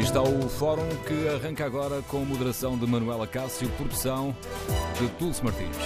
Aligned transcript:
Está 0.00 0.22
o 0.22 0.48
fórum 0.48 0.88
que 1.06 1.28
arranca 1.28 1.66
agora 1.66 2.00
com 2.00 2.24
moderação 2.24 2.76
de 2.76 2.86
Manuela 2.86 3.26
Cássio, 3.26 3.68
produção 3.76 4.34
de 4.98 5.06
Dulce 5.18 5.44
Martins. 5.44 5.76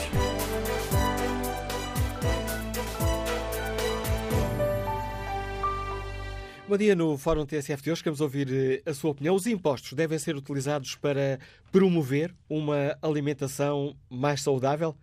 Bom 6.68 6.76
dia 6.76 6.94
no 6.94 7.18
Fórum 7.18 7.44
TSF 7.44 7.82
de 7.82 7.90
hoje. 7.90 8.04
Queremos 8.04 8.20
ouvir 8.20 8.48
eh, 8.52 8.88
a 8.88 8.94
sua 8.94 9.10
opinião. 9.10 9.34
Os 9.34 9.48
impostos 9.48 9.92
devem 9.94 10.16
ser 10.16 10.36
utilizados 10.36 10.94
para 10.94 11.40
promover 11.72 12.32
uma 12.48 12.96
alimentação 13.02 13.96
mais 14.08 14.40
saudável? 14.40 14.94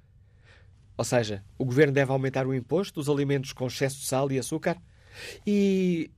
Ou 0.98 1.04
seja, 1.04 1.44
o 1.58 1.66
governo 1.66 1.94
deve 1.94 2.14
aumentar 2.14 2.48
o 2.48 2.56
imposto 2.56 3.02
dos 3.02 3.10
alimentos 3.10 3.52
com 3.52 3.68
excesso 3.68 3.98
de 3.98 4.06
sal 4.06 4.32
e 4.32 4.40
açúcar? 4.40 4.78
E 5.46 6.10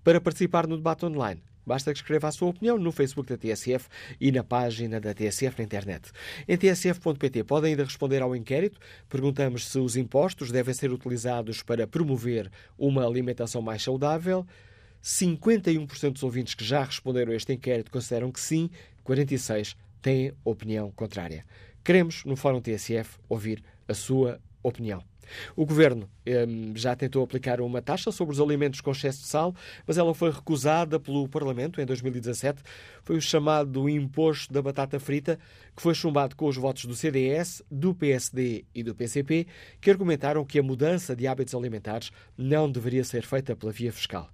Para 0.04 0.20
participar 0.20 0.66
no 0.66 0.78
debate 0.78 1.06
online, 1.06 1.44
Basta 1.68 1.92
que 1.92 2.00
escreva 2.00 2.30
a 2.30 2.32
sua 2.32 2.48
opinião 2.48 2.78
no 2.78 2.94
Facebook 2.94 3.30
da 3.30 3.38
TSF 3.38 3.90
e 4.22 4.32
na 4.32 4.42
página 4.42 5.02
da 5.02 5.14
TSF 5.14 5.58
na 5.58 5.66
internet. 5.66 6.10
Em 6.48 6.56
tsf.pt 6.56 7.44
podem 7.44 7.72
ainda 7.72 7.84
responder 7.84 8.22
ao 8.22 8.34
inquérito. 8.34 8.80
Perguntamos 9.10 9.68
se 9.68 9.78
os 9.78 9.98
impostos 9.98 10.50
devem 10.50 10.74
ser 10.74 10.94
utilizados 10.94 11.62
para 11.62 11.86
promover 11.86 12.50
uma 12.78 13.06
alimentação 13.06 13.62
mais 13.62 13.84
saudável. 13.84 14.48
51% 15.04 16.14
dos 16.14 16.24
ouvintes 16.24 16.56
que 16.56 16.64
já 16.64 16.86
responderam 16.86 17.34
a 17.34 17.36
este 17.36 17.52
inquérito 17.52 17.92
consideram 17.92 18.32
que 18.32 18.40
sim, 18.40 18.70
46% 19.06 19.76
têm 20.02 20.32
opinião 20.46 20.90
contrária. 20.92 21.46
Queremos, 21.84 22.24
no 22.24 22.38
Fórum 22.38 22.62
TSF, 22.62 23.18
ouvir 23.28 23.62
a 23.90 23.94
sua 23.94 24.40
opinião. 24.64 25.04
O 25.56 25.66
governo 25.66 26.10
um, 26.26 26.76
já 26.76 26.96
tentou 26.96 27.24
aplicar 27.24 27.62
uma 27.62 27.82
taxa 27.82 28.12
sobre 28.12 28.34
os 28.34 28.42
alimentos 28.42 28.82
com 28.82 28.92
excesso 28.92 29.22
de 29.22 29.28
sal, 29.28 29.56
mas 29.86 29.98
ela 29.98 30.14
foi 30.14 30.32
recusada 30.32 31.00
pelo 31.00 31.28
Parlamento 31.28 31.82
em 31.82 31.86
2017. 31.86 32.62
Foi 33.04 33.18
o 33.18 33.22
chamado 33.22 33.88
imposto 33.90 34.54
da 34.54 34.62
batata 34.62 35.00
frita, 35.00 35.40
que 35.76 35.82
foi 35.82 35.94
chumbado 35.94 36.36
com 36.36 36.48
os 36.48 36.58
votos 36.58 36.86
do 36.86 36.96
CDS, 36.96 37.62
do 37.70 37.94
PSD 37.94 38.66
e 38.74 38.84
do 38.84 38.96
PCP, 38.96 39.48
que 39.80 39.90
argumentaram 39.90 40.46
que 40.46 40.60
a 40.60 40.64
mudança 40.64 41.16
de 41.16 41.28
hábitos 41.28 41.56
alimentares 41.56 42.12
não 42.38 42.72
deveria 42.72 43.04
ser 43.04 43.24
feita 43.24 43.56
pela 43.56 43.72
via 43.72 43.92
fiscal. 43.92 44.30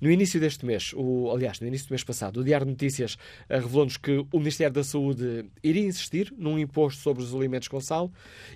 No 0.00 0.10
início 0.10 0.40
deste 0.40 0.64
mês, 0.64 0.92
o, 0.96 1.30
aliás, 1.30 1.60
no 1.60 1.66
início 1.66 1.88
do 1.88 1.90
mês 1.90 2.04
passado, 2.04 2.40
o 2.40 2.44
Diário 2.44 2.66
de 2.66 2.72
Notícias 2.72 3.16
eh, 3.48 3.58
revelou-nos 3.58 3.96
que 3.96 4.24
o 4.32 4.38
Ministério 4.38 4.72
da 4.72 4.84
Saúde 4.84 5.46
iria 5.62 5.86
insistir 5.86 6.32
num 6.36 6.58
imposto 6.58 7.00
sobre 7.02 7.22
os 7.22 7.34
alimentos 7.34 7.68
com 7.68 7.80
sal 7.80 8.10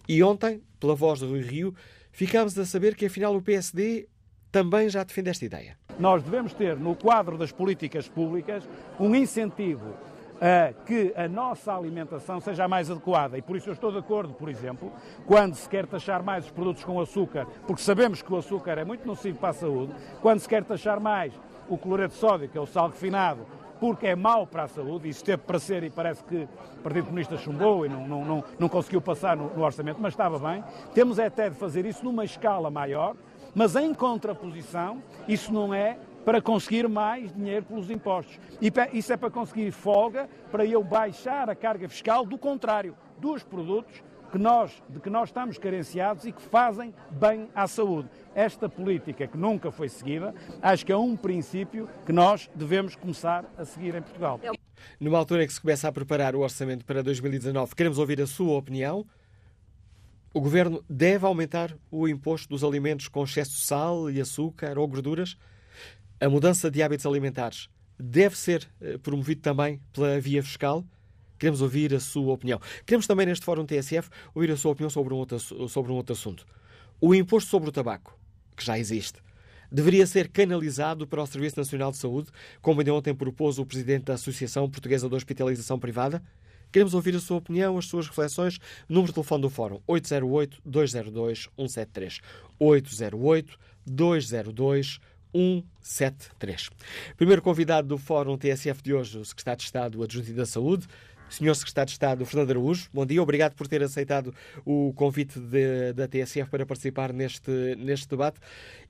e 0.08 0.22
ontem, 0.22 0.62
pela 0.78 0.94
voz 0.94 1.20
do 1.20 1.28
Rui 1.28 1.42
Rio, 1.42 1.74
ficámos 2.10 2.58
a 2.58 2.64
saber 2.64 2.94
que 2.94 3.06
afinal 3.06 3.34
o 3.34 3.42
PSD 3.42 4.08
também 4.50 4.88
já 4.88 5.02
defende 5.02 5.30
esta 5.30 5.44
ideia. 5.44 5.76
Nós 5.98 6.22
devemos 6.22 6.52
ter 6.52 6.76
no 6.76 6.94
quadro 6.94 7.38
das 7.38 7.50
políticas 7.50 8.08
públicas 8.08 8.68
um 9.00 9.14
incentivo 9.14 9.94
a 10.42 10.72
que 10.72 11.14
a 11.16 11.28
nossa 11.28 11.72
alimentação 11.72 12.40
seja 12.40 12.66
mais 12.66 12.90
adequada. 12.90 13.38
E 13.38 13.42
por 13.42 13.56
isso 13.56 13.68
eu 13.68 13.72
estou 13.72 13.92
de 13.92 13.98
acordo, 13.98 14.34
por 14.34 14.48
exemplo, 14.48 14.92
quando 15.24 15.54
se 15.54 15.68
quer 15.68 15.86
taxar 15.86 16.20
mais 16.20 16.46
os 16.46 16.50
produtos 16.50 16.82
com 16.82 17.00
açúcar, 17.00 17.46
porque 17.64 17.80
sabemos 17.80 18.20
que 18.20 18.32
o 18.32 18.36
açúcar 18.36 18.76
é 18.76 18.84
muito 18.84 19.06
nocivo 19.06 19.38
para 19.38 19.50
a 19.50 19.54
saúde, 19.54 19.94
quando 20.20 20.40
se 20.40 20.48
quer 20.48 20.64
taxar 20.64 20.98
mais 20.98 21.32
o 21.68 21.78
cloreto 21.78 22.14
de 22.14 22.18
sódio, 22.18 22.48
que 22.48 22.58
é 22.58 22.60
o 22.60 22.66
sal 22.66 22.88
refinado, 22.88 23.46
porque 23.78 24.08
é 24.08 24.16
mau 24.16 24.44
para 24.44 24.64
a 24.64 24.68
saúde, 24.68 25.08
isso 25.08 25.24
teve 25.24 25.42
para 25.42 25.60
ser 25.60 25.84
e 25.84 25.90
parece 25.90 26.24
que 26.24 26.48
o 26.78 26.82
Partido 26.82 27.04
Comunista 27.04 27.36
chumbou 27.36 27.86
e 27.86 27.88
não, 27.88 28.06
não, 28.06 28.24
não, 28.24 28.44
não 28.58 28.68
conseguiu 28.68 29.00
passar 29.00 29.36
no, 29.36 29.48
no 29.54 29.62
orçamento, 29.62 29.98
mas 30.00 30.12
estava 30.12 30.38
bem. 30.38 30.62
Temos 30.92 31.20
até 31.20 31.50
de 31.50 31.56
fazer 31.56 31.86
isso 31.86 32.04
numa 32.04 32.24
escala 32.24 32.70
maior, 32.70 33.14
mas 33.54 33.76
em 33.76 33.92
contraposição, 33.94 35.02
isso 35.28 35.52
não 35.52 35.72
é 35.72 35.98
para 36.24 36.40
conseguir 36.40 36.88
mais 36.88 37.32
dinheiro 37.32 37.64
pelos 37.64 37.90
impostos. 37.90 38.38
E 38.60 38.72
isso 38.92 39.12
é 39.12 39.16
para 39.16 39.30
conseguir 39.30 39.70
folga 39.72 40.28
para 40.50 40.64
eu 40.64 40.82
baixar 40.82 41.50
a 41.50 41.54
carga 41.54 41.88
fiscal, 41.88 42.24
do 42.24 42.38
contrário, 42.38 42.96
dos 43.18 43.42
produtos 43.42 44.02
que 44.32 44.38
nós, 44.38 44.82
de 44.88 44.98
que 44.98 45.10
nós 45.10 45.28
estamos 45.28 45.58
carenciados 45.58 46.24
e 46.24 46.32
que 46.32 46.40
fazem 46.40 46.94
bem 47.10 47.48
à 47.54 47.68
saúde. 47.68 48.08
Esta 48.34 48.66
política 48.66 49.26
que 49.26 49.36
nunca 49.36 49.70
foi 49.70 49.90
seguida, 49.90 50.34
acho 50.62 50.86
que 50.86 50.90
é 50.90 50.96
um 50.96 51.14
princípio 51.14 51.86
que 52.06 52.12
nós 52.12 52.50
devemos 52.54 52.96
começar 52.96 53.44
a 53.58 53.64
seguir 53.66 53.94
em 53.94 54.00
Portugal. 54.00 54.40
Numa 54.98 55.18
altura 55.18 55.44
em 55.44 55.46
que 55.46 55.52
se 55.52 55.60
começa 55.60 55.86
a 55.86 55.92
preparar 55.92 56.34
o 56.34 56.40
orçamento 56.40 56.84
para 56.86 57.02
2019, 57.02 57.74
queremos 57.74 57.98
ouvir 57.98 58.22
a 58.22 58.26
sua 58.26 58.56
opinião. 58.56 59.06
O 60.32 60.40
governo 60.40 60.82
deve 60.88 61.26
aumentar 61.26 61.76
o 61.90 62.08
imposto 62.08 62.48
dos 62.48 62.64
alimentos 62.64 63.08
com 63.08 63.22
excesso 63.22 63.50
de 63.50 63.66
sal 63.66 64.10
e 64.10 64.18
açúcar 64.18 64.78
ou 64.78 64.88
gorduras? 64.88 65.36
A 66.22 66.28
mudança 66.28 66.70
de 66.70 66.80
hábitos 66.80 67.04
alimentares 67.04 67.68
deve 67.98 68.38
ser 68.38 68.70
eh, 68.80 68.96
promovido 68.96 69.40
também 69.40 69.80
pela 69.92 70.20
via 70.20 70.40
fiscal? 70.40 70.84
Queremos 71.36 71.60
ouvir 71.60 71.92
a 71.92 71.98
sua 71.98 72.34
opinião. 72.34 72.60
Queremos 72.86 73.08
também, 73.08 73.26
neste 73.26 73.44
Fórum 73.44 73.66
TSF, 73.66 74.08
ouvir 74.32 74.52
a 74.52 74.56
sua 74.56 74.70
opinião 74.70 74.88
sobre 74.88 75.12
um 75.12 75.16
outro, 75.16 75.40
sobre 75.68 75.90
um 75.90 75.96
outro 75.96 76.12
assunto. 76.12 76.46
O 77.00 77.12
imposto 77.12 77.50
sobre 77.50 77.70
o 77.70 77.72
tabaco, 77.72 78.16
que 78.56 78.64
já 78.64 78.78
existe, 78.78 79.18
deveria 79.68 80.06
ser 80.06 80.28
canalizado 80.28 81.08
para 81.08 81.20
o 81.20 81.26
Serviço 81.26 81.58
Nacional 81.58 81.90
de 81.90 81.96
Saúde, 81.96 82.30
como 82.60 82.80
ainda 82.80 82.94
ontem 82.94 83.12
propôs 83.12 83.58
o 83.58 83.66
Presidente 83.66 84.04
da 84.04 84.14
Associação 84.14 84.70
Portuguesa 84.70 85.08
de 85.08 85.16
Hospitalização 85.16 85.76
Privada? 85.76 86.22
Queremos 86.70 86.94
ouvir 86.94 87.16
a 87.16 87.20
sua 87.20 87.38
opinião, 87.38 87.76
as 87.76 87.86
suas 87.86 88.06
reflexões. 88.06 88.60
Número 88.88 89.08
de 89.08 89.14
telefone 89.14 89.42
do 89.42 89.50
Fórum 89.50 89.80
808-202-173. 89.88 92.20
808-202-173. 92.60 95.00
173. 95.32 96.70
Primeiro 97.16 97.42
convidado 97.42 97.88
do 97.88 97.98
Fórum 97.98 98.36
TSF 98.36 98.82
de 98.82 98.94
hoje, 98.94 99.18
o 99.18 99.24
Secretário 99.24 99.58
de 99.58 99.64
Estado 99.64 100.02
Adjunto 100.02 100.32
da 100.32 100.46
Saúde, 100.46 100.86
Senhor 101.32 101.54
Secretário 101.54 101.86
de 101.86 101.92
Estado 101.92 102.26
Fernando 102.26 102.50
Araújo, 102.50 102.90
bom 102.92 103.06
dia, 103.06 103.22
obrigado 103.22 103.54
por 103.54 103.66
ter 103.66 103.82
aceitado 103.82 104.34
o 104.66 104.92
convite 104.94 105.40
de, 105.40 105.94
da 105.94 106.06
TSF 106.06 106.50
para 106.50 106.66
participar 106.66 107.10
neste, 107.10 107.50
neste 107.78 108.06
debate 108.06 108.38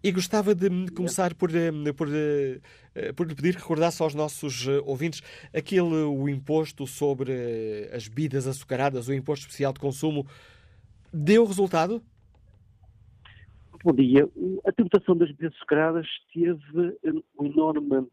e 0.02 0.10
gostava 0.10 0.52
de 0.52 0.68
começar 0.90 1.34
por, 1.34 1.54
eh, 1.54 1.70
por, 1.96 2.08
eh, 2.12 3.12
por 3.14 3.28
lhe 3.28 3.34
pedir 3.36 3.54
que 3.54 3.60
recordasse 3.60 4.02
aos 4.02 4.12
nossos 4.12 4.66
eh, 4.66 4.82
ouvintes 4.84 5.22
aquele 5.54 5.82
o 5.84 6.28
imposto 6.28 6.84
sobre 6.84 7.88
as 7.92 8.08
bebidas 8.08 8.48
açucaradas, 8.48 9.06
o 9.06 9.14
imposto 9.14 9.46
especial 9.46 9.72
de 9.72 9.78
consumo, 9.78 10.26
deu 11.12 11.46
resultado? 11.46 12.02
Bom 13.84 13.92
dia. 13.92 14.28
A 14.64 14.72
tributação 14.72 15.16
das 15.16 15.28
bebidas 15.30 15.54
açucaradas 15.56 16.06
teve 16.32 16.98
um 17.38 17.46
enorme 17.46 18.06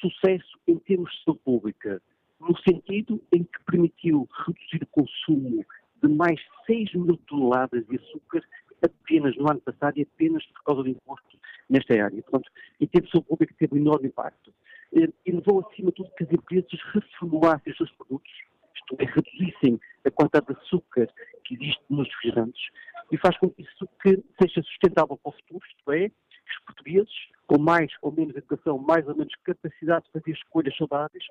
sucesso 0.00 0.58
em 0.68 0.78
termos 0.78 1.10
de 1.10 1.24
saúde 1.24 1.40
pública, 1.44 2.00
no 2.40 2.56
sentido 2.58 3.20
em 3.32 3.42
que 3.42 3.64
permitiu 3.66 4.28
reduzir 4.46 4.82
o 4.82 4.86
consumo 4.86 5.64
de 6.02 6.08
mais 6.08 6.36
de 6.36 6.66
6 6.66 6.94
mil 6.94 7.16
toneladas 7.28 7.86
de 7.86 7.96
açúcar 7.96 8.42
apenas 8.82 9.36
no 9.36 9.50
ano 9.50 9.60
passado 9.60 9.98
e 9.98 10.02
apenas 10.02 10.46
por 10.46 10.62
causa 10.62 10.82
do 10.84 10.88
imposto 10.88 11.38
nesta 11.68 11.92
área. 12.02 12.22
Portanto, 12.22 12.50
em 12.80 12.86
termos 12.86 13.08
de 13.08 13.12
saúde 13.12 13.28
pública 13.28 13.54
teve 13.58 13.74
um 13.74 13.78
enorme 13.78 14.08
impacto. 14.08 14.54
Eh, 14.92 15.08
e 15.26 15.32
levou, 15.32 15.66
acima 15.68 15.90
de 15.90 15.96
tudo, 15.96 16.10
que 16.16 16.24
as 16.24 16.32
empresas 16.32 16.80
reformulassem 16.94 17.72
os 17.72 17.76
seus 17.76 17.92
produtos, 17.92 18.30
isto 18.80 18.96
é, 18.98 19.04
reduzissem 19.04 19.80
a 20.04 20.10
quantidade 20.10 20.46
de 20.46 20.52
açúcar 20.52 21.08
que 21.44 21.54
existe 21.54 21.82
nos 21.88 22.08
refrigerantes, 22.08 22.62
e 23.12 23.16
faz 23.18 23.36
com 23.38 23.50
que 23.50 23.62
isso 23.62 23.88
que 24.02 24.22
seja 24.40 24.62
sustentável 24.62 25.16
para 25.16 25.30
o 25.30 25.32
futuro, 25.32 25.60
isto 25.66 25.92
é, 25.92 26.08
que 26.08 26.52
os 26.58 26.64
portugueses, 26.64 27.12
com 27.46 27.58
mais 27.58 27.90
ou 28.02 28.12
menos 28.12 28.36
educação, 28.36 28.78
mais 28.78 29.06
ou 29.08 29.16
menos 29.16 29.34
capacidade 29.44 30.04
de 30.06 30.12
fazer 30.12 30.32
escolhas 30.32 30.76
saudáveis, 30.76 31.24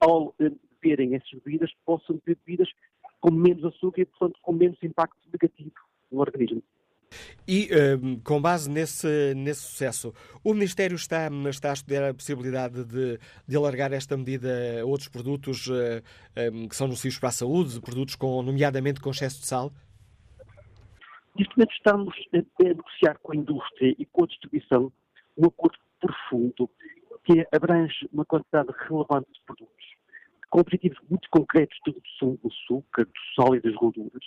ao 0.00 0.34
eh, 0.40 0.50
beberem 0.80 1.14
essas 1.14 1.30
bebidas, 1.44 1.72
possam 1.84 2.16
beber 2.24 2.38
bebidas 2.44 2.68
com 3.20 3.32
menos 3.32 3.64
açúcar 3.64 4.02
e, 4.02 4.06
portanto, 4.06 4.38
com 4.42 4.52
menos 4.52 4.82
impacto 4.82 5.18
negativo 5.32 5.74
no 6.10 6.20
organismo. 6.20 6.62
E, 7.48 7.68
um, 8.02 8.14
eh, 8.14 8.20
com 8.24 8.40
base 8.40 8.68
nesse, 8.68 9.34
nesse 9.34 9.62
sucesso, 9.62 10.12
o 10.42 10.52
Ministério 10.52 10.96
está, 10.96 11.28
está 11.48 11.70
a 11.70 11.74
estudar 11.74 12.08
a 12.10 12.14
possibilidade 12.14 12.84
de, 12.84 13.18
de 13.46 13.56
alargar 13.56 13.92
esta 13.92 14.16
medida 14.16 14.80
a 14.80 14.84
outros 14.84 15.08
produtos 15.08 15.66
uh, 15.68 16.02
eh, 16.34 16.50
um, 16.50 16.68
que 16.68 16.74
são 16.74 16.88
nocivos 16.88 17.18
para 17.18 17.28
a 17.28 17.32
saúde, 17.32 17.80
produtos 17.80 18.16
com, 18.16 18.42
nomeadamente 18.42 19.00
com 19.00 19.10
excesso 19.10 19.40
de 19.40 19.46
sal? 19.46 19.72
Neste 21.38 21.56
momento 21.56 21.72
estamos 21.72 22.14
a 22.32 22.64
negociar 22.64 23.18
com 23.22 23.32
a 23.32 23.36
indústria 23.36 23.94
e 23.98 24.06
com 24.06 24.24
a 24.24 24.26
distribuição 24.26 24.92
um 25.36 25.46
acordo 25.46 25.78
profundo 26.00 26.70
que 27.24 27.46
abrange 27.52 28.08
uma 28.12 28.24
quantidade 28.24 28.68
relevante 28.88 29.28
de 29.32 29.40
produtos, 29.44 29.86
com 30.48 30.60
objetivos 30.60 30.98
muito 31.10 31.28
concretos 31.30 31.76
de 31.84 31.92
redução 31.92 32.38
do 32.42 32.48
açúcar, 32.48 33.04
do 33.04 33.12
sal 33.34 33.54
e 33.54 33.60
das 33.60 33.74
gorduras, 33.74 34.24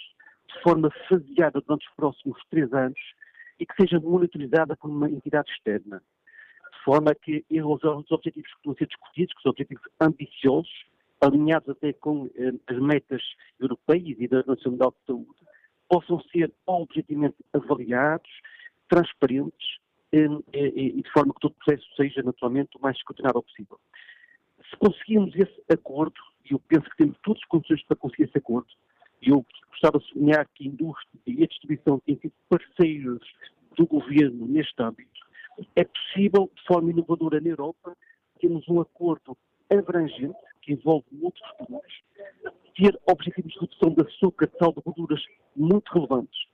de 0.54 0.62
forma 0.64 0.90
faseada 1.08 1.62
durante 1.62 1.88
os 1.88 1.96
próximos 1.96 2.42
três 2.50 2.72
anos 2.74 3.00
e 3.60 3.66
que 3.66 3.76
seja 3.80 4.00
monitorizada 4.00 4.76
por 4.76 4.90
uma 4.90 5.10
entidade 5.10 5.52
externa, 5.52 6.02
de 6.74 6.84
forma 6.84 7.14
que 7.14 7.46
os 7.52 8.12
objetivos 8.12 8.50
que 8.52 8.58
estão 8.58 8.72
a 8.72 8.76
ser 8.76 8.88
discutidos, 8.88 9.34
que 9.36 9.42
são 9.42 9.52
objetivos 9.52 9.84
ambiciosos, 10.00 10.86
alinhados 11.22 11.70
até 11.70 11.92
com 11.94 12.30
eh, 12.36 12.54
as 12.68 12.80
metas 12.80 13.22
europeias 13.60 14.18
e 14.20 14.28
da 14.28 14.38
Organização 14.38 14.72
Mundial 14.72 14.92
de 14.92 15.06
Saúde, 15.06 15.40
possam 15.90 16.22
ser 16.32 16.54
objetivamente 16.66 17.36
avaliados, 17.54 18.30
transparentes 18.88 19.80
eh, 20.14 20.28
eh, 20.54 20.72
e 20.76 21.02
de 21.02 21.12
forma 21.12 21.34
que 21.34 21.42
todo 21.42 21.52
o 21.52 21.66
processo 21.66 21.86
seja 21.96 22.24
naturalmente 22.24 22.78
o 22.78 22.82
mais 22.82 22.96
escrutinável 22.96 23.44
possível. 23.44 23.80
Se 24.70 24.78
conseguirmos 24.78 25.36
esse 25.36 25.64
acordo, 25.70 26.20
e 26.50 26.54
eu 26.54 26.60
penso 26.60 26.90
que 26.90 26.98
temos 26.98 27.18
todas 27.22 27.42
as 27.42 27.48
condições 27.50 27.84
para 27.84 27.98
conseguir 27.98 28.24
esse 28.24 28.38
acordo, 28.38 28.70
eu 29.22 29.46
gostava 29.70 30.00
de 30.00 30.08
sublinhar 30.08 30.48
que 30.56 30.66
a 30.66 30.68
indústria 30.68 31.20
e 31.28 31.44
a 31.44 31.48
distribuição 31.48 32.00
têm 32.00 32.18
sido 32.20 32.34
parceiros 32.50 33.22
do 33.76 33.86
governo 33.86 34.48
neste 34.48 34.82
âmbito, 34.82 35.20
é 35.76 35.84
possível, 35.84 36.50
de 36.56 36.64
forma 36.64 36.92
inovadora 36.92 37.40
na 37.40 37.50
Europa, 37.50 37.96
termos 38.40 38.68
um 38.70 38.80
acordo 38.82 39.38
abrangente, 39.70 40.38
que 40.62 40.74
envolve 40.74 41.06
muitos 41.12 41.42
produtos, 41.58 42.02
ter 42.76 43.00
objetivos 43.10 43.54
de 43.54 43.60
redução 43.60 43.94
de 43.94 44.02
açúcar, 44.02 44.48
de 44.48 44.58
sal, 44.58 44.74
de 44.74 44.82
gorduras 44.82 45.24
muito 45.56 45.92
relevantes, 45.92 46.48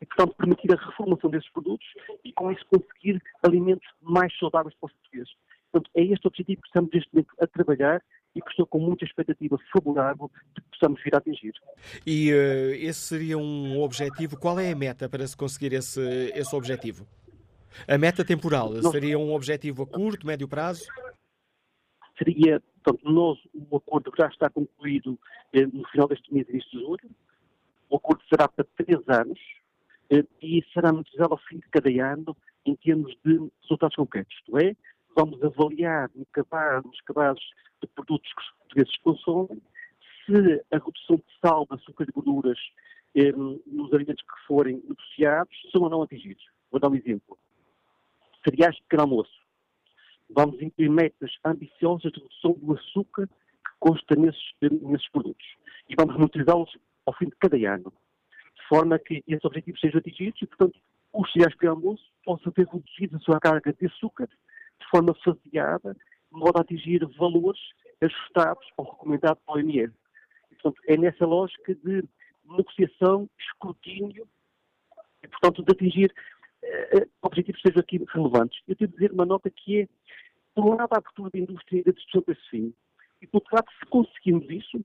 e, 0.00 0.06
portanto, 0.06 0.34
permitir 0.36 0.72
a 0.72 0.76
reformulação 0.76 1.30
desses 1.30 1.48
produtos 1.50 1.86
e, 2.24 2.32
com 2.32 2.52
isso, 2.52 2.64
conseguir 2.66 3.22
alimentos 3.42 3.88
mais 4.02 4.36
saudáveis 4.38 4.74
para 4.74 4.86
os 4.88 4.92
portugueses. 4.92 5.34
Portanto, 5.72 5.90
é 5.94 6.02
este 6.04 6.26
objetivo 6.26 6.60
que 6.60 6.68
estamos 6.68 6.90
neste 6.92 7.14
momento 7.14 7.34
a 7.40 7.46
trabalhar 7.46 8.02
e 8.36 8.40
que 8.42 8.50
estou 8.50 8.66
com 8.66 8.78
muita 8.78 9.04
expectativa 9.04 9.58
favorável 9.72 10.30
de 10.54 10.60
que 10.60 10.68
possamos 10.70 11.02
vir 11.02 11.14
a 11.14 11.18
atingir. 11.18 11.54
E 12.06 12.32
uh, 12.32 12.74
esse 12.74 13.00
seria 13.00 13.38
um 13.38 13.80
objetivo. 13.80 14.38
Qual 14.38 14.60
é 14.60 14.70
a 14.70 14.76
meta 14.76 15.08
para 15.08 15.26
se 15.26 15.34
conseguir 15.34 15.72
esse, 15.72 16.00
esse 16.34 16.54
objetivo? 16.54 17.06
A 17.88 17.96
meta 17.96 18.24
temporal 18.24 18.74
seria 18.90 19.18
um 19.18 19.32
objetivo 19.34 19.82
a 19.84 19.86
curto, 19.86 20.26
médio 20.26 20.46
prazo? 20.46 20.84
Seria, 22.18 22.62
portanto, 22.82 23.10
nós, 23.10 23.38
o 23.54 23.76
acordo 23.76 24.12
já 24.16 24.26
está 24.28 24.48
concluído 24.48 25.18
eh, 25.52 25.66
no 25.66 25.86
final 25.88 26.08
deste 26.08 26.32
mês, 26.32 26.48
início 26.48 26.70
de 26.70 26.80
julho. 26.80 27.10
O 27.90 27.96
acordo 27.96 28.22
será 28.28 28.48
para 28.48 28.66
três 28.76 28.98
anos 29.08 29.38
eh, 30.10 30.24
e 30.42 30.64
será 30.72 30.92
monetizado 30.92 31.32
ao 31.32 31.40
fim 31.48 31.58
de 31.58 31.68
cada 31.68 31.90
ano 32.12 32.36
em 32.64 32.74
termos 32.76 33.14
de 33.24 33.50
resultados 33.62 33.96
concretos. 33.96 34.34
Isto 34.38 34.58
é, 34.58 34.74
vamos 35.14 35.42
avaliar 35.42 36.10
no 36.14 36.24
cabaz, 36.26 36.82
nos 36.84 37.00
cabazes 37.02 37.42
de 37.82 37.88
produtos 37.88 38.32
que 38.32 38.40
os 38.40 38.50
portugueses 38.58 38.98
consomem 38.98 39.62
se 40.24 40.64
a 40.72 40.78
redução 40.78 41.16
de 41.16 41.24
sal, 41.40 41.66
de 41.66 41.74
açúcar 41.74 42.06
e 42.08 42.12
gorduras 42.12 42.58
eh, 43.14 43.32
nos 43.32 43.92
alimentos 43.92 44.22
que 44.22 44.46
forem 44.46 44.82
negociados 44.88 45.56
são 45.70 45.82
ou 45.82 45.90
não 45.90 46.02
atingidos. 46.02 46.44
Vou 46.70 46.80
dar 46.80 46.90
um 46.90 46.94
exemplo 46.94 47.38
cereais 48.44 48.76
de 48.76 48.82
pequeno 48.82 49.02
almoço. 49.02 49.46
Vamos 50.30 50.60
incluir 50.60 50.88
metas 50.88 51.30
ambiciosas 51.44 52.12
de 52.12 52.20
redução 52.20 52.52
do 52.52 52.74
açúcar 52.74 53.26
que 53.26 53.72
consta 53.78 54.14
nesses, 54.16 54.54
nesses 54.82 55.08
produtos. 55.10 55.46
E 55.88 55.94
vamos 55.96 56.16
monitorizá-los 56.16 56.76
ao 57.04 57.14
fim 57.14 57.26
de 57.26 57.36
cada 57.36 57.56
ano. 57.56 57.92
De 58.56 58.68
forma 58.68 58.98
que 58.98 59.22
esses 59.26 59.44
objetivos 59.44 59.80
sejam 59.80 59.98
atingidos 59.98 60.40
e, 60.42 60.46
portanto, 60.46 60.78
os 61.12 61.32
cereais 61.32 61.52
de 61.52 61.58
pequeno 61.58 61.74
almoço 61.74 62.04
possam 62.24 62.52
ter 62.52 62.66
reduzido 62.66 63.16
a 63.16 63.20
sua 63.20 63.40
carga 63.40 63.72
de 63.72 63.86
açúcar 63.86 64.26
de 64.26 64.86
forma 64.90 65.14
faseada, 65.24 65.96
de 66.36 66.40
modo 66.40 66.58
a 66.58 66.60
atingir 66.60 67.04
valores 67.16 67.60
ajustados 68.00 68.66
ao 68.76 68.84
recomendado 68.92 69.38
pela 69.46 69.58
OMS. 69.58 69.92
E, 70.50 70.54
portanto, 70.56 70.82
é 70.86 70.96
nessa 70.96 71.24
lógica 71.24 71.74
de 71.74 72.04
negociação, 72.44 73.28
escrutínio 73.38 74.28
e, 75.22 75.28
portanto, 75.28 75.62
de 75.62 75.72
atingir 75.72 76.14
uh, 76.62 77.10
objetivos 77.22 77.60
sejam 77.62 77.80
aqui 77.80 78.04
relevantes. 78.12 78.60
Eu 78.68 78.76
tenho 78.76 78.90
de 78.90 78.96
dizer 78.96 79.12
uma 79.12 79.24
nota 79.24 79.50
que 79.50 79.80
é, 79.80 79.88
por 80.54 80.64
um 80.64 80.76
lado, 80.76 80.92
a 80.92 80.98
abertura 80.98 81.30
da 81.30 81.38
indústria 81.38 81.80
e 81.80 81.84
da 81.84 81.92
distribuição 81.92 82.22
para 82.22 82.34
esse 82.34 82.50
fim, 82.50 82.74
e 83.22 83.26
por 83.26 83.38
outro 83.38 83.56
lado, 83.56 83.66
se 83.78 83.86
conseguirmos 83.86 84.50
isso, 84.50 84.84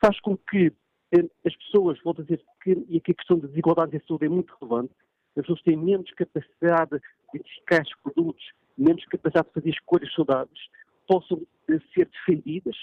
faz 0.00 0.18
com 0.20 0.36
que 0.36 0.68
uh, 0.68 1.30
as 1.44 1.56
pessoas, 1.56 1.98
vou 2.02 2.14
dizer, 2.14 2.40
que, 2.62 2.84
e 2.88 2.98
aqui 2.98 3.10
a 3.10 3.14
questão 3.14 3.38
da 3.38 3.48
desigualdade 3.48 3.98
de 3.98 4.06
saúde 4.06 4.26
é 4.26 4.28
muito 4.28 4.56
relevante, 4.60 4.94
as 5.36 5.42
pessoas 5.42 5.62
têm 5.62 5.76
menos 5.76 6.10
capacidade 6.12 6.90
de 6.90 7.38
identificar 7.38 7.82
esses 7.82 7.96
produtos, 8.02 8.44
menos 8.80 9.04
capacidade 9.06 9.48
de 9.48 9.54
fazer 9.54 9.70
escolhas 9.70 10.12
saudáveis, 10.14 10.58
possam 11.06 11.38
uh, 11.38 11.80
ser 11.94 12.08
defendidas, 12.08 12.76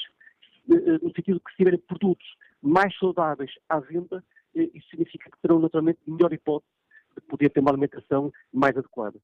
no 0.67 1.13
sentido 1.15 1.35
de 1.35 1.43
que 1.45 1.51
se 1.51 1.57
tiverem 1.57 1.79
produtos 1.79 2.27
mais 2.61 2.93
saudáveis 2.97 3.51
à 3.69 3.79
venda, 3.79 4.21
isso 4.53 4.89
significa 4.89 5.29
que 5.29 5.37
terão 5.41 5.59
naturalmente 5.59 5.99
melhor 6.05 6.33
hipótese 6.33 6.69
poder 7.21 7.49
ter 7.49 7.59
uma 7.59 7.71
alimentação 7.71 8.31
mais 8.53 8.75
adequada. 8.77 9.19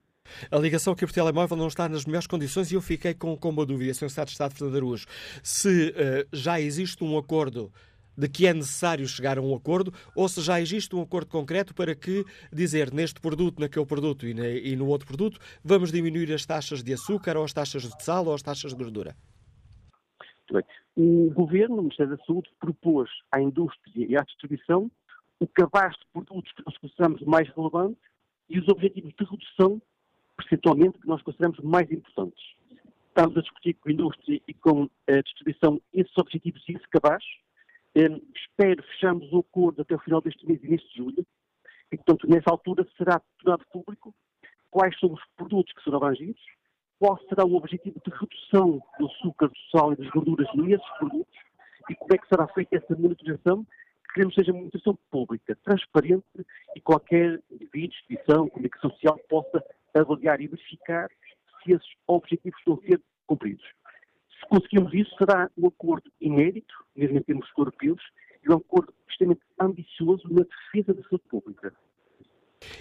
A 0.49 0.57
ligação 0.57 0.93
aqui 0.93 1.05
por 1.05 1.13
telemóvel 1.13 1.57
não 1.57 1.67
está 1.67 1.89
nas 1.89 2.05
melhores 2.05 2.27
condições 2.27 2.71
e 2.71 2.75
eu 2.75 2.81
fiquei 2.81 3.13
com, 3.13 3.37
com 3.37 3.49
uma 3.49 3.65
dúvida, 3.65 3.93
Sr. 3.93 4.05
Estado 4.05 4.27
de 4.27 4.31
Estado 4.31 4.53
Fernando 4.53 4.77
Araújo. 4.77 5.05
Se 5.43 5.89
uh, 5.89 6.27
já 6.31 6.59
existe 6.59 7.03
um 7.03 7.17
acordo 7.17 7.71
de 8.17 8.27
que 8.27 8.47
é 8.47 8.53
necessário 8.53 9.07
chegar 9.07 9.37
a 9.37 9.41
um 9.41 9.55
acordo 9.55 9.93
ou 10.15 10.27
se 10.27 10.41
já 10.41 10.59
existe 10.61 10.95
um 10.95 11.01
acordo 11.01 11.29
concreto 11.29 11.73
para 11.73 11.95
que 11.95 12.23
dizer 12.51 12.93
neste 12.93 13.19
produto, 13.19 13.59
naquele 13.59 13.85
produto 13.85 14.27
e, 14.27 14.33
na, 14.33 14.47
e 14.47 14.75
no 14.75 14.87
outro 14.87 15.07
produto 15.07 15.39
vamos 15.63 15.91
diminuir 15.91 16.31
as 16.33 16.45
taxas 16.45 16.83
de 16.83 16.93
açúcar 16.93 17.37
ou 17.37 17.43
as 17.43 17.53
taxas 17.53 17.83
de 17.83 18.03
sal 18.03 18.25
ou 18.25 18.33
as 18.33 18.41
taxas 18.41 18.71
de 18.71 18.77
gordura? 18.77 19.15
O 20.95 21.31
Governo, 21.31 21.77
o 21.77 21.81
Ministério 21.83 22.15
da 22.15 22.23
Saúde, 22.25 22.49
propôs 22.59 23.09
à 23.31 23.41
indústria 23.41 24.05
e 24.07 24.15
à 24.15 24.21
distribuição 24.21 24.91
o 25.39 25.47
cabaz 25.47 25.93
de 25.95 26.05
produtos 26.13 26.51
que 26.53 26.63
nós 26.65 26.77
consideramos 26.77 27.21
mais 27.23 27.49
relevantes 27.55 28.01
e 28.49 28.59
os 28.59 28.67
objetivos 28.67 29.13
de 29.17 29.25
redução, 29.25 29.81
percentualmente, 30.37 30.99
que 30.99 31.07
nós 31.07 31.21
consideramos 31.23 31.59
mais 31.59 31.91
importantes. 31.91 32.43
Estamos 33.07 33.37
a 33.37 33.41
discutir 33.41 33.73
com 33.75 33.89
a 33.89 33.91
indústria 33.91 34.41
e 34.47 34.53
com 34.53 34.89
a 35.07 35.21
distribuição 35.21 35.81
esses 35.93 36.17
objetivos 36.17 36.63
e 36.67 36.73
esse 36.73 36.87
cabaz. 36.89 37.23
Espero 37.95 38.83
fecharmos 38.83 39.31
o 39.31 39.39
acordo 39.39 39.81
até 39.81 39.95
o 39.95 39.99
final 39.99 40.21
deste 40.21 40.45
mês, 40.47 40.63
início 40.63 40.87
de 40.89 40.97
julho, 40.97 41.25
e, 41.91 41.97
portanto, 41.97 42.27
nessa 42.27 42.49
altura 42.49 42.87
será 42.97 43.21
tornado 43.39 43.65
público 43.71 44.13
quais 44.71 44.97
são 44.99 45.13
os 45.13 45.21
produtos 45.37 45.71
que 45.73 45.83
serão 45.83 45.97
abrangidos, 45.97 46.41
qual 46.99 47.19
será 47.29 47.45
o 47.45 47.55
objetivo 47.55 48.01
de 48.03 48.11
redução 48.11 48.81
do 48.97 49.05
açúcar, 49.05 49.47
do 49.47 49.57
sal 49.71 49.93
e 49.93 49.95
das 49.95 50.09
gorduras 50.09 50.47
nesses 50.55 50.89
produtos, 50.97 51.37
e 51.89 51.95
como 51.95 52.13
é 52.15 52.17
que 52.17 52.27
será 52.27 52.47
feita 52.47 52.77
essa 52.77 52.95
monitorização 52.95 53.65
queremos 54.13 54.35
seja 54.35 54.51
uma 54.51 54.59
administração 54.59 54.97
pública, 55.09 55.57
transparente 55.63 56.25
e 56.75 56.81
qualquer 56.81 57.41
indivíduo, 57.51 57.95
instituição, 57.95 58.49
comunicação 58.49 58.91
social 58.91 59.19
possa 59.27 59.63
avaliar 59.93 60.39
e 60.39 60.47
verificar 60.47 61.09
se 61.63 61.73
esses 61.73 61.87
objetivos 62.07 62.57
estão 62.59 62.75
a 62.75 62.87
ser 62.87 63.01
cumpridos. 63.25 63.65
Se 64.43 64.49
conseguirmos 64.49 64.93
isso, 64.93 65.15
será 65.17 65.49
um 65.57 65.67
acordo 65.67 66.11
inédito, 66.19 66.73
mesmo 66.95 67.17
em 67.17 67.21
termos 67.21 67.47
europeus, 67.57 68.01
e 68.43 68.51
um 68.51 68.57
acordo 68.57 68.93
extremamente 69.09 69.43
ambicioso 69.59 70.23
na 70.29 70.43
defesa 70.43 70.93
da 70.93 71.01
saúde 71.07 71.23
pública. 71.29 71.73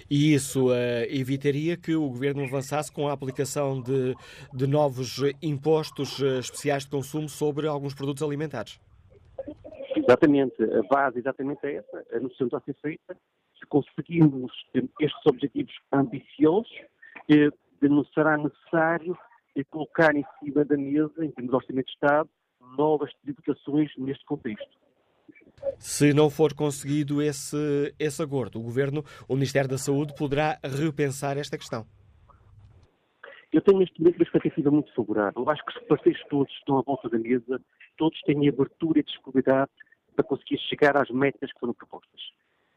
E 0.09 0.33
isso 0.33 0.69
uh, 0.69 1.03
evitaria 1.09 1.75
que 1.75 1.93
o 1.95 2.07
governo 2.07 2.43
avançasse 2.43 2.91
com 2.91 3.07
a 3.07 3.13
aplicação 3.13 3.81
de, 3.81 4.15
de 4.53 4.67
novos 4.67 5.21
impostos 5.41 6.19
uh, 6.19 6.39
especiais 6.39 6.83
de 6.83 6.91
consumo 6.91 7.27
sobre 7.27 7.67
alguns 7.67 7.93
produtos 7.93 8.23
alimentares? 8.23 8.79
Exatamente, 9.95 10.55
a 10.63 10.83
base 10.83 11.19
exatamente 11.19 11.65
é 11.65 11.75
essa, 11.75 12.05
a 12.13 12.19
noção 12.19 12.47
está 12.47 12.57
a 12.57 12.61
ser 12.61 12.75
feita. 12.81 13.17
Se 13.59 13.65
conseguirmos 13.67 14.51
estes 14.73 15.25
objetivos 15.25 15.73
ambiciosos, 15.91 16.71
eh, 17.29 17.49
não 17.81 18.03
será 18.05 18.37
necessário 18.37 19.17
eh, 19.55 19.63
colocar 19.65 20.15
em 20.15 20.25
cima 20.39 20.65
da 20.65 20.77
mesa, 20.77 21.25
em 21.25 21.31
termos 21.31 21.51
de 21.51 21.55
orçamento 21.55 21.85
de 21.85 21.91
Estado, 21.91 22.29
novas 22.77 23.11
tributações 23.21 23.91
neste 23.97 24.25
contexto. 24.25 24.83
Se 25.77 26.13
não 26.13 26.29
for 26.29 26.53
conseguido 26.53 27.21
esse, 27.21 27.93
esse 27.99 28.21
acordo, 28.21 28.59
o 28.59 28.63
Governo, 28.63 29.03
o 29.27 29.35
Ministério 29.35 29.69
da 29.69 29.77
Saúde, 29.77 30.13
poderá 30.15 30.59
repensar 30.63 31.37
esta 31.37 31.57
questão? 31.57 31.85
Eu 33.51 33.61
tenho 33.61 33.79
neste 33.79 33.99
momento 33.99 34.15
uma 34.15 34.23
expectativa 34.23 34.71
muito 34.71 34.93
favorável. 34.95 35.43
Eu 35.43 35.49
acho 35.49 35.63
que 35.63 35.77
os 35.77 35.87
parceiros 35.87 36.21
todos 36.29 36.51
estão 36.53 36.79
à 36.79 36.81
volta 36.81 37.07
da 37.07 37.19
mesa, 37.19 37.61
todos 37.97 38.19
têm 38.21 38.49
abertura 38.49 38.99
e 38.99 39.03
disponibilidade 39.03 39.69
para 40.15 40.25
conseguir 40.25 40.57
chegar 40.69 40.97
às 40.97 41.09
metas 41.09 41.51
que 41.51 41.59
foram 41.59 41.73
propostas. 41.73 42.21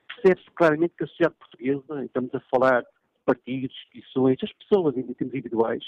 Percebe-se 0.09 0.51
claramente 0.51 0.95
que 0.97 1.05
a 1.05 1.07
sociedade 1.07 1.37
portuguesa, 1.37 2.05
estamos 2.05 2.35
a 2.35 2.41
falar 2.51 2.83
de 2.83 2.89
partidos, 3.25 3.75
instituições, 3.77 4.39
as 4.43 4.53
pessoas 4.53 4.97
em 4.97 5.03
termos 5.03 5.35
individuais, 5.35 5.85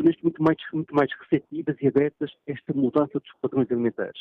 neste 0.00 0.22
muito 0.22 0.42
mais, 0.42 0.56
muito 0.72 0.94
mais 0.94 1.10
receptivas 1.20 1.76
e 1.80 1.88
abertas 1.88 2.30
a 2.48 2.52
esta 2.52 2.72
mudança 2.72 3.18
dos 3.18 3.32
padrões 3.40 3.70
alimentares. 3.70 4.20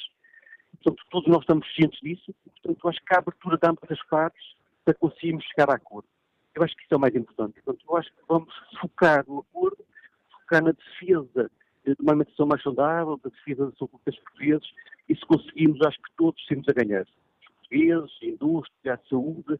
Portanto, 0.71 1.03
todos 1.09 1.27
nós 1.29 1.41
estamos 1.41 1.67
cientes 1.75 1.99
disso, 2.01 2.31
e, 2.45 2.49
portanto, 2.49 2.89
acho 2.89 2.99
que 2.99 3.13
há 3.13 3.19
abertura 3.19 3.57
de 3.57 3.67
ambas 3.67 3.91
as 3.91 4.03
partes 4.07 4.43
para 4.83 4.93
conseguirmos 4.95 5.45
chegar 5.45 5.69
a 5.69 5.75
acordo. 5.75 6.07
Eu 6.55 6.63
acho 6.63 6.75
que 6.75 6.83
isso 6.83 6.93
é 6.93 6.97
o 6.97 6.99
mais 6.99 7.15
importante. 7.15 7.61
Portanto, 7.61 7.85
eu 7.87 7.97
acho 7.97 8.09
que 8.09 8.21
vamos 8.27 8.53
focar 8.79 9.25
no 9.27 9.39
acordo, 9.39 9.85
focar 10.31 10.63
na 10.63 10.71
defesa 10.71 11.51
de 11.85 11.95
uma 11.99 12.11
alimentação 12.11 12.45
mais 12.45 12.61
saudável, 12.61 13.19
da 13.23 13.29
defesa 13.29 13.65
da 13.65 13.77
saúde 13.77 13.93
dos 14.05 14.19
portugueses, 14.19 14.69
e 15.09 15.15
se 15.15 15.25
conseguimos, 15.25 15.79
acho 15.85 15.97
que 15.97 16.11
todos 16.17 16.45
temos 16.45 16.67
a 16.67 16.73
ganhar. 16.73 17.03
Os 17.03 17.47
portugueses, 17.47 18.19
a 18.21 18.25
indústria, 18.25 18.93
a 18.93 19.09
saúde. 19.09 19.59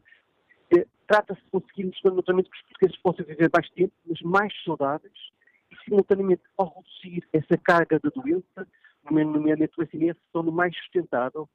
É, 0.76 0.86
Trata-se 1.06 1.42
de 1.42 1.50
conseguirmos, 1.50 1.98
naturalmente, 2.04 2.50
que 2.50 2.56
os 2.56 2.62
portugueses 2.62 3.02
possam 3.02 3.26
viver 3.26 3.50
mais 3.52 3.68
tempo, 3.70 3.92
mas 4.06 4.20
mais 4.22 4.64
saudáveis, 4.64 5.12
simultaneamente, 5.84 6.42
ao 6.56 6.74
reduzir 6.74 7.28
essa 7.32 7.56
carga 7.58 7.98
da 8.00 8.10
doença, 8.10 8.68
nomeadamente 9.10 9.72
o 9.78 9.86
SMS, 9.86 10.18
torna 10.32 10.50
mais 10.50 10.76
sustentável, 10.76 11.48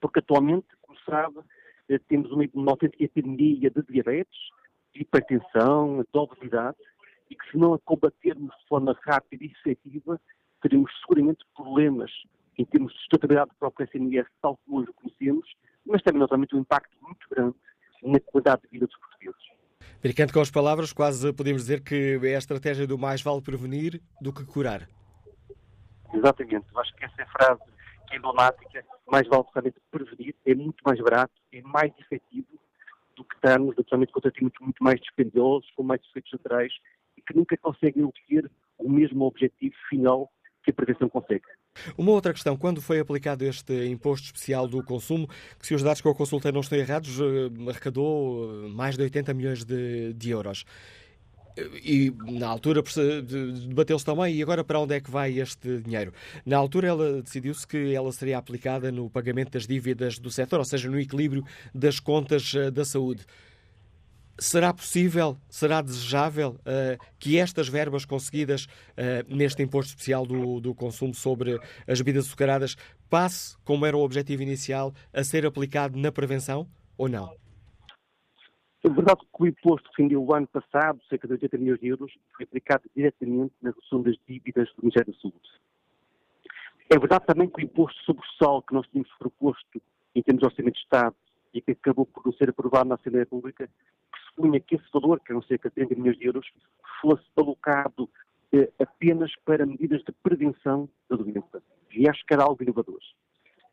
porque 0.00 0.18
atualmente, 0.18 0.66
como 0.82 0.98
sabe, 1.00 1.40
eh, 1.88 1.98
temos 2.08 2.30
uma, 2.30 2.44
uma 2.54 2.72
autêntica 2.72 3.04
epidemia 3.04 3.70
de 3.70 3.82
diabetes, 3.88 4.38
de 4.94 5.02
hipertensão, 5.02 6.02
de 6.02 6.18
obesidade, 6.18 6.76
e 7.30 7.34
que 7.34 7.50
se 7.50 7.56
não 7.56 7.74
a 7.74 7.78
combatermos 7.80 8.54
de 8.56 8.68
forma 8.68 8.96
rápida 9.02 9.44
e 9.44 9.48
efetiva, 9.48 10.20
teremos 10.62 10.90
seguramente 11.00 11.44
problemas 11.54 12.10
em 12.58 12.64
termos 12.64 12.92
de 12.92 12.98
sustentabilidade 13.00 13.50
do 13.50 13.56
próprio 13.56 13.86
SMS, 13.88 14.28
tal 14.40 14.56
como 14.58 14.78
hoje 14.78 14.90
o 14.90 14.94
conhecemos, 14.94 15.54
mas 15.84 16.02
também, 16.02 16.20
naturalmente, 16.20 16.54
um 16.56 16.60
impacto 16.60 16.96
muito 17.02 17.28
grande 17.30 17.56
na 18.02 18.18
qualidade 18.20 18.62
de 18.62 18.68
vida 18.68 18.86
dos 18.86 18.96
portugueses. 18.96 19.55
Brincando 20.02 20.32
com 20.32 20.40
as 20.40 20.50
palavras, 20.50 20.92
quase 20.92 21.32
podemos 21.32 21.62
dizer 21.62 21.82
que 21.82 22.18
é 22.22 22.34
a 22.34 22.38
estratégia 22.38 22.86
do 22.86 22.98
mais 22.98 23.22
vale 23.22 23.40
prevenir 23.40 24.00
do 24.20 24.32
que 24.32 24.44
curar. 24.44 24.88
Exatamente, 26.12 26.66
eu 26.72 26.80
acho 26.80 26.94
que 26.94 27.04
essa 27.04 27.14
é 27.20 27.24
a 27.24 27.28
frase 27.28 27.62
que 28.06 28.14
é 28.14 28.18
emblemática, 28.18 28.84
mais 29.10 29.26
vale 29.26 29.44
realmente 29.52 29.80
prevenir, 29.90 30.34
é 30.44 30.54
muito 30.54 30.80
mais 30.84 31.00
barato, 31.00 31.32
é 31.52 31.60
mais 31.62 31.92
efetivo 31.98 32.46
do 33.16 33.24
que 33.24 33.34
estarmos 33.34 33.74
naturalmente 33.76 34.12
com 34.12 34.20
tratamentos 34.20 34.60
muito 34.60 34.82
mais 34.82 35.00
dispendiosos, 35.00 35.68
com 35.74 35.82
mais 35.82 36.00
efeitos 36.08 36.32
laterais 36.32 36.72
e 37.16 37.22
que 37.22 37.34
nunca 37.34 37.56
conseguem 37.56 38.04
obter 38.04 38.48
o 38.78 38.88
mesmo 38.88 39.24
objetivo 39.24 39.74
final 39.88 40.30
que 40.62 40.70
a 40.70 40.74
prevenção 40.74 41.08
consegue. 41.08 41.46
Uma 41.96 42.12
outra 42.12 42.32
questão, 42.32 42.56
quando 42.56 42.80
foi 42.80 43.00
aplicado 43.00 43.44
este 43.44 43.86
imposto 43.86 44.26
especial 44.26 44.66
do 44.66 44.82
consumo, 44.82 45.28
que 45.58 45.66
se 45.66 45.74
os 45.74 45.82
dados 45.82 46.00
que 46.00 46.08
eu 46.08 46.14
consultei 46.14 46.52
não 46.52 46.60
estão 46.60 46.78
errados, 46.78 47.18
eh, 47.20 47.70
arrecadou 47.70 48.64
eh, 48.64 48.68
mais 48.68 48.96
de 48.96 49.02
80 49.02 49.34
milhões 49.34 49.64
de, 49.64 50.12
de 50.14 50.30
euros. 50.30 50.64
E 51.82 52.12
na 52.28 52.48
altura 52.48 52.82
debateu-se 53.68 54.04
também, 54.04 54.34
e 54.34 54.42
agora 54.42 54.62
para 54.62 54.78
onde 54.78 54.94
é 54.94 55.00
que 55.00 55.10
vai 55.10 55.38
este 55.38 55.78
dinheiro? 55.78 56.12
Na 56.44 56.58
altura 56.58 56.88
ela 56.88 57.22
decidiu-se 57.22 57.66
que 57.66 57.94
ela 57.94 58.12
seria 58.12 58.36
aplicada 58.36 58.92
no 58.92 59.08
pagamento 59.08 59.52
das 59.52 59.66
dívidas 59.66 60.18
do 60.18 60.30
setor, 60.30 60.58
ou 60.58 60.64
seja, 60.66 60.90
no 60.90 61.00
equilíbrio 61.00 61.42
das 61.74 61.98
contas 61.98 62.54
eh, 62.54 62.70
da 62.70 62.84
saúde. 62.84 63.24
Será 64.38 64.72
possível, 64.72 65.38
será 65.48 65.80
desejável 65.80 66.60
uh, 66.60 67.02
que 67.18 67.38
estas 67.38 67.68
verbas 67.68 68.04
conseguidas 68.04 68.64
uh, 68.64 69.34
neste 69.34 69.62
imposto 69.62 69.90
especial 69.90 70.26
do, 70.26 70.60
do 70.60 70.74
consumo 70.74 71.14
sobre 71.14 71.58
as 71.86 72.00
bebidas 72.00 72.26
açucaradas 72.26 72.76
passe, 73.08 73.56
como 73.64 73.86
era 73.86 73.96
o 73.96 74.02
objetivo 74.02 74.42
inicial, 74.42 74.92
a 75.12 75.24
ser 75.24 75.46
aplicado 75.46 75.98
na 75.98 76.12
prevenção 76.12 76.68
ou 76.98 77.08
não? 77.08 77.34
É 78.84 78.88
verdade 78.88 79.20
que 79.20 79.42
o 79.42 79.46
imposto 79.46 79.90
que 79.90 80.02
rendeu 80.02 80.22
o 80.22 80.34
ano 80.34 80.46
passado, 80.46 81.00
cerca 81.08 81.26
de 81.26 81.32
80 81.34 81.58
milhões 81.58 81.80
de 81.80 81.88
euros, 81.88 82.12
foi 82.36 82.44
aplicado 82.44 82.84
diretamente 82.94 83.54
na 83.60 83.70
redução 83.70 84.02
das 84.02 84.14
dívidas 84.28 84.68
do 84.76 84.82
Ministério 84.82 85.12
da 85.12 85.18
Saúde. 85.18 85.50
É 86.88 86.98
verdade 86.98 87.26
também 87.26 87.48
que 87.48 87.60
o 87.60 87.64
imposto 87.64 87.98
sobre 88.04 88.22
o 88.22 88.44
sal 88.44 88.62
que 88.62 88.74
nós 88.74 88.86
tínhamos 88.88 89.10
proposto 89.18 89.82
em 90.14 90.22
termos 90.22 90.40
de 90.40 90.46
orçamento 90.46 90.74
de 90.74 90.80
Estado 90.80 91.16
e 91.52 91.60
que 91.60 91.72
acabou 91.72 92.06
por 92.06 92.24
não 92.24 92.32
ser 92.34 92.50
aprovado 92.50 92.88
na 92.88 92.94
Assembleia 92.94 93.26
Pública, 93.26 93.68
que 94.66 94.76
esse 94.76 94.84
valor, 94.92 95.20
que 95.20 95.32
eram 95.32 95.42
cerca 95.42 95.68
de 95.68 95.74
30 95.74 95.94
milhões 95.94 96.18
de 96.18 96.26
euros, 96.26 96.46
fosse 97.00 97.24
alocado 97.36 98.08
eh, 98.52 98.70
apenas 98.78 99.32
para 99.44 99.66
medidas 99.66 100.02
de 100.02 100.12
prevenção 100.22 100.88
da 101.08 101.16
doença. 101.16 101.62
E 101.92 102.08
acho 102.08 102.24
que 102.26 102.34
era 102.34 102.44
algo 102.44 102.62
inovador. 102.62 103.00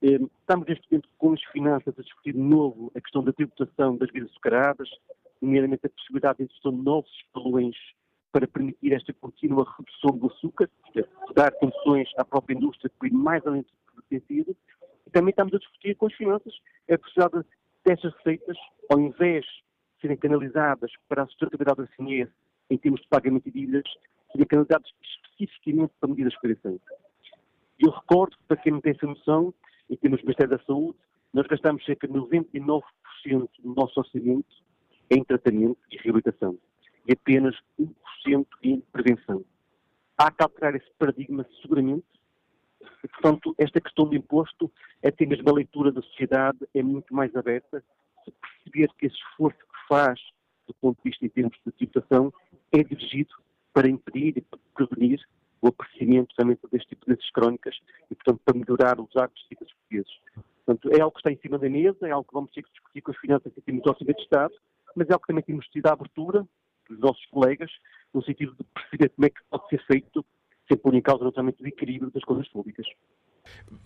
Eh, 0.02 0.20
estamos 0.40 0.68
neste 0.68 0.86
momento 0.90 1.10
com 1.18 1.34
as 1.34 1.44
finanças 1.46 1.94
a 1.98 2.02
discutir 2.02 2.34
de 2.34 2.40
novo 2.40 2.92
a 2.96 3.02
questão 3.02 3.24
da 3.24 3.34
tributação 3.34 3.98
das 3.98 4.10
bebidas 4.10 4.32
açucaradas, 4.32 4.90
nomeadamente 5.42 5.86
a 5.86 5.90
possibilidade 5.90 6.38
de 6.38 6.44
introdução 6.46 6.72
de 6.72 6.84
novos 6.84 7.12
escalões 7.12 7.76
para 8.32 8.48
permitir 8.48 8.94
esta 8.94 9.14
contínua 9.14 9.66
redução 9.78 10.18
do 10.18 10.28
açúcar, 10.28 10.70
dar 11.36 11.52
condições 11.52 12.10
à 12.18 12.26
própria 12.26 12.56
indústria 12.56 12.92
de 13.00 13.08
ir 13.08 13.14
mais 13.14 13.46
além 13.46 13.62
do 13.62 14.22
sido. 14.28 14.58
E 15.06 15.10
também 15.12 15.30
estamos 15.30 15.54
a 15.54 15.60
discutir 15.60 15.96
com 15.96 16.08
as 16.08 16.14
finanças 16.14 16.54
a 16.90 16.98
possibilidade 16.98 17.46
destas 17.86 18.14
receitas, 18.16 18.58
ao 18.90 19.00
invés 19.00 19.46
serem 20.04 20.18
canalizadas 20.18 20.92
para 21.08 21.24
a 21.24 21.28
sustentabilidade 21.28 21.78
da 21.78 21.96
CNS 21.96 22.30
em 22.70 22.78
termos 22.78 23.00
de 23.02 23.08
pagamento 23.08 23.46
de 23.46 23.52
dívidas, 23.52 23.84
serem 24.32 24.46
canalizadas 24.46 24.92
especificamente 25.02 25.94
para 25.98 26.10
medidas 26.10 26.34
de 26.34 26.40
prevenção. 26.42 26.80
Eu 27.80 27.90
recordo, 27.90 28.36
para 28.48 28.58
quem 28.58 28.74
não 28.74 28.82
tem 28.82 28.92
essa 28.92 29.08
noção, 29.08 29.54
em 29.90 29.96
termos 29.96 30.20
do 30.20 30.26
Ministério 30.26 30.58
da 30.58 30.64
Saúde, 30.66 30.98
nós 31.34 31.48
gastamos 31.48 31.84
cerca 31.86 32.08
de 32.08 32.14
99% 32.14 32.82
do 33.24 33.76
nosso 33.76 34.00
orçamento 34.00 34.64
em 35.10 35.24
tratamento 35.24 35.80
e 35.90 35.98
reabilitação 35.98 36.58
e 37.08 37.14
apenas 37.14 37.56
1% 37.80 38.46
em 38.62 38.82
prevenção. 38.92 39.44
Há 40.18 40.32
que 40.32 40.44
alterar 40.44 40.76
esse 40.76 40.90
paradigma 40.98 41.46
seguramente 41.62 42.06
e, 43.04 43.08
portanto, 43.08 43.56
esta 43.58 43.80
questão 43.80 44.06
do 44.06 44.16
imposto 44.16 44.72
é 45.02 45.10
ter 45.10 45.26
mesmo 45.26 45.50
a 45.50 45.54
leitura 45.54 45.92
da 45.92 46.02
sociedade, 46.02 46.60
é 46.74 46.84
muito 46.84 47.14
mais 47.14 47.36
aberta, 47.36 47.84
se 48.24 48.32
perceber 48.32 48.90
que 48.98 49.08
esse 49.08 49.16
esforço 49.16 49.58
faz, 49.94 50.20
do 50.68 50.74
ponto 50.76 50.98
de 51.04 51.10
vista 51.10 51.24
em 51.24 51.30
termos 51.30 51.56
de 51.64 51.72
tributação, 51.72 52.34
é 52.72 52.84
dirigido 52.84 53.34
para 53.72 53.88
impedir 53.88 54.38
e 54.38 54.46
prevenir 54.74 55.22
o 55.62 55.68
aparecimento 55.68 56.34
também 56.36 56.58
deste 56.72 56.90
tipo 56.90 57.06
de 57.06 57.32
crónicas 57.32 57.76
e, 58.10 58.16
portanto, 58.16 58.42
para 58.44 58.58
melhorar 58.58 59.00
os 59.00 59.16
hábitos 59.16 59.46
de 59.50 59.56
dos 59.56 59.74
portugueses. 59.74 60.14
Portanto, 60.66 60.90
é 60.92 61.02
algo 61.02 61.14
que 61.14 61.20
está 61.20 61.32
em 61.32 61.38
cima 61.38 61.60
da 61.60 61.70
mesa, 61.70 62.08
é 62.08 62.12
algo 62.12 62.28
que 62.28 62.34
vamos 62.34 62.52
ter 62.52 62.64
que 62.64 62.72
discutir 62.72 63.02
com 63.02 63.12
as 63.12 63.18
finanças 63.18 63.54
termos 63.62 63.84
de 63.84 63.90
orçamento 63.90 64.18
de 64.18 64.24
Estado, 64.24 64.54
mas 64.96 65.10
é 65.10 65.14
algo 65.14 65.22
que 65.22 65.28
também 65.28 65.44
temos 65.44 65.68
tido 65.68 65.88
a 65.88 65.94
abertura 65.94 66.48
dos 66.90 67.00
nossos 67.00 67.26
colegas, 67.28 67.72
no 68.14 68.24
sentido 68.24 68.56
de 68.56 68.64
perceber 68.64 69.10
como 69.10 69.26
é 69.28 69.30
que 69.30 69.42
pode 69.50 69.68
ser 69.70 69.86
feito 69.86 70.26
sem 70.68 70.78
pôr 70.78 70.96
em 70.96 71.02
causa 71.02 71.24
naturalmente 71.24 71.62
o 71.62 71.68
equilíbrio 71.68 72.12
das 72.12 72.24
coisas 72.24 72.48
públicas. 72.50 72.86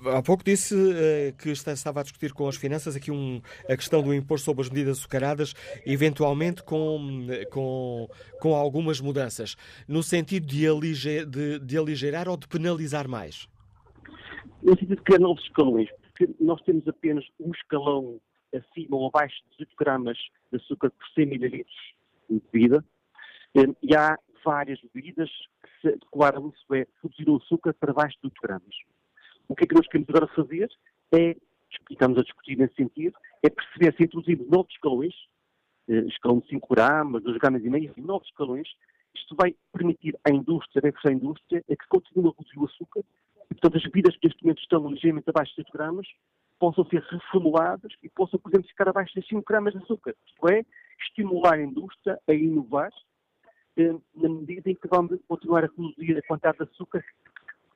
Há 0.06 0.22
pouco 0.22 0.44
disse 0.44 0.76
uh, 0.76 1.36
que 1.38 1.50
estava 1.50 2.02
a 2.02 2.04
discutir 2.04 2.32
com 2.32 2.48
as 2.48 2.56
finanças 2.56 2.96
aqui 2.96 3.12
um, 3.12 3.42
a 3.68 3.76
questão 3.76 4.04
do 4.04 4.14
imposto 4.14 4.46
sobre 4.46 4.62
as 4.62 4.70
medidas 4.70 5.00
açucaradas, 5.00 5.54
eventualmente 5.86 6.64
com, 6.64 7.28
com, 7.52 8.08
com 8.40 8.56
algumas 8.56 9.02
mudanças, 9.02 9.56
no 9.88 10.04
sentido 10.04 10.46
de, 10.46 10.68
aliger, 10.68 11.26
de, 11.26 11.60
de 11.60 11.78
aligerar 11.78 12.30
ou 12.30 12.38
de 12.38 12.48
penalizar 12.48 13.08
mais? 13.08 13.48
No 14.62 14.72
sentido 14.74 14.98
de 14.98 15.02
criar 15.04 15.20
novos 15.20 15.44
escalões, 15.44 15.90
porque 16.02 16.30
nós 16.40 16.62
temos 16.62 16.88
apenas 16.88 17.26
um 17.40 17.52
escalão 17.52 18.20
acima 18.54 18.98
ou 18.98 19.08
abaixo 19.08 19.36
de 19.52 19.66
18 19.66 19.76
gramas 19.78 20.18
de 20.52 20.58
açúcar 20.58 20.92
por 20.92 21.08
100 21.16 21.26
mililitros 21.26 21.94
de 22.30 22.42
bebida, 22.52 22.86
eh, 23.56 23.76
e 23.82 23.96
há 23.96 24.18
várias 24.46 24.80
bebidas 24.94 25.30
que 25.62 25.82
se 25.82 25.88
adequaram, 25.88 26.54
isso 26.56 26.74
é, 26.76 26.86
reduzir 27.04 27.30
o 27.30 27.38
açúcar 27.38 27.74
para 27.74 27.94
baixo 27.94 28.18
de 28.22 28.28
8 28.28 28.42
gramas. 28.42 28.76
O 29.48 29.56
que 29.56 29.64
é 29.64 29.68
que 29.68 29.76
nós 29.76 29.88
queremos 29.88 30.10
agora 30.10 30.28
fazer 30.28 30.70
é, 31.14 31.36
e 31.90 31.94
estamos 31.94 32.18
a 32.18 32.22
discutir 32.22 32.58
nesse 32.58 32.76
sentido, 32.76 33.18
é 33.44 33.50
perceber 33.50 33.96
se 33.96 34.04
introduzimos 34.04 34.50
novos 34.50 34.72
escalões, 34.74 35.14
eh, 35.90 36.06
escalão 36.08 36.40
de 36.40 36.48
5 36.50 36.68
gramas, 36.74 37.24
2 37.24 37.38
gramas 37.38 37.64
e 37.64 37.70
meio, 37.70 37.94
novos 37.98 38.28
escalões, 38.28 38.68
isto 39.16 39.36
vai 39.36 39.56
permitir 39.72 40.18
à 40.26 40.32
indústria, 40.32 40.82
a 41.06 41.12
indústria, 41.12 41.64
é 41.68 41.76
que 41.76 41.88
continue 41.88 42.28
a 42.28 42.34
reduzir 42.38 42.60
o 42.60 42.66
açúcar 42.66 43.02
e, 43.50 43.54
portanto, 43.54 43.78
as 43.78 43.84
bebidas 43.84 44.16
que 44.18 44.28
neste 44.28 44.44
momento 44.44 44.62
estão 44.62 44.90
ligeiramente 44.90 45.30
abaixo 45.30 45.54
de 45.56 45.62
8 45.62 45.72
gramas 45.74 46.08
possam 46.60 46.86
ser 46.86 47.02
reformuladas 47.04 47.94
e 48.02 48.10
possam, 48.10 48.40
por 48.40 48.50
exemplo, 48.50 48.68
ficar 48.68 48.90
abaixo 48.90 49.14
de 49.20 49.28
5 49.28 49.44
gramas 49.48 49.74
de 49.74 49.80
açúcar. 49.80 50.16
Isto 50.26 50.50
é, 50.50 50.66
estimular 51.02 51.54
a 51.54 51.62
indústria 51.62 52.20
a 52.28 52.34
inovar 52.34 52.92
eh, 53.78 53.96
na 54.16 54.30
medida 54.30 54.70
em 54.70 54.76
que 54.76 54.88
vamos 54.88 55.20
continuar 55.28 55.64
a 55.64 55.68
reduzir 55.68 56.18
a 56.18 56.28
quantidade 56.28 56.58
de 56.58 56.64
açúcar 56.64 57.04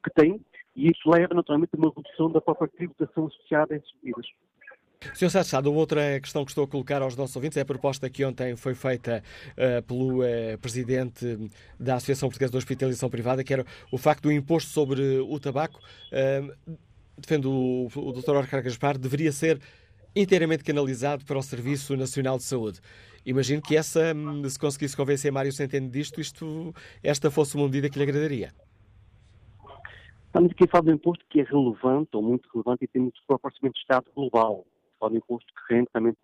que 0.04 0.12
tem 0.12 0.40
e 0.76 0.90
isso 0.90 1.10
leva 1.10 1.34
naturalmente 1.34 1.72
a 1.74 1.78
uma 1.78 1.94
redução 1.96 2.32
da 2.32 2.42
própria 2.42 2.68
tributação 2.68 3.28
associada 3.28 3.74
a 3.74 3.78
essas 3.78 3.92
bebidas. 4.02 4.26
Sr. 5.16 5.44
Sá 5.44 5.60
outra 5.60 6.20
questão 6.20 6.46
que 6.46 6.52
estou 6.52 6.64
a 6.64 6.68
colocar 6.68 7.02
aos 7.02 7.16
nossos 7.16 7.36
ouvintes 7.36 7.58
é 7.58 7.62
a 7.62 7.66
proposta 7.66 8.08
que 8.08 8.24
ontem 8.24 8.56
foi 8.56 8.76
feita 8.76 9.24
uh, 9.54 9.82
pelo 9.84 10.22
uh, 10.22 10.58
Presidente 10.62 11.50
da 11.80 11.96
Associação 11.96 12.30
Portuguesa 12.30 12.52
de 12.52 12.58
Hospitalização 12.58 13.10
Privada, 13.10 13.44
que 13.44 13.52
era 13.52 13.66
o 13.92 13.98
facto 13.98 14.24
do 14.24 14.32
imposto 14.32 14.70
sobre 14.70 15.02
o 15.20 15.40
tabaco, 15.40 15.80
uh, 15.80 16.78
o, 17.48 17.88
o 17.96 18.14
Dr. 18.14 18.32
Orcar 18.32 18.64
Gaspar, 18.64 18.98
deveria 18.98 19.32
ser 19.32 19.60
inteiramente 20.16 20.64
canalizado 20.64 21.26
para 21.26 21.38
o 21.38 21.44
Serviço 21.44 21.96
Nacional 21.98 22.38
de 22.38 22.44
Saúde. 22.44 22.80
Imagino 23.26 23.62
que 23.62 23.76
essa, 23.76 24.14
hum, 24.16 24.48
se 24.48 24.58
conseguisse 24.58 24.96
convencer 24.96 25.32
Mário 25.32 25.52
Centeno 25.52 25.90
disto, 25.90 26.22
isto, 26.22 26.74
esta 27.04 27.32
fosse 27.32 27.56
uma 27.56 27.66
medida 27.66 27.90
que 27.90 27.98
lhe 27.98 28.04
agradaria. 28.04 28.52
Estamos 30.32 30.50
aqui 30.54 30.64
a 30.64 30.68
falar 30.70 30.86
de 30.86 30.92
um 30.92 30.94
imposto 30.94 31.26
que 31.28 31.42
é 31.42 31.44
relevante, 31.44 32.12
ou 32.14 32.22
muito 32.22 32.48
relevante, 32.54 32.86
e 32.86 32.88
tem 32.88 33.02
muito 33.02 33.22
proporcionamento 33.28 33.74
de 33.74 33.82
Estado 33.82 34.10
global. 34.16 34.66
Fala 34.98 35.12
de 35.12 35.18
um 35.18 35.20
imposto 35.20 35.54
que 35.54 35.74
rende 35.74 35.90
também 35.92 36.16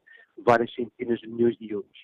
várias 0.45 0.73
centenas 0.73 1.19
de 1.19 1.27
milhões 1.27 1.57
de 1.57 1.69
euros. 1.69 1.99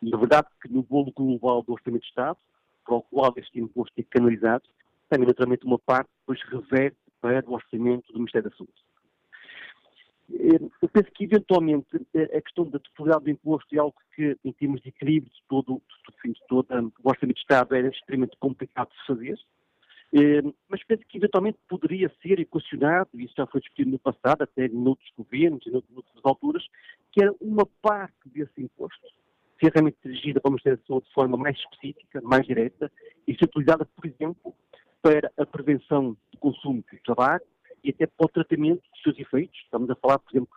E 0.00 0.14
a 0.14 0.16
verdade 0.16 0.46
é 0.46 0.62
que 0.62 0.72
no 0.72 0.84
bolo 0.84 1.10
global 1.10 1.60
do 1.64 1.72
Orçamento 1.72 2.02
de 2.02 2.08
Estado, 2.08 2.38
para 2.84 2.94
o 2.94 3.02
qual 3.02 3.34
este 3.36 3.58
imposto 3.58 3.92
é 3.98 4.04
canalizado, 4.04 4.62
também 5.08 5.26
naturalmente 5.26 5.66
uma 5.66 5.76
parte 5.76 6.08
depois 6.20 6.40
reverte 6.44 6.98
para 7.20 7.44
o 7.50 7.54
orçamento 7.54 8.12
do 8.12 8.20
Ministério 8.20 8.48
da 8.48 8.56
Saúde. 8.56 8.72
Eu 10.80 10.88
penso 10.88 11.10
que, 11.10 11.24
eventualmente, 11.24 11.96
a 12.14 12.40
questão 12.42 12.64
da 12.70 12.78
totalidade 12.78 13.24
do 13.24 13.30
imposto 13.30 13.74
é 13.74 13.78
algo 13.80 13.96
que, 14.14 14.38
em 14.44 14.52
termos 14.52 14.80
de 14.82 14.90
equilíbrio 14.90 15.32
de 15.32 15.42
todo, 15.48 15.82
de 16.24 16.46
todo 16.46 16.92
o 17.02 17.08
orçamento 17.08 17.34
de 17.34 17.40
Estado, 17.40 17.74
era 17.74 17.88
extremamente 17.88 18.36
complicado 18.38 18.90
de 18.90 19.04
fazer. 19.04 19.36
Mas 20.68 20.84
penso 20.84 21.02
que, 21.08 21.18
eventualmente, 21.18 21.58
poderia 21.68 22.10
ser 22.22 22.38
equacionado, 22.38 23.10
e 23.14 23.24
isso 23.24 23.34
já 23.36 23.46
foi 23.46 23.60
discutido 23.60 23.90
no 23.90 23.98
passado, 23.98 24.42
até 24.42 24.66
em 24.66 24.86
outros 24.86 25.10
governos, 25.16 25.66
em 25.66 25.74
outras 25.74 26.24
alturas, 26.24 26.64
que 27.10 27.22
era 27.22 27.34
uma 27.40 27.66
parte 27.82 28.14
desse 28.26 28.62
imposto 28.62 29.06
ser 29.60 29.72
realmente 29.72 29.98
dirigida 30.04 30.40
para 30.40 30.48
o 30.48 30.52
Ministério 30.52 30.78
da 30.78 30.86
Saúde 30.86 31.06
de 31.06 31.14
forma 31.14 31.36
mais 31.36 31.56
específica, 31.56 32.20
mais 32.22 32.46
direta, 32.46 32.90
e 33.26 33.34
ser 33.34 33.44
utilizada, 33.44 33.84
por 33.84 34.06
exemplo, 34.06 34.54
para 35.00 35.30
a 35.36 35.46
prevenção 35.46 36.16
do 36.32 36.38
consumo 36.38 36.84
de 36.92 36.98
tabaco 37.02 37.46
e 37.82 37.90
até 37.90 38.06
para 38.06 38.26
o 38.26 38.28
tratamento 38.28 38.82
dos 38.90 39.02
seus 39.02 39.18
efeitos. 39.18 39.58
Estamos 39.64 39.90
a 39.90 39.94
falar, 39.96 40.18
por 40.18 40.30
exemplo, 40.32 40.48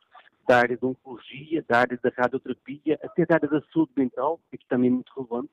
da 0.48 0.60
área 0.60 0.78
da 0.78 0.88
oncologia, 0.88 1.64
da 1.68 1.80
área 1.80 2.00
da 2.02 2.10
radioterapia, 2.16 2.98
até 3.04 3.26
da 3.26 3.36
área 3.36 3.50
da 3.50 3.62
saúde 3.74 3.92
mental, 3.98 4.40
que 4.50 4.66
também 4.68 4.90
é 4.90 4.94
muito 4.94 5.12
relevante. 5.14 5.52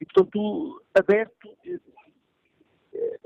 E, 0.00 0.04
portanto, 0.04 0.82
aberto 0.94 1.56
eh, 1.64 1.78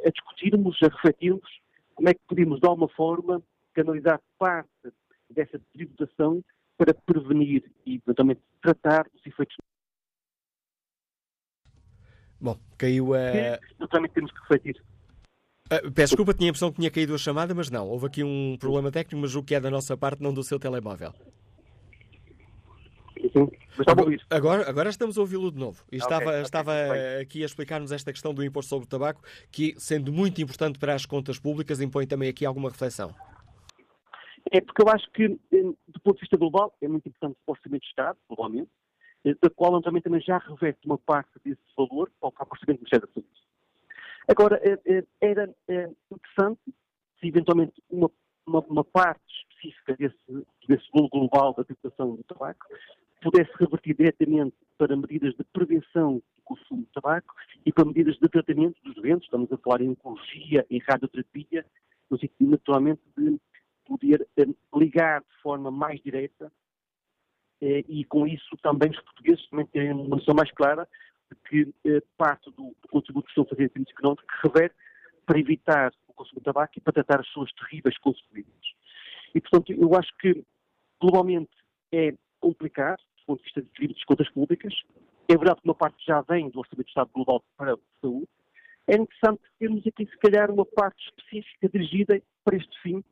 a 0.05 0.11
discutirmos, 0.11 0.77
a 0.83 0.89
refletirmos 0.89 1.49
como 1.95 2.09
é 2.09 2.15
que 2.15 2.21
podemos, 2.27 2.61
de 2.61 2.69
alguma 2.69 2.89
forma, 2.89 3.43
canalizar 3.75 4.21
parte 4.39 4.93
dessa 5.31 5.61
tributação 5.73 6.43
para 6.77 6.95
prevenir 6.95 7.71
e, 7.87 8.01
eventualmente, 8.05 8.41
tratar 8.61 9.07
os 9.15 9.27
efeitos. 9.27 9.57
Bom, 12.41 12.59
caiu 12.77 13.15
a. 13.15 13.59
naturalmente 13.79 14.15
temos 14.15 14.33
que 14.33 14.41
refletir. 14.41 14.83
Uh, 15.67 15.93
peço 15.93 16.11
desculpa, 16.11 16.35
tinha 16.35 16.49
a 16.49 16.51
impressão 16.51 16.71
que 16.71 16.79
tinha 16.79 16.91
caído 16.91 17.15
a 17.15 17.19
chamada, 17.19 17.55
mas 17.55 17.71
não. 17.71 17.89
Houve 17.89 18.07
aqui 18.07 18.25
um 18.25 18.57
problema 18.59 18.91
técnico, 18.91 19.23
mas 19.23 19.35
o 19.37 19.43
que 19.43 19.55
é 19.55 19.61
da 19.61 19.71
nossa 19.71 19.97
parte, 19.97 20.23
não 20.23 20.35
do 20.35 20.43
seu 20.43 20.59
telemóvel. 20.59 21.15
Sim, 23.31 23.49
agora, 23.87 24.17
agora, 24.31 24.71
agora, 24.71 24.89
estamos 24.91 25.17
a 25.17 25.21
ouvi-lo 25.21 25.51
de 25.51 25.59
novo. 25.59 25.85
E 25.91 25.97
estava, 25.97 26.31
okay, 26.31 26.43
estava 26.43 26.73
aqui 27.21 27.43
a 27.43 27.47
explicar-nos 27.47 27.93
esta 27.93 28.13
questão 28.13 28.35
do 28.35 28.45
imposto 28.45 28.71
sobre 28.71 28.87
o 28.87 28.89
tabaco, 28.89 29.23
que, 29.51 29.75
sendo 29.79 30.13
muito 30.13 30.43
importante 30.43 30.79
para 30.79 30.95
as 30.95 31.07
contas 31.07 31.39
públicas, 31.39 31.81
impõe 31.81 32.07
também 32.07 32.29
aqui 32.29 32.45
alguma 32.45 32.71
reflexão. 32.71 33.15
É 34.51 34.61
porque 34.61 34.83
eu 34.83 34.89
acho 34.89 35.11
que, 35.13 35.29
do 35.29 36.01
ponto 36.03 36.17
de 36.17 36.21
vista 36.21 36.37
global, 36.37 36.75
é 36.83 36.89
muito 36.89 37.09
importante 37.09 37.39
o 37.47 37.53
orçamento 37.53 37.83
de 37.83 37.89
Estado, 37.89 38.19
globalmente, 38.29 38.71
eh, 39.25 39.35
da 39.41 39.49
qual 39.49 39.81
também, 39.81 40.03
também 40.03 40.21
já 40.21 40.39
reveste 40.39 40.85
uma 40.85 40.99
parte 40.99 41.31
desse 41.45 41.63
valor 41.77 42.11
para 42.21 42.29
o 42.29 42.33
orçamento 42.51 42.79
do 42.79 42.81
Ministério 42.81 43.07
da 43.07 43.13
Saúde. 43.15 43.29
Agora, 44.29 44.61
eh, 44.63 44.79
eh, 44.87 45.05
era 45.21 45.55
interessante 46.11 46.61
se 47.21 47.29
eventualmente 47.29 47.83
uma, 47.91 48.11
uma, 48.47 48.61
uma 48.61 48.85
parte 48.85 49.23
específica 49.29 49.97
desse, 49.97 50.47
desse 50.69 50.91
valor 50.93 51.09
global 51.09 51.55
da 51.55 51.65
tributação 51.65 52.17
do 52.17 52.25
tabaco 52.25 52.67
pudesse 53.23 53.51
revertir 53.59 53.97
diretamente 53.97 54.57
para 54.77 54.97
medidas 54.97 55.35
de 55.37 55.45
prevenção 55.53 56.17
do 56.17 56.43
consumo 56.43 56.83
de 56.83 56.93
tabaco 56.93 57.35
e 57.65 57.73
para 57.73 57.85
medidas 57.85 58.17
de 58.17 58.29
tratamento 58.29 58.83
dos 58.83 58.95
doentes, 58.97 59.25
estamos 59.25 59.51
a 59.53 59.57
falar 59.59 59.81
em 59.81 59.91
oncologia, 59.91 60.67
em 60.69 60.81
radioterapia, 60.81 61.65
no 62.11 62.19
sentido 62.19 62.51
naturalmente 62.51 63.01
de 63.17 63.39
poder 63.87 64.27
eh, 64.37 64.47
ligar 64.75 65.21
de 65.21 65.43
forma 65.43 65.71
mais 65.71 66.01
direta 66.03 66.53
eh, 67.61 67.85
e 67.89 68.05
com 68.05 68.27
isso 68.27 68.57
também 68.63 68.91
os 68.91 69.01
portugueses 69.01 69.49
também 69.49 69.67
terem 69.67 69.93
uma 69.93 70.17
noção 70.17 70.35
mais 70.35 70.51
clara 70.53 70.89
de 71.31 71.37
que 71.49 71.75
eh, 71.89 72.03
parte 72.17 72.51
do, 72.51 72.75
do 72.83 72.89
contributo 72.89 73.27
que 73.27 73.31
estão 73.31 73.45
a 73.45 73.49
fazer 73.49 73.65
em 73.65 73.69
termos 73.69 73.91
económicos 73.91 74.27
reverte 74.43 74.75
para 75.27 75.39
evitar 75.39 75.93
o 76.09 76.13
consumo 76.13 76.41
de 76.41 76.45
tabaco 76.45 76.73
e 76.77 76.81
para 76.81 76.93
tratar 76.93 77.21
as 77.21 77.29
suas 77.29 77.53
terríveis 77.53 77.97
consequências. 77.99 78.75
E, 79.35 79.41
portanto, 79.41 79.73
eu 79.73 79.95
acho 79.95 80.15
que 80.19 80.45
globalmente 81.01 81.51
é 81.91 82.15
complicado, 82.41 82.99
do 83.19 83.27
ponto 83.27 83.39
de 83.39 83.45
vista 83.45 83.63
de 83.63 83.69
equilíbrio 83.69 83.97
das 83.97 84.05
contas 84.05 84.31
públicas. 84.31 84.75
É 85.29 85.37
verdade 85.37 85.61
que 85.61 85.69
uma 85.69 85.75
parte 85.75 86.05
já 86.05 86.21
vem 86.23 86.51
do 86.51 86.59
Orçamento 86.59 86.85
de 86.85 86.91
Estado 86.91 87.11
Global 87.15 87.43
para 87.57 87.75
a 87.75 87.79
Saúde. 88.01 88.29
É 88.87 88.97
interessante 88.97 89.43
termos 89.59 89.87
aqui, 89.87 90.07
se 90.07 90.19
calhar, 90.19 90.51
uma 90.51 90.67
parte 90.67 91.03
específica 91.05 91.69
dirigida 91.69 92.21
para 92.45 92.57
este 92.57 92.83
fim, 92.83 93.05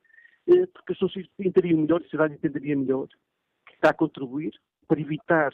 eh, 0.48 0.66
porque 0.66 0.92
as 0.92 0.98
pessoas 0.98 1.26
entenderiam 1.38 1.78
melhor, 1.78 2.00
a 2.00 2.04
sociedade 2.04 2.34
entenderia 2.34 2.76
melhor, 2.76 3.06
que 3.66 3.74
está 3.74 3.90
a 3.90 3.94
contribuir 3.94 4.52
para 4.88 5.00
evitar 5.00 5.52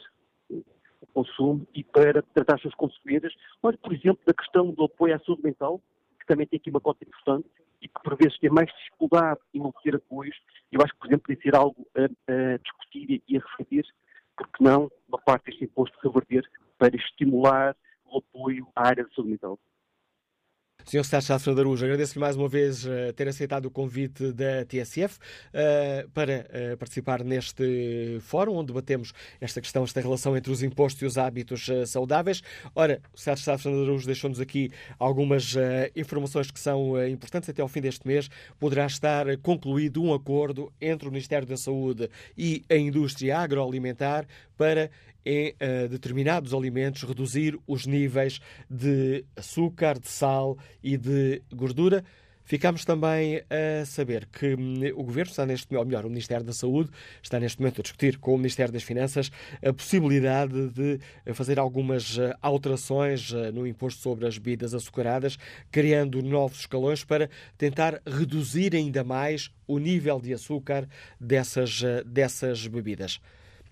eh, 0.51 0.61
o 0.99 1.07
consumo 1.13 1.67
e 1.73 1.83
para 1.83 2.23
tratar 2.33 2.55
as 2.55 2.61
suas 2.61 2.75
consequências. 2.75 3.33
Olha, 3.61 3.77
por 3.77 3.93
exemplo, 3.93 4.19
da 4.25 4.33
questão 4.33 4.71
do 4.71 4.85
apoio 4.85 5.15
à 5.15 5.19
saúde 5.19 5.43
mental, 5.43 5.81
também 6.27 6.45
tem 6.45 6.59
aqui 6.59 6.69
uma 6.69 6.81
cota 6.81 7.03
importante 7.03 7.47
e 7.81 7.87
que 7.87 8.01
por 8.03 8.15
vezes 8.15 8.37
tem 8.39 8.49
mais 8.49 8.69
dificuldade 8.71 9.39
em 9.53 9.61
obter 9.61 9.95
apoios. 9.95 10.35
Eu 10.71 10.81
acho 10.81 10.93
que, 10.93 10.99
por 10.99 11.07
exemplo, 11.07 11.25
deve 11.27 11.41
ser 11.41 11.55
algo 11.55 11.87
a, 11.95 12.03
a 12.31 12.57
discutir 12.57 13.23
e 13.27 13.37
a 13.37 13.39
refletir, 13.39 13.85
porque 14.35 14.63
não 14.63 14.91
uma 15.07 15.19
parte 15.19 15.45
deste 15.45 15.63
imposto 15.63 15.97
reverter 16.03 16.49
para 16.77 16.95
estimular 16.95 17.75
o 18.05 18.19
apoio 18.19 18.67
à 18.75 18.87
área 18.87 19.03
de 19.03 19.13
saúde 19.13 19.31
mental. 19.31 19.59
Sr. 20.87 21.03
Secretário 21.03 21.53
da 21.53 21.61
Arujo, 21.61 21.83
agradeço-lhe 21.83 22.21
mais 22.21 22.37
uma 22.37 22.47
vez 22.47 22.85
uh, 22.85 23.11
ter 23.13 23.27
aceitado 23.27 23.65
o 23.65 23.69
convite 23.69 24.31
da 24.31 24.63
TSF 24.63 25.17
uh, 25.17 26.09
para 26.11 26.47
uh, 26.47 26.77
participar 26.77 27.25
neste 27.25 28.19
fórum, 28.21 28.55
onde 28.55 28.67
debatemos 28.67 29.11
esta 29.41 29.59
questão, 29.59 29.83
esta 29.83 29.99
relação 29.99 30.37
entre 30.37 30.49
os 30.49 30.63
impostos 30.63 31.01
e 31.01 31.05
os 31.05 31.17
hábitos 31.17 31.69
saudáveis. 31.87 32.41
Ora, 32.73 33.01
o 33.13 33.19
Secretário 33.19 33.61
Fernando 33.61 33.83
Arujo 33.83 34.05
deixou-nos 34.05 34.39
aqui 34.39 34.71
algumas 34.97 35.55
informações 35.93 36.49
que 36.49 36.59
são 36.59 37.05
importantes. 37.05 37.49
Até 37.49 37.61
ao 37.61 37.67
fim 37.67 37.81
deste 37.81 38.07
mês 38.07 38.29
poderá 38.57 38.85
estar 38.85 39.25
concluído 39.39 40.01
um 40.01 40.13
acordo 40.13 40.71
entre 40.79 41.09
o 41.09 41.11
Ministério 41.11 41.45
da 41.45 41.57
Saúde 41.57 42.09
e 42.37 42.63
a 42.69 42.77
indústria 42.77 43.39
agroalimentar 43.39 44.25
para 44.57 44.89
em 45.27 45.49
uh, 45.49 45.89
determinados 45.89 46.53
alimentos 46.53 47.03
reduzir 47.03 47.59
os 47.67 47.85
níveis 47.85 48.39
de 48.69 49.25
açúcar, 49.35 49.99
de 49.99 50.07
sal 50.07 50.57
e 50.81 50.95
de 50.95 51.41
gordura. 51.53 52.01
Ficamos 52.45 52.85
também 52.85 53.41
a 53.49 53.83
saber 53.83 54.25
que 54.27 54.55
hum, 54.55 54.79
o 54.95 55.03
Governo 55.03 55.31
está 55.31 55.45
neste 55.45 55.75
ou 55.75 55.83
melhor, 55.83 56.05
o 56.05 56.09
Ministério 56.09 56.45
da 56.45 56.53
Saúde 56.53 56.89
está 57.21 57.41
neste 57.41 57.59
momento 57.59 57.81
a 57.81 57.83
discutir 57.83 58.17
com 58.19 58.33
o 58.33 58.37
Ministério 58.37 58.71
das 58.71 58.83
Finanças 58.83 59.29
a 59.61 59.73
possibilidade 59.73 60.69
de 60.69 60.97
fazer 61.33 61.59
algumas 61.59 62.17
eh, 62.17 62.33
alterações 62.41 63.33
eh, 63.33 63.51
no 63.51 63.67
imposto 63.67 64.01
sobre 64.01 64.25
as 64.25 64.37
bebidas 64.37 64.73
açucaradas, 64.73 65.37
criando 65.69 66.21
novos 66.21 66.61
escalões 66.61 67.03
para 67.03 67.29
tentar 67.57 68.01
reduzir 68.07 68.73
ainda 68.73 69.03
mais 69.03 69.51
o 69.67 69.77
nível 69.77 70.21
de 70.21 70.33
açúcar 70.33 70.87
dessas, 71.19 71.81
dessas 72.05 72.65
bebidas. 72.65 73.19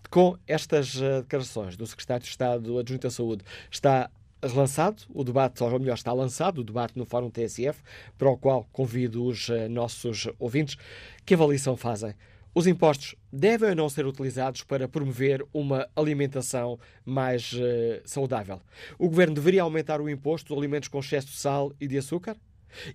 Com 0.09 0.37
estas 0.47 1.01
eh, 1.01 1.21
declarações 1.21 1.75
do 1.75 1.85
Secretário 1.85 2.23
de 2.23 2.29
Estado 2.29 2.77
Adjunto 2.77 3.07
à 3.07 3.11
Saúde, 3.11 3.43
está 3.71 4.09
lançado 4.41 5.03
o 5.13 5.23
debate, 5.23 5.63
ou 5.63 5.79
melhor, 5.79 5.95
está 5.95 6.13
lançado 6.13 6.59
o 6.59 6.63
debate 6.63 6.97
no 6.97 7.05
Fórum 7.05 7.29
TSF, 7.29 7.81
para 8.17 8.29
o 8.29 8.37
qual 8.37 8.67
convido 8.71 9.25
os 9.25 9.49
eh, 9.49 9.67
nossos 9.67 10.27
ouvintes. 10.39 10.77
Que 11.25 11.33
avaliação 11.33 11.75
fazem? 11.75 12.13
Os 12.53 12.67
impostos 12.67 13.15
devem 13.33 13.71
ou 13.71 13.75
não 13.75 13.89
ser 13.89 14.05
utilizados 14.05 14.63
para 14.63 14.87
promover 14.87 15.45
uma 15.53 15.89
alimentação 15.93 16.79
mais 17.03 17.51
uh, 17.51 18.01
saudável? 18.05 18.61
O 18.97 19.09
governo 19.09 19.35
deveria 19.35 19.63
aumentar 19.63 19.99
o 19.99 20.09
imposto 20.09 20.53
de 20.53 20.57
alimentos 20.57 20.87
com 20.87 20.99
excesso 20.99 21.27
de 21.27 21.35
sal 21.35 21.73
e 21.81 21.85
de 21.85 21.97
açúcar? 21.97 22.37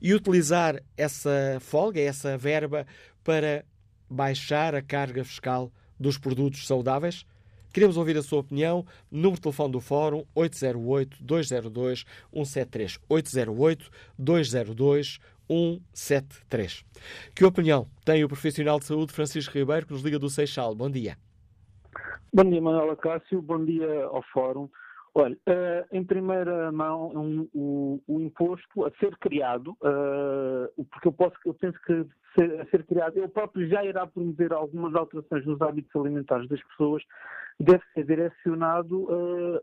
E 0.01 0.15
utilizar 0.15 0.83
essa 0.97 1.59
folga, 1.61 2.01
essa 2.01 2.39
verba, 2.39 2.87
para 3.23 3.63
baixar 4.09 4.75
a 4.75 4.81
carga 4.81 5.23
fiscal 5.25 5.71
dos 6.01 6.19
produtos 6.19 6.67
saudáveis? 6.67 7.25
Queremos 7.73 7.97
ouvir 7.97 8.17
a 8.17 8.23
sua 8.23 8.41
opinião. 8.41 8.85
Número 9.11 9.37
de 9.37 9.43
telefone 9.43 9.73
do 9.73 9.81
Fórum 9.81 10.25
808-202-173. 10.35 12.99
808-202-173. 14.19 16.85
Que 17.35 17.45
opinião 17.45 17.87
tem 18.05 18.25
o 18.25 18.29
profissional 18.29 18.81
de 18.81 18.87
saúde 18.87 19.13
Francisco 19.13 19.57
Ribeiro, 19.57 19.87
que 19.87 19.93
nos 19.93 20.03
liga 20.03 20.19
do 20.19 20.29
Seixal? 20.29 20.75
Bom 20.75 20.91
dia. 20.91 21.17
Bom 22.33 22.49
dia, 22.49 22.61
Manuela 22.61 22.97
Cássio. 22.97 23.41
Bom 23.43 23.65
dia 23.65 24.05
ao 24.05 24.23
Fórum. 24.33 24.69
Olha, 25.13 25.35
uh, 25.35 25.87
em 25.97 26.05
primeira 26.05 26.71
mão, 26.71 27.11
um, 27.15 27.49
o, 27.53 28.03
o, 28.07 28.21
imposto 28.21 28.87
a 28.87 28.91
ser 28.93 29.17
criado, 29.19 29.73
uh, 29.83 30.85
porque 30.91 31.09
eu, 31.09 31.13
posso, 31.13 31.37
eu 31.45 31.55
penso 31.55 31.79
que 31.85 32.07
ser, 32.39 32.61
a 32.61 32.67
ser 32.67 32.87
criado, 32.87 33.17
ele 33.17 33.27
próprio 33.27 33.69
já 33.69 33.85
irá 33.85 34.07
promover 34.07 34.53
algumas 34.53 34.95
alterações 34.95 35.45
nos 35.45 35.61
hábitos 35.61 35.95
alimentares 35.97 36.49
das 36.49 36.63
pessoas, 36.63 37.03
deve 37.59 37.83
ser 37.93 38.05
direcionado 38.05 39.03
uh, 39.03 39.61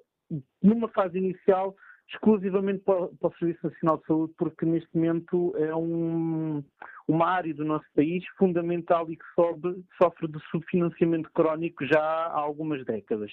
numa 0.62 0.90
fase 0.90 1.18
inicial 1.18 1.74
exclusivamente 2.10 2.84
para, 2.84 3.08
para, 3.08 3.30
o 3.30 3.38
Serviço 3.38 3.68
Nacional 3.68 3.98
de 3.98 4.06
Saúde, 4.06 4.34
porque 4.38 4.66
neste 4.66 4.90
momento 4.96 5.54
é 5.58 5.76
um, 5.76 6.64
uma 7.08 7.28
área 7.30 7.54
do 7.54 7.66
nosso 7.66 7.86
país 7.96 8.24
fundamental 8.38 9.10
e 9.10 9.18
que 9.18 9.26
sobe, 9.36 9.84
sofre 10.02 10.28
de 10.28 10.40
subfinanciamento 10.50 11.30
crónico 11.34 11.86
já 11.86 12.02
há 12.02 12.40
algumas 12.40 12.86
décadas. 12.86 13.32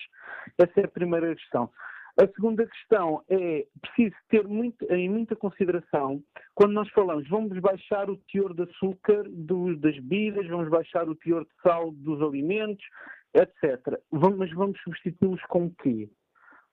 Essa 0.59 0.81
é 0.81 0.85
a 0.85 0.89
primeira 0.89 1.35
questão. 1.35 1.71
A 2.17 2.29
segunda 2.29 2.65
questão 2.65 3.25
é 3.29 3.67
preciso 3.81 4.15
ter 4.29 4.47
muito, 4.47 4.85
em 4.93 5.09
muita 5.09 5.35
consideração 5.35 6.23
quando 6.55 6.73
nós 6.73 6.89
falamos 6.91 7.29
vamos 7.29 7.59
baixar 7.59 8.09
o 8.09 8.17
teor 8.33 8.55
de 8.55 8.63
açúcar 8.63 9.25
das 9.79 9.97
bebidas, 9.97 10.47
vamos 10.47 10.69
baixar 10.69 11.09
o 11.09 11.17
teor 11.17 11.45
de 11.45 11.51
sal 11.61 11.91
dos 11.91 12.23
alimentos, 12.23 12.85
etc. 13.35 13.99
Vamos, 14.13 14.39
mas 14.39 14.53
vamos 14.53 14.81
substituí-los 14.83 15.43
com 15.47 15.67
o 15.67 15.75
quê? 15.83 16.09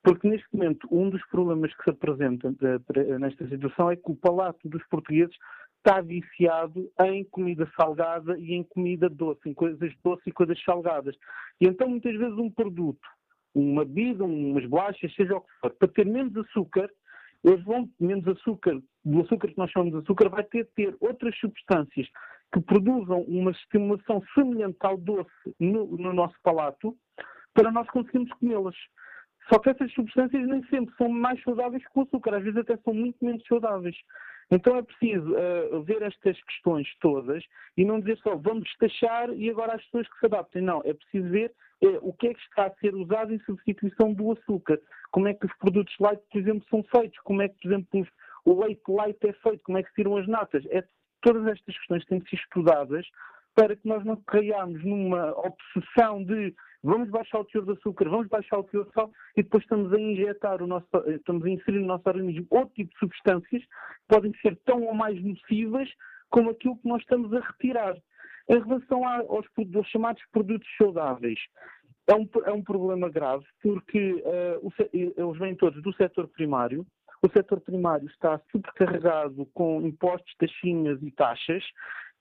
Porque 0.03 0.27
neste 0.29 0.47
momento 0.53 0.87
um 0.91 1.09
dos 1.09 1.25
problemas 1.29 1.73
que 1.75 1.83
se 1.85 1.89
apresenta 1.89 2.53
eh, 2.95 3.17
nesta 3.17 3.47
situação 3.47 3.89
é 3.89 3.95
que 3.95 4.11
o 4.11 4.15
palato 4.15 4.69
dos 4.69 4.85
portugueses 4.89 5.35
está 5.77 6.01
viciado 6.01 6.87
em 7.05 7.23
comida 7.23 7.67
salgada 7.75 8.37
e 8.37 8.53
em 8.53 8.63
comida 8.63 9.09
doce, 9.09 9.49
em 9.49 9.53
coisas 9.55 9.91
doces 10.03 10.27
e 10.27 10.31
coisas 10.31 10.61
salgadas. 10.63 11.15
E 11.59 11.65
então 11.65 11.89
muitas 11.89 12.15
vezes 12.15 12.37
um 12.37 12.51
produto 12.51 13.07
uma 13.53 13.85
bebida, 13.85 14.23
umas 14.23 14.65
bolachas, 14.65 15.13
seja 15.13 15.35
o 15.35 15.41
que 15.41 15.51
for, 15.59 15.71
para 15.71 15.87
ter 15.87 16.05
menos 16.05 16.35
açúcar, 16.37 16.89
eles 17.43 17.63
vão, 17.63 17.89
menos 17.99 18.27
açúcar, 18.27 18.79
do 19.03 19.21
açúcar 19.21 19.47
que 19.47 19.57
nós 19.57 19.71
chamamos 19.71 19.93
de 19.93 20.03
açúcar, 20.03 20.29
vai 20.29 20.43
ter 20.43 20.65
de 20.65 20.71
ter 20.71 20.95
outras 20.99 21.37
substâncias 21.39 22.07
que 22.53 22.61
produzam 22.61 23.21
uma 23.21 23.51
estimulação 23.51 24.21
semelhante 24.33 24.77
ao 24.81 24.97
doce 24.97 25.55
no, 25.59 25.97
no 25.97 26.13
nosso 26.13 26.35
palato, 26.43 26.95
para 27.53 27.71
nós 27.71 27.89
conseguirmos 27.89 28.31
comê-las. 28.33 28.75
Só 29.51 29.59
que 29.59 29.69
essas 29.69 29.91
substâncias 29.93 30.47
nem 30.47 30.63
sempre 30.67 30.93
são 30.97 31.09
mais 31.09 31.41
saudáveis 31.43 31.83
que 31.83 31.99
o 31.99 32.03
açúcar, 32.03 32.35
às 32.35 32.43
vezes 32.43 32.59
até 32.59 32.77
são 32.77 32.93
muito 32.93 33.17
menos 33.23 33.43
saudáveis. 33.47 33.95
Então 34.51 34.75
é 34.75 34.83
preciso 34.83 35.33
uh, 35.33 35.81
ver 35.83 36.01
estas 36.01 36.41
questões 36.43 36.87
todas 36.99 37.43
e 37.77 37.85
não 37.85 37.99
dizer 37.99 38.17
só 38.17 38.35
vamos 38.35 38.69
taxar 38.77 39.33
e 39.33 39.49
agora 39.49 39.75
as 39.75 39.83
pessoas 39.85 40.07
que 40.09 40.19
se 40.19 40.25
adaptem. 40.25 40.61
Não, 40.61 40.81
é 40.83 40.93
preciso 40.93 41.29
ver 41.29 41.53
o 42.01 42.13
que 42.13 42.27
é 42.27 42.33
que 42.33 42.41
está 42.41 42.67
a 42.67 42.75
ser 42.75 42.93
usado 42.93 43.33
em 43.33 43.39
substituição 43.39 44.13
do 44.13 44.31
açúcar. 44.31 44.79
Como 45.11 45.27
é 45.27 45.33
que 45.33 45.45
os 45.45 45.57
produtos 45.57 45.93
light, 45.99 46.21
por 46.31 46.39
exemplo, 46.39 46.65
são 46.69 46.83
feitos? 46.83 47.17
Como 47.19 47.41
é 47.41 47.49
que, 47.49 47.55
por 47.61 47.67
exemplo, 47.67 48.07
o 48.45 48.63
leite 48.63 48.81
light 48.87 49.17
é 49.23 49.33
feito? 49.33 49.63
Como 49.63 49.77
é 49.77 49.83
que 49.83 49.93
tiram 49.93 50.17
as 50.17 50.27
natas? 50.27 50.63
É, 50.69 50.83
todas 51.21 51.45
estas 51.47 51.77
questões 51.77 52.05
têm 52.05 52.19
que 52.19 52.29
ser 52.29 52.35
estudadas 52.37 53.05
para 53.55 53.75
que 53.75 53.87
nós 53.87 54.03
não 54.05 54.15
caiamos 54.15 54.83
numa 54.83 55.31
obsessão 55.37 56.23
de 56.23 56.53
vamos 56.83 57.09
baixar 57.09 57.39
o 57.39 57.45
teor 57.45 57.65
de 57.65 57.73
açúcar, 57.73 58.09
vamos 58.09 58.27
baixar 58.27 58.59
o 58.59 58.63
teor 58.63 58.85
de 58.85 58.93
sal 58.93 59.11
e 59.35 59.43
depois 59.43 59.63
estamos 59.63 59.93
a 59.93 59.99
injetar 59.99 60.63
o 60.63 60.67
nosso, 60.67 60.87
estamos 61.07 61.45
a 61.45 61.49
inserir 61.49 61.79
no 61.79 61.87
nosso 61.87 62.07
organismo 62.07 62.47
outro 62.49 62.73
tipo 62.73 62.91
de 62.91 62.99
substâncias 62.99 63.61
que 63.61 63.69
podem 64.07 64.33
ser 64.41 64.55
tão 64.65 64.83
ou 64.83 64.93
mais 64.93 65.21
nocivas 65.21 65.89
como 66.29 66.49
aquilo 66.49 66.77
que 66.77 66.87
nós 66.87 67.01
estamos 67.01 67.33
a 67.33 67.39
retirar. 67.39 67.95
Em 68.49 68.59
relação 68.59 69.07
aos, 69.07 69.45
aos 69.75 69.87
chamados 69.87 70.21
produtos 70.31 70.67
saudáveis, 70.77 71.39
é 72.07 72.15
um, 72.15 72.27
é 72.45 72.51
um 72.51 72.63
problema 72.63 73.09
grave 73.09 73.45
porque 73.61 74.13
uh, 74.13 74.67
o, 74.67 74.71
eles 74.93 75.37
vêm 75.37 75.55
todos 75.55 75.81
do 75.81 75.93
setor 75.93 76.27
primário, 76.27 76.85
o 77.21 77.29
setor 77.29 77.61
primário 77.61 78.07
está 78.07 78.41
supercarregado 78.51 79.45
com 79.53 79.81
impostos, 79.81 80.33
taxinhas 80.39 81.01
e 81.03 81.11
taxas 81.11 81.63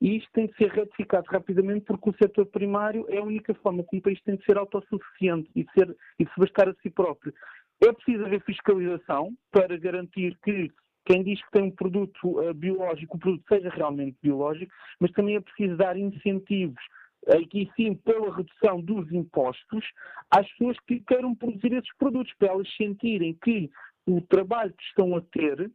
e 0.01 0.17
isto 0.17 0.31
tem 0.33 0.47
de 0.47 0.57
ser 0.57 0.71
retificado 0.71 1.27
rapidamente 1.31 1.85
porque 1.87 2.11
o 2.11 2.17
setor 2.23 2.47
primário 2.47 3.07
é 3.09 3.19
a 3.19 3.23
única 3.23 3.55
forma 3.55 3.83
como 3.85 4.01
o 4.01 4.03
país 4.03 4.21
tem 4.23 4.37
de 4.37 4.45
ser 4.45 4.57
autossuficiente 4.59 5.51
e 5.55 5.65
de, 5.65 5.73
ser, 5.73 5.97
e 6.19 6.25
de 6.25 6.33
se 6.33 6.41
bastar 6.41 6.69
a 6.69 6.75
si 6.83 6.91
próprio. 6.91 7.35
É 7.83 7.93
preciso 7.93 8.25
haver 8.25 8.43
fiscalização 8.45 9.33
para 9.51 9.77
garantir 9.79 10.37
que 10.43 10.71
quem 11.05 11.23
diz 11.23 11.43
que 11.43 11.51
tem 11.51 11.63
um 11.63 11.71
produto 11.71 12.41
uh, 12.41 12.55
biológico, 12.55 13.17
o 13.17 13.21
produto 13.21 13.45
seja 13.49 13.71
realmente 13.71 14.17
biológico, 14.23 14.73
mas 14.99 15.11
também 15.13 15.37
é 15.37 15.41
preciso 15.41 15.77
dar 15.77 15.97
incentivos, 15.97 16.83
aqui 17.29 17.63
eh, 17.63 17.73
sim 17.75 17.95
pela 17.95 18.35
redução 18.35 18.81
dos 18.81 19.11
impostos, 19.13 19.85
às 20.31 20.49
pessoas 20.53 20.79
que 20.87 21.01
queiram 21.01 21.35
produzir 21.35 21.73
esses 21.73 21.97
produtos, 21.97 22.33
para 22.39 22.49
elas 22.49 22.69
sentirem 22.77 23.37
que 23.43 23.71
o 24.07 24.21
trabalho 24.23 24.73
que 24.73 24.85
estão 24.85 25.17
a 25.17 25.21
ter 25.21 25.71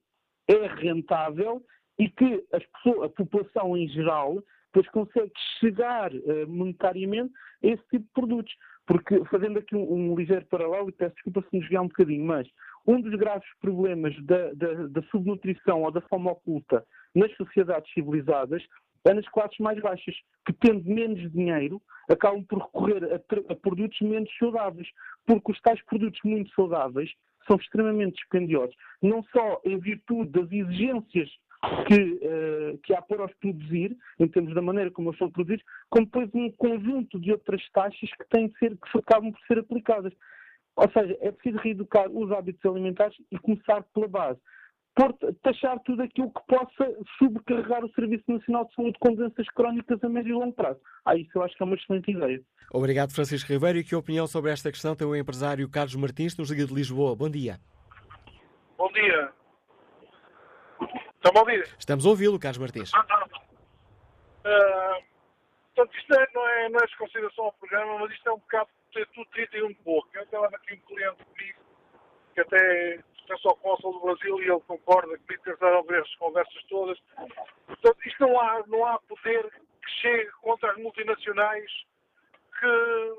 é 0.47 0.67
rentável 0.67 1.63
e 1.97 2.09
que 2.09 2.43
pessoas, 2.83 3.03
a 3.03 3.09
população 3.09 3.77
em 3.77 3.87
geral 3.87 4.43
depois 4.73 4.89
consegue 4.89 5.31
chegar 5.59 6.13
uh, 6.13 6.47
monetariamente 6.47 7.33
a 7.63 7.67
esse 7.67 7.83
tipo 7.83 8.05
de 8.05 8.13
produtos. 8.13 8.53
Porque, 8.85 9.23
fazendo 9.25 9.57
aqui 9.57 9.75
um, 9.75 10.11
um 10.11 10.15
ligeiro 10.15 10.45
paralelo, 10.45 10.89
e 10.89 10.91
peço 10.91 11.15
desculpa 11.15 11.41
se 11.49 11.59
desviar 11.59 11.81
um 11.81 11.87
bocadinho, 11.87 12.25
mas 12.25 12.47
um 12.87 13.01
dos 13.01 13.15
graves 13.15 13.47
problemas 13.59 14.15
da, 14.23 14.53
da, 14.53 14.87
da 14.87 15.01
subnutrição 15.03 15.83
ou 15.83 15.91
da 15.91 16.01
fome 16.01 16.27
oculta 16.29 16.85
nas 17.13 17.31
sociedades 17.35 17.91
civilizadas 17.93 18.63
é 19.05 19.13
nas 19.13 19.27
classes 19.29 19.57
mais 19.59 19.79
baixas, 19.79 20.15
que 20.45 20.53
tendo 20.53 20.83
menos 20.83 21.31
dinheiro, 21.31 21.79
acabam 22.09 22.43
por 22.43 22.59
recorrer 22.59 23.03
a, 23.03 23.53
a, 23.53 23.55
produtos 23.55 23.99
menos 24.01 24.29
saudáveis, 24.37 24.87
porque 25.25 25.51
os 25.51 25.61
tais 25.61 25.79
produtos 25.85 26.19
muito 26.23 26.51
saudáveis 26.55 27.11
são 27.47 27.57
extremamente 27.57 28.15
dispendiosos, 28.15 28.75
não 29.01 29.23
só 29.25 29.61
em 29.63 29.77
virtude 29.77 30.31
das 30.31 30.51
exigências 30.51 31.29
que, 31.87 32.01
uh, 32.01 32.77
que 32.83 32.93
há 32.93 33.01
para 33.01 33.25
os 33.25 33.33
produzir, 33.35 33.95
em 34.19 34.27
termos 34.27 34.53
da 34.53 34.61
maneira 34.61 34.89
como 34.91 35.09
eles 35.09 35.19
são 35.19 35.29
produzidos, 35.29 35.63
como 35.89 36.05
depois 36.05 36.29
um 36.33 36.51
conjunto 36.51 37.19
de 37.19 37.31
outras 37.31 37.61
taxas 37.71 38.09
que 38.09 38.29
têm 38.29 38.47
de 38.47 38.57
ser, 38.57 38.75
que 38.75 38.97
acabam 38.97 39.31
por 39.31 39.41
ser 39.41 39.59
aplicadas. 39.59 40.13
Ou 40.75 40.91
seja, 40.91 41.17
é 41.21 41.31
preciso 41.31 41.57
reeducar 41.61 42.09
os 42.09 42.31
hábitos 42.31 42.63
alimentares 42.65 43.15
e 43.31 43.37
começar 43.39 43.81
pela 43.93 44.07
base. 44.07 44.39
Por 44.93 45.13
taxar 45.43 45.77
tudo 45.79 46.03
aquilo 46.03 46.31
que 46.31 46.41
possa 46.47 46.95
sobrecarregar 47.19 47.83
o 47.83 47.91
Serviço 47.93 48.23
Nacional 48.29 48.65
de 48.65 48.75
Saúde 48.75 48.97
com 48.99 49.13
doenças 49.13 49.47
crónicas 49.49 50.01
a 50.01 50.09
médio 50.09 50.29
e 50.29 50.33
longo 50.33 50.53
prazo. 50.53 50.79
Ah, 51.03 51.15
isso 51.15 51.31
eu 51.35 51.43
acho 51.43 51.55
que 51.55 51.63
é 51.63 51.65
uma 51.65 51.75
excelente 51.75 52.11
ideia. 52.11 52.41
Obrigado, 52.71 53.13
Francisco 53.13 53.51
Ribeiro. 53.51 53.77
E 53.77 53.83
que 53.83 53.95
opinião 53.95 54.25
sobre 54.25 54.51
esta 54.51 54.71
questão 54.71 54.95
tem 54.95 55.05
o 55.05 55.15
empresário 55.15 55.69
Carlos 55.69 55.95
Martins, 55.95 56.37
nos 56.37 56.49
Liga 56.49 56.65
de 56.65 56.73
Lisboa? 56.73 57.15
Bom 57.15 57.29
dia. 57.29 57.59
Bom 58.77 58.91
dia. 58.93 59.31
Estão 61.15 61.31
a 61.35 61.39
ouvir? 61.39 61.67
Estamos 61.77 62.05
a 62.05 62.09
ouvi-lo, 62.09 62.39
Carlos 62.39 62.59
Martins. 62.59 62.91
Ah, 62.93 63.05
ah. 63.09 63.25
Uh, 64.45 65.03
portanto, 65.73 65.97
isto 65.97 66.13
é, 66.13 66.27
não, 66.33 66.47
é, 66.47 66.69
não 66.69 66.79
é 66.79 66.85
desconsideração 66.85 67.45
ao 67.45 67.53
programa, 67.53 67.99
mas 67.99 68.11
isto 68.11 68.29
é 68.29 68.31
um 68.31 68.37
bocado 68.37 68.69
de 69.03 69.11
tudo 69.11 69.29
31 69.31 69.67
de 69.69 69.75
pouco. 69.75 70.09
Eu 70.13 70.25
tenho 70.27 70.43
aqui 70.45 70.73
um 70.73 70.79
cliente 70.79 71.25
comigo 71.25 71.59
que 72.33 72.41
até 72.41 73.03
pertence 73.25 73.47
ao 73.47 73.55
Consul 73.57 73.93
do 73.93 73.99
Brasil 74.01 74.39
e 74.41 74.49
ele 74.49 74.59
concorda 74.61 75.17
comigo 75.17 75.43
que 75.43 75.49
a 75.49 75.81
ver 75.81 76.01
as 76.01 76.15
conversas 76.15 76.63
todas. 76.65 76.99
Portanto, 77.65 77.97
isto 78.05 78.19
não 78.19 78.39
há, 78.39 78.63
não 78.67 78.85
há 78.85 78.99
poder 78.99 79.49
que 79.51 79.91
chegue 80.01 80.31
contra 80.41 80.71
as 80.71 80.77
multinacionais 80.77 81.71
que 82.59 83.15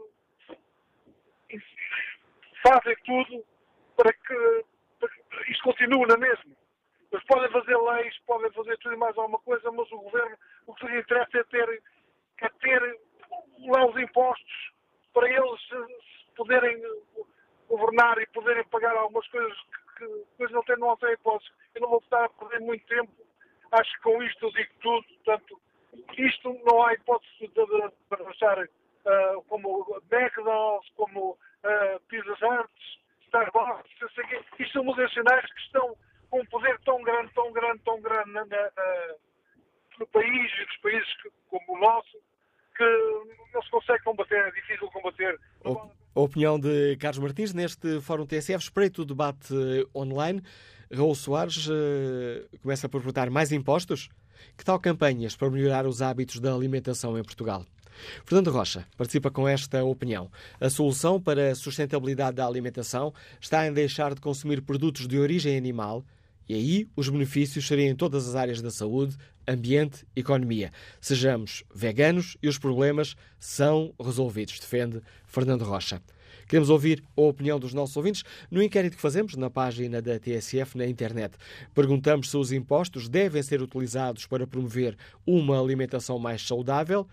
fazem 2.62 2.96
tudo 3.04 3.44
para 3.96 4.12
que, 4.12 4.64
para 4.98 5.08
que 5.08 5.52
isto 5.52 5.64
continue 5.64 6.06
na 6.06 6.16
mesma. 6.16 6.56
Eles 7.12 7.24
podem 7.26 7.50
fazer 7.50 7.76
leis, 7.76 8.18
podem 8.26 8.50
fazer 8.52 8.76
tudo 8.78 8.94
e 8.94 8.98
mais 8.98 9.16
alguma 9.16 9.38
coisa, 9.40 9.70
mas 9.70 9.90
o 9.92 9.98
governo, 9.98 10.36
o 10.66 10.74
que 10.74 10.86
lhe 10.86 11.00
interessa 11.00 11.38
é 11.38 11.44
ter, 11.44 11.82
é 12.42 12.48
ter 12.48 13.00
lá 13.68 13.86
os 13.86 13.96
impostos 13.96 14.75
para 15.16 15.31
eles 15.31 15.61
poderem 16.37 16.79
governar 17.70 18.18
e 18.18 18.26
poderem 18.26 18.62
pagar 18.64 18.94
algumas 18.94 19.26
coisas 19.29 19.57
que 19.96 20.05
depois 20.05 20.50
não 20.50 20.62
têm, 20.64 20.76
não 20.76 20.96
têm 20.98 21.12
hipótese. 21.14 21.50
Eu 21.74 21.81
não 21.81 21.88
vou 21.88 22.00
estar 22.00 22.22
a 22.22 22.29
perder 22.29 22.61
muito 22.61 22.85
tempo. 22.87 23.11
Acho 23.72 23.90
que 23.94 24.02
com 24.02 24.22
isto 24.22 24.44
eu 24.44 24.52
digo 24.52 24.70
tudo. 24.83 25.07
Portanto, 25.24 25.61
isto 26.18 26.61
não 26.66 26.83
há 26.83 26.92
hipótese 26.92 27.48
de, 27.48 28.24
deixar 28.24 28.62
uh, 28.62 29.42
como 29.48 30.02
McDonald's, 30.12 30.90
como 30.96 31.31
uh, 31.31 32.00
Pizza 32.09 32.33
Hut, 32.33 33.00
Starbucks, 33.29 33.90
isto 34.59 34.72
são 34.74 34.85
multinacionais 34.85 35.50
que 35.50 35.61
estão 35.62 35.96
com 36.29 36.40
um 36.40 36.46
poder 36.46 36.79
tão 36.81 37.02
grande, 37.02 37.33
tão 37.33 37.50
grande, 37.52 37.83
tão 37.85 38.00
grande 38.02 38.33
na, 38.33 38.44
na, 38.44 38.70
no 39.98 40.07
país 40.09 40.52
e 40.52 40.66
nos 40.66 40.76
países 40.76 41.22
que, 41.22 41.31
como 41.48 41.72
o 41.72 41.79
nosso, 41.79 42.18
que 42.76 42.84
não 43.54 43.62
se 43.62 43.70
consegue 43.70 44.02
combater, 44.04 44.36
é 44.36 44.50
difícil 44.50 44.88
combater. 44.88 45.38
A 46.14 46.20
opinião 46.20 46.58
de 46.58 46.96
Carlos 46.96 47.18
Martins 47.18 47.52
neste 47.52 48.00
Fórum 48.00 48.26
TSF, 48.26 48.64
espreito 48.64 49.02
o 49.02 49.04
debate 49.04 49.54
online. 49.94 50.42
Raul 50.92 51.14
Soares 51.14 51.66
uh, 51.66 52.58
começa 52.62 52.88
por 52.88 53.00
perguntar 53.00 53.28
mais 53.30 53.52
impostos? 53.52 54.08
Que 54.56 54.64
tal 54.64 54.78
campanhas 54.78 55.34
para 55.34 55.50
melhorar 55.50 55.86
os 55.86 56.00
hábitos 56.00 56.38
da 56.38 56.54
alimentação 56.54 57.18
em 57.18 57.22
Portugal? 57.22 57.64
Fernando 58.24 58.50
Rocha 58.50 58.86
participa 58.96 59.30
com 59.30 59.48
esta 59.48 59.82
opinião. 59.82 60.30
A 60.60 60.68
solução 60.68 61.20
para 61.20 61.50
a 61.50 61.54
sustentabilidade 61.54 62.36
da 62.36 62.46
alimentação 62.46 63.12
está 63.40 63.66
em 63.66 63.72
deixar 63.72 64.14
de 64.14 64.20
consumir 64.20 64.60
produtos 64.60 65.08
de 65.08 65.18
origem 65.18 65.56
animal 65.56 66.04
e 66.48 66.54
aí 66.54 66.88
os 66.94 67.08
benefícios 67.08 67.66
seriam 67.66 67.90
em 67.90 67.96
todas 67.96 68.28
as 68.28 68.36
áreas 68.36 68.62
da 68.62 68.70
saúde, 68.70 69.16
ambiente, 69.48 70.06
economia. 70.14 70.72
Sejamos 71.00 71.64
veganos 71.74 72.37
e 72.42 72.48
os 72.48 72.59
problemas 72.59 73.16
são 73.38 73.94
resolvidos, 73.98 74.59
defende 74.59 75.00
Fernando 75.26 75.64
Rocha. 75.64 76.00
Queremos 76.48 76.70
ouvir 76.70 77.02
a 77.16 77.20
opinião 77.22 77.59
dos 77.59 77.74
nossos 77.74 77.96
ouvintes 77.96 78.22
no 78.50 78.62
inquérito 78.62 78.94
que 78.94 79.02
fazemos 79.02 79.35
na 79.35 79.50
página 79.50 80.00
da 80.00 80.18
TSF 80.18 80.78
na 80.78 80.87
internet. 80.87 81.37
Perguntamos 81.74 82.30
se 82.30 82.37
os 82.37 82.52
impostos 82.52 83.09
devem 83.09 83.42
ser 83.42 83.61
utilizados 83.61 84.26
para 84.26 84.46
promover 84.46 84.96
uma 85.26 85.61
alimentação 85.61 86.18
mais 86.18 86.46
saudável. 86.46 87.06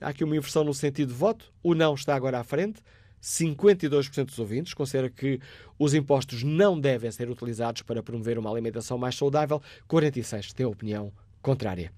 Há 0.00 0.08
aqui 0.08 0.24
uma 0.24 0.36
inversão 0.36 0.64
no 0.64 0.74
sentido 0.74 1.08
de 1.08 1.14
voto. 1.14 1.52
O 1.62 1.74
não 1.74 1.94
está 1.94 2.16
agora 2.16 2.40
à 2.40 2.44
frente. 2.44 2.80
52% 3.22 4.24
dos 4.24 4.38
ouvintes 4.40 4.74
considera 4.74 5.08
que 5.08 5.38
os 5.78 5.94
impostos 5.94 6.42
não 6.42 6.78
devem 6.78 7.10
ser 7.12 7.30
utilizados 7.30 7.82
para 7.82 8.02
promover 8.02 8.36
uma 8.36 8.50
alimentação 8.50 8.98
mais 8.98 9.14
saudável. 9.14 9.62
46% 9.88 10.54
têm 10.54 10.66
opinião 10.66 11.12
contrária. 11.42 11.92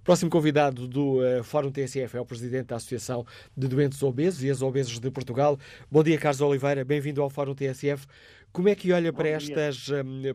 O 0.00 0.02
próximo 0.02 0.30
convidado 0.30 0.88
do 0.88 1.18
uh, 1.18 1.44
Fórum 1.44 1.70
TSF 1.70 2.16
é 2.16 2.20
o 2.20 2.24
presidente 2.24 2.68
da 2.68 2.76
Associação 2.76 3.26
de 3.54 3.68
Doentes 3.68 4.02
Obesos 4.02 4.42
e 4.42 4.46
Ex-Obesos 4.46 4.98
de 4.98 5.10
Portugal. 5.10 5.58
Bom 5.90 6.02
dia, 6.02 6.16
Carlos 6.16 6.40
Oliveira. 6.40 6.84
Bem-vindo 6.86 7.20
ao 7.20 7.28
Fórum 7.28 7.54
TSF. 7.54 8.06
Como 8.50 8.68
é 8.68 8.74
que 8.74 8.92
olha 8.92 9.12
para 9.12 9.28
estas, 9.28 9.88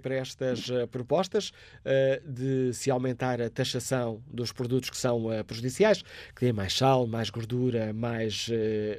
para 0.03 0.15
estas 0.15 0.69
uh, 0.69 0.87
propostas 0.87 1.49
uh, 1.49 2.31
de 2.31 2.73
se 2.73 2.91
aumentar 2.91 3.41
a 3.41 3.49
taxação 3.49 4.21
dos 4.27 4.51
produtos 4.51 4.91
que 4.91 4.97
são 4.97 5.25
prejudiciais, 5.47 6.03
que 6.33 6.41
têm 6.41 6.53
mais 6.53 6.77
sal, 6.77 7.07
mais 7.07 7.31
gordura, 7.31 7.91
mais, 7.91 8.47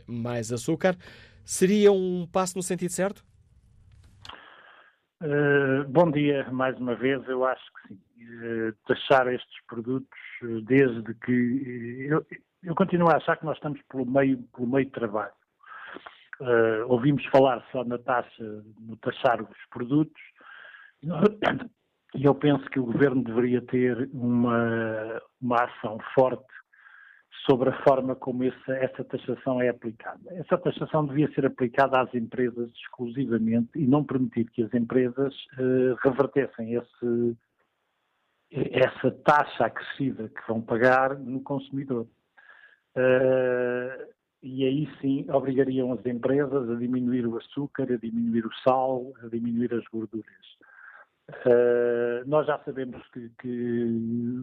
mais 0.05 0.53
açúcar? 0.53 0.99
Seria 1.45 1.93
um 1.93 2.27
passo 2.31 2.57
no 2.57 2.63
sentido 2.63 2.91
certo? 2.91 3.25
Uh, 5.23 5.89
bom 5.89 6.11
dia 6.11 6.47
mais 6.53 6.77
uma 6.79 6.95
vez. 6.95 7.27
Eu 7.27 7.45
acho 7.45 7.65
que 7.73 7.89
sim. 7.89 8.01
Uh, 8.19 8.73
taxar 8.87 9.29
estes 9.29 9.65
produtos, 9.67 10.19
uh, 10.43 10.61
desde 10.63 11.15
que. 11.15 12.07
Eu, 12.11 12.27
eu, 12.63 12.75
continuo 12.75 13.09
a 13.09 13.17
achar 13.17 13.37
que 13.37 13.47
nós 13.47 13.57
estamos 13.57 13.81
pelo 13.91 14.05
meio, 14.05 14.43
pelo 14.55 14.67
meio 14.67 14.85
de 14.85 14.93
trabalho. 14.93 15.33
ouvimos 16.89 17.25
falar 17.27 17.65
só 17.73 17.83
na 17.85 17.99
taxa, 17.99 18.45
no 18.81 18.97
taxar 18.97 19.41
os 19.41 19.57
produtos, 19.71 20.21
e 22.15 22.25
eu 22.25 22.35
penso 22.35 22.65
que 22.67 22.81
o 22.81 22.87
governo 22.87 23.23
deveria 23.23 23.63
ter 23.63 24.11
uma, 24.13 25.23
uma 25.41 25.65
ação 25.65 25.99
forte 26.15 26.56
sobre 27.49 27.71
a 27.71 27.83
forma 27.83 28.17
como 28.17 28.45
essa, 28.45 28.73
essa 28.73 29.05
taxação 29.05 29.61
é 29.61 29.69
aplicada. 29.69 30.21
Essa 30.33 30.59
taxação 30.59 31.07
devia 31.07 31.33
ser 31.33 31.47
aplicada 31.47 32.01
às 32.01 32.13
empresas 32.15 32.69
exclusivamente 32.71 33.71
e 33.77 33.87
não 33.87 34.05
permitir 34.05 34.51
que 34.51 34.63
as 34.63 34.75
empresas 34.75 35.35
uh, 35.59 35.95
revertessem 36.03 36.75
esse, 36.75 37.37
essa 38.51 39.11
taxa 39.25 39.67
acrescida 39.67 40.29
que 40.29 40.41
vão 40.49 40.61
pagar 40.61 41.17
no 41.19 41.41
consumidor. 41.41 42.07
Uh, 42.97 44.17
e 44.43 44.65
aí 44.65 44.89
sim 45.01 45.27
obrigariam 45.31 45.93
as 45.93 46.05
empresas 46.05 46.69
a 46.71 46.75
diminuir 46.75 47.27
o 47.27 47.37
açúcar, 47.37 47.93
a 47.93 47.97
diminuir 47.97 48.45
o 48.47 48.55
sal, 48.63 49.13
a 49.23 49.29
diminuir 49.29 49.73
as 49.73 49.85
gorduras. 49.85 50.56
Uh, 51.29 52.23
nós 52.27 52.47
já 52.47 52.57
sabemos 52.61 53.05
que, 53.09 53.29
que, 53.41 53.85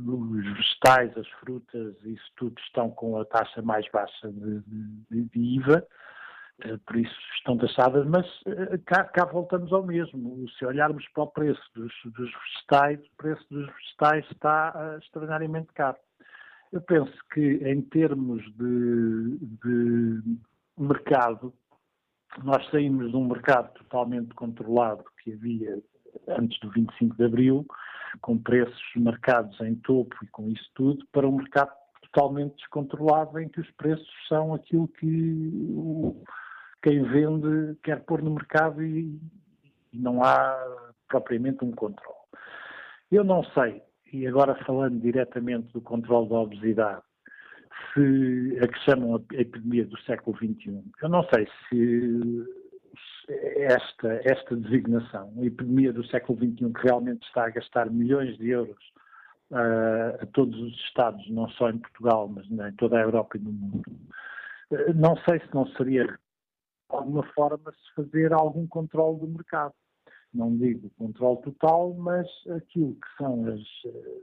os 0.06 0.44
vegetais, 0.44 1.18
as 1.18 1.28
frutas, 1.40 1.96
isso 2.04 2.30
tudo 2.36 2.60
estão 2.60 2.92
com 2.92 3.18
a 3.18 3.24
taxa 3.24 3.62
mais 3.62 3.90
baixa 3.90 4.30
de, 4.30 4.60
de, 5.10 5.24
de 5.30 5.40
IVA, 5.40 5.88
uh, 6.66 6.78
por 6.80 6.98
isso 6.98 7.16
estão 7.38 7.58
taxadas, 7.58 8.06
mas 8.06 8.26
uh, 8.42 8.78
cá, 8.86 9.06
cá, 9.06 9.24
voltamos 9.24 9.72
ao 9.72 9.84
mesmo. 9.84 10.46
Se 10.58 10.66
olharmos 10.66 11.08
para 11.14 11.24
o 11.24 11.28
preço 11.28 11.62
dos, 11.74 11.94
dos 12.04 12.30
vegetais, 12.30 13.00
o 13.00 13.16
preço 13.16 13.46
dos 13.50 13.66
vegetais 13.66 14.26
está 14.32 14.98
extraordinariamente 15.02 15.72
caro. 15.74 15.98
Eu 16.74 16.82
penso 16.82 17.14
que 17.34 17.62
em 17.66 17.82
termos 17.82 18.44
de, 18.58 19.38
de 19.64 20.22
mercado, 20.78 21.54
nós 22.44 22.70
saímos 22.72 23.10
de 23.10 23.16
um 23.16 23.26
mercado 23.26 23.72
totalmente 23.76 24.34
controlado 24.34 25.06
que 25.24 25.32
havia 25.32 25.82
antes 26.28 26.60
do 26.60 26.70
25 26.70 27.16
de 27.16 27.24
Abril, 27.24 27.66
com 28.22 28.38
preços 28.38 28.82
marcados 28.96 29.60
em 29.62 29.76
topo 29.76 30.16
e 30.24 30.28
com 30.28 30.50
isso 30.50 30.70
tudo, 30.76 31.06
para 31.12 31.28
um 31.28 31.38
mercado 31.38 31.72
totalmente 32.04 32.56
descontrolado 32.58 33.40
em 33.40 33.50
que 33.50 33.60
os 33.60 33.72
preços 33.72 34.08
são 34.28 34.54
aquilo 34.54 34.88
que 34.88 35.52
o, 35.76 36.24
quem 36.82 37.02
vende 37.04 37.76
quer 37.84 38.04
pôr 38.04 38.22
no 38.22 38.32
mercado 38.32 38.84
e, 38.84 39.20
e 39.92 39.98
não 39.98 40.24
há 40.24 40.56
propriamente 41.08 41.64
um 41.64 41.72
controle. 41.72 42.18
Eu 43.12 43.24
não 43.24 43.44
sei, 43.46 43.82
e 44.12 44.28
agora 44.28 44.56
falando 44.66 45.00
diretamente 45.00 45.72
do 45.74 45.82
controle 45.82 46.30
da 46.30 46.36
obesidade, 46.36 47.02
se 47.94 48.60
a 48.62 48.68
que 48.68 48.80
chamam 48.80 49.16
a 49.16 49.36
epidemia 49.36 49.86
do 49.86 50.00
século 50.02 50.36
XXI, 50.38 50.84
eu 51.02 51.10
não 51.10 51.24
sei 51.34 51.48
se 51.70 52.63
esta, 53.30 54.22
esta 54.24 54.56
designação, 54.56 55.34
a 55.38 55.46
epidemia 55.46 55.94
do 55.94 56.06
século 56.08 56.38
XXI, 56.38 56.74
que 56.74 56.88
realmente 56.88 57.26
está 57.26 57.46
a 57.46 57.50
gastar 57.50 57.90
milhões 57.90 58.38
de 58.38 58.50
euros 58.50 58.84
uh, 59.52 60.22
a 60.22 60.26
todos 60.34 60.60
os 60.60 60.74
Estados, 60.86 61.30
não 61.30 61.48
só 61.50 61.70
em 61.70 61.78
Portugal, 61.78 62.28
mas 62.28 62.46
em 62.50 62.76
toda 62.76 62.98
a 62.98 63.02
Europa 63.02 63.38
e 63.38 63.40
no 63.40 63.52
mundo, 63.52 63.84
uh, 64.72 64.94
não 64.96 65.16
sei 65.18 65.40
se 65.40 65.54
não 65.54 65.66
seria 65.68 66.06
de 66.06 66.18
alguma 66.90 67.24
forma 67.34 67.72
se 67.72 67.96
fazer 67.96 68.34
algum 68.34 68.68
controle 68.68 69.20
do 69.20 69.28
mercado. 69.28 69.74
Não 70.34 70.56
digo 70.58 70.90
controle 70.98 71.42
total, 71.44 71.94
mas 71.94 72.28
aquilo 72.56 72.96
que 72.96 73.18
são 73.18 73.46
as, 73.48 73.62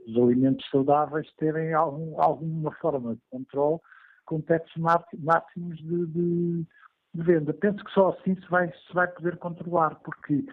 os 0.07 0.17
alimentos 0.17 0.69
saudáveis 0.69 1.25
terem 1.37 1.73
algum, 1.73 2.21
alguma 2.21 2.71
forma 2.73 3.15
de 3.15 3.21
controle 3.29 3.79
com 4.25 4.41
tetos 4.41 4.73
máximos 4.75 5.77
de, 5.77 6.05
de 6.07 6.65
de 7.13 7.23
venda. 7.23 7.53
Penso 7.53 7.83
que 7.83 7.91
só 7.91 8.09
assim 8.09 8.35
se 8.35 8.49
vai, 8.49 8.67
se 8.67 8.93
vai 8.93 9.07
poder 9.07 9.37
controlar, 9.37 9.95
porque 10.03 10.45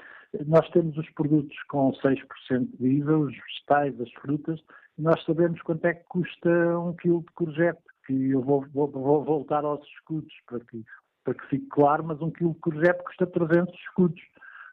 nós 0.47 0.69
temos 0.71 0.97
os 0.97 1.09
produtos 1.11 1.57
com 1.69 1.93
6% 1.93 2.69
de 2.79 2.87
IVA, 2.87 3.19
os 3.19 3.35
vegetais, 3.35 4.01
as 4.01 4.13
frutas, 4.15 4.61
e 4.99 5.03
nós 5.03 5.23
sabemos 5.25 5.61
quanto 5.63 5.85
é 5.87 5.95
que 5.95 6.05
custa 6.09 6.51
um 6.79 6.95
quilo 6.95 7.21
de 7.21 7.33
courgette, 7.33 7.81
que 8.07 8.31
eu 8.31 8.43
vou, 8.43 8.65
vou, 8.73 8.91
vou 8.91 9.25
voltar 9.25 9.65
aos 9.65 9.87
escudos 9.87 10.33
para 10.47 10.61
que, 10.61 10.85
para 11.25 11.35
que 11.35 11.47
fique 11.47 11.67
claro, 11.69 12.05
mas 12.05 12.21
um 12.21 12.31
quilo 12.31 12.55
de 12.55 12.61
courgette 12.61 13.05
custa 13.05 13.27
300 13.27 13.75
escudos, 13.75 14.21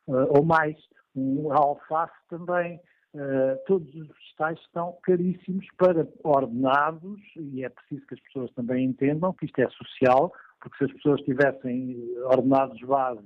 uh, 0.07 0.37
ou 0.37 0.43
mais. 0.43 0.75
Um 1.15 1.53
alface 1.53 2.13
também. 2.29 2.79
Uh, 3.13 3.57
todos 3.65 3.87
os 3.95 4.07
vegetais 4.09 4.59
estão 4.59 4.97
caríssimos 5.03 5.65
para 5.77 6.05
ordenados, 6.23 7.21
e 7.37 7.63
é 7.63 7.69
preciso 7.69 8.05
que 8.07 8.15
as 8.15 8.19
pessoas 8.19 8.51
também 8.51 8.83
entendam 8.83 9.31
que 9.31 9.45
isto 9.45 9.59
é 9.59 9.69
social, 9.69 10.33
porque 10.65 10.77
se 10.79 10.85
as 10.85 10.93
pessoas 10.93 11.21
tivessem 11.21 11.95
ordenados 12.23 12.81
base 12.81 13.23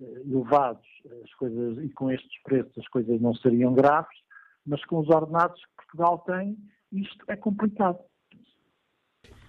eh, 0.00 0.22
elevados 0.26 0.86
as 1.22 1.34
coisas, 1.34 1.84
e 1.84 1.90
com 1.90 2.10
estes 2.10 2.42
preços 2.42 2.72
as 2.78 2.88
coisas 2.88 3.20
não 3.20 3.34
seriam 3.34 3.74
graves, 3.74 4.16
mas 4.66 4.82
com 4.86 4.98
os 4.98 5.08
ordenados 5.10 5.60
que 5.60 5.76
Portugal 5.76 6.20
tem, 6.20 6.56
isto 6.90 7.22
é 7.28 7.36
complicado. 7.36 7.98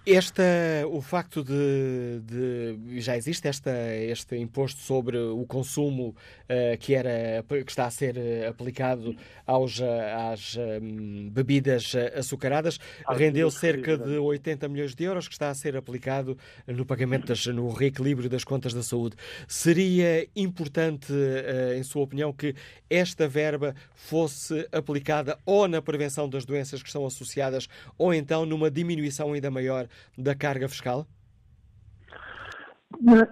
Esta, 0.04 0.42
o 0.90 1.00
facto 1.00 1.44
de, 1.44 2.20
de, 2.24 3.00
já 3.00 3.16
existe 3.16 3.46
esta, 3.46 3.70
este 3.94 4.36
imposto 4.36 4.80
sobre 4.80 5.16
o 5.16 5.46
consumo 5.46 6.08
uh, 6.08 6.76
que, 6.80 6.92
era, 6.92 7.44
que 7.48 7.70
está 7.70 7.86
a 7.86 7.90
ser 7.90 8.16
eh, 8.16 8.48
aplicado 8.48 9.14
aos, 9.46 9.80
eh, 9.80 10.12
às 10.12 10.56
um, 10.56 11.30
bebidas 11.30 11.94
açucaradas, 12.16 12.80
rendeu 13.10 13.48
cerca 13.48 13.96
de 13.96 14.18
80 14.18 14.68
milhões 14.68 14.92
de 14.92 15.04
euros 15.04 15.28
que 15.28 15.34
está 15.34 15.50
a 15.50 15.54
ser 15.54 15.76
aplicado 15.76 16.36
no 16.66 16.84
pagamento, 16.84 17.28
das, 17.28 17.46
no 17.46 17.68
reequilíbrio 17.70 18.28
das 18.28 18.42
contas 18.42 18.74
da 18.74 18.82
saúde. 18.82 19.14
Seria 19.46 20.26
importante, 20.34 21.12
uh, 21.12 21.74
em 21.78 21.82
sua 21.84 22.02
opinião, 22.02 22.32
que 22.32 22.56
esta 22.90 23.28
verba 23.28 23.72
fosse 23.94 24.66
aplicada 24.72 25.38
ou 25.46 25.68
na 25.68 25.80
prevenção 25.80 26.28
das 26.28 26.44
doenças 26.44 26.82
que 26.82 26.88
estão 26.88 27.06
associadas 27.06 27.68
ou 27.96 28.12
então 28.12 28.44
numa 28.44 28.68
diminuição 28.68 29.32
ainda 29.32 29.48
maior 29.48 29.88
da 30.16 30.34
carga 30.34 30.68
fiscal? 30.68 31.06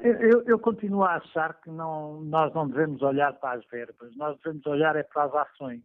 Eu, 0.02 0.42
eu, 0.46 0.58
continuo 0.58 1.04
a 1.04 1.16
achar 1.16 1.60
que 1.60 1.70
não, 1.70 2.22
nós 2.22 2.52
não 2.54 2.68
devemos 2.68 3.02
olhar 3.02 3.32
para 3.34 3.58
as 3.58 3.64
verbas, 3.66 4.16
nós 4.16 4.36
devemos 4.38 4.66
olhar 4.66 4.96
é 4.96 5.02
para 5.02 5.24
as 5.24 5.34
ações. 5.34 5.84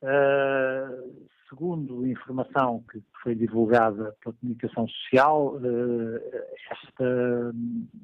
Uh, 0.00 1.26
segundo 1.48 2.06
informação 2.06 2.84
que 2.90 3.02
foi 3.22 3.34
divulgada 3.34 4.14
pela 4.22 4.36
comunicação 4.36 4.86
social, 4.86 5.56
uh, 5.56 6.20
esta, 6.70 7.54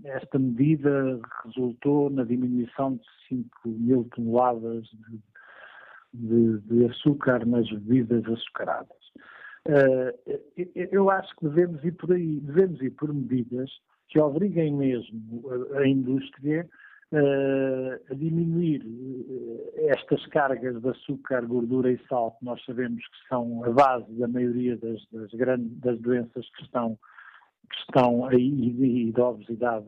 esta 0.04 0.38
medida 0.38 1.20
resultou 1.44 2.10
na 2.10 2.24
diminuição 2.24 2.96
de 2.96 3.04
5 3.28 3.68
mil 3.68 4.08
toneladas 4.12 4.84
de, 4.88 5.20
de, 6.12 6.58
de 6.62 6.86
açúcar 6.86 7.46
nas 7.46 7.70
bebidas 7.70 8.24
açucaradas. 8.26 9.04
Uh, 9.66 10.12
eu 10.74 11.08
acho 11.08 11.34
que 11.36 11.48
devemos 11.48 11.82
ir 11.84 11.92
por 11.92 12.12
aí, 12.12 12.38
devemos 12.40 12.82
ir 12.82 12.90
por 12.90 13.12
medidas 13.12 13.70
que 14.08 14.20
obriguem 14.20 14.74
mesmo 14.74 15.42
a, 15.74 15.88
indústria 15.88 16.68
uh, 17.12 18.12
a 18.12 18.14
diminuir 18.14 18.82
eh, 19.76 19.86
estas 19.88 20.24
cargas 20.26 20.80
de 20.80 20.88
açúcar, 20.88 21.46
gordura 21.46 21.90
e 21.90 21.98
sal 22.08 22.32
que 22.38 22.44
nós 22.44 22.62
sabemos 22.66 23.02
que 23.02 23.28
são 23.28 23.64
a 23.64 23.70
base 23.70 24.12
da 24.12 24.28
maioria 24.28 24.76
das, 24.76 25.00
das, 25.10 25.30
grandes, 25.32 25.74
das 25.80 25.98
doenças 25.98 26.46
que 26.50 26.62
estão, 26.62 26.98
que 27.70 27.78
estão 27.78 28.26
aí 28.26 29.08
e 29.08 29.12
da 29.12 29.30
obesidade 29.30 29.86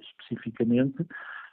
especificamente, 0.00 1.06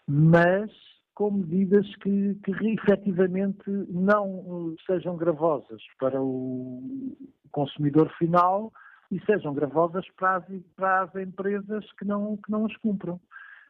mas 0.07 0.71
com 1.15 1.31
medidas 1.31 1.87
que, 1.97 2.35
que 2.43 2.51
efetivamente 2.73 3.69
não 3.89 4.75
eh, 4.77 4.83
sejam 4.85 5.15
gravosas 5.15 5.81
para 5.99 6.21
o 6.21 7.15
consumidor 7.51 8.09
final 8.17 8.71
e 9.11 9.23
sejam 9.25 9.53
gravosas 9.53 10.05
para 10.17 10.37
as, 10.37 10.45
para 10.75 11.03
as 11.03 11.15
empresas 11.15 11.85
que 11.93 12.05
não, 12.05 12.37
que 12.37 12.51
não 12.51 12.65
as 12.65 12.75
cumpram. 12.77 13.19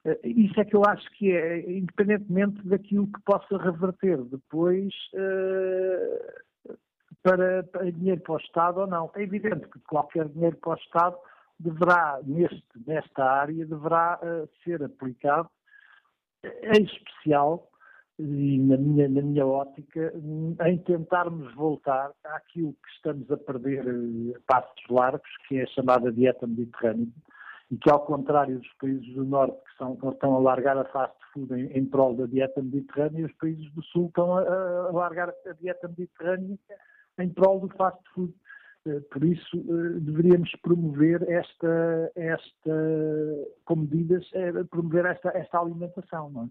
Uh, 0.05 0.17
isso 0.23 0.59
é 0.59 0.65
que 0.65 0.75
eu 0.75 0.83
acho 0.87 1.09
que 1.11 1.31
é, 1.31 1.69
independentemente 1.69 2.65
daquilo 2.67 3.07
que 3.07 3.21
possa 3.23 3.57
reverter 3.57 4.21
depois 4.23 4.93
uh, 5.13 6.73
para, 7.21 7.63
para, 7.63 7.91
dinheiro 7.91 8.21
para 8.21 8.35
o 8.35 8.37
Estado 8.37 8.79
ou 8.81 8.87
não. 8.87 9.11
É 9.15 9.21
evidente 9.21 9.67
que 9.67 9.79
qualquer 9.87 10.29
dinheiro 10.29 10.57
para 10.57 10.71
o 10.71 10.75
Estado 10.75 11.17
deverá, 11.59 12.19
neste, 12.23 12.63
nesta 12.87 13.23
área, 13.23 13.65
deverá 13.65 14.19
ser 14.63 14.83
aplicado, 14.83 15.49
em 16.43 16.83
especial, 16.83 17.69
e 18.19 18.59
na 18.59 18.77
minha, 18.77 19.09
na 19.09 19.21
minha 19.21 19.45
ótica, 19.45 20.13
em 20.67 20.77
tentarmos 20.79 21.53
voltar 21.55 22.11
àquilo 22.23 22.73
que 22.73 22.89
estamos 22.95 23.29
a 23.31 23.37
perder 23.37 23.83
a 23.87 24.39
passos 24.45 24.87
largos, 24.89 25.29
que 25.47 25.57
é 25.57 25.63
a 25.63 25.67
chamada 25.67 26.11
dieta 26.11 26.45
mediterrânea, 26.45 27.07
e 27.71 27.77
que, 27.77 27.89
ao 27.89 28.05
contrário 28.05 28.59
dos 28.59 28.73
países 28.73 29.13
do 29.15 29.25
Norte, 29.25 29.57
que 29.57 29.77
são, 29.77 29.97
estão 30.11 30.35
a 30.35 30.39
largar 30.39 30.77
a 30.77 30.85
fast 30.85 31.15
food 31.33 31.53
em, 31.53 31.65
em 31.77 31.85
prol 31.85 32.15
da 32.15 32.27
dieta 32.27 32.61
mediterrânea, 32.61 33.25
os 33.25 33.33
países 33.33 33.71
do 33.73 33.83
Sul 33.85 34.07
estão 34.07 34.37
a, 34.37 34.41
a 34.41 34.91
largar 34.91 35.29
a 35.29 35.53
dieta 35.53 35.87
mediterrânea 35.87 36.57
em 37.19 37.29
prol 37.29 37.59
do 37.59 37.69
fast 37.75 37.99
food. 38.13 38.33
Eh, 38.85 38.99
por 39.11 39.23
isso, 39.23 39.57
eh, 39.57 39.99
deveríamos 39.99 40.51
promover 40.61 41.23
esta, 41.29 42.11
esta 42.15 42.75
com 43.63 43.77
medidas, 43.77 44.25
eh, 44.33 44.51
promover 44.69 45.05
esta, 45.05 45.29
esta 45.29 45.59
alimentação, 45.59 46.29
não 46.29 46.43
é? 46.43 46.49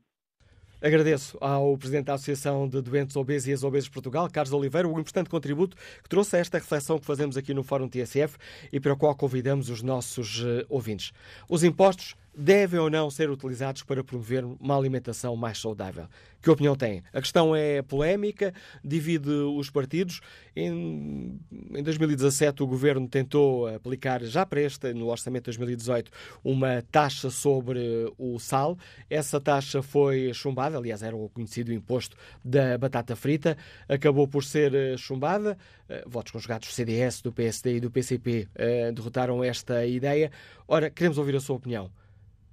Agradeço 0.85 1.39
ao 1.41 1.79
Presidente 1.79 2.07
da 2.07 2.15
Associação 2.15 2.69
de 2.69 2.83
Doentes 2.83 3.15
Obesos 3.15 3.47
e 3.47 3.53
Ex-Obesos 3.53 3.85
de 3.85 3.93
Portugal, 3.93 4.29
Carlos 4.29 4.53
Oliveira, 4.53 4.89
o 4.89 4.99
importante 4.99 5.31
contributo 5.31 5.77
que 6.03 6.09
trouxe 6.09 6.35
a 6.35 6.41
esta 6.41 6.59
reflexão 6.59 6.99
que 6.99 7.07
fazemos 7.07 7.37
aqui 7.37 7.55
no 7.55 7.63
Fórum 7.63 7.89
TSF 7.89 8.37
e 8.73 8.81
para 8.81 8.93
o 8.93 8.97
qual 8.97 9.15
convidamos 9.15 9.71
os 9.71 9.81
nossos 9.81 10.45
ouvintes. 10.69 11.13
Os 11.49 11.63
impostos 11.63 12.17
devem 12.35 12.81
ou 12.81 12.91
não 12.91 13.11
ser 13.11 13.31
utilizados 13.31 13.83
para 13.83 14.03
promover 14.03 14.45
uma 14.45 14.77
alimentação 14.77 15.37
mais 15.37 15.59
saudável? 15.59 16.07
Que 16.43 16.51
opinião 16.51 16.75
têm? 16.75 17.05
A 17.13 17.21
questão 17.21 17.55
é 17.55 17.83
polémica, 17.83 18.53
divide 18.83 19.31
os 19.31 19.71
partidos. 19.71 20.21
Em, 20.57 21.39
em 21.73 21.83
2017, 21.85 22.65
o 22.65 22.67
governo 22.67 23.07
tentou 23.07 23.69
aplicar, 23.69 24.25
já 24.25 24.45
para 24.45 24.61
este, 24.61 24.93
no 24.93 25.07
orçamento 25.07 25.45
de 25.45 25.57
2018, 25.57 26.11
uma 26.43 26.83
taxa 26.91 27.31
sobre 27.31 28.13
o 28.19 28.41
sal. 28.41 28.77
Essa 29.09 29.41
taxa 29.41 29.83
foi 29.83 30.35
chumbada, 30.35 30.77
aliás, 30.77 31.03
era 31.05 31.15
o 31.15 31.29
conhecido 31.29 31.73
imposto 31.73 32.17
da 32.45 32.77
batata 32.77 33.15
frita, 33.15 33.57
acabou 33.89 34.27
por 34.27 34.43
ser 34.43 34.75
eh, 34.75 34.97
chumbada. 34.97 35.57
Eh, 35.89 36.03
votos 36.07 36.33
conjugados 36.33 36.69
do 36.69 36.73
CDS, 36.75 37.23
do 37.23 37.31
PSD 37.31 37.77
e 37.77 37.81
do 37.81 37.91
PCP 37.91 38.49
eh, 38.57 38.91
derrotaram 38.91 39.45
esta 39.45 39.87
ideia. 39.87 40.33
Ora, 40.67 40.91
queremos 40.91 41.19
ouvir 41.19 41.37
a 41.37 41.41
sua 41.41 41.55
opinião 41.55 41.89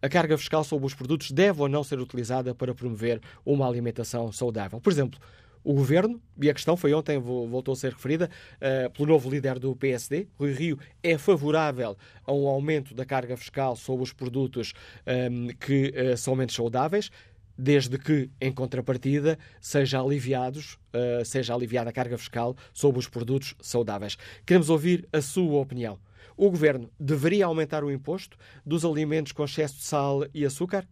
a 0.02 0.10
carga 0.10 0.38
fiscal 0.38 0.64
sobre 0.64 0.86
os 0.86 0.94
produtos 0.94 1.32
deve 1.32 1.62
ou 1.62 1.70
não 1.70 1.84
ser 1.84 2.00
utilizada 2.00 2.54
para 2.56 2.74
promover 2.74 3.22
uma 3.46 3.68
alimentação 3.68 4.32
saudável. 4.32 4.80
Por 4.80 4.92
exemplo, 4.92 5.20
o 5.64 5.74
governo, 5.74 6.22
e 6.42 6.50
a 6.50 6.54
questão 6.54 6.78
foi 6.78 6.94
ontem, 6.94 7.20
voltou 7.20 7.74
a 7.74 7.76
ser 7.76 7.92
referida, 7.92 8.30
uh, 8.56 8.90
pelo 8.92 9.10
novo 9.10 9.30
líder 9.30 9.60
do 9.60 9.76
PSD, 9.76 10.28
Rui 10.38 10.54
Rio, 10.54 10.80
é 11.04 11.18
favorável 11.18 11.98
a 12.26 12.34
um 12.34 12.48
aumento 12.48 12.96
da 12.96 13.06
carga 13.06 13.36
fiscal 13.36 13.76
sobre 13.76 14.04
os 14.04 14.14
produtos 14.14 14.74
um, 15.06 15.12
ehm, 15.12 15.48
que 15.60 15.94
uh, 15.96 16.18
são 16.18 16.36
menos 16.36 16.56
saudáveis, 16.56 17.12
desde 17.58 17.98
que, 17.98 18.30
em 18.40 18.54
contrapartida, 18.54 19.38
seja, 19.60 20.00
aliviados, 20.00 20.78
uh, 20.94 21.26
seja 21.26 21.54
aliviada 21.54 21.90
a 21.90 21.94
carga 21.94 22.18
fiscal 22.18 22.56
sobre 22.74 23.00
os 23.00 23.10
produtos 23.10 23.54
saudáveis. 23.60 24.18
Queremos 24.46 24.70
ouvir 24.70 25.08
a 25.12 25.22
sua 25.22 25.60
opinião. 25.60 26.00
O 26.42 26.50
governo 26.50 26.90
deveria 26.98 27.48
aumentar 27.48 27.84
o 27.84 27.92
imposto 27.92 28.38
dos 28.66 28.86
alimentos 28.86 29.34
com 29.34 29.44
excesso 29.44 29.76
de 29.76 29.84
sal 29.84 30.26
e 30.34 30.46
açúcar? 30.46 30.88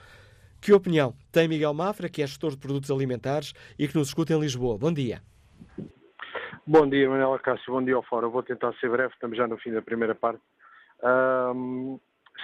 Que 0.61 0.71
opinião 0.71 1.13
tem 1.29 1.49
Miguel 1.49 1.73
Mafra, 1.73 2.07
que 2.07 2.21
é 2.21 2.27
gestor 2.27 2.51
de 2.51 2.57
produtos 2.57 2.89
alimentares 2.89 3.51
e 3.77 3.85
que 3.85 3.97
nos 3.97 4.07
escuta 4.07 4.33
em 4.33 4.39
Lisboa? 4.39 4.77
Bom 4.77 4.93
dia. 4.93 5.21
Bom 6.65 6.87
dia, 6.87 7.09
Manuela 7.09 7.37
Cássio. 7.39 7.73
Bom 7.73 7.83
dia 7.83 7.93
ao 7.93 8.03
Fórum. 8.03 8.29
Vou 8.29 8.41
tentar 8.41 8.73
ser 8.75 8.89
breve, 8.89 9.13
estamos 9.13 9.37
já 9.37 9.45
no 9.45 9.57
fim 9.57 9.73
da 9.73 9.81
primeira 9.81 10.15
parte. 10.15 10.41
Um, 11.03 11.99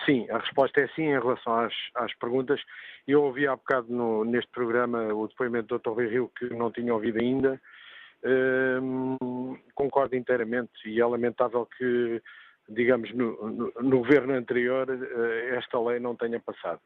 sim, 0.05 0.29
a 0.29 0.39
resposta 0.39 0.82
é 0.82 0.89
sim 0.89 1.03
em 1.03 1.17
relação 1.17 1.58
às, 1.58 1.73
às 1.95 2.13
perguntas. 2.15 2.62
Eu 3.08 3.23
ouvi 3.23 3.47
há 3.47 3.55
bocado 3.55 3.88
no, 3.89 4.25
neste 4.25 4.51
programa 4.51 5.13
o 5.13 5.25
depoimento 5.25 5.67
do 5.67 5.79
Dr. 5.79 5.91
Rui 5.91 6.08
Rio, 6.10 6.32
que 6.38 6.53
não 6.53 6.69
tinha 6.69 6.93
ouvido 6.93 7.17
ainda. 7.17 7.62
Um, 8.21 9.58
concordo 9.73 10.17
inteiramente 10.17 10.73
e 10.86 10.99
é 10.99 11.05
lamentável 11.05 11.65
que, 11.77 12.21
digamos, 12.67 13.13
no, 13.13 13.49
no, 13.49 13.71
no 13.79 13.99
governo 13.99 14.34
anterior 14.34 14.86
eh, 14.89 15.55
esta 15.55 15.79
lei 15.79 15.97
não 15.97 16.13
tenha 16.13 16.41
passado. 16.41 16.82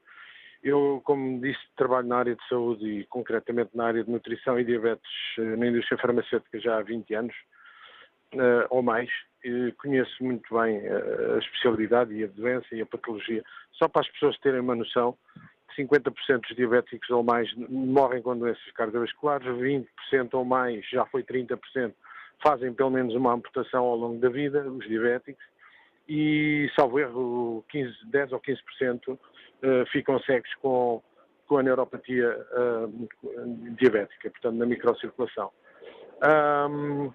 Eu, 0.64 1.02
como 1.04 1.42
disse, 1.42 1.60
trabalho 1.76 2.08
na 2.08 2.18
área 2.18 2.36
de 2.36 2.48
saúde 2.48 2.88
e 2.88 3.04
concretamente 3.06 3.72
na 3.76 3.86
área 3.86 4.04
de 4.04 4.10
nutrição 4.10 4.58
e 4.58 4.64
diabetes 4.64 5.12
eh, 5.38 5.56
na 5.58 5.68
indústria 5.68 5.98
farmacêutica 5.98 6.58
já 6.60 6.78
há 6.78 6.82
20 6.82 7.14
anos 7.16 7.36
uh, 8.36 8.66
ou 8.70 8.82
mais. 8.82 9.10
E 9.44 9.74
conheço 9.74 10.24
muito 10.24 10.58
bem 10.58 10.80
a 10.88 11.38
especialidade 11.40 12.14
e 12.14 12.24
a 12.24 12.28
doença 12.28 12.68
e 12.72 12.82
a 12.82 12.86
patologia. 12.86 13.44
Só 13.74 13.90
para 13.90 14.04
as 14.04 14.10
pessoas 14.10 14.40
terem 14.40 14.62
uma 14.62 14.74
noção, 14.74 15.18
50% 15.78 16.48
dos 16.48 16.56
diabéticos 16.56 17.10
ou 17.10 17.24
mais 17.24 17.54
morrem 17.70 18.22
com 18.22 18.38
doenças 18.38 18.72
cardiovasculares, 18.74 19.46
20% 19.46 19.86
ou 20.34 20.46
mais, 20.46 20.88
já 20.90 21.06
foi 21.08 21.24
30%, 21.24 21.94
fazem 22.42 22.74
pelo 22.74 22.92
menos 22.92 23.14
uma 23.16 23.34
amputação 23.34 23.84
ao 23.84 23.98
longo 23.98 24.20
da 24.20 24.30
vida, 24.30 24.62
os 24.70 24.88
diabéticos, 24.88 25.44
e, 26.08 26.70
salvo 26.78 27.00
erro, 27.00 27.64
15, 27.70 27.94
10 28.06 28.32
ou 28.34 28.42
15% 28.42 29.14
uh, 29.14 29.18
ficam 29.92 30.20
cegos 30.22 30.54
com, 30.56 31.02
com 31.48 31.58
a 31.58 31.64
neuropatia 31.64 32.38
uh, 32.52 33.08
diabética, 33.78 34.30
portanto, 34.30 34.56
na 34.56 34.66
microcirculação. 34.66 35.52
Um, 36.24 37.12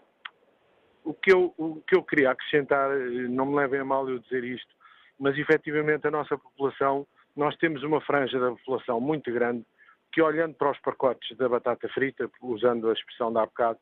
o, 1.04 1.14
que 1.14 1.32
eu, 1.32 1.54
o 1.56 1.82
que 1.86 1.96
eu 1.96 2.02
queria 2.02 2.30
acrescentar, 2.30 2.90
não 3.30 3.46
me 3.46 3.56
levem 3.56 3.80
a 3.80 3.84
mal 3.84 4.08
eu 4.08 4.18
dizer 4.18 4.44
isto, 4.44 4.68
mas 5.18 5.36
efetivamente 5.36 6.06
a 6.06 6.10
nossa 6.10 6.36
população, 6.36 7.06
nós 7.36 7.56
temos 7.56 7.82
uma 7.82 8.00
franja 8.00 8.38
da 8.38 8.50
população 8.50 9.00
muito 9.00 9.32
grande 9.32 9.64
que, 10.12 10.22
olhando 10.22 10.54
para 10.54 10.70
os 10.70 10.78
pacotes 10.80 11.36
da 11.36 11.48
batata 11.48 11.88
frita, 11.90 12.30
usando 12.42 12.88
a 12.88 12.92
expressão 12.92 13.32
da 13.32 13.42
há 13.42 13.46
bocado, 13.46 13.78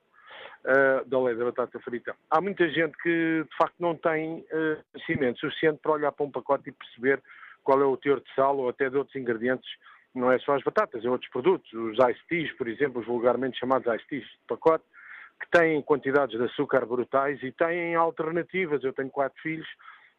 uh, 0.65 1.09
da 1.09 1.21
lei 1.21 1.35
da 1.35 1.45
batata 1.45 1.79
frita, 1.81 2.15
há 2.31 2.41
muita 2.41 2.69
gente 2.69 2.97
que 2.99 3.45
de 3.49 3.57
facto 3.57 3.77
não 3.79 3.95
tem 3.95 4.41
uh, 4.41 4.83
conhecimento 4.93 5.41
suficiente 5.41 5.79
para 5.83 5.93
olhar 5.93 6.13
para 6.13 6.27
um 6.27 6.31
pacote 6.31 6.69
e 6.69 6.73
perceber 6.73 7.23
qual 7.63 7.81
é 7.81 7.85
o 7.85 7.97
teor 7.97 8.21
de 8.21 8.35
sal 8.35 8.59
ou 8.59 8.69
até 8.69 8.89
de 8.89 8.97
outros 8.97 9.17
ingredientes, 9.17 9.69
não 10.15 10.31
é 10.31 10.39
só 10.39 10.55
as 10.55 10.63
batatas, 10.63 11.05
é 11.05 11.11
outros 11.11 11.31
produtos, 11.31 11.71
os 11.73 11.99
ice 11.99 12.55
por 12.55 12.69
exemplo, 12.69 13.01
os 13.01 13.07
vulgarmente 13.07 13.59
chamados 13.59 13.93
ice 13.95 14.21
de 14.21 14.39
pacote, 14.49 14.85
que 15.41 15.51
têm 15.51 15.83
quantidades 15.83 16.37
de 16.39 16.45
açúcar 16.45 16.87
brutais 16.87 17.43
e 17.43 17.53
têm 17.53 17.95
alternativas. 17.95 18.83
Eu 18.83 18.93
tenho 18.93 19.11
quatro 19.11 19.41
filhos 19.43 19.69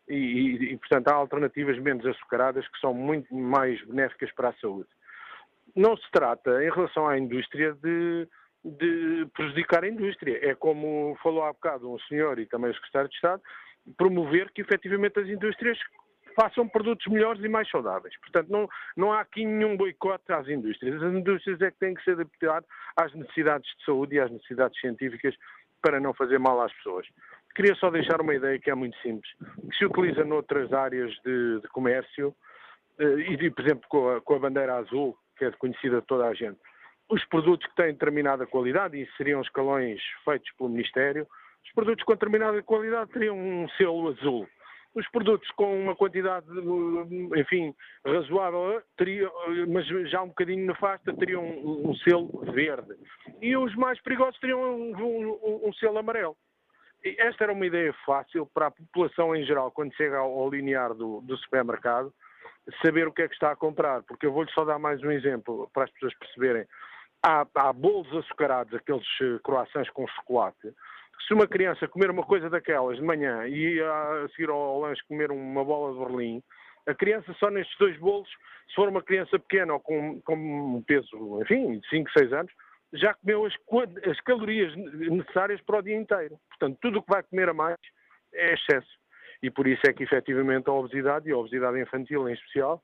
e, 0.07 0.15
e, 0.15 0.73
e, 0.73 0.77
portanto, 0.77 1.07
há 1.07 1.13
alternativas 1.13 1.77
menos 1.79 2.05
açucaradas 2.05 2.67
que 2.67 2.79
são 2.79 2.93
muito 2.93 3.33
mais 3.33 3.83
benéficas 3.85 4.31
para 4.33 4.49
a 4.49 4.53
saúde. 4.53 4.89
Não 5.75 5.97
se 5.97 6.09
trata, 6.11 6.63
em 6.63 6.69
relação 6.69 7.07
à 7.07 7.17
indústria, 7.17 7.73
de, 7.73 8.27
de 8.71 9.27
prejudicar 9.33 9.83
a 9.83 9.87
indústria. 9.87 10.39
É 10.41 10.55
como 10.55 11.17
falou 11.21 11.43
há 11.43 11.53
bocado 11.53 11.91
um 11.91 11.99
senhor 11.99 12.39
e 12.39 12.45
também 12.45 12.71
o 12.71 12.73
secretário 12.75 13.09
de 13.09 13.15
Estado, 13.15 13.41
promover 13.97 14.51
que 14.51 14.61
efetivamente 14.61 15.19
as 15.19 15.27
indústrias 15.27 15.77
façam 16.39 16.67
produtos 16.67 17.07
melhores 17.07 17.43
e 17.43 17.47
mais 17.47 17.67
saudáveis. 17.69 18.15
Portanto, 18.19 18.49
não, 18.49 18.69
não 18.95 19.11
há 19.11 19.21
aqui 19.21 19.43
nenhum 19.43 19.75
boicote 19.75 20.31
às 20.31 20.47
indústrias. 20.47 21.01
As 21.01 21.13
indústrias 21.13 21.59
é 21.61 21.71
que 21.71 21.79
têm 21.79 21.95
que 21.95 22.03
se 22.03 22.11
adaptar 22.11 22.63
às 22.95 23.13
necessidades 23.13 23.67
de 23.77 23.85
saúde 23.85 24.15
e 24.15 24.19
às 24.19 24.31
necessidades 24.31 24.79
científicas 24.79 25.35
para 25.81 25.99
não 25.99 26.13
fazer 26.13 26.37
mal 26.37 26.61
às 26.61 26.73
pessoas. 26.73 27.07
Queria 27.55 27.73
só 27.75 27.89
deixar 27.89 28.21
uma 28.21 28.35
ideia 28.35 28.59
que 28.59 28.69
é 28.69 28.75
muito 28.75 28.95
simples, 29.01 29.31
que 29.39 29.77
se 29.77 29.85
utiliza 29.85 30.23
noutras 30.23 30.71
áreas 30.71 31.11
de, 31.25 31.59
de 31.61 31.67
comércio, 31.69 32.35
eh, 32.99 33.19
e, 33.31 33.49
por 33.49 33.65
exemplo, 33.65 33.85
com 33.89 34.09
a, 34.09 34.21
com 34.21 34.35
a 34.35 34.39
bandeira 34.39 34.75
azul, 34.75 35.17
que 35.37 35.45
é 35.45 35.51
conhecida 35.51 36.01
de 36.01 36.07
toda 36.07 36.27
a 36.27 36.33
gente. 36.33 36.59
Os 37.09 37.23
produtos 37.25 37.67
que 37.67 37.75
têm 37.75 37.93
determinada 37.93 38.45
qualidade, 38.45 38.97
e 38.97 39.09
seriam 39.15 39.41
escalões 39.41 40.01
feitos 40.25 40.51
pelo 40.57 40.69
Ministério, 40.69 41.27
os 41.65 41.71
produtos 41.73 42.03
com 42.03 42.13
determinada 42.13 42.61
qualidade 42.63 43.11
teriam 43.11 43.37
um 43.37 43.67
selo 43.77 44.09
azul 44.09 44.47
os 44.97 45.07
produtos 45.09 45.47
com 45.51 45.79
uma 45.79 45.95
quantidade, 45.95 46.47
enfim, 47.35 47.73
razoável, 48.03 48.81
teriam, 48.97 49.31
mas 49.67 49.85
já 50.09 50.23
um 50.23 50.29
bocadinho 50.29 50.65
nefasta, 50.65 51.13
teriam 51.13 51.43
um, 51.43 51.91
um 51.91 51.95
selo 51.97 52.43
verde. 52.51 52.95
E 53.39 53.55
os 53.55 53.75
mais 53.75 54.01
perigosos 54.01 54.39
teriam 54.39 54.59
um, 54.59 54.95
um, 54.95 55.67
um, 55.67 55.73
selo 55.73 55.99
amarelo. 55.99 56.35
Esta 57.03 57.43
era 57.43 57.53
uma 57.53 57.65
ideia 57.67 57.93
fácil 58.07 58.47
para 58.47 58.67
a 58.67 58.71
população 58.71 59.35
em 59.35 59.45
geral, 59.45 59.69
quando 59.69 59.95
chega 59.95 60.17
ao, 60.17 60.31
ao 60.39 60.49
linear 60.49 60.95
do, 60.95 61.21
do 61.21 61.37
supermercado, 61.37 62.11
saber 62.83 63.07
o 63.07 63.11
que 63.11 63.21
é 63.21 63.27
que 63.27 63.35
está 63.35 63.51
a 63.51 63.55
comprar, 63.55 64.01
porque 64.01 64.25
eu 64.25 64.33
vou-lhe 64.33 64.51
só 64.51 64.65
dar 64.65 64.79
mais 64.79 65.01
um 65.03 65.11
exemplo 65.11 65.69
para 65.73 65.83
as 65.83 65.91
pessoas 65.91 66.17
perceberem. 66.17 66.65
Há, 67.29 67.45
há 67.55 67.73
bolos 67.73 68.07
açucarados, 68.15 68.73
aqueles 68.73 69.05
eh, 69.21 69.37
croissants 69.43 69.89
com 69.89 70.07
chocolate. 70.07 70.73
Se 71.27 71.33
uma 71.33 71.45
criança 71.45 71.85
comer 71.85 72.09
uma 72.09 72.23
coisa 72.23 72.49
daquelas 72.49 72.95
de 72.95 73.03
manhã 73.03 73.45
e 73.45 73.81
a 73.81 74.29
seguir 74.29 74.49
ao 74.49 74.79
lanche 74.79 75.01
comer 75.09 75.29
uma 75.29 75.65
bola 75.65 75.91
de 75.91 75.99
Berlim, 75.99 76.41
a 76.87 76.93
criança 76.93 77.35
só 77.37 77.49
nestes 77.49 77.77
dois 77.77 77.99
bolos, 77.99 78.29
se 78.69 78.75
for 78.75 78.87
uma 78.87 79.03
criança 79.03 79.37
pequena 79.37 79.73
ou 79.73 79.79
com, 79.81 80.21
com 80.21 80.35
um 80.35 80.81
peso, 80.83 81.41
enfim, 81.41 81.79
de 81.79 81.89
5, 81.89 82.09
6 82.17 82.31
anos, 82.31 82.53
já 82.93 83.13
comeu 83.15 83.45
as, 83.45 83.53
as 84.09 84.21
calorias 84.21 84.73
necessárias 84.75 85.59
para 85.63 85.79
o 85.79 85.81
dia 85.81 85.97
inteiro. 85.97 86.39
Portanto, 86.47 86.77
tudo 86.81 86.99
o 86.99 87.03
que 87.03 87.11
vai 87.11 87.23
comer 87.23 87.49
a 87.49 87.53
mais 87.53 87.77
é 88.33 88.53
excesso. 88.53 88.97
E 89.43 89.51
por 89.51 89.67
isso 89.67 89.81
é 89.85 89.91
que, 89.91 90.03
efetivamente, 90.03 90.69
a 90.69 90.71
obesidade, 90.71 91.27
e 91.27 91.33
a 91.33 91.37
obesidade 91.37 91.77
infantil 91.77 92.29
em 92.29 92.33
especial, 92.33 92.81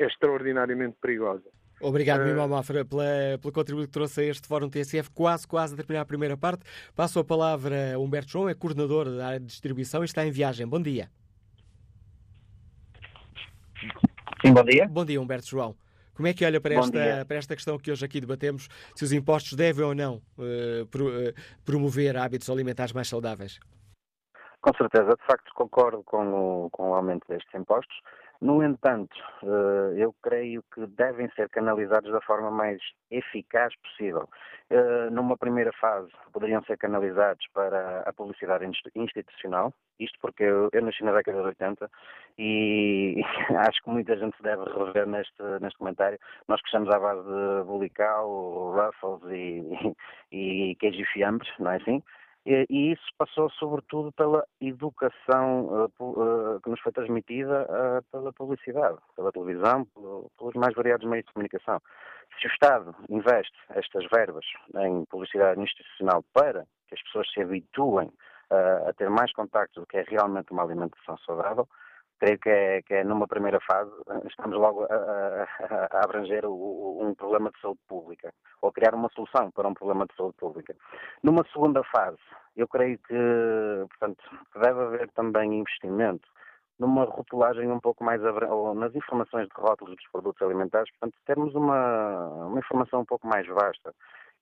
é 0.00 0.06
extraordinariamente 0.06 0.96
perigosa. 1.00 1.48
Obrigado, 1.84 2.22
uh... 2.22 2.24
Mimel 2.24 2.48
Mafra, 2.48 2.84
pela, 2.84 3.04
pelo 3.40 3.52
contributo 3.52 3.86
que 3.86 3.92
trouxe 3.92 4.22
a 4.22 4.24
este 4.24 4.48
Fórum 4.48 4.70
TSF. 4.70 5.10
Quase, 5.10 5.46
quase 5.46 5.74
a 5.74 5.76
terminar 5.76 6.00
a 6.00 6.06
primeira 6.06 6.36
parte. 6.36 6.64
Passo 6.96 7.18
a 7.18 7.24
palavra 7.24 7.94
a 7.94 7.98
Humberto 7.98 8.30
João, 8.30 8.48
é 8.48 8.54
coordenador 8.54 9.04
da 9.10 9.26
área 9.26 9.40
de 9.40 9.46
distribuição 9.46 10.02
e 10.02 10.06
está 10.06 10.26
em 10.26 10.30
viagem. 10.30 10.66
Bom 10.66 10.80
dia. 10.80 11.10
Sim, 14.44 14.54
bom 14.54 14.64
dia. 14.64 14.88
Bom 14.88 15.04
dia, 15.04 15.20
Humberto 15.20 15.46
João. 15.46 15.76
Como 16.14 16.28
é 16.28 16.32
que 16.32 16.44
olha 16.44 16.60
para 16.60 16.74
esta, 16.74 17.24
para 17.26 17.36
esta 17.36 17.54
questão 17.56 17.76
que 17.76 17.90
hoje 17.90 18.04
aqui 18.04 18.20
debatemos, 18.20 18.68
se 18.94 19.04
os 19.04 19.12
impostos 19.12 19.54
devem 19.54 19.84
ou 19.84 19.94
não 19.94 20.22
uh, 20.38 20.86
pro, 20.86 21.08
uh, 21.08 21.34
promover 21.64 22.16
hábitos 22.16 22.48
alimentares 22.48 22.92
mais 22.92 23.08
saudáveis? 23.08 23.58
Com 24.60 24.72
certeza, 24.78 25.10
de 25.10 25.26
facto 25.26 25.52
concordo 25.54 26.02
com 26.04 26.64
o, 26.64 26.70
com 26.70 26.90
o 26.90 26.94
aumento 26.94 27.26
destes 27.28 27.52
impostos. 27.54 27.94
No 28.44 28.62
entanto, 28.62 29.16
uh, 29.42 29.96
eu 29.96 30.14
creio 30.22 30.62
que 30.74 30.86
devem 30.86 31.30
ser 31.30 31.48
canalizados 31.48 32.12
da 32.12 32.20
forma 32.20 32.50
mais 32.50 32.78
eficaz 33.10 33.74
possível. 33.76 34.28
Numa 35.12 35.36
primeira 35.36 35.72
fase, 35.72 36.10
poderiam 36.30 36.62
ser 36.64 36.76
canalizados 36.76 37.46
para 37.54 38.00
a 38.00 38.12
publicidade 38.12 38.66
institucional, 38.94 39.72
isto 39.98 40.18
porque 40.20 40.42
eu, 40.42 40.68
nasci 40.82 41.04
na 41.04 41.12
década 41.12 41.40
de 41.40 41.48
80 41.48 41.90
e, 42.36 43.14
e 43.16 43.22
acho 43.56 43.82
que 43.82 43.90
muita 43.90 44.14
gente 44.16 44.36
se 44.36 44.42
deve 44.42 44.64
rever 44.64 45.06
neste, 45.06 45.42
neste 45.62 45.78
comentário. 45.78 46.18
Nós 46.46 46.60
crescemos 46.60 46.94
à 46.94 46.98
base 46.98 47.22
de 47.22 47.64
bulical, 47.64 48.28
ruffles 48.74 49.22
e, 49.32 49.94
e, 50.32 50.70
e 50.72 50.74
queijo 50.76 51.00
e 51.00 51.06
fiambres, 51.06 51.50
não 51.58 51.70
é 51.70 51.76
assim? 51.76 52.02
E, 52.46 52.66
isso 52.92 53.04
passou 53.16 53.48
sobretudo 53.50 54.12
pela 54.12 54.46
educação 54.60 55.88
uh, 55.98 56.04
uh, 56.04 56.60
que 56.60 56.68
nos 56.68 56.80
foi 56.80 56.92
transmitida 56.92 57.62
uh, 57.64 58.02
pela 58.12 58.32
publicidade, 58.32 58.98
pela 59.16 59.32
televisão, 59.32 59.84
pelo, 59.86 60.30
pelos 60.38 60.54
mais 60.54 60.74
variados 60.74 61.08
meios 61.08 61.24
de 61.24 61.32
comunicação. 61.32 61.80
Se 62.38 62.46
o 62.46 62.50
Estado 62.50 62.94
investe 63.08 63.56
estas 63.70 64.04
verbas 64.12 64.44
em 64.76 65.04
publicidade 65.06 65.60
institucional 65.60 66.22
para 66.34 66.66
que 66.88 66.94
as 66.94 67.02
pessoas 67.04 67.30
se 67.32 67.40
habituem 67.40 68.10
a 68.50 68.92
ter 68.92 69.08
mais 69.08 69.32
contacto 69.32 69.80
do 69.80 69.86
que 69.86 69.96
é 69.96 70.04
realmente 70.06 70.52
uma 70.52 70.62
alimentação 70.62 71.16
saudável, 71.18 71.66
creio 72.24 72.38
que 72.38 72.48
é, 72.48 72.82
que 72.82 72.94
é 72.94 73.04
numa 73.04 73.26
primeira 73.26 73.60
fase, 73.60 73.90
estamos 74.26 74.56
logo 74.56 74.84
a, 74.84 74.94
a, 74.94 75.98
a 75.98 76.04
abranger 76.04 76.46
o, 76.46 76.98
um 77.02 77.14
problema 77.14 77.50
de 77.50 77.60
saúde 77.60 77.80
pública, 77.86 78.32
ou 78.62 78.72
criar 78.72 78.94
uma 78.94 79.10
solução 79.10 79.50
para 79.50 79.68
um 79.68 79.74
problema 79.74 80.06
de 80.06 80.16
saúde 80.16 80.36
pública. 80.38 80.74
Numa 81.22 81.44
segunda 81.52 81.82
fase, 81.84 82.18
eu 82.56 82.66
creio 82.66 82.98
que, 82.98 83.14
portanto, 83.90 84.24
deve 84.54 84.80
haver 84.80 85.10
também 85.10 85.60
investimento 85.60 86.26
numa 86.78 87.04
rotulagem 87.04 87.70
um 87.70 87.78
pouco 87.78 88.02
mais 88.02 88.20
ou 88.24 88.74
nas 88.74 88.94
informações 88.94 89.46
de 89.46 89.54
rótulos 89.60 89.94
dos 89.94 90.10
produtos 90.10 90.40
alimentares, 90.40 90.90
portanto, 90.92 91.20
termos 91.26 91.54
uma, 91.54 92.46
uma 92.46 92.58
informação 92.58 93.02
um 93.02 93.04
pouco 93.04 93.26
mais 93.28 93.46
vasta. 93.46 93.94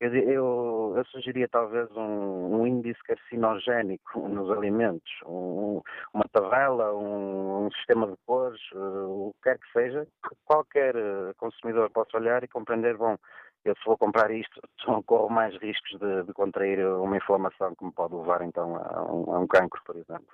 Eu, 0.03 0.13
eu, 0.17 0.95
eu 0.97 1.05
sugeria 1.05 1.47
talvez 1.47 1.89
um, 1.93 2.57
um, 2.57 2.67
índice 2.67 3.01
carcinogénico 3.05 4.19
nos 4.29 4.51
alimentos, 4.51 5.13
um, 5.25 5.81
uma 6.13 6.25
tabela, 6.33 6.93
um, 6.93 7.67
um, 7.67 7.71
sistema 7.71 8.09
de 8.09 8.17
cores, 8.27 8.61
uh, 8.73 9.29
o 9.29 9.33
que 9.35 9.43
quer 9.45 9.59
que 9.61 9.73
seja, 9.73 10.05
que 10.29 10.35
qualquer 10.45 10.97
eh, 10.97 11.33
consumidor 11.37 11.89
possa 11.91 12.17
olhar 12.17 12.43
e 12.43 12.49
compreender, 12.49 12.97
bom, 12.97 13.17
eu 13.65 13.77
se 13.77 13.85
vou 13.87 13.97
comprar 13.97 14.29
isto, 14.33 14.61
corro 15.07 15.31
mais 15.31 15.57
riscos 15.59 15.97
de, 16.01 16.25
de, 16.25 16.33
contrair 16.33 16.85
uma 16.85 17.17
inflamação 17.17 17.73
que 17.77 17.85
me 17.85 17.93
pode 17.93 18.17
levar 18.17 18.43
então 18.43 18.75
a 18.75 19.03
um, 19.05 19.33
a 19.37 19.39
um 19.39 19.47
cancro, 19.47 19.81
por 19.87 19.95
exemplo. 19.95 20.27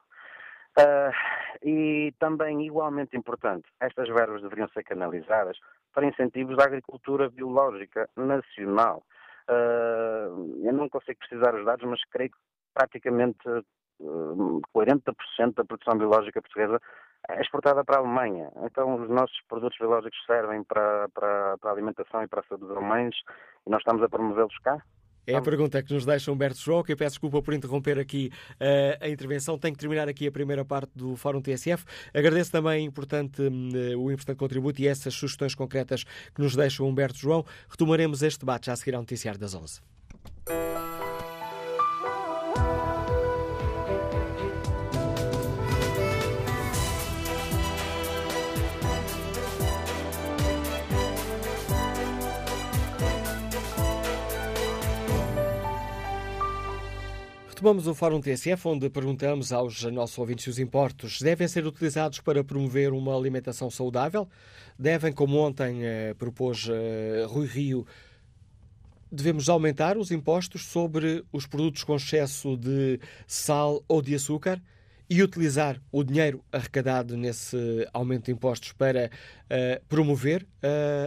Uh, 0.78 1.12
e 1.62 2.14
também, 2.18 2.64
igualmente 2.64 3.14
importante, 3.14 3.68
estas 3.80 4.08
verbas 4.08 4.40
deveriam 4.40 4.68
ser 4.68 4.82
canalizadas 4.84 5.58
para 5.92 6.06
incentivos 6.06 6.56
da 6.56 6.64
agricultura 6.64 7.28
biológica 7.28 8.08
nacional. 8.16 9.02
Uh, 9.49 10.61
eu 10.62 10.72
não 10.72 10.88
consigo 10.88 11.18
precisar 11.18 11.55
os 11.55 11.64
dados, 11.64 11.88
mas 11.88 12.01
creio 12.11 12.30
que 12.30 12.36
praticamente 12.74 13.49
uh, 13.49 14.61
40% 14.76 15.55
da 15.55 15.64
produção 15.64 15.96
biológica 15.96 16.42
portuguesa 16.42 16.80
é 17.28 17.40
exportada 17.40 17.84
para 17.84 17.96
a 17.96 18.01
Alemanha. 18.01 18.51
Então, 18.64 19.03
os 19.03 19.09
nossos 19.09 19.38
produtos 19.49 19.78
biológicos 19.78 20.18
servem 20.26 20.62
para, 20.64 21.09
para, 21.11 21.59
para 21.59 21.70
a 21.70 21.72
alimentação 21.72 22.22
e 22.22 22.28
para 22.28 22.40
a 22.40 22.44
saúde 22.44 22.66
dos 22.66 22.76
alemães 22.76 23.14
e 23.66 23.70
nós 23.70 23.80
estamos 23.80 24.03
a 24.03 24.09
promovê-los 24.09 24.57
cá? 24.59 24.82
É 25.28 25.36
a 25.36 25.42
pergunta 25.42 25.82
que 25.82 25.92
nos 25.92 26.06
deixa 26.06 26.32
Humberto 26.32 26.82
que 26.82 26.92
eu 26.92 26.96
peço 26.96 27.16
desculpa 27.16 27.42
por 27.42 27.52
interromper 27.52 27.98
aqui 27.98 28.30
uh, 28.54 29.04
a 29.04 29.08
intervenção. 29.10 29.58
Tenho 29.58 29.74
que 29.74 29.80
terminar 29.80 30.08
aqui 30.08 30.26
a 30.26 30.32
primeira 30.32 30.64
parte 30.64 30.90
do 30.96 31.16
Fórum 31.16 31.42
TSF. 31.42 31.84
Agradeço 32.14 32.50
também 32.50 32.86
importante, 32.86 33.42
uh, 33.42 34.00
o 34.00 34.10
importante 34.10 34.38
contributo 34.38 34.80
e 34.80 34.88
essas 34.88 35.12
sugestões 35.12 35.54
concretas 35.54 36.04
que 36.34 36.40
nos 36.40 36.56
deixa 36.56 36.82
Humberto 36.82 37.18
João. 37.18 37.44
Retomaremos 37.68 38.22
este 38.22 38.40
debate 38.40 38.66
já 38.66 38.72
a 38.72 38.76
seguir 38.76 38.94
ao 38.94 39.02
noticiário 39.02 39.38
das 39.38 39.54
11. 39.54 39.97
Retomamos 57.59 57.88
o 57.88 57.94
Fórum 57.94 58.20
TSF, 58.20 58.68
onde 58.68 58.88
perguntamos 58.88 59.52
aos 59.52 59.82
nossos 59.82 60.16
ouvintes 60.16 60.44
se 60.44 60.50
os 60.50 60.61
impostos 60.61 61.20
devem 61.20 61.48
ser 61.48 61.66
utilizados 61.66 62.20
para 62.20 62.44
promover 62.44 62.92
uma 62.92 63.16
alimentação 63.16 63.68
saudável. 63.68 64.28
Devem, 64.78 65.12
como 65.12 65.38
ontem 65.38 65.84
eh, 65.84 66.14
propôs 66.14 66.68
eh, 66.70 67.26
Rui 67.26 67.48
Rio, 67.48 67.84
devemos 69.11 69.48
aumentar 69.48 69.98
os 69.98 70.12
impostos 70.12 70.66
sobre 70.66 71.24
os 71.32 71.48
produtos 71.48 71.82
com 71.82 71.96
excesso 71.96 72.56
de 72.56 73.00
sal 73.26 73.82
ou 73.88 74.00
de 74.00 74.14
açúcar 74.14 74.62
e 75.11 75.22
utilizar 75.22 75.80
o 75.90 76.04
dinheiro 76.04 76.44
arrecadado 76.52 77.16
nesse 77.16 77.56
aumento 77.94 78.26
de 78.26 78.32
impostos 78.32 78.72
para 78.72 79.11
uh, 79.11 79.84
promover 79.88 80.46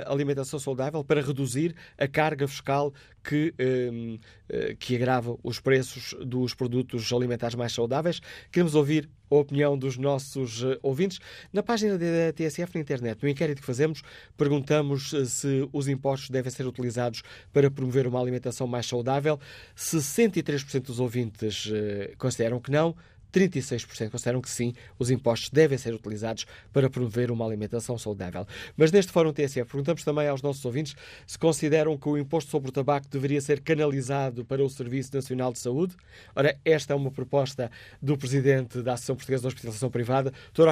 a 0.06 0.12
alimentação 0.12 0.58
saudável, 0.58 1.04
para 1.04 1.22
reduzir 1.22 1.76
a 1.97 2.08
carga 2.08 2.47
fiscal 2.47 2.93
que, 3.24 3.54
uh, 3.60 4.76
que 4.78 4.95
agrava 4.95 5.38
os 5.43 5.60
preços 5.60 6.16
dos 6.26 6.54
produtos 6.56 7.12
alimentares 7.14 7.56
mais 7.56 7.74
saudáveis. 7.74 8.22
Queremos 8.52 8.74
ouvir 8.74 9.10
a 9.30 9.36
opinião 9.36 9.78
dos 9.78 9.97
nossos 9.97 10.64
ouvintes. 10.82 11.20
Na 11.54 11.62
página 11.62 11.97
da 11.97 12.34
TSF 12.36 12.76
na 12.76 12.82
internet, 12.82 13.22
no 13.22 13.30
inquérito 13.30 13.60
que 13.60 13.66
fazemos, 13.66 14.02
perguntamos 14.36 15.12
se 15.28 15.70
os 15.72 15.88
impostos 15.88 16.30
devem 16.30 16.52
ser 16.52 16.66
utilizados 16.66 17.22
para 17.54 17.72
promover 17.72 18.08
uma 18.08 18.20
alimentação 18.20 18.68
mais 18.68 18.86
saudável. 18.86 19.39
63% 19.78 20.82
dos 20.88 20.99
ouvintes 20.99 21.72
consideram 22.18 22.60
que 22.60 22.72
não, 22.72 22.93
36% 23.32 24.10
consideram 24.10 24.42
que 24.42 24.50
sim, 24.50 24.74
os 25.00 25.10
impostos 25.10 25.50
devem 25.50 25.78
ser 25.78 25.94
utilizados 25.94 26.46
para 26.72 26.90
promover 26.90 27.32
uma 27.32 27.46
alimentação 27.46 27.98
saudável. 27.98 28.46
Mas 28.76 28.92
neste 28.92 29.12
Fórum 29.12 29.34
TSF 29.34 29.66
perguntamos 29.66 30.04
também 30.04 30.28
aos 30.28 30.42
nossos 30.42 30.64
ouvintes 30.66 30.96
se 31.26 31.38
consideram 31.38 31.98
que 31.98 32.10
o 32.10 32.18
imposto 32.18 32.52
sobre 32.52 32.70
o 32.70 32.72
tabaco 32.72 33.08
deveria 33.08 33.42
ser 33.42 33.62
canalizado 33.62 34.44
para 34.46 34.64
o 34.64 34.70
Serviço 34.70 35.16
Nacional 35.16 35.52
de 35.52 35.60
Saúde. 35.60 35.96
Ora, 36.36 36.58
esta 36.66 36.94
é 36.94 36.96
uma 36.96 37.12
proposta 37.12 37.72
do 38.02 38.18
Presidente 38.18 38.82
da 38.82 38.94
Associação 38.94 39.16
Portuguesa 39.16 39.42
de 39.42 39.48
Hospitalização 39.48 39.90
Privada, 39.90 40.34
Dr. 40.54 40.68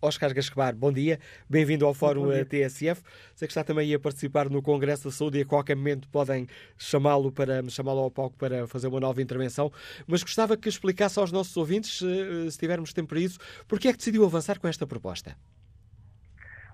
Oscar 0.00 0.34
Gasquebar. 0.34 0.74
Bom 0.74 0.92
dia, 0.92 1.18
bem-vindo 1.48 1.86
ao 1.86 1.94
Fórum 1.94 2.28
TSF. 2.44 3.02
Sei 3.34 3.46
que 3.46 3.52
está 3.52 3.62
também 3.62 3.92
a 3.94 3.98
participar 3.98 4.48
no 4.48 4.62
Congresso 4.62 5.04
da 5.04 5.10
Saúde 5.10 5.38
e 5.38 5.42
a 5.42 5.44
qualquer 5.44 5.76
momento 5.76 6.08
podem 6.08 6.46
chamá-lo 6.76 7.30
para 7.30 7.68
chamá-lo 7.68 8.00
ao 8.00 8.10
palco 8.10 8.36
para 8.36 8.66
fazer 8.66 8.88
uma 8.88 9.00
nova 9.00 9.20
intervenção, 9.20 9.70
mas 10.06 10.22
gostava 10.22 10.56
que 10.56 10.68
explicasse 10.68 11.18
aos 11.18 11.30
nossos 11.32 11.57
ouvintes, 11.58 12.02
eh, 12.02 12.50
se 12.50 12.58
tivermos 12.58 12.92
tempo 12.92 13.08
para 13.08 13.20
isso, 13.20 13.38
porque 13.66 13.88
é 13.88 13.92
que 13.92 13.98
decidiu 13.98 14.24
avançar 14.24 14.58
com 14.58 14.68
esta 14.68 14.86
proposta? 14.86 15.36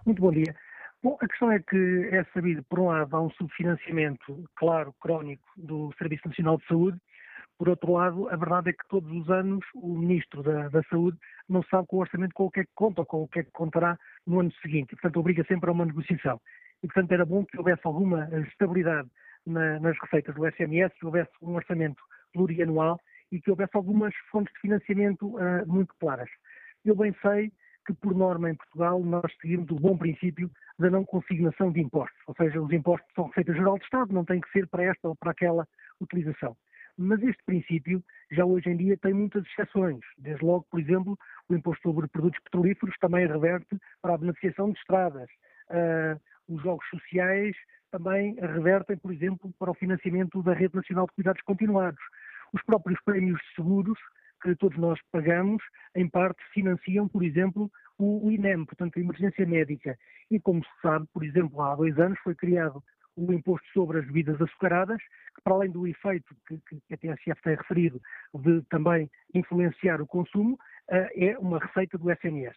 Muito 0.06 0.20
bom 0.20 0.30
dia. 0.30 0.54
Bom, 1.02 1.18
a 1.20 1.28
questão 1.28 1.50
é 1.50 1.58
que 1.58 2.08
é 2.12 2.24
sabido, 2.32 2.62
por 2.64 2.80
um 2.80 2.86
lado, 2.86 3.14
há 3.14 3.20
um 3.20 3.30
subfinanciamento, 3.32 4.48
claro, 4.56 4.94
crónico, 5.00 5.44
do 5.56 5.92
Serviço 5.98 6.26
Nacional 6.28 6.56
de 6.58 6.66
Saúde, 6.66 6.98
Por 7.58 7.68
outro 7.68 7.92
lado, 7.92 8.28
a 8.30 8.36
verdade 8.36 8.70
é 8.70 8.72
que 8.72 8.88
todos 8.88 9.10
os 9.12 9.30
anos 9.30 9.64
o 9.74 9.96
Ministro 9.96 10.42
da, 10.42 10.68
da 10.68 10.82
Saúde 10.84 11.16
não 11.48 11.62
sabe 11.64 11.86
com 11.86 11.96
o 11.96 12.00
orçamento 12.00 12.32
com 12.34 12.46
o 12.46 12.50
que 12.50 12.60
é 12.60 12.64
que 12.64 12.70
conta 12.74 13.02
ou 13.02 13.06
com 13.06 13.22
o 13.22 13.28
que 13.28 13.40
é 13.40 13.44
que 13.44 13.50
contará 13.52 13.98
no 14.26 14.40
ano 14.40 14.52
seguinte. 14.60 14.90
Portanto, 14.90 15.20
obriga 15.20 15.44
sempre 15.44 15.70
a 15.70 15.72
uma 15.72 15.84
negociação. 15.84 16.40
E, 16.82 16.86
portanto, 16.86 17.12
era 17.12 17.24
bom 17.24 17.44
que 17.44 17.56
houvesse 17.56 17.82
alguma 17.84 18.28
estabilidade 18.48 19.08
na, 19.46 19.78
nas 19.78 19.96
receitas 20.00 20.34
do 20.34 20.50
SMS, 20.50 20.92
que 20.98 21.06
houvesse 21.06 21.30
um 21.40 21.54
orçamento 21.54 22.02
plurianual 22.32 22.98
e 23.34 23.40
que 23.40 23.50
houvesse 23.50 23.76
algumas 23.76 24.14
fontes 24.30 24.54
de 24.54 24.60
financiamento 24.60 25.26
uh, 25.36 25.66
muito 25.66 25.92
claras. 25.98 26.30
Eu 26.84 26.94
bem 26.94 27.12
sei 27.20 27.50
que, 27.84 27.92
por 27.92 28.14
norma, 28.14 28.48
em 28.48 28.54
Portugal, 28.54 29.02
nós 29.02 29.30
seguimos 29.40 29.68
o 29.70 29.74
bom 29.74 29.98
princípio 29.98 30.48
da 30.78 30.88
não 30.88 31.04
consignação 31.04 31.72
de 31.72 31.80
impostos, 31.80 32.16
ou 32.28 32.34
seja, 32.36 32.60
os 32.60 32.72
impostos 32.72 33.12
são 33.12 33.26
receita 33.26 33.52
geral 33.52 33.76
do 33.76 33.82
Estado, 33.82 34.12
não 34.12 34.24
tem 34.24 34.40
que 34.40 34.50
ser 34.52 34.68
para 34.68 34.84
esta 34.84 35.08
ou 35.08 35.16
para 35.16 35.32
aquela 35.32 35.66
utilização. 36.00 36.56
Mas 36.96 37.20
este 37.22 37.42
princípio 37.44 38.02
já 38.30 38.44
hoje 38.44 38.70
em 38.70 38.76
dia 38.76 38.96
tem 38.96 39.12
muitas 39.12 39.44
exceções. 39.46 40.00
Desde 40.16 40.44
logo, 40.44 40.64
por 40.70 40.78
exemplo, 40.78 41.18
o 41.48 41.54
imposto 41.54 41.82
sobre 41.82 42.06
produtos 42.06 42.40
petrolíferos 42.44 42.94
também 43.00 43.26
reverte 43.26 43.76
para 44.00 44.14
a 44.14 44.18
beneficiação 44.18 44.70
de 44.70 44.78
estradas. 44.78 45.28
Uh, 45.70 46.20
os 46.54 46.62
jogos 46.62 46.88
sociais 46.88 47.56
também 47.90 48.36
revertem, 48.36 48.96
por 48.96 49.12
exemplo, 49.12 49.52
para 49.58 49.72
o 49.72 49.74
financiamento 49.74 50.40
da 50.42 50.52
Rede 50.52 50.76
Nacional 50.76 51.06
de 51.06 51.12
Cuidados 51.14 51.42
Continuados. 51.42 52.02
Os 52.54 52.62
próprios 52.62 53.00
prémios 53.04 53.40
de 53.40 53.54
seguros 53.56 53.98
que 54.40 54.54
todos 54.56 54.78
nós 54.78 55.00
pagamos, 55.10 55.62
em 55.96 56.08
parte 56.08 56.40
financiam, 56.52 57.08
por 57.08 57.24
exemplo, 57.24 57.70
o 57.98 58.30
INEM, 58.30 58.64
portanto, 58.64 58.96
a 58.96 59.00
emergência 59.00 59.44
médica. 59.44 59.98
E 60.30 60.38
como 60.38 60.62
se 60.62 60.70
sabe, 60.80 61.06
por 61.12 61.24
exemplo, 61.24 61.60
há 61.62 61.74
dois 61.74 61.98
anos 61.98 62.18
foi 62.20 62.34
criado 62.34 62.82
o 63.16 63.32
imposto 63.32 63.66
sobre 63.72 63.98
as 63.98 64.06
bebidas 64.06 64.40
açucaradas, 64.40 65.00
que 65.34 65.42
para 65.42 65.54
além 65.54 65.70
do 65.70 65.86
efeito 65.86 66.34
que, 66.46 66.58
que 66.68 66.94
a 66.94 66.96
TSF 66.96 67.42
tem 67.42 67.56
referido 67.56 68.00
de 68.34 68.62
também 68.70 69.10
influenciar 69.32 70.00
o 70.00 70.06
consumo, 70.06 70.58
eh, 70.90 71.30
é 71.30 71.38
uma 71.38 71.58
receita 71.58 71.96
do 71.96 72.10
SNS. 72.10 72.56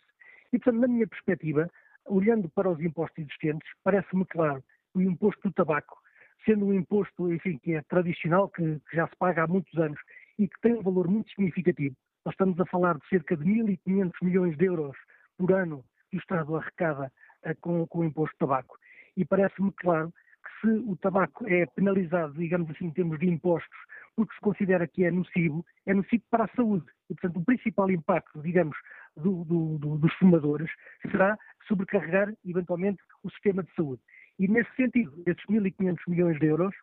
E, 0.51 0.59
portanto, 0.59 0.81
na 0.81 0.87
minha 0.87 1.07
perspectiva, 1.07 1.69
olhando 2.05 2.49
para 2.49 2.69
os 2.69 2.79
impostos 2.81 3.19
existentes, 3.19 3.69
parece-me 3.83 4.25
claro 4.25 4.63
que 4.91 4.99
o 4.99 5.01
imposto 5.01 5.41
do 5.47 5.53
tabaco, 5.53 5.97
sendo 6.45 6.65
um 6.65 6.73
imposto, 6.73 7.31
enfim, 7.31 7.57
que 7.57 7.73
é 7.73 7.81
tradicional, 7.83 8.49
que, 8.49 8.79
que 8.89 8.95
já 8.95 9.07
se 9.07 9.15
paga 9.17 9.43
há 9.43 9.47
muitos 9.47 9.77
anos 9.79 9.99
e 10.37 10.47
que 10.47 10.59
tem 10.61 10.73
um 10.73 10.81
valor 10.81 11.07
muito 11.07 11.29
significativo, 11.31 11.95
nós 12.25 12.33
estamos 12.33 12.59
a 12.59 12.65
falar 12.65 12.97
de 12.97 13.07
cerca 13.07 13.35
de 13.35 13.43
1.500 13.45 14.11
milhões 14.21 14.57
de 14.57 14.65
euros 14.65 14.97
por 15.37 15.51
ano 15.51 15.83
que 16.09 16.17
o 16.17 16.19
Estado 16.19 16.55
arrecada 16.55 17.11
uh, 17.45 17.55
com, 17.61 17.87
com 17.87 17.99
o 17.99 18.05
imposto 18.05 18.35
do 18.35 18.39
tabaco. 18.39 18.77
E 19.15 19.25
parece-me 19.25 19.71
claro 19.73 20.11
que 20.11 20.61
se 20.61 20.73
o 20.89 20.95
tabaco 20.97 21.47
é 21.47 21.65
penalizado, 21.65 22.33
digamos 22.33 22.69
assim, 22.71 22.85
em 22.85 22.91
termos 22.91 23.19
de 23.19 23.27
impostos, 23.27 23.77
porque 24.15 24.33
se 24.33 24.41
considera 24.41 24.87
que 24.87 25.03
é 25.03 25.11
nocivo, 25.11 25.65
é 25.85 25.93
nocivo 25.93 26.23
para 26.29 26.45
a 26.45 26.55
saúde. 26.55 26.85
E, 27.09 27.13
portanto, 27.15 27.39
o 27.39 27.45
principal 27.45 27.89
impacto, 27.91 28.41
digamos, 28.41 28.75
do, 29.15 29.43
do, 29.45 29.77
do, 29.77 29.97
dos 29.97 30.13
fumadores 30.15 30.69
será 31.09 31.37
sobrecarregar, 31.67 32.33
eventualmente, 32.45 33.01
o 33.23 33.29
sistema 33.29 33.63
de 33.63 33.73
saúde. 33.75 34.01
E, 34.39 34.47
nesse 34.47 34.73
sentido, 34.75 35.13
esses 35.25 35.43
1.500 35.45 35.97
milhões 36.07 36.39
de 36.39 36.45
euros 36.45 36.75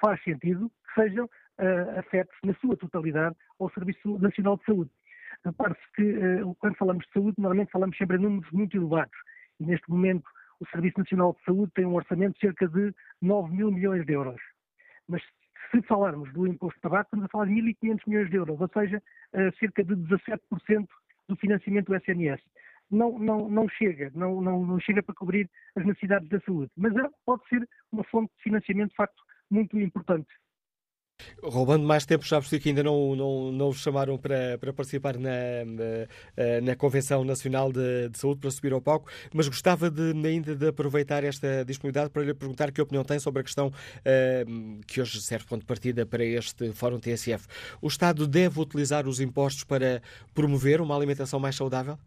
faz 0.00 0.22
sentido 0.22 0.70
que 0.84 1.02
sejam 1.02 1.24
uh, 1.24 1.98
afetos, 1.98 2.36
na 2.44 2.54
sua 2.54 2.76
totalidade, 2.76 3.36
ao 3.58 3.70
Serviço 3.70 4.18
Nacional 4.18 4.56
de 4.58 4.64
Saúde. 4.64 4.90
Repare-se 5.44 5.92
que, 5.94 6.02
uh, 6.02 6.54
quando 6.56 6.76
falamos 6.76 7.04
de 7.06 7.12
saúde, 7.12 7.34
normalmente 7.38 7.70
falamos 7.70 7.96
sempre 7.96 8.16
em 8.16 8.20
números 8.20 8.50
muito 8.52 8.76
elevados. 8.76 9.16
E, 9.58 9.64
neste 9.64 9.88
momento, 9.90 10.28
o 10.60 10.66
Serviço 10.68 10.98
Nacional 10.98 11.34
de 11.38 11.44
Saúde 11.44 11.72
tem 11.74 11.86
um 11.86 11.94
orçamento 11.94 12.34
de 12.34 12.40
cerca 12.40 12.68
de 12.68 12.92
9 13.22 13.54
mil 13.54 13.70
milhões 13.70 14.04
de 14.04 14.12
euros. 14.12 14.40
Mas 15.08 15.22
se 15.70 15.82
falarmos 15.82 16.32
do 16.32 16.46
imposto 16.46 16.76
de 16.76 16.82
tabaco, 16.82 17.04
estamos 17.04 17.24
a 17.24 17.28
falar 17.28 17.46
de 17.46 17.52
1.500 17.52 18.00
milhões 18.06 18.30
de 18.30 18.36
euros, 18.36 18.60
ou 18.60 18.68
seja, 18.68 19.02
uh, 19.34 19.58
cerca 19.58 19.84
de 19.84 19.94
17% 19.94 20.88
do 21.28 21.36
financiamento 21.36 21.86
do 21.86 21.96
SNS. 21.96 22.42
Não, 22.90 23.18
não, 23.18 23.48
não 23.48 23.68
chega, 23.68 24.10
não, 24.14 24.40
não, 24.40 24.64
não, 24.64 24.80
chega 24.80 25.02
para 25.02 25.14
cobrir 25.14 25.50
as 25.76 25.84
necessidades 25.84 26.28
da 26.28 26.40
saúde, 26.40 26.70
mas 26.76 26.96
é, 26.96 27.02
pode 27.26 27.46
ser 27.48 27.68
uma 27.92 28.02
fonte 28.04 28.32
de 28.36 28.42
financiamento 28.42 28.90
de 28.90 28.96
facto 28.96 29.22
muito 29.50 29.78
importante. 29.78 30.28
Roubando 31.42 31.84
mais 31.84 32.06
tempo, 32.06 32.24
já 32.24 32.38
percebi 32.38 32.62
que 32.62 32.68
ainda 32.68 32.82
não, 32.82 33.16
não, 33.16 33.52
não 33.52 33.72
chamaram 33.72 34.16
para, 34.16 34.56
para 34.58 34.72
participar 34.72 35.18
na, 35.18 35.64
na, 35.64 36.60
na 36.62 36.76
Convenção 36.76 37.24
Nacional 37.24 37.72
de, 37.72 38.08
de, 38.08 38.18
Saúde, 38.18 38.40
para 38.40 38.50
subir 38.50 38.72
ao 38.72 38.80
palco, 38.80 39.10
mas 39.34 39.48
gostava 39.48 39.90
de, 39.90 40.12
ainda 40.26 40.54
de 40.54 40.68
aproveitar 40.68 41.24
esta 41.24 41.64
disponibilidade 41.64 42.10
para 42.10 42.22
lhe 42.22 42.34
perguntar 42.34 42.70
que 42.70 42.80
opinião 42.80 43.04
tem 43.04 43.18
sobre 43.18 43.40
a 43.40 43.44
questão 43.44 43.68
uh, 43.68 44.80
que 44.86 45.00
hoje 45.00 45.20
serve 45.20 45.44
ponto 45.46 45.60
de 45.60 45.66
partida 45.66 46.06
para 46.06 46.24
este 46.24 46.72
Fórum 46.72 47.00
TSF. 47.00 47.46
O 47.82 47.88
Estado 47.88 48.26
deve 48.26 48.60
utilizar 48.60 49.08
os 49.08 49.20
impostos 49.20 49.64
para 49.64 50.00
promover 50.32 50.80
uma 50.80 50.96
alimentação 50.96 51.40
mais 51.40 51.56
saudável? 51.56 51.98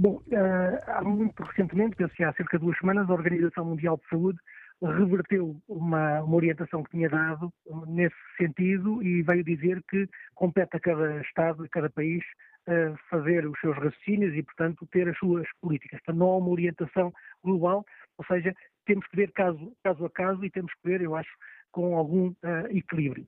Bom, 0.00 0.22
uh, 0.28 0.78
há 0.86 1.02
muito 1.02 1.42
recentemente, 1.42 1.96
penso 1.96 2.14
que 2.14 2.22
há 2.22 2.32
cerca 2.34 2.56
de 2.56 2.64
duas 2.64 2.78
semanas, 2.78 3.10
a 3.10 3.12
Organização 3.12 3.64
Mundial 3.64 3.96
de 3.96 4.08
Saúde 4.08 4.38
reverteu 4.80 5.60
uma, 5.66 6.20
uma, 6.22 6.36
orientação 6.36 6.84
que 6.84 6.92
tinha 6.92 7.08
dado 7.08 7.52
nesse 7.88 8.14
sentido 8.36 9.02
e 9.02 9.22
veio 9.22 9.42
dizer 9.42 9.82
que 9.90 10.08
compete 10.36 10.76
a 10.76 10.78
cada 10.78 11.20
Estado, 11.22 11.64
a 11.64 11.68
cada 11.68 11.90
país, 11.90 12.22
uh, 12.68 12.96
fazer 13.10 13.44
os 13.44 13.58
seus 13.58 13.76
raciocínios 13.76 14.36
e, 14.36 14.42
portanto, 14.44 14.86
ter 14.92 15.08
as 15.08 15.18
suas 15.18 15.48
políticas. 15.60 15.98
Portanto, 15.98 16.18
não 16.20 16.28
há 16.28 16.36
uma 16.36 16.50
orientação 16.50 17.12
global, 17.42 17.84
ou 18.18 18.24
seja, 18.26 18.54
temos 18.86 19.04
que 19.08 19.16
ver 19.16 19.32
caso, 19.32 19.72
caso 19.82 20.04
a 20.04 20.10
caso 20.10 20.44
e 20.44 20.50
temos 20.50 20.72
que 20.74 20.88
ver, 20.90 21.00
eu 21.00 21.16
acho, 21.16 21.32
com 21.72 21.96
algum 21.96 22.28
uh, 22.28 22.68
equilíbrio. 22.70 23.26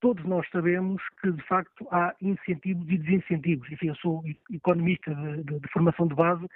Todos 0.00 0.24
nós 0.24 0.48
sabemos 0.50 1.02
que, 1.20 1.30
de 1.30 1.42
facto, 1.42 1.86
há 1.90 2.14
incentivos 2.22 2.88
e 2.88 2.96
desincentivos. 2.96 3.70
Enfim, 3.70 3.88
eu 3.88 3.96
sou 3.96 4.24
economista 4.50 5.14
de, 5.14 5.44
de, 5.44 5.60
de 5.60 5.68
formação 5.68 6.06
de 6.06 6.14
base 6.14 6.46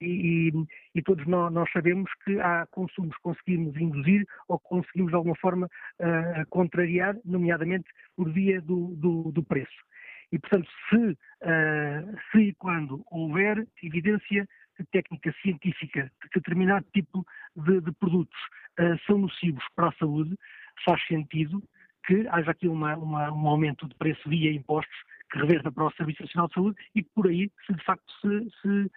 e, 0.00 0.50
e, 0.94 1.02
todos 1.02 1.26
nós, 1.26 1.70
sabemos 1.72 2.10
que 2.24 2.40
há 2.40 2.66
consumos 2.66 3.14
que 3.16 3.22
conseguimos 3.22 3.76
induzir 3.76 4.26
ou 4.48 4.58
que 4.58 4.68
conseguimos 4.68 5.10
de 5.10 5.16
alguma 5.16 5.36
forma 5.36 5.66
uh, 5.66 6.46
contrariar, 6.48 7.16
nomeadamente 7.24 7.86
por 8.16 8.30
via 8.32 8.60
do, 8.60 8.94
do, 8.96 9.30
do 9.32 9.42
preço. 9.42 9.84
E, 10.32 10.38
portanto, 10.38 10.68
se, 10.88 10.96
uh, 10.96 12.18
se 12.32 12.38
e 12.38 12.54
quando 12.54 13.04
houver 13.10 13.66
evidência 13.82 14.48
técnica 14.90 15.32
científica 15.40 16.10
de 16.22 16.28
que 16.30 16.40
determinado 16.40 16.84
tipo 16.92 17.24
de, 17.54 17.80
de 17.80 17.92
produtos 17.92 18.38
uh, 18.80 18.98
são 19.06 19.18
nocivos 19.18 19.64
para 19.76 19.88
a 19.88 19.92
saúde, 19.92 20.36
faz 20.84 21.04
sentido 21.06 21.62
que 22.06 22.26
haja 22.28 22.50
aqui 22.50 22.68
uma, 22.68 22.96
uma, 22.96 23.32
um 23.32 23.48
aumento 23.48 23.88
de 23.88 23.94
preço 23.94 24.28
via 24.28 24.52
impostos 24.52 24.96
que 25.30 25.38
reverta 25.38 25.72
para 25.72 25.86
o 25.86 25.92
Serviço 25.92 26.22
Nacional 26.22 26.48
de 26.48 26.54
Saúde 26.54 26.76
e 26.94 27.02
que 27.02 27.10
por 27.14 27.26
aí, 27.26 27.50
se 27.66 27.74
de 27.74 27.84
facto 27.84 28.12
se, 28.20 28.50
se 28.60 28.90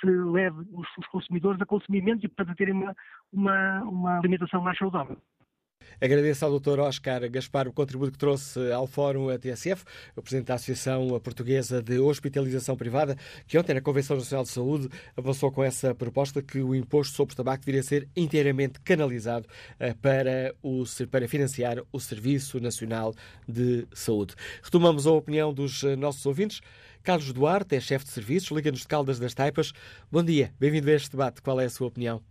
se 0.00 0.06
leve 0.06 0.60
os, 0.72 0.86
os 0.98 1.06
consumidores 1.08 1.60
a 1.60 1.66
consumir 1.66 2.02
menos 2.02 2.22
e, 2.22 2.28
portanto, 2.28 2.52
a 2.52 2.54
terem 2.54 2.74
uma, 2.74 2.96
uma, 3.32 3.82
uma 3.82 4.18
alimentação 4.18 4.62
mais 4.62 4.78
saudável. 4.78 5.20
Agradeço 6.00 6.44
ao 6.44 6.58
Dr. 6.58 6.80
Oscar 6.80 7.28
Gaspar 7.30 7.68
o 7.68 7.72
contributo 7.72 8.12
que 8.12 8.18
trouxe 8.18 8.70
ao 8.72 8.86
Fórum 8.86 9.28
ATSF, 9.28 9.84
o 10.16 10.22
Presidente 10.22 10.48
da 10.48 10.54
Associação 10.54 11.18
Portuguesa 11.20 11.82
de 11.82 11.98
Hospitalização 11.98 12.76
Privada, 12.76 13.16
que 13.46 13.58
ontem 13.58 13.74
na 13.74 13.80
Convenção 13.80 14.16
Nacional 14.16 14.44
de 14.44 14.50
Saúde 14.50 14.88
avançou 15.16 15.50
com 15.50 15.64
essa 15.64 15.94
proposta 15.94 16.42
que 16.42 16.60
o 16.60 16.74
imposto 16.74 17.16
sobre 17.16 17.34
o 17.34 17.36
tabaco 17.36 17.64
deveria 17.64 17.82
ser 17.82 18.08
inteiramente 18.16 18.80
canalizado 18.80 19.46
eh, 19.78 19.94
para, 19.94 20.54
o, 20.62 20.84
para 21.10 21.28
financiar 21.28 21.82
o 21.92 22.00
Serviço 22.00 22.60
Nacional 22.60 23.14
de 23.48 23.86
Saúde. 23.94 24.34
Retomamos 24.62 25.06
a 25.06 25.12
opinião 25.12 25.52
dos 25.52 25.82
eh, 25.84 25.96
nossos 25.96 26.24
ouvintes. 26.26 26.60
Carlos 27.02 27.32
Duarte 27.32 27.76
é 27.76 27.80
chefe 27.80 28.04
de 28.04 28.10
serviços, 28.10 28.50
Liga-nos 28.50 28.80
de 28.80 28.88
Caldas 28.88 29.18
das 29.18 29.34
Taipas. 29.34 29.72
Bom 30.10 30.22
dia, 30.22 30.52
bem-vindo 30.58 30.90
a 30.90 30.92
este 30.92 31.10
debate. 31.10 31.40
Qual 31.40 31.60
é 31.60 31.64
a 31.64 31.70
sua 31.70 31.88
opinião? 31.88 32.22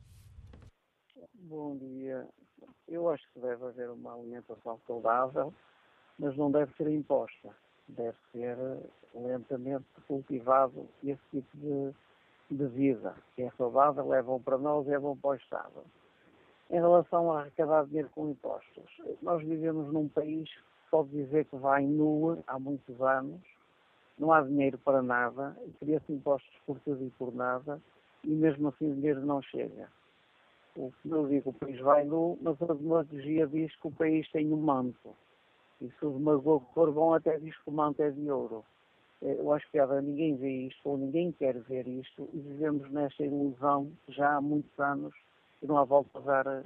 Bom 1.33 1.77
dia. 1.77 2.27
Eu 2.89 3.07
acho 3.09 3.23
que 3.33 3.39
deve 3.39 3.63
haver 3.65 3.89
uma 3.91 4.15
alimentação 4.15 4.79
saudável, 4.87 5.53
mas 6.17 6.35
não 6.35 6.51
deve 6.51 6.73
ser 6.75 6.89
imposta. 6.89 7.49
Deve 7.87 8.17
ser 8.31 8.57
lentamente 9.13 9.85
cultivado 10.07 10.87
esse 11.03 11.21
tipo 11.31 11.57
de, 11.57 11.93
de 12.49 12.65
vida, 12.67 13.15
que 13.35 13.43
é 13.43 13.51
saudável, 13.57 14.13
é 14.13 14.21
bom 14.21 14.39
para 14.39 14.57
nós 14.57 14.87
é 14.87 14.97
bom 14.97 15.15
para 15.15 15.31
o 15.31 15.35
Estado. 15.35 15.83
Em 16.69 16.75
relação 16.75 17.31
a 17.31 17.41
arrecadar 17.41 17.85
dinheiro 17.85 18.09
com 18.13 18.29
impostos, 18.29 19.01
nós 19.21 19.43
vivemos 19.43 19.91
num 19.93 20.07
país 20.07 20.49
que 20.49 20.91
pode 20.91 21.09
dizer 21.09 21.45
que 21.45 21.55
vai 21.55 21.83
nua 21.85 22.39
há 22.47 22.59
muitos 22.59 22.99
anos, 23.01 23.41
não 24.17 24.31
há 24.33 24.41
dinheiro 24.41 24.77
para 24.79 25.01
nada, 25.01 25.55
cria-se 25.79 26.11
impostos 26.11 26.53
por 26.65 26.79
tudo 26.81 27.03
e 27.05 27.09
por 27.11 27.33
nada, 27.33 27.81
e 28.23 28.29
mesmo 28.29 28.67
assim 28.67 28.91
o 28.91 28.95
dinheiro 28.95 29.21
não 29.25 29.41
chega. 29.41 29.89
O 30.79 30.93
que 31.01 31.11
eu 31.11 31.27
digo, 31.27 31.49
o 31.49 31.53
país 31.53 31.77
vai 31.81 32.05
nu, 32.05 32.37
mas 32.41 32.55
a 32.61 32.73
demagogia 32.73 33.45
diz 33.47 33.75
que 33.75 33.87
o 33.89 33.91
país 33.91 34.31
tem 34.31 34.49
um 34.53 34.61
manto. 34.61 35.13
E 35.81 35.89
se 35.89 36.05
o 36.05 36.11
demagogo 36.11 36.65
for 36.73 36.89
bom, 36.89 37.13
até 37.13 37.37
diz 37.37 37.53
que 37.57 37.69
o 37.69 37.71
manto 37.73 38.01
é 38.01 38.09
de 38.09 38.31
ouro. 38.31 38.63
Eh, 39.21 39.35
eu 39.37 39.51
acho 39.51 39.69
que 39.69 39.77
ninguém 40.01 40.37
vê 40.37 40.67
isto, 40.67 40.79
ou 40.85 40.97
ninguém 40.97 41.33
quer 41.33 41.59
ver 41.63 41.85
isto, 41.85 42.29
e 42.33 42.39
vivemos 42.39 42.89
nesta 42.91 43.25
ilusão 43.25 43.91
já 44.07 44.37
há 44.37 44.41
muitos 44.41 44.79
anos, 44.79 45.13
e 45.61 45.67
não 45.67 45.77
há 45.77 45.83
volta 45.83 46.17
a 46.17 46.21
dar 46.21 46.47
a, 46.47 46.63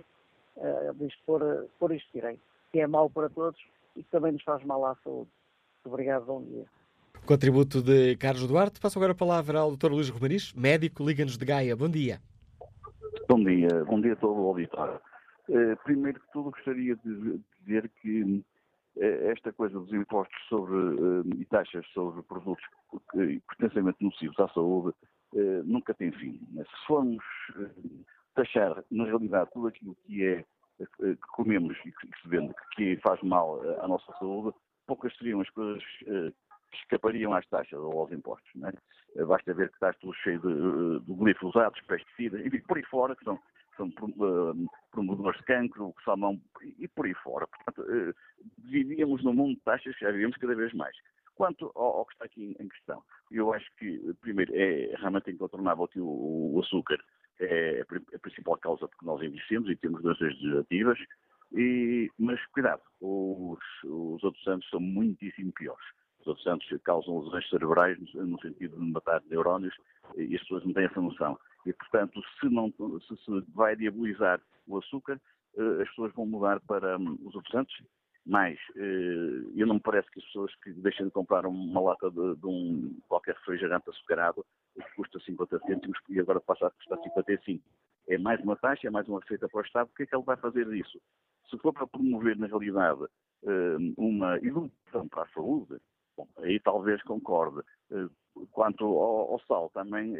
a, 0.58 0.68
a, 0.68 0.92
a 0.92 1.68
pôr 1.80 1.92
isto 1.96 2.10
direito. 2.14 2.42
que 2.72 2.82
é 2.82 2.86
mau 2.86 3.10
para 3.10 3.30
todos 3.32 3.60
e 3.96 4.04
que 4.04 4.12
também 4.12 4.34
nos 4.34 4.44
faz 4.44 4.64
mal 4.64 4.86
à 4.86 4.96
saúde. 5.04 5.30
Obrigado, 5.84 6.26
bom 6.26 6.44
dia. 6.44 6.66
Contributo 7.26 7.82
de 7.82 8.16
Carlos 8.18 8.46
Duarte. 8.48 8.80
Passo 8.80 9.00
agora 9.00 9.14
a 9.14 9.16
palavra 9.16 9.60
ao 9.60 9.76
Dr. 9.76 9.92
Luís 9.92 10.10
Romariz, 10.10 10.54
médico, 10.54 11.04
Liga-nos 11.04 11.36
de 11.36 11.46
Gaia. 11.46 11.76
Bom 11.76 11.90
dia. 11.90 12.22
Bom 13.28 13.42
dia, 13.42 13.70
bom 13.86 14.02
dia 14.02 14.14
a 14.14 14.18
todo 14.18 14.42
o 14.42 14.48
auditório. 14.48 15.00
Uh, 15.48 15.78
primeiro 15.84 16.20
que 16.20 16.32
tudo, 16.34 16.52
gostaria 16.52 16.96
de 16.98 17.40
dizer 17.62 17.90
que 18.02 18.22
uh, 18.24 19.02
esta 19.32 19.54
coisa 19.54 19.80
dos 19.80 19.94
impostos 19.94 20.38
sobre, 20.50 20.76
uh, 20.76 21.24
e 21.38 21.46
taxas 21.46 21.86
sobre 21.94 22.22
produtos 22.24 22.64
potencialmente 23.48 24.04
nocivos 24.04 24.40
à 24.40 24.48
saúde 24.50 24.94
nunca 25.66 25.96
tem 25.96 26.12
fim. 26.12 26.40
Se 26.58 26.86
formos 26.86 27.24
taxar, 28.36 28.84
na 28.92 29.06
realidade, 29.06 29.50
tudo 29.52 29.68
aquilo 29.68 29.98
que 30.06 30.24
é 30.24 30.46
que 30.78 31.16
comemos 31.32 31.76
e 31.86 31.92
que 31.92 32.22
se 32.22 32.28
vende, 32.28 32.54
que 32.76 32.98
faz 32.98 33.20
mal 33.24 33.60
à 33.82 33.88
nossa 33.88 34.14
saúde, 34.20 34.56
poucas 34.86 35.16
seriam 35.18 35.42
as 35.42 35.50
coisas 35.50 35.82
escapariam 36.78 37.34
às 37.34 37.46
taxas 37.48 37.80
ou 37.80 38.00
aos 38.00 38.12
impostos. 38.12 38.52
É? 38.64 39.24
Basta 39.26 39.54
ver 39.54 39.70
que 39.70 39.76
está 39.76 39.94
tudo 39.94 40.14
cheio 40.16 40.40
de, 40.40 41.06
de 41.06 41.14
glifosados, 41.14 41.80
pesticidas, 41.82 42.46
enfim, 42.46 42.60
por 42.60 42.78
aí 42.78 42.84
fora, 42.84 43.16
que 43.16 43.24
são, 43.24 43.40
são 43.78 43.88
uh, 43.88 44.70
promovedores 44.92 45.40
de 45.40 45.46
cancro, 45.46 45.94
salmão 46.04 46.40
e 46.64 46.88
por 46.88 47.06
aí 47.06 47.14
fora. 47.16 47.48
Portanto, 47.48 47.86
vivíamos 48.58 49.24
num 49.24 49.34
mundo 49.34 49.56
de 49.56 49.62
taxas, 49.62 49.96
já 50.00 50.12
vivemos 50.12 50.38
cada 50.38 50.56
vez 50.56 50.74
mais. 50.74 50.96
Quanto 51.36 51.72
ao, 51.76 51.98
ao, 51.98 52.06
que 52.06 52.14
está 52.14 52.26
aqui 52.26 52.56
em 52.60 52.68
questão, 52.68 53.04
eu 53.32 53.54
acho 53.54 53.68
que, 53.78 54.14
primeiro, 54.22 54.54
é 54.56 54.96
realmente 54.98 55.32
incontornável 55.32 55.88
que 55.88 56.00
o, 56.00 56.54
o 56.54 56.60
açúcar 56.60 56.98
é 57.40 57.82
a 58.14 58.20
principal 58.20 58.58
causa 58.58 58.88
porque 58.88 59.06
nós 59.06 59.22
envelhecemos 59.22 59.70
e 59.70 59.76
temos 59.76 60.02
doenças 60.02 60.34
degenerativas, 60.36 61.00
e, 61.52 62.10
mas 62.18 62.44
cuidado, 62.48 62.82
os, 63.02 63.60
os 63.84 64.24
outros 64.24 64.48
anos 64.48 64.68
são 64.70 64.80
muitíssimo 64.80 65.52
piores. 65.54 65.86
Outros 66.26 66.48
anos 66.48 66.66
causam 66.84 67.20
lesões 67.20 67.50
cerebrais 67.50 67.98
no 68.14 68.40
sentido 68.42 68.78
de 68.78 68.92
matar 68.92 69.22
neurónios 69.30 69.76
e 70.16 70.36
as 70.36 70.42
pessoas 70.42 70.66
não 70.66 70.74
têm 70.74 70.86
essa 70.86 71.02
noção. 71.02 71.38
E, 71.66 71.74
portanto, 71.74 72.22
se, 72.40 72.50
não, 72.50 72.72
se, 72.72 73.16
se 73.24 73.52
vai 73.54 73.76
diabolizar 73.76 74.42
o 74.68 74.78
açúcar, 74.78 75.20
eh, 75.58 75.82
as 75.82 75.90
pessoas 75.90 76.14
vão 76.14 76.26
mudar 76.26 76.60
para 76.62 76.98
hum, 76.98 77.18
os 77.24 77.36
anos. 77.56 77.74
Mas 78.26 78.58
eh, 78.76 79.52
eu 79.56 79.68
não 79.68 79.76
me 79.76 79.82
parece 79.82 80.10
que 80.12 80.20
as 80.20 80.26
pessoas 80.26 80.56
que 80.64 80.72
deixem 80.74 81.06
de 81.06 81.12
comprar 81.12 81.46
uma 81.46 81.82
lata 81.82 82.10
de, 82.10 82.36
de 82.36 82.46
um 82.46 82.98
qualquer 83.08 83.36
refrigerante 83.36 83.90
açucarado 83.90 84.46
que 84.76 84.96
custa 84.96 85.20
50 85.20 85.60
cêntimos 85.66 86.00
e 86.10 86.20
agora 86.20 86.40
passa 86.40 86.68
a 86.68 86.72
custar 86.72 87.00
55. 87.04 87.64
É 88.08 88.18
mais 88.18 88.42
uma 88.42 88.56
taxa, 88.56 88.88
é 88.88 88.90
mais 88.90 89.08
uma 89.08 89.20
receita 89.20 89.48
para 89.50 89.60
o 89.60 89.66
Estado. 89.66 89.90
O 89.90 89.96
que 89.96 90.04
é 90.04 90.06
que 90.06 90.16
ele 90.16 90.24
vai 90.24 90.38
fazer 90.38 90.66
disso? 90.70 91.02
Se 91.50 91.58
for 91.58 91.74
para 91.74 91.86
promover, 91.86 92.38
na 92.38 92.48
realidade, 92.48 93.06
eh, 93.46 93.78
uma 93.98 94.38
educação 94.38 95.08
para 95.10 95.24
a 95.24 95.28
saúde, 95.28 95.78
bom, 96.18 96.28
aí 96.38 96.60
talvez 96.60 97.02
concorde. 97.04 97.62
Eh, 97.92 98.08
quanto 98.52 98.86
ao, 98.86 99.34
ao 99.34 99.40
sal, 99.48 99.70
também 99.74 100.16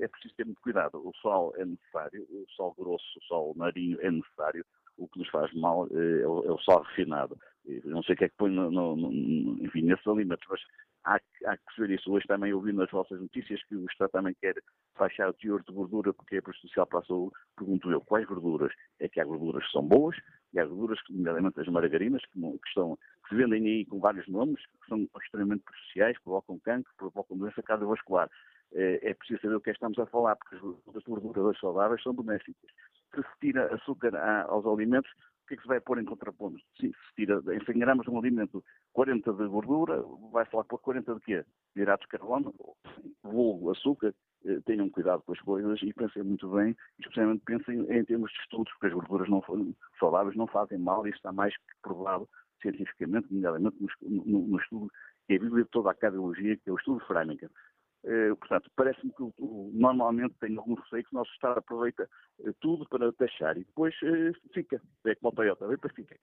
é 0.00 0.08
preciso 0.08 0.34
ter 0.36 0.44
muito 0.44 0.60
cuidado. 0.60 0.96
O 0.96 1.12
sal 1.22 1.52
é 1.56 1.64
necessário, 1.64 2.26
o 2.30 2.46
sal 2.56 2.74
grosso, 2.76 3.18
o 3.18 3.24
sal 3.24 3.54
marinho 3.56 3.98
é 4.00 4.10
necessário. 4.10 4.64
O 4.98 5.08
que 5.08 5.18
nos 5.18 5.28
faz 5.30 5.52
mal 5.54 5.86
é 5.86 6.26
o, 6.26 6.44
é 6.44 6.52
o 6.52 6.58
sal 6.58 6.82
refinado. 6.82 7.38
Eu 7.64 7.90
não 7.90 8.02
sei 8.02 8.14
o 8.14 8.18
que 8.18 8.24
é 8.24 8.28
que 8.28 8.36
põe 8.36 8.50
no, 8.50 8.70
no, 8.70 8.96
no, 8.96 9.64
enfim, 9.64 9.82
nesses 9.82 10.06
alimentos, 10.06 10.46
mas 10.50 10.60
há, 11.04 11.14
há 11.46 11.56
que 11.56 11.64
perceber 11.64 11.94
isso. 11.94 12.12
Hoje 12.12 12.26
também 12.26 12.52
ouvi 12.52 12.72
nas 12.72 12.90
vossas 12.90 13.20
notícias 13.20 13.62
que 13.64 13.76
o 13.76 13.86
Estado 13.86 14.10
também 14.10 14.34
quer 14.40 14.54
baixar 14.98 15.28
o 15.28 15.32
teor 15.32 15.62
de 15.62 15.72
gordura 15.72 16.12
porque 16.12 16.36
é 16.36 16.40
prejudicial 16.40 16.86
para 16.86 17.00
a 17.00 17.04
saúde. 17.04 17.34
Pergunto 17.56 17.90
eu, 17.90 18.00
quais 18.00 18.26
gorduras? 18.26 18.72
É 19.00 19.08
que 19.08 19.20
há 19.20 19.24
gorduras 19.24 19.64
que 19.64 19.72
são 19.72 19.86
boas 19.86 20.16
e 20.52 20.58
há 20.58 20.64
gorduras, 20.64 20.98
nomeadamente 21.08 21.60
as 21.60 21.68
margarinas, 21.68 22.22
que, 22.26 22.40
que, 22.40 22.68
estão, 22.68 22.98
se 23.32 23.36
vendem 23.36 23.66
aí 23.66 23.86
com 23.86 23.98
vários 23.98 24.28
nomes, 24.28 24.60
que 24.66 24.88
são 24.88 25.08
extremamente 25.22 25.64
prejudiciais, 25.64 26.18
provocam 26.22 26.58
cancro, 26.58 26.92
provocam 26.98 27.36
doença 27.36 27.62
cardiovascular. 27.62 28.30
É, 28.74 29.10
é 29.10 29.14
preciso 29.14 29.40
saber 29.40 29.54
o 29.54 29.60
que 29.60 29.70
é 29.70 29.72
que 29.72 29.78
estamos 29.78 29.98
a 29.98 30.06
falar, 30.06 30.36
porque 30.36 30.56
as 30.56 31.04
gorduras 31.04 31.58
saudáveis 31.58 32.02
são 32.02 32.12
benéficas. 32.12 32.70
Se 33.14 33.22
se 33.22 33.38
tira 33.40 33.74
açúcar 33.74 34.14
aos 34.48 34.66
alimentos, 34.66 35.10
o 35.10 35.48
que 35.48 35.54
é 35.54 35.56
que 35.56 35.62
se 35.62 35.68
vai 35.68 35.80
pôr 35.80 35.98
em 35.98 36.04
contraponto? 36.04 36.58
Se, 36.78 36.88
se 36.88 37.14
tira 37.16 37.42
em 37.54 37.64
100 37.64 37.78
gramas 37.78 38.04
de 38.04 38.10
um 38.10 38.18
alimento 38.18 38.62
40 38.92 39.32
de 39.32 39.46
gordura, 39.46 40.02
vai-se 40.30 40.54
lá 40.54 40.64
pôr 40.64 40.78
40 40.78 41.14
de 41.14 41.20
quê? 41.20 41.44
De 41.74 41.82
hidratos 41.82 42.06
de 42.06 42.18
carbono, 42.18 42.54
vulgo, 43.22 43.70
açúcar. 43.70 44.14
Eh, 44.44 44.60
tenham 44.64 44.90
cuidado 44.90 45.22
com 45.22 45.32
as 45.32 45.40
coisas 45.40 45.80
e 45.82 45.92
pensem 45.92 46.22
muito 46.22 46.48
bem, 46.48 46.76
especialmente 46.98 47.42
pensem 47.44 47.80
em 47.80 48.04
termos 48.04 48.30
de 48.32 48.38
estudos, 48.40 48.72
porque 48.72 48.86
as 48.88 48.92
gorduras 48.92 49.28
não, 49.28 49.42
saudáveis 50.00 50.36
não 50.36 50.48
fazem 50.48 50.78
mal, 50.78 51.06
isso 51.06 51.16
está 51.16 51.30
mais 51.32 51.56
que 51.56 51.62
provado 51.80 52.28
cientificamente, 52.62 53.26
nomeadamente 53.30 53.76
no, 54.00 54.24
no, 54.24 54.46
no, 54.46 54.58
estudo 54.58 54.90
que 55.26 55.34
é 55.34 55.36
a 55.36 55.40
Bíblia 55.40 55.64
de 55.64 55.70
toda 55.70 55.90
a 55.90 55.94
cardiologia, 55.94 56.56
que 56.56 56.70
é 56.70 56.72
o 56.72 56.76
estudo 56.76 57.00
de 57.00 57.06
Framingham. 57.06 57.50
Eh, 58.04 58.34
portanto, 58.34 58.70
parece-me 58.74 59.12
que 59.12 59.22
o, 59.22 59.70
normalmente 59.74 60.34
tem 60.40 60.56
algum 60.56 60.74
receio 60.74 61.04
que 61.04 61.14
o 61.14 61.18
nosso 61.18 61.30
Estado 61.32 61.58
aproveita 61.58 62.08
eh, 62.40 62.50
tudo 62.60 62.88
para 62.88 63.12
taxar 63.12 63.56
e 63.56 63.64
depois 63.64 63.94
eh, 64.02 64.32
fica. 64.52 64.80
É 65.06 65.14
como 65.14 65.32
o 65.32 65.34
Toyota, 65.34 65.68
depois 65.68 65.94
fica. 65.94 66.16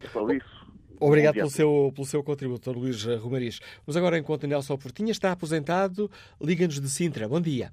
É 0.00 0.08
só 0.08 0.26
isso. 0.30 0.80
Obrigado 1.00 1.34
pelo 1.34 1.50
seu, 1.50 1.92
pelo 1.94 2.06
seu 2.06 2.24
contributo, 2.24 2.72
Luís 2.72 3.04
Romariz. 3.04 3.60
Mas 3.86 3.96
agora, 3.96 4.18
enquanto 4.18 4.46
Nelson 4.46 4.76
Portinha 4.76 5.12
está 5.12 5.30
aposentado, 5.30 6.10
liga-nos 6.40 6.80
de 6.80 6.88
Sintra. 6.88 7.28
Bom 7.28 7.40
dia. 7.40 7.70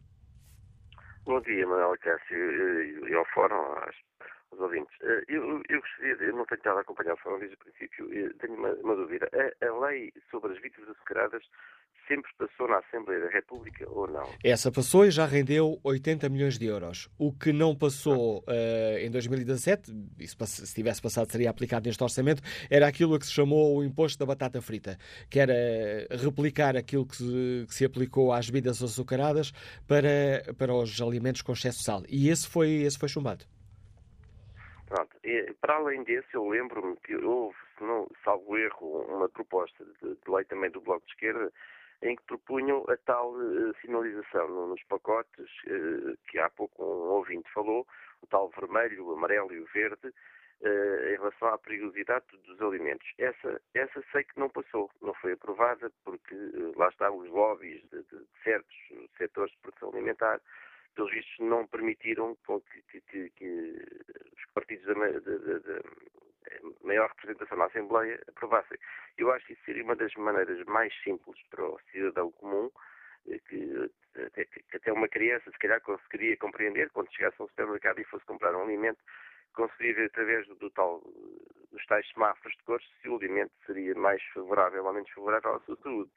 Bom 1.25 1.41
dia, 1.41 1.67
Manuel 1.67 1.95
Cássio 1.99 3.07
e 3.09 3.13
ao 3.13 3.25
Fórum, 3.33 3.57
aos 4.57 4.59
ouvintes. 4.59 4.93
Eu, 5.27 5.61
eu 5.69 5.79
gostaria, 5.79 6.13
eu 6.25 6.35
não 6.35 6.45
tenho 6.45 6.57
estado 6.57 6.77
a 6.77 6.81
acompanhar 6.81 7.13
o 7.13 7.17
Fórum 7.17 7.39
desde 7.39 7.55
o 7.55 7.59
princípio, 7.59 8.09
tenho 8.39 8.55
uma, 8.55 8.73
uma 8.73 8.95
dúvida. 8.95 9.29
A, 9.33 9.65
a, 9.65 9.79
lei 9.87 10.11
sobre 10.29 10.53
as 10.53 10.61
vítimas 10.61 10.89
açucaradas 10.89 11.43
sempre 12.07 12.31
passou 12.37 12.69
na 12.69 12.79
Assembleia 12.79 13.19
da 13.19 13.29
República 13.29 13.85
ou 13.89 14.07
não? 14.07 14.29
Essa 14.43 14.71
passou 14.71 15.05
e 15.05 15.11
já 15.11 15.25
rendeu 15.25 15.77
80 15.83 16.29
milhões 16.29 16.57
de 16.57 16.65
euros. 16.65 17.09
O 17.17 17.33
que 17.33 17.51
não 17.51 17.75
passou 17.75 18.39
uh, 18.39 18.97
em 18.99 19.11
2017, 19.11 19.93
isso, 20.19 20.37
se 20.45 20.73
tivesse 20.73 21.01
passado 21.01 21.29
seria 21.29 21.49
aplicado 21.49 21.85
neste 21.85 22.01
orçamento, 22.01 22.41
era 22.69 22.87
aquilo 22.87 23.15
a 23.15 23.19
que 23.19 23.25
se 23.25 23.33
chamou 23.33 23.77
o 23.77 23.83
imposto 23.83 24.17
da 24.17 24.25
batata 24.25 24.61
frita, 24.61 24.97
que 25.29 25.39
era 25.39 25.53
replicar 26.11 26.77
aquilo 26.77 27.05
que 27.05 27.17
se, 27.17 27.65
que 27.67 27.75
se 27.75 27.85
aplicou 27.85 28.31
às 28.31 28.49
bebidas 28.49 28.81
açucaradas 28.81 29.51
para, 29.85 30.53
para 30.57 30.73
os 30.73 31.01
alimentos 31.01 31.41
com 31.41 31.51
excesso 31.51 31.79
de 31.79 31.83
sal. 31.83 32.03
E 32.07 32.29
esse 32.29 32.47
foi, 32.47 32.69
esse 32.69 32.97
foi 32.97 33.09
chumbado. 33.09 33.45
Pronto. 34.87 35.17
E, 35.23 35.53
para 35.59 35.75
além 35.75 36.03
desse, 36.03 36.33
eu 36.33 36.47
lembro-me 36.47 36.95
que 36.97 37.15
houve, 37.15 37.57
se 37.77 37.83
não 37.83 38.07
salvo 38.23 38.57
erro, 38.57 39.01
uma 39.09 39.27
proposta 39.27 39.83
de, 39.83 40.15
de 40.15 40.31
lei 40.31 40.45
também 40.45 40.71
do 40.71 40.81
Bloco 40.81 41.05
de 41.05 41.11
Esquerda 41.11 41.51
em 42.01 42.15
que 42.15 42.23
propunham 42.23 42.85
a 42.89 42.97
tal 42.97 43.31
uh, 43.31 43.75
sinalização 43.81 44.67
nos 44.67 44.83
pacotes, 44.83 45.49
uh, 45.65 46.17
que 46.29 46.37
há 46.39 46.49
pouco 46.49 46.83
um 46.83 47.09
ouvinte 47.09 47.49
falou, 47.51 47.87
o 48.21 48.27
tal 48.27 48.49
vermelho, 48.49 49.05
o 49.05 49.13
amarelo 49.13 49.51
e 49.53 49.59
o 49.59 49.65
verde, 49.73 50.07
uh, 50.07 51.07
em 51.07 51.17
relação 51.17 51.47
à 51.49 51.57
perigosidade 51.57 52.25
dos 52.45 52.61
alimentos. 52.61 53.07
Essa, 53.17 53.59
essa 53.73 54.03
sei 54.11 54.23
que 54.23 54.39
não 54.39 54.49
passou, 54.49 54.91
não 55.01 55.13
foi 55.15 55.33
aprovada, 55.33 55.91
porque 56.03 56.35
lá 56.75 56.87
está 56.89 57.09
os 57.11 57.27
lobbies 57.29 57.81
de, 57.89 58.03
de, 58.03 58.25
certos 58.43 58.75
setores 59.17 59.51
de 59.53 59.57
produção 59.59 59.89
alimentar, 59.89 60.39
pelos 60.97 61.11
vistos 61.11 61.39
não 61.39 61.67
permitiram 61.67 62.35
que, 62.91 63.01
que, 63.01 63.29
que, 63.29 63.85
os 64.35 64.45
partidos 64.53 64.85
da, 64.87 64.95
maior 66.83 67.09
representação 67.09 67.57
na 67.57 67.65
Assembleia 67.65 68.19
aprovassem. 68.27 68.77
Eu 69.17 69.31
acho 69.31 69.45
que 69.45 69.53
isso 69.53 69.61
seria 69.65 69.83
uma 69.83 69.95
das 69.95 70.13
maneiras 70.15 70.63
mais 70.65 70.93
simples 71.03 71.39
para 71.49 71.63
o 71.63 71.79
cidadão 71.91 72.31
comum, 72.31 72.71
eh, 73.27 73.39
que 73.47 73.91
até, 74.25 74.45
que 74.45 74.77
até 74.77 74.91
uma 74.91 75.07
criança 75.07 75.51
se 75.51 75.59
calhar 75.59 75.79
conseguiria 75.81 76.35
compreender 76.37 76.89
quando 76.89 77.13
chegasse 77.13 77.35
a 77.39 77.45
um 77.45 77.47
supermercado 77.49 77.99
e 77.99 78.05
fosse 78.05 78.25
comprar 78.25 78.55
um 78.55 78.63
alimento, 78.63 78.99
conseguiria 79.53 79.95
ver 79.95 80.05
através 80.05 80.47
do, 80.47 80.55
do 80.55 80.71
tal, 80.71 81.01
dos 81.71 81.85
tais 81.85 82.07
semáforos 82.11 82.55
de 82.57 82.63
cores 82.63 82.87
se 83.01 83.09
o 83.09 83.17
alimento 83.17 83.53
seria 83.65 83.93
mais 83.93 84.23
favorável 84.33 84.83
ou 84.83 84.93
menos 84.93 85.09
favorável 85.11 85.55
à 85.55 85.59
sua 85.59 85.75
saúde. 85.77 86.11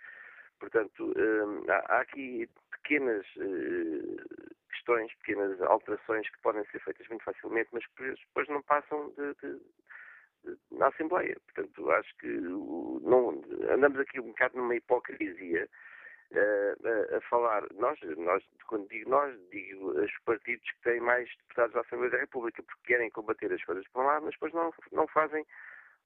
Portanto, 0.59 1.13
hum, 1.17 1.65
há 1.69 2.01
aqui 2.01 2.49
pequenas 2.71 3.27
eh, 3.39 4.51
questões, 4.81 5.15
pequenas 5.17 5.61
alterações 5.63 6.29
que 6.29 6.41
podem 6.41 6.65
ser 6.67 6.81
feitas 6.81 7.07
muito 7.09 7.25
facilmente, 7.25 7.69
mas 7.73 7.87
que 7.87 8.03
depois 8.03 8.49
não 8.49 8.63
passam 8.63 9.11
de, 9.11 9.35
de, 9.35 10.57
na 10.73 10.89
Assembleia. 10.89 11.37
Portanto, 11.47 11.91
acho 11.91 12.17
que 12.17 12.27
não, 12.29 13.43
andamos 13.71 13.99
aqui 14.01 14.21
um 14.21 14.29
bocado 14.29 14.57
numa 14.57 14.75
hipocrisia 14.75 15.69
uh, 16.33 17.15
a, 17.15 17.17
a, 17.19 17.21
falar. 17.23 17.65
Nós, 17.75 17.99
nós, 18.17 18.43
quando 18.67 18.89
digo 18.89 19.11
nós, 19.11 19.39
digo 19.51 19.91
os 20.01 20.19
partidos 20.25 20.69
que 20.71 20.83
têm 20.83 21.01
mais 21.01 21.29
deputados 21.37 21.75
da 21.75 21.81
Assembleia 21.81 22.13
da 22.13 22.19
República, 22.19 22.63
porque 22.63 22.93
querem 22.93 23.11
combater 23.11 23.53
as 23.53 23.63
coisas 23.65 23.87
por 23.89 24.05
lado, 24.05 24.25
mas 24.25 24.35
depois 24.35 24.53
não, 24.53 24.73
não 24.93 25.07
fazem 25.09 25.45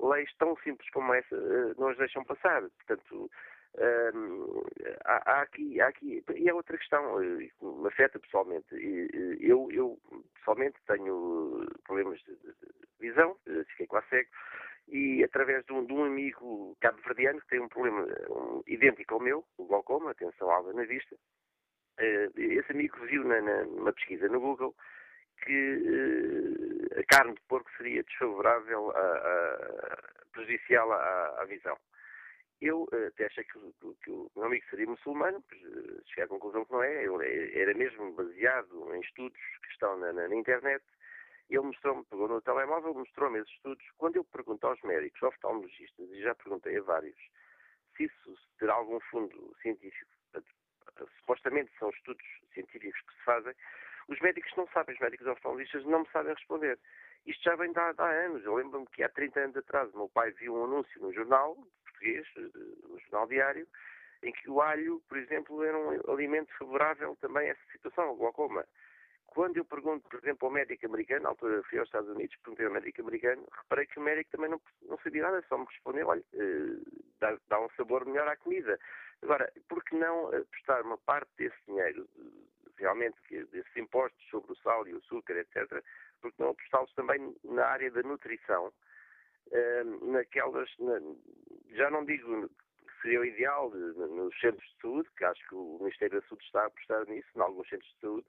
leis 0.01 0.29
tão 0.39 0.57
simples 0.57 0.91
como 0.91 1.15
essa, 1.15 1.37
uh, 1.37 1.75
não 1.79 1.89
as 1.89 1.97
deixam 1.97 2.25
passar. 2.25 2.63
Portanto, 2.63 3.31
há, 5.05 5.33
há, 5.33 5.43
aqui, 5.43 5.81
há 5.81 5.89
aqui, 5.89 6.23
e 6.35 6.49
é 6.49 6.55
outra 6.55 6.79
questão, 6.79 7.17
uh, 7.17 7.83
me 7.83 7.89
afeta 7.89 8.19
pessoalmente. 8.19 8.67
Eu, 9.41 9.69
eu 9.71 9.99
pessoalmente 10.35 10.79
tenho 10.87 11.67
problemas 11.85 12.21
de, 12.21 12.37
visão, 13.01 13.37
fiquei 13.71 13.87
quase 13.87 14.09
cego, 14.09 14.31
através 15.25 15.65
de 15.65 15.73
um, 15.73 15.85
de 15.85 15.93
um 15.93 16.05
amigo 16.05 16.77
cabo-verdiano 16.81 17.41
que 17.41 17.49
tem 17.49 17.61
um 17.61 17.69
problema 17.69 18.07
um, 18.31 18.63
idêntico 18.67 19.15
ao 19.15 19.21
meu, 19.21 19.45
o 19.59 19.67
glaucoma, 19.67 20.11
atenção 20.11 20.51
alva 20.51 20.73
na 20.73 20.85
vista. 20.85 21.17
Esse 22.37 22.73
amigo 22.73 22.97
viu 23.07 23.25
na, 23.25 23.41
na, 23.41 23.65
numa 23.65 23.93
pesquisa 23.93 24.29
no 24.29 24.41
Google 24.41 24.75
que 25.43 26.89
a 26.97 27.05
carne 27.05 27.35
de 27.35 27.41
porco 27.49 27.71
seria 27.77 28.03
desfavorável, 28.03 28.91
a, 28.91 29.01
a, 29.01 29.99
prejudicial 30.33 30.91
à, 30.93 31.43
à, 31.43 31.45
visão. 31.45 31.77
Eu 32.61 32.85
uh, 32.85 33.07
até 33.09 33.27
achei 33.27 33.45
que, 33.45 33.59
que, 33.59 33.95
que, 34.03 34.11
o 34.11 34.31
meu 34.37 34.47
amigo 34.47 34.65
seria 34.71 34.87
muçulmano, 34.87 35.45
cheguei 36.07 36.25
à 36.25 36.29
conclusão 36.29 36.65
que 36.65 36.73
não 36.73 36.83
é, 36.83 37.07
eu, 37.07 37.21
era 37.21 37.75
mesmo 37.75 38.13
baseado 38.13 38.95
em 38.95 39.01
estudos 39.01 39.41
que 39.63 39.73
estão 39.73 39.99
na, 39.99 40.13
na, 40.13 40.29
na 40.29 40.35
internet 40.35 40.85
ele 41.51 41.61
mostrou-me, 41.61 42.05
pegou 42.07 42.29
no 42.29 42.41
telemóvel, 42.41 42.95
mostrou-me 42.95 43.39
esses 43.41 43.53
estudos. 43.53 43.85
Quando 43.99 44.17
eu 44.17 44.25
pergunto 44.25 44.67
aos 44.67 44.81
médicos, 44.83 45.23
oftalmologistas, 45.23 46.11
e 46.11 46.23
já 46.23 46.35
perguntei 46.35 46.79
a 46.79 46.83
vários, 46.83 47.17
se 47.97 48.05
isso 48.05 48.35
terá 48.59 48.75
algum 48.75 48.99
fundo 49.01 49.55
científico, 49.61 50.11
supostamente 51.21 51.71
são 51.79 51.91
estudos 51.91 52.25
científicos 52.53 53.01
que 53.03 53.15
se 53.15 53.25
fazem, 53.25 53.55
os 54.09 54.19
médicos 54.21 54.51
não 54.57 54.67
sabem, 54.69 54.95
os 54.95 55.01
médicos 55.01 55.27
oftalmologistas 55.27 55.85
não 55.85 56.01
me 56.01 56.09
sabem 56.11 56.35
responder. 56.35 56.79
Isto 57.27 57.43
já 57.43 57.57
vem 57.57 57.73
de 57.73 57.79
há, 57.79 57.93
de 57.93 58.01
há 58.01 58.11
anos. 58.27 58.45
Eu 58.45 58.55
lembro-me 58.55 58.87
que 58.89 59.03
há 59.03 59.09
30 59.09 59.41
anos 59.41 59.57
atrás 59.57 59.93
o 59.95 59.97
meu 59.97 60.09
pai 60.11 60.31
viu 60.33 60.55
um 60.55 60.65
anúncio 60.65 61.01
no 61.01 61.13
jornal 61.13 61.57
português, 61.95 62.27
no 62.89 62.99
jornal 63.01 63.27
diário, 63.29 63.67
em 64.23 64.33
que 64.33 64.51
o 64.51 64.61
alho, 64.61 65.01
por 65.09 65.19
exemplo, 65.19 65.63
era 65.63 65.79
um 65.79 66.13
alimento 66.13 66.53
favorável 66.59 67.17
também 67.21 67.49
a 67.49 67.53
essa 67.53 67.73
situação, 67.73 68.05
ao 68.05 68.17
glaucoma. 68.17 68.65
Quando 69.27 69.57
eu 69.57 69.65
pergunto, 69.65 70.09
por 70.09 70.19
exemplo, 70.21 70.47
ao 70.47 70.55
médico 70.55 70.87
americano, 70.87 71.25
na 71.25 71.31
altura 71.31 71.63
fui 71.65 71.79
aos 71.79 71.89
Estados 71.89 72.09
Unidos, 72.09 72.37
perguntei 72.37 72.67
ao 72.67 72.73
médico 72.73 73.03
americano, 73.03 73.45
reparei 73.63 73.87
que 73.87 73.99
o 73.99 74.03
médico 74.03 74.31
também 74.31 74.49
não, 74.49 74.61
não 74.83 74.97
sabia 74.99 75.23
nada, 75.23 75.45
só 75.49 75.59
me 75.59 75.67
respondeu, 75.67 76.07
olha, 76.07 76.23
uh, 76.35 77.03
dá, 77.19 77.37
dá, 77.49 77.61
um 77.61 77.69
sabor 77.71 78.07
melhor 78.07 78.29
à 78.29 78.37
comida. 78.37 78.79
Agora, 79.23 79.53
por 79.69 79.83
que 79.85 79.97
não 79.97 80.31
prestar 80.51 80.83
uma 80.83 80.99
parte 80.99 81.31
desse 81.37 81.57
dinheiro, 81.67 82.09
realmente, 82.79 83.17
desses 83.47 83.77
impostos 83.77 84.25
sobre 84.29 84.53
o 84.53 84.57
sal 84.57 84.87
e 84.87 84.95
o 84.95 84.99
açúcar, 84.99 85.37
etc., 85.37 85.83
por 86.21 86.33
que 86.33 86.41
não 86.41 86.51
apostá-los 86.51 86.93
também 86.95 87.35
na 87.45 87.67
área 87.67 87.91
da 87.91 88.03
nutrição, 88.03 88.73
uh, 89.53 90.13
naquelas, 90.13 90.71
na, 90.79 91.01
já 91.75 91.91
não 91.91 92.05
digo 92.05 92.49
que 92.49 93.03
seria 93.03 93.21
o 93.21 93.25
ideal 93.25 93.71
nos 93.71 94.39
centros 94.41 94.67
de 94.69 94.81
saúde, 94.81 95.09
que 95.17 95.25
acho 95.25 95.49
que 95.49 95.55
o 95.55 95.79
Ministério 95.81 96.21
da 96.21 96.27
Saúde 96.27 96.45
está 96.45 96.63
a 96.63 96.67
apostar 96.67 97.07
nisso, 97.07 97.29
em 97.37 97.41
alguns 97.41 97.69
centros 97.69 97.91
de 97.95 98.01
saúde, 98.01 98.27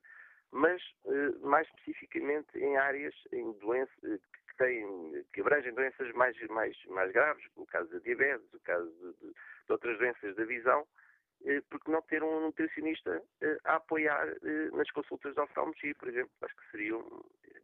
mas 0.52 0.82
uh, 1.06 1.48
mais 1.48 1.68
especificamente 1.70 2.58
em 2.58 2.78
áreas 2.78 3.16
em 3.32 3.52
doenças 3.60 3.98
uh, 4.04 4.20
que 4.48 4.58
têm, 4.58 5.26
que 5.34 5.42
abrangem 5.42 5.74
doenças 5.74 6.12
mais, 6.14 6.40
mais, 6.48 6.78
mais 6.88 7.12
graves, 7.12 7.46
o 7.56 7.66
caso 7.66 7.90
da 7.90 8.00
diabetes, 8.00 8.54
o 8.54 8.60
caso 8.62 8.90
de, 8.90 9.28
de, 9.28 9.34
de 9.34 9.72
outras 9.72 9.98
doenças 9.98 10.36
da 10.36 10.46
visão, 10.46 10.88
porque 11.70 11.92
não 11.92 12.02
ter 12.02 12.24
um 12.24 12.40
nutricionista 12.40 13.22
a 13.66 13.76
apoiar 13.76 14.26
nas 14.72 14.90
consultas 14.90 15.36
de 15.36 15.42
oftalmologia, 15.42 15.94
por 15.94 16.08
exemplo, 16.08 16.32
acho 16.42 16.56
que 16.56 16.72
seria 16.72 16.96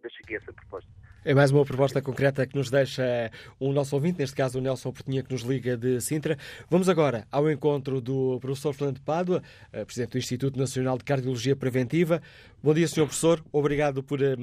deixo 0.02 0.18
aqui 0.24 0.36
essa 0.36 0.54
proposta. 0.54 0.90
É 1.24 1.36
mais 1.36 1.52
uma 1.52 1.64
proposta 1.64 2.02
concreta 2.02 2.48
que 2.48 2.56
nos 2.56 2.72
deixa 2.72 3.30
o 3.60 3.72
nosso 3.72 3.96
ouvinte, 3.96 4.18
neste 4.18 4.36
caso 4.36 4.58
o 4.58 4.62
Nelson 4.62 4.92
Portinha, 4.92 5.22
que 5.22 5.32
nos 5.32 5.44
liga 5.44 5.78
de 5.78 6.02
Sintra. 6.02 6.36
Vamos 6.68 6.90
agora 6.90 7.28
ao 7.32 7.50
encontro 7.52 8.02
do 8.02 8.40
professor 8.40 8.74
Fernando 8.74 9.00
Pádua, 9.02 9.44
eh, 9.72 9.86
presidente 9.86 10.14
do 10.14 10.18
Instituto 10.18 10.58
Nacional 10.58 10.98
de 10.98 11.04
Cardiologia 11.04 11.56
Preventiva. 11.56 12.24
Bom 12.64 12.76
dia, 12.76 12.88
senhor 12.88 13.08
professor. 13.08 13.44
Obrigado 13.52 14.04
por 14.04 14.22
eh, 14.22 14.36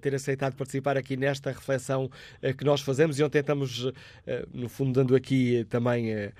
ter 0.00 0.14
aceitado 0.14 0.56
participar 0.56 0.96
aqui 0.96 1.14
nesta 1.14 1.50
reflexão 1.50 2.10
eh, 2.40 2.54
que 2.54 2.64
nós 2.64 2.80
fazemos 2.80 3.18
e 3.18 3.22
onde 3.22 3.32
tentamos, 3.32 3.92
no 4.50 4.66
fundo, 4.66 4.94
dando 4.94 5.14
aqui 5.14 5.66
também, 5.68 6.32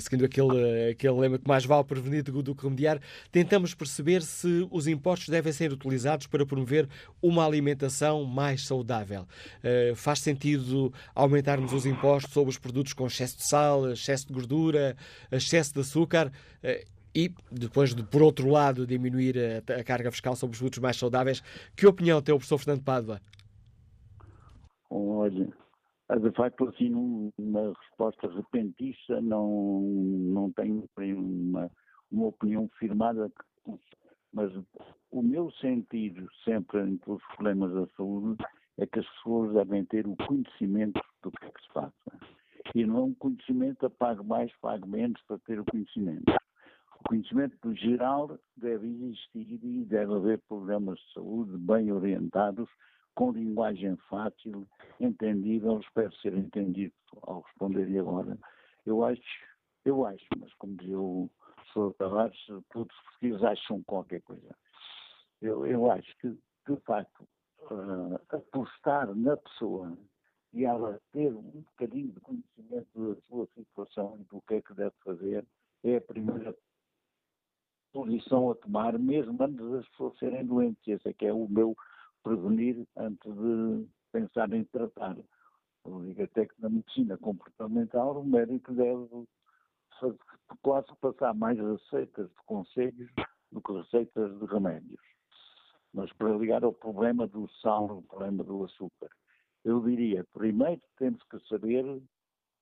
seguindo 0.00 0.24
aquele, 0.24 0.90
aquele 0.90 1.12
lema 1.12 1.38
que 1.38 1.46
mais 1.46 1.64
vale 1.64 1.84
prevenir 1.84 2.24
do 2.24 2.54
que 2.56 2.64
remediar, 2.64 3.00
tentamos 3.30 3.72
perceber 3.72 4.22
se 4.22 4.66
os 4.68 4.88
impostos 4.88 5.28
devem 5.28 5.52
ser 5.52 5.72
utilizados 5.72 6.26
para 6.26 6.44
promover 6.44 6.88
uma 7.22 7.46
alimentação 7.46 8.24
mais 8.24 8.66
saudável. 8.66 9.28
Uh, 9.62 9.94
faz 9.94 10.18
sentido 10.18 10.92
aumentarmos 11.14 11.72
os 11.72 11.86
impostos 11.86 12.32
sobre 12.32 12.50
os 12.50 12.58
produtos 12.58 12.92
com 12.92 13.06
excesso 13.06 13.36
de 13.36 13.44
sal, 13.44 13.92
excesso 13.92 14.26
de 14.26 14.32
gordura, 14.32 14.96
excesso 15.30 15.72
de 15.72 15.80
açúcar 15.80 16.32
uh, 16.64 16.93
e 17.14 17.32
depois, 17.50 17.94
de, 17.94 18.02
por 18.02 18.22
outro 18.22 18.50
lado, 18.50 18.86
diminuir 18.86 19.36
a, 19.38 19.80
a, 19.80 19.84
carga 19.84 20.10
fiscal 20.10 20.34
sobre 20.34 20.54
os 20.54 20.58
produtos 20.58 20.80
mais 20.80 20.96
saudáveis. 20.96 21.40
Que 21.76 21.86
opinião 21.86 22.20
tem 22.20 22.34
o 22.34 22.38
professor 22.38 22.58
Fernando 22.58 22.84
Pádua? 22.84 23.20
Olha, 24.90 25.48
de 26.20 26.30
facto, 26.32 26.68
assim, 26.68 26.92
uma 27.38 27.72
resposta 27.80 28.28
repentista, 28.28 29.20
não, 29.20 29.80
não 29.80 30.52
tenho 30.52 30.88
uma, 30.98 31.70
uma 32.10 32.26
opinião 32.26 32.68
firmada, 32.78 33.30
mas 34.32 34.52
o 35.10 35.22
meu 35.22 35.50
sentido 35.52 36.28
sempre 36.44 36.80
em 36.80 36.96
todos 36.98 37.22
os 37.22 37.36
problemas 37.36 37.72
da 37.72 37.86
saúde 37.96 38.44
é 38.78 38.86
que 38.86 38.98
as 38.98 39.08
pessoas 39.14 39.54
devem 39.54 39.84
ter 39.84 40.06
o 40.06 40.16
conhecimento 40.16 41.00
do 41.22 41.30
que 41.30 41.44
é 41.44 41.50
que 41.50 41.62
se 41.62 41.72
passa. 41.72 41.94
E 42.74 42.84
não 42.84 43.06
um 43.06 43.14
conhecimento 43.14 43.86
a 43.86 43.90
pague 43.90 44.24
mais, 44.24 44.50
pague 44.60 44.88
menos 44.88 45.20
para 45.28 45.38
ter 45.40 45.60
o 45.60 45.64
conhecimento. 45.64 46.24
Conhecimento 47.06 47.74
geral 47.74 48.38
deve 48.56 48.86
existir 48.86 49.58
e 49.62 49.84
deve 49.84 50.14
haver 50.14 50.40
programas 50.48 50.98
de 50.98 51.12
saúde 51.12 51.56
bem 51.58 51.92
orientados, 51.92 52.68
com 53.14 53.30
linguagem 53.30 53.96
fácil, 54.08 54.66
entendível, 54.98 55.78
espero 55.80 56.12
ser 56.16 56.34
entendido 56.34 56.94
ao 57.22 57.42
responder 57.42 57.98
agora. 57.98 58.38
Eu 58.86 59.04
acho, 59.04 59.22
eu 59.84 60.04
acho, 60.06 60.24
mas 60.38 60.52
como 60.54 60.76
dizia 60.76 60.98
o 60.98 61.30
professor 61.54 61.94
Tavares, 61.94 62.46
todos 62.72 62.96
os 62.96 63.02
portugueses 63.04 63.44
acham 63.44 63.82
qualquer 63.84 64.22
coisa. 64.22 64.56
Eu, 65.40 65.66
eu 65.66 65.90
acho 65.90 66.16
que, 66.18 66.30
de 66.30 66.76
facto, 66.86 67.28
uh, 67.70 68.18
apostar 68.30 69.14
na 69.14 69.36
pessoa 69.36 69.96
e 70.52 70.64
ela 70.64 71.00
ter 71.12 71.34
um 71.34 71.62
bocadinho 71.62 72.12
de 72.12 72.20
conhecimento 72.20 73.14
da 73.14 73.20
sua 73.22 73.46
situação 73.54 74.16
e 74.20 74.24
do 74.24 74.40
que 74.42 74.54
é 74.54 74.62
que 74.62 74.74
deve 74.74 74.94
fazer, 75.04 75.44
é 75.82 75.96
a 75.96 76.00
primeira 76.00 76.54
posição 77.94 78.50
a 78.50 78.56
tomar, 78.56 78.98
mesmo 78.98 79.40
antes 79.40 79.70
das 79.70 79.88
pessoas 79.90 80.18
serem 80.18 80.44
doentes. 80.44 80.86
Esse 80.86 81.08
é 81.08 81.12
que 81.12 81.26
é 81.26 81.32
o 81.32 81.48
meu 81.48 81.76
prevenir 82.24 82.84
antes 82.96 83.32
de 83.32 83.86
pensar 84.12 84.52
em 84.52 84.64
tratar. 84.64 85.16
Eu 85.86 86.02
digo 86.02 86.24
até 86.24 86.44
que 86.44 86.60
na 86.60 86.68
medicina 86.68 87.16
comportamental 87.16 88.20
o 88.20 88.24
médico 88.24 88.72
deve 88.72 89.08
quase 90.60 90.88
passar 91.00 91.34
mais 91.34 91.56
receitas 91.56 92.28
de 92.28 92.42
conselhos 92.46 93.10
do 93.52 93.62
que 93.62 93.72
receitas 93.72 94.38
de 94.40 94.46
remédios. 94.46 95.00
Mas 95.92 96.12
para 96.14 96.36
ligar 96.36 96.64
ao 96.64 96.72
problema 96.72 97.28
do 97.28 97.48
sal, 97.62 97.88
ao 97.88 98.02
problema 98.02 98.42
do 98.42 98.64
açúcar, 98.64 99.08
eu 99.64 99.80
diria, 99.80 100.26
primeiro 100.32 100.82
temos 100.98 101.22
que 101.30 101.38
saber 101.48 102.02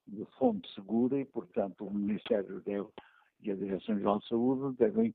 de 0.06 0.24
fonte 0.36 0.70
segura 0.74 1.18
e, 1.18 1.24
portanto, 1.24 1.86
o 1.86 1.94
Ministério 1.94 2.60
deve, 2.60 2.88
e 3.42 3.50
a 3.50 3.56
Direção-Geral 3.56 4.18
de 4.18 4.28
Saúde 4.28 4.76
devem 4.78 5.14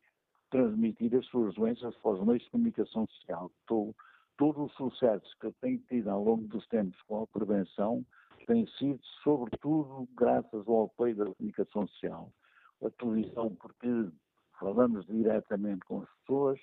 transmitir 0.49 1.13
as 1.15 1.25
suas 1.27 1.53
doenças 1.55 1.95
para 1.97 2.11
os 2.11 2.25
meios 2.25 2.43
de 2.43 2.49
comunicação 2.49 3.07
social. 3.07 3.51
Todo, 3.65 3.95
todo 4.37 4.65
o 4.65 4.69
sucesso 4.69 5.25
que 5.39 5.51
tem 5.61 5.77
tido 5.89 6.09
ao 6.09 6.23
longo 6.23 6.47
dos 6.47 6.65
tempos 6.67 7.01
com 7.03 7.23
a 7.23 7.27
prevenção 7.27 8.05
tem 8.45 8.65
sido, 8.77 8.99
sobretudo, 9.23 10.07
graças 10.15 10.67
ao 10.67 10.83
apoio 10.83 11.15
da 11.15 11.25
comunicação 11.25 11.87
social. 11.87 12.31
A 12.83 12.89
televisão, 12.91 13.55
porque 13.55 13.87
falamos 14.59 15.05
diretamente 15.07 15.85
com 15.85 16.01
as 16.01 16.09
pessoas, 16.19 16.59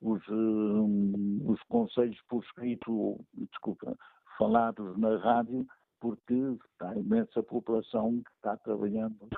os, 0.00 0.26
um, 0.28 1.42
os 1.50 1.60
conselhos 1.64 2.20
por 2.28 2.42
escrito, 2.44 3.20
desculpa, 3.34 3.96
falados 4.38 4.96
na 4.96 5.18
rádio, 5.18 5.66
porque 6.00 6.56
há 6.80 6.94
imensa 6.94 7.42
população 7.42 8.22
que 8.22 8.30
está 8.36 8.56
trabalhando 8.56 9.28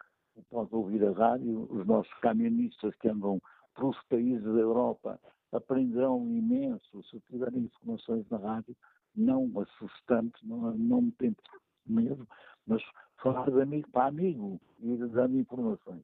pode 0.51 0.75
ouvir 0.75 1.05
a 1.05 1.13
rádio. 1.13 1.67
Os 1.71 1.87
nossos 1.87 2.13
camionistas 2.21 2.95
que 2.97 3.09
andam 3.09 3.41
pelos 3.75 3.97
países 4.09 4.45
da 4.45 4.61
Europa 4.61 5.19
aprenderão 5.53 6.25
imenso 6.27 7.03
se 7.11 7.21
tiverem 7.29 7.65
informações 7.65 8.29
na 8.31 8.39
rádio, 8.39 8.77
não 9.15 9.51
assustantes, 9.61 10.41
não, 10.43 10.73
não 10.73 11.03
me 11.03 11.13
tem 11.13 11.37
medo, 11.87 12.27
mas 12.67 12.83
falar 13.23 13.51
de 13.51 13.61
amigo 13.61 13.89
para 13.91 14.07
amigo 14.07 14.61
e 14.81 14.97
dando 14.97 15.39
informações. 15.39 16.03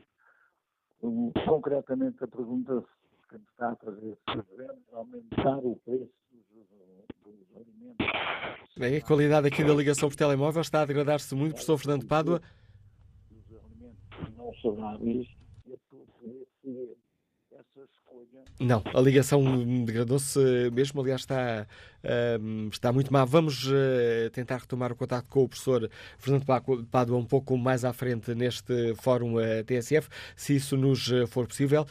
Concretamente 1.46 2.24
a 2.24 2.26
pergunta 2.26 2.82
que 3.28 3.36
está 3.36 3.70
a 3.70 3.76
fazer 3.76 4.18
devemos 4.26 4.82
aumentar 4.92 5.58
o 5.58 5.76
preço 5.84 6.10
dos, 6.30 6.66
dos 7.24 7.56
alimentos. 7.56 8.06
Bem, 8.76 8.96
a 8.96 9.02
qualidade 9.02 9.46
aqui 9.46 9.64
da 9.64 9.74
ligação 9.74 10.08
por 10.08 10.16
telemóvel 10.16 10.62
está 10.62 10.82
a 10.82 10.86
degradar-se 10.86 11.34
muito, 11.34 11.52
professor 11.52 11.78
Fernando 11.78 12.06
Pádua. 12.06 12.40
Os 14.64 14.78
alimentos 14.78 15.36
não 15.66 15.76
saudáveis, 15.90 16.46
essa 17.52 17.88
escolha. 17.90 18.44
Não, 18.60 18.82
a 18.94 19.00
ligação 19.00 19.84
degradou-se 19.84 20.38
mesmo, 20.72 21.00
aliás, 21.00 21.22
está, 21.22 21.66
uh, 22.04 22.68
está 22.68 22.92
muito 22.92 23.12
má. 23.12 23.24
Vamos 23.24 23.66
uh, 23.66 24.30
tentar 24.32 24.58
retomar 24.58 24.92
o 24.92 24.96
contato 24.96 25.26
com 25.28 25.44
o 25.44 25.48
professor 25.48 25.90
Fernando 26.18 26.44
Pádua 26.90 27.18
um 27.18 27.24
pouco 27.24 27.56
mais 27.56 27.84
à 27.84 27.92
frente 27.92 28.34
neste 28.34 28.94
fórum 28.96 29.36
uh, 29.36 29.64
TSF, 29.64 30.08
se 30.34 30.56
isso 30.56 30.76
nos 30.76 31.08
for 31.28 31.46
possível. 31.46 31.86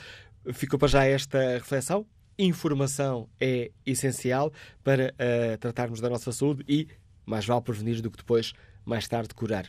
Ficou 0.53 0.78
para 0.78 0.88
já 0.88 1.05
esta 1.05 1.39
reflexão. 1.53 2.05
Informação 2.38 3.30
é 3.39 3.72
essencial 3.86 4.51
para 4.84 5.16
tratarmos 5.59 6.01
da 6.01 6.09
nossa 6.09 6.34
saúde 6.34 6.66
e 6.68 6.88
mais 7.26 7.45
vale 7.45 7.61
prevenir 7.61 8.01
do 8.01 8.11
que 8.11 8.18
depois 8.18 8.53
mais 8.86 9.08
tarde 9.08 9.34
curar. 9.34 9.66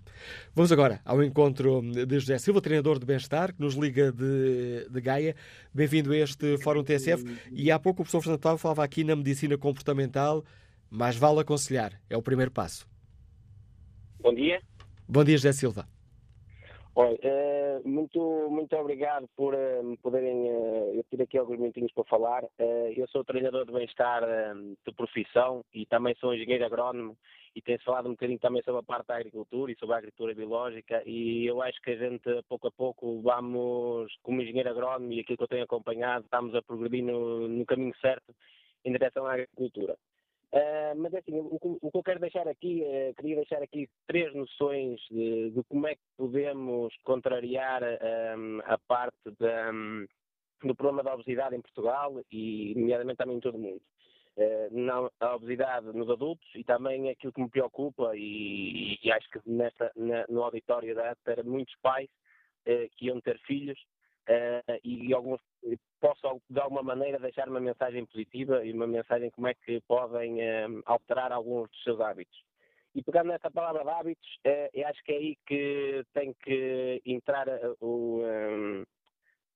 Vamos 0.55 0.71
agora 0.71 1.01
ao 1.05 1.23
encontro 1.23 1.81
de 1.81 2.19
José 2.19 2.39
Silva, 2.39 2.61
treinador 2.61 2.99
de 2.99 3.07
bem-estar, 3.07 3.55
que 3.55 3.61
nos 3.61 3.75
liga 3.75 4.13
de, 4.13 4.89
de 4.91 5.01
Gaia. 5.01 5.35
Bem-vindo 5.73 6.13
a 6.13 6.17
este 6.17 6.59
Fórum 6.59 6.85
TSF. 6.85 7.25
E 7.51 7.71
há 7.71 7.79
pouco 7.79 8.03
o 8.03 8.05
professor 8.05 8.23
Fernando 8.23 8.41
Paulo 8.41 8.59
falava 8.59 8.85
aqui 8.85 9.03
na 9.03 9.17
medicina 9.17 9.57
comportamental. 9.57 10.45
Mais 10.91 11.17
vale 11.17 11.41
aconselhar, 11.41 11.93
é 12.09 12.17
o 12.17 12.23
primeiro 12.23 12.51
passo. 12.51 12.87
Bom 14.21 14.35
dia. 14.35 14.61
Bom 15.09 15.25
dia, 15.25 15.37
José 15.37 15.53
Silva. 15.53 15.87
Olha, 16.95 17.19
uh, 17.23 17.89
muito, 17.89 18.49
muito 18.51 18.75
obrigado 18.75 19.29
por 19.37 19.55
uh, 19.55 19.97
poderem. 20.03 20.51
Uh, 20.51 20.95
eu 20.95 21.05
tive 21.11 21.25
aqui 21.25 21.37
alguns 21.37 21.59
minutinhos 21.59 21.93
para 21.93 22.05
falar. 22.05 22.45
eu 22.97 23.07
sou 23.09 23.23
treinador 23.23 23.67
de 23.67 23.73
bem-estar 23.73 24.23
de 24.87 24.93
profissão 24.95 25.63
e 25.75 25.85
também 25.87 26.15
sou 26.19 26.35
engenheiro 26.35 26.65
agrónomo 26.65 27.17
e 27.57 27.63
tem-se 27.63 27.83
falado 27.85 28.07
um 28.07 28.11
bocadinho 28.11 28.39
também 28.39 28.63
sobre 28.63 28.81
a 28.81 28.85
parte 28.85 29.07
da 29.07 29.17
agricultura 29.17 29.73
e 29.73 29.79
sobre 29.79 29.95
a 29.95 29.99
agricultura 29.99 30.35
biológica 30.35 31.03
e 31.07 31.47
eu 31.47 31.63
acho 31.63 31.81
que 31.81 31.91
a 31.91 31.97
gente, 31.97 32.43
pouco 32.47 32.69
a 32.69 32.71
pouco, 32.71 33.23
vamos, 33.23 34.15
como 34.23 34.43
engenheiro 34.43 34.69
agrónomo 34.69 35.11
e 35.15 35.21
aquilo 35.21 35.39
que 35.39 35.45
eu 35.45 35.49
tenho 35.49 35.65
acompanhado, 35.65 36.27
estamos 36.27 36.55
a 36.55 36.61
progredir 36.61 37.03
no, 37.03 37.49
no 37.49 37.65
caminho 37.65 37.97
certo 37.99 38.35
em 38.85 38.93
direção 38.93 39.27
à 39.27 39.33
agricultura. 39.33 39.97
Uh, 40.53 40.97
mas 40.97 41.13
é 41.15 41.19
assim, 41.19 41.33
o, 41.35 41.59
o, 41.83 41.91
que 41.91 41.99
eu 41.99 42.03
quero 42.03 42.21
deixar 42.21 42.47
aqui, 42.47 42.83
uh, 42.83 43.15
queria 43.17 43.37
deixar 43.37 43.63
aqui 43.63 43.89
três 44.07 44.33
noções 44.35 45.01
de, 45.11 45.51
de 45.51 45.63
como 45.65 45.87
é 45.87 45.95
que 45.95 46.03
podemos 46.17 46.95
contrariar 47.05 47.83
um, 47.83 48.61
a 48.65 48.79
parte 48.87 49.17
um, 49.73 50.07
do 50.63 50.75
problema 50.75 51.03
da 51.03 51.15
obesidade 51.15 51.57
em 51.57 51.61
Portugal 51.61 52.23
e, 52.31 52.75
nomeadamente, 52.77 53.19
também 53.19 53.37
em 53.37 53.41
todo 53.41 53.57
o 53.57 53.61
mundo. 53.61 53.81
Eh, 54.39 54.69
não, 54.71 55.11
a 55.19 55.35
obesidade 55.35 55.87
nos 55.95 56.11
adultos 56.11 56.47
e 56.55 56.63
também 56.63 57.09
aquilo 57.09 57.33
que 57.33 57.41
me 57.41 57.49
preocupa, 57.49 58.13
e, 58.15 58.99
e 59.03 59.11
acho 59.11 59.31
que 59.31 59.41
nesta, 59.47 59.91
na, 59.97 60.27
no 60.29 60.43
auditório 60.43 60.95
da 60.95 61.15
ter 61.25 61.43
muitos 61.43 61.75
pais 61.81 62.09
uh, 62.67 62.89
que 62.97 63.07
iam 63.07 63.19
ter 63.23 63.39
filhos 63.47 63.79
uh, 64.29 64.79
e 64.85 65.15
alguns 65.15 65.41
posso 65.99 66.43
de 66.51 66.61
alguma 66.61 66.83
maneira 66.83 67.19
deixar 67.19 67.49
uma 67.49 67.61
mensagem 67.61 68.05
positiva 68.05 68.63
e 68.63 68.75
uma 68.75 68.87
mensagem 68.87 69.31
como 69.31 69.49
é 69.49 69.55
que 69.55 69.81
podem 69.89 70.37
alterar 70.85 71.33
alguns 71.33 71.71
dos 71.71 71.83
seus 71.83 71.99
hábitos. 71.99 72.39
E 72.95 73.03
pegando 73.03 73.29
nessa 73.29 73.51
palavra 73.51 73.83
de 73.83 73.91
hábitos, 73.91 74.39
eu 74.75 74.87
acho 74.87 75.03
que 75.03 75.13
é 75.13 75.17
aí 75.17 75.37
que 75.47 76.05
tem 76.13 76.35
que 76.45 77.01
entrar 77.07 77.47
o, 77.81 78.23
um, 78.23 78.85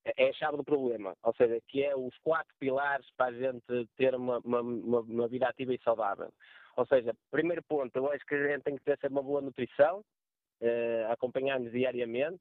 é 0.04 0.28
a 0.28 0.32
chave 0.32 0.56
do 0.56 0.64
problema, 0.64 1.14
ou 1.22 1.34
seja, 1.34 1.60
que 1.68 1.82
é 1.82 1.94
os 1.94 2.16
quatro 2.18 2.54
pilares 2.58 3.06
para 3.16 3.26
a 3.26 3.32
gente 3.32 3.88
ter 3.96 4.14
uma, 4.14 4.38
uma, 4.38 4.60
uma 5.00 5.28
vida 5.28 5.48
ativa 5.48 5.74
e 5.74 5.80
saudável. 5.82 6.32
Ou 6.76 6.86
seja, 6.86 7.14
primeiro 7.30 7.62
ponto, 7.62 7.94
eu 7.96 8.10
acho 8.10 8.24
que 8.24 8.34
a 8.34 8.48
gente 8.48 8.62
tem 8.62 8.76
que 8.76 8.84
ter 8.84 8.96
sempre 8.98 9.10
uma 9.10 9.22
boa 9.22 9.40
nutrição, 9.40 10.00
uh, 10.00 11.12
acompanhar-nos 11.12 11.72
diariamente. 11.72 12.40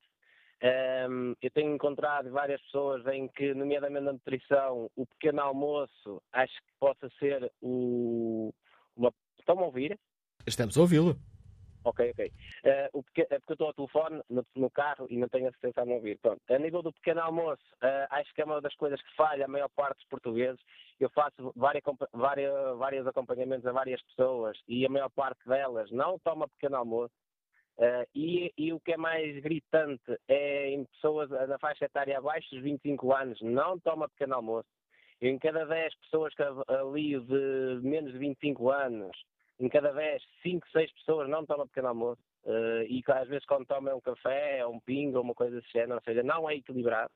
Um, 0.61 0.67
ehm, 0.67 1.33
eu 1.41 1.51
tenho 1.51 1.73
encontrado 1.73 2.31
várias 2.31 2.61
pessoas 2.63 3.05
em 3.07 3.27
que, 3.29 3.53
nomeadamente 3.53 4.05
na 4.05 4.13
nutrição, 4.13 4.89
o 4.95 5.05
pequeno 5.05 5.41
almoço 5.41 6.21
acho 6.33 6.53
que 6.53 6.73
possa 6.79 7.09
ser 7.17 7.51
o. 7.61 8.53
Uma... 8.95 9.13
Estão 9.37 9.57
a 9.59 9.65
ouvir? 9.65 9.97
Estamos 10.45 10.77
a 10.77 10.81
ouvi-lo. 10.81 11.15
Ok, 11.83 12.11
ok. 12.11 12.27
Uh, 12.27 12.99
o 12.99 13.03
pequeno, 13.03 13.27
é 13.31 13.39
porque 13.39 13.51
eu 13.51 13.55
estou 13.55 13.67
ao 13.67 13.73
telefone 13.73 14.21
no, 14.29 14.45
no, 14.55 14.69
carro 14.69 15.07
e 15.09 15.17
não 15.17 15.29
tenho 15.29 15.47
a 15.47 15.51
certeza 15.51 15.85
de 15.85 15.93
ouvir. 15.93 16.17
Pronto. 16.19 16.41
A 16.49 16.57
nível 16.59 16.81
do 16.81 16.91
pequeno 16.91 17.21
almoço, 17.21 17.63
uh, 17.81 18.07
acho 18.09 18.33
que 18.33 18.41
é 18.41 18.45
uma 18.45 18.61
das 18.61 18.75
coisas 18.75 19.01
que 19.01 19.15
falha 19.15 19.45
a 19.45 19.47
maior 19.47 19.69
parte 19.69 19.97
dos 19.97 20.07
portugueses. 20.07 20.59
Eu 20.99 21.09
faço 21.11 21.53
várias, 21.55 21.83
várias, 22.13 22.77
vários 22.77 23.07
acompanhamentos 23.07 23.65
a 23.65 23.71
várias 23.71 24.01
pessoas 24.03 24.57
e 24.67 24.85
a 24.85 24.89
maior 24.89 25.09
parte 25.09 25.47
delas 25.47 25.89
não 25.91 26.19
toma 26.19 26.49
pequeno 26.49 26.75
almoço. 26.75 27.13
Uh, 27.77 28.03
e, 28.13 28.51
e, 28.57 28.73
o 28.73 28.79
que 28.81 28.91
é 28.91 28.97
mais 28.97 29.41
gritante 29.41 30.19
é 30.27 30.71
em 30.71 30.83
pessoas 30.83 31.29
na 31.29 31.57
faixa 31.59 31.85
etária 31.85 32.17
abaixo 32.17 32.49
dos 32.51 32.61
25 32.61 33.13
anos 33.13 33.41
não 33.41 33.79
toma 33.79 34.09
pequeno 34.09 34.35
almoço. 34.35 34.67
Em 35.21 35.39
cada 35.39 35.65
10 35.65 35.95
pessoas 35.95 36.33
que 36.33 36.43
avalio 36.43 37.21
de 37.21 37.79
menos 37.81 38.11
de 38.11 38.17
25 38.19 38.69
anos, 38.69 39.17
em 39.59 39.67
cada 39.67 39.91
vez 39.91 40.23
5, 40.41 40.67
6 40.71 40.91
pessoas 40.93 41.29
não 41.29 41.45
tomam 41.45 41.67
pequeno 41.67 41.89
almoço. 41.89 42.21
Uh, 42.45 42.83
e 42.87 43.03
às 43.07 43.27
vezes 43.27 43.45
quando 43.45 43.65
tomam 43.65 43.97
um 43.97 44.01
café, 44.01 44.65
ou 44.65 44.73
um 44.73 44.79
pingo, 44.79 45.17
ou 45.17 45.23
uma 45.23 45.35
coisa 45.35 45.55
desse 45.55 45.71
género, 45.71 45.95
ou 45.95 46.01
seja, 46.01 46.23
não 46.23 46.49
é 46.49 46.55
equilibrado. 46.55 47.11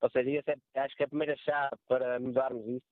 Ou 0.00 0.10
seja, 0.10 0.42
é, 0.46 0.80
acho 0.80 0.96
que 0.96 1.02
é 1.02 1.06
a 1.06 1.08
primeira 1.08 1.36
chave 1.38 1.76
para 1.88 2.18
mudarmos 2.20 2.66
isso. 2.66 2.86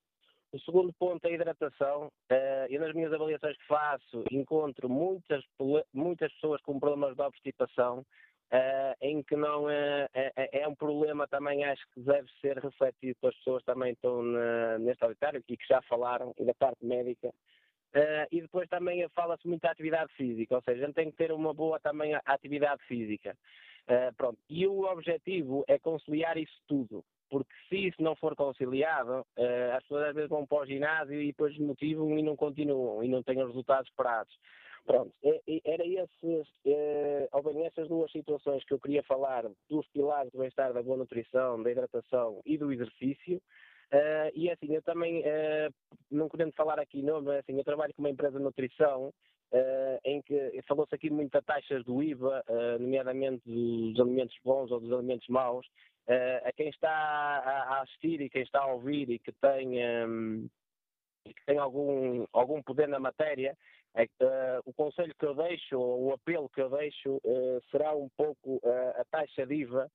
O 0.53 0.59
segundo 0.61 0.93
ponto 0.93 1.25
é 1.25 1.29
a 1.29 1.33
hidratação. 1.33 2.09
Uh, 2.31 2.67
eu 2.69 2.81
nas 2.81 2.93
minhas 2.93 3.13
avaliações 3.13 3.57
que 3.57 3.67
faço 3.67 4.25
encontro 4.33 4.89
muitas, 4.89 5.45
muitas 5.93 6.33
pessoas 6.35 6.61
com 6.63 6.81
problemas 6.81 7.15
de 7.15 7.23
obstipação, 7.23 8.01
uh, 8.01 8.95
em 9.01 9.23
que 9.23 9.37
não 9.37 9.71
é, 9.71 10.09
é, 10.13 10.63
é, 10.63 10.69
um 10.69 10.75
problema 10.75 11.29
também 11.29 11.65
acho 11.65 11.83
que 11.95 12.01
deve 12.01 12.29
ser 12.41 12.59
refletido 12.59 13.17
pelas 13.21 13.37
pessoas 13.37 13.63
também 13.65 13.93
estão 13.93 14.23
na, 14.23 14.79
neste 14.79 15.05
auditório 15.05 15.43
e 15.49 15.57
que 15.57 15.67
já 15.69 15.81
falaram, 15.83 16.35
e 16.37 16.45
da 16.45 16.55
parte 16.55 16.85
médica, 16.85 17.33
Uh, 17.95 18.23
e 18.31 18.41
depois 18.41 18.69
também 18.69 19.09
fala-se 19.09 19.47
muito 19.49 19.63
da 19.63 19.73
atividade 19.73 20.13
física, 20.15 20.55
ou 20.55 20.63
seja, 20.63 20.85
a 20.85 20.87
gente 20.87 20.95
tem 20.95 21.11
que 21.11 21.17
ter 21.17 21.33
uma 21.33 21.53
boa 21.53 21.81
também 21.81 22.15
atividade 22.25 22.81
física. 22.85 23.37
Uh, 23.89 24.15
pronto. 24.17 24.39
E 24.49 24.65
o 24.67 24.85
objetivo 24.85 25.65
é 25.67 25.77
conciliar 25.77 26.39
isso 26.39 26.55
tudo, 26.69 27.05
porque 27.29 27.53
se 27.69 27.89
isso 27.89 28.01
não 28.01 28.15
for 28.15 28.37
conciliado, 28.37 29.27
uh, 29.37 29.73
as 29.77 29.83
pessoas 29.83 30.05
às 30.05 30.15
vezes 30.15 30.31
vão 30.31 30.47
para 30.47 30.63
o 30.63 30.67
ginásio 30.67 31.21
e 31.21 31.27
depois 31.27 31.59
motivam 31.59 32.17
e 32.17 32.23
não 32.23 32.37
continuam 32.37 33.03
e 33.03 33.09
não 33.09 33.25
têm 33.25 33.43
os 33.43 33.49
resultados 33.49 33.91
esperados. 33.91 34.39
Pronto, 34.87 35.13
era 35.65 35.87
esses, 35.87 36.49
ou 37.33 37.43
bem, 37.43 37.67
essas 37.67 37.87
duas 37.87 38.11
situações 38.11 38.65
que 38.65 38.73
eu 38.73 38.81
queria 38.81 39.03
falar 39.03 39.45
dos 39.69 39.87
pilares 39.89 40.33
do 40.33 40.39
bem-estar, 40.39 40.73
da 40.73 40.83
boa 40.83 40.97
nutrição, 40.97 41.63
da 41.63 41.71
hidratação 41.71 42.41
e 42.47 42.57
do 42.57 42.73
exercício. 42.73 43.43
Uh, 43.93 44.31
e 44.35 44.49
assim, 44.49 44.73
eu 44.73 44.83
também, 44.83 45.21
uh, 45.21 45.75
não 46.11 46.29
querendo 46.29 46.53
falar 46.53 46.79
aqui 46.79 47.03
nome, 47.03 47.37
assim, 47.37 47.57
eu 47.59 47.65
trabalho 47.65 47.93
com 47.93 48.03
uma 48.03 48.11
empresa 48.11 48.39
de 48.39 48.45
nutrição 48.45 49.09
uh, 49.09 50.01
em 50.05 50.23
que 50.23 50.61
falou-se 50.69 50.95
aqui 50.95 51.11
muito 51.11 51.37
de 51.37 51.45
taxas 51.45 51.85
do 51.85 52.01
IVA, 52.01 52.45
nomeadamente 52.79 53.43
dos 53.45 53.99
alimentos 53.99 54.37
bons 54.45 54.71
ou 54.71 54.79
dos 54.79 54.93
alimentos 54.93 55.27
maus. 55.29 55.67
a 56.45 56.53
quem 56.53 56.69
está 56.69 56.89
a, 56.89 57.83
assistir 57.83 58.21
e 58.21 58.31
quem 58.31 58.43
está 58.43 58.61
a 58.61 58.73
ouvir 58.73 59.11
e 59.11 59.19
que 59.19 59.33
tem, 59.33 59.81
um, 60.07 60.49
que 61.25 61.45
tem 61.45 61.59
algum, 61.59 62.25
algum 62.33 62.63
poder 62.63 62.87
na 62.87 63.01
matéria, 63.01 63.57
é, 63.97 64.07
o 64.65 64.73
conselho 64.73 65.13
que 65.19 65.27
eu 65.27 65.35
deixo, 65.35 65.77
ou 65.77 66.05
o 66.05 66.13
apelo 66.13 66.49
que 66.49 66.63
eu 66.63 66.71
deixo, 66.71 67.21
será 67.73 67.93
um 67.93 68.09
pouco 68.17 68.61
a 68.65 69.05
taxa 69.11 69.45
de 69.45 69.55
IVA 69.55 69.91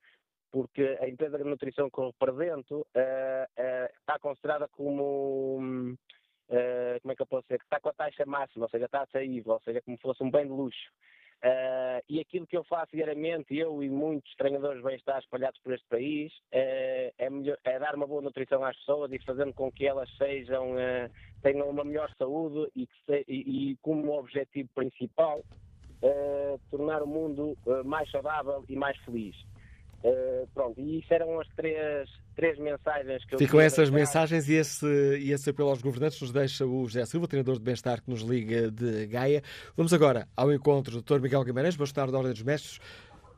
porque 0.51 0.97
a 1.01 1.07
empresa 1.07 1.37
de 1.37 1.43
nutrição 1.43 1.89
que 1.89 1.99
eu 1.99 2.07
represento 2.07 2.75
uh, 2.75 2.81
uh, 2.81 3.99
está 3.99 4.17
considerada 4.19 4.67
como, 4.69 5.59
uh, 5.59 7.01
como 7.01 7.11
é 7.11 7.15
que 7.15 7.21
eu 7.21 7.27
posso 7.27 7.43
dizer, 7.43 7.59
que 7.59 7.65
está 7.65 7.79
com 7.79 7.89
a 7.89 7.93
taxa 7.93 8.25
máxima, 8.25 8.65
ou 8.65 8.69
seja, 8.69 8.85
está 8.85 9.01
a 9.01 9.07
sair, 9.07 9.43
ou 9.45 9.59
seja, 9.61 9.81
como 9.81 9.97
se 9.97 10.03
fosse 10.03 10.23
um 10.23 10.31
bem 10.31 10.45
de 10.45 10.51
luxo. 10.51 10.91
e 12.09 12.19
aquilo 12.19 12.47
que 12.47 12.57
eu 12.57 12.63
faço 12.63 12.95
diariamente, 12.95 13.55
eu 13.55 13.83
e 13.83 13.89
muitos 13.89 14.33
treinadores 14.35 14.81
bem-estar 14.81 15.19
espalhados 15.19 15.59
por 15.61 15.73
este 15.73 15.87
país, 15.87 16.31
é, 16.51 17.29
melhor, 17.29 17.57
é, 17.63 17.77
dar 17.77 17.95
uma 17.95 18.07
boa 18.07 18.21
nutrição 18.21 18.63
às 18.63 18.77
pessoas 18.77 19.11
e 19.11 19.19
fazendo 19.19 19.53
com 19.53 19.71
que 19.71 19.85
elas 19.85 20.09
sejam, 20.17 20.75
tenham 21.41 21.69
uma 21.69 21.83
melhor 21.83 22.09
saúde 22.17 22.71
e, 22.75 22.87
se, 23.05 23.25
e, 23.27 23.71
e 23.71 23.75
como 23.81 24.17
objetivo 24.17 24.69
principal, 24.73 25.43
tornar 26.71 27.03
o 27.03 27.07
mundo 27.07 27.57
mais 27.83 28.09
saudável 28.09 28.63
e 28.69 28.75
mais 28.75 28.97
feliz. 28.99 29.35
Uh, 30.03 30.47
pronto, 30.53 30.79
e 30.79 30.99
isso 30.99 31.11
eram 31.11 31.39
as 31.39 31.47
três, 31.55 32.09
três 32.35 32.59
mensagens 32.59 33.25
que 33.25 33.35
eu 33.35 33.39
Ficam 33.39 33.59
essas 33.59 33.89
deixar. 33.89 33.95
mensagens 33.95 34.47
e 34.47 34.53
esse, 34.53 34.85
e 35.17 35.31
esse 35.31 35.49
apelo 35.49 35.69
aos 35.69 35.81
governantes 35.81 36.21
nos 36.21 36.31
deixa 36.31 36.65
o 36.65 36.85
José 36.87 37.05
Silva, 37.05 37.27
treinador 37.27 37.55
de 37.55 37.61
bem-estar 37.61 38.01
que 38.03 38.09
nos 38.09 38.21
liga 38.21 38.69
de 38.69 39.07
Gaia. 39.07 39.41
Vamos 39.75 39.93
agora 39.93 40.27
ao 40.35 40.53
encontro 40.53 41.01
do 41.01 41.01
Dr. 41.01 41.19
Miguel 41.19 41.43
Guimarães, 41.43 41.75
bastonário 41.75 42.11
da 42.11 42.19
Ordem 42.19 42.33
dos 42.33 42.43
Mestres. 42.43 42.79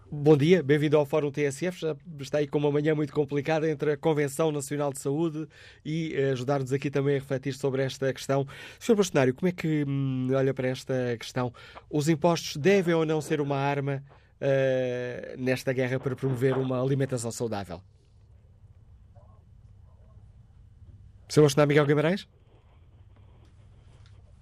Bom 0.10 0.38
dia, 0.38 0.64
bem-vindo 0.64 0.96
ao 0.96 1.06
Fórum 1.06 1.30
TSF. 1.30 1.82
Já 1.82 1.96
está 2.22 2.38
aí 2.38 2.48
com 2.48 2.58
uma 2.58 2.72
manhã 2.72 2.96
muito 2.96 3.12
complicada 3.12 3.70
entre 3.70 3.92
a 3.92 3.98
Convenção 3.98 4.54
Nacional 4.54 4.92
de 4.94 5.00
Saúde 5.00 5.46
e 5.84 6.14
eh, 6.16 6.32
ajudar-nos 6.32 6.72
aqui 6.72 6.90
também 6.90 7.18
a 7.18 7.20
refletir 7.20 7.54
sobre 7.54 7.84
esta 7.84 8.14
questão. 8.14 8.48
Sr. 8.80 8.96
Bastonário, 8.96 9.34
como 9.34 9.50
é 9.50 9.52
que 9.52 9.84
hum, 9.86 10.30
olha 10.34 10.54
para 10.54 10.70
esta 10.70 10.94
questão? 11.20 11.54
Os 11.90 12.08
impostos 12.08 12.56
devem 12.56 12.94
ou 12.94 13.06
não 13.06 13.20
ser 13.20 13.42
uma 13.42 13.58
arma 13.58 14.02
uh, 14.42 15.38
nesta 15.38 15.74
guerra 15.74 16.00
para 16.00 16.16
promover 16.16 16.58
uma 16.58 16.82
alimentação 16.82 17.32
saudável? 17.32 17.82
Seu 21.30 21.44
Bastonar 21.44 21.68
Miguel 21.68 21.86
Guimarães? 21.86 22.28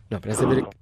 Não, 0.10 0.20
parece 0.22 0.46
haver 0.46 0.64
aqui... 0.64 0.78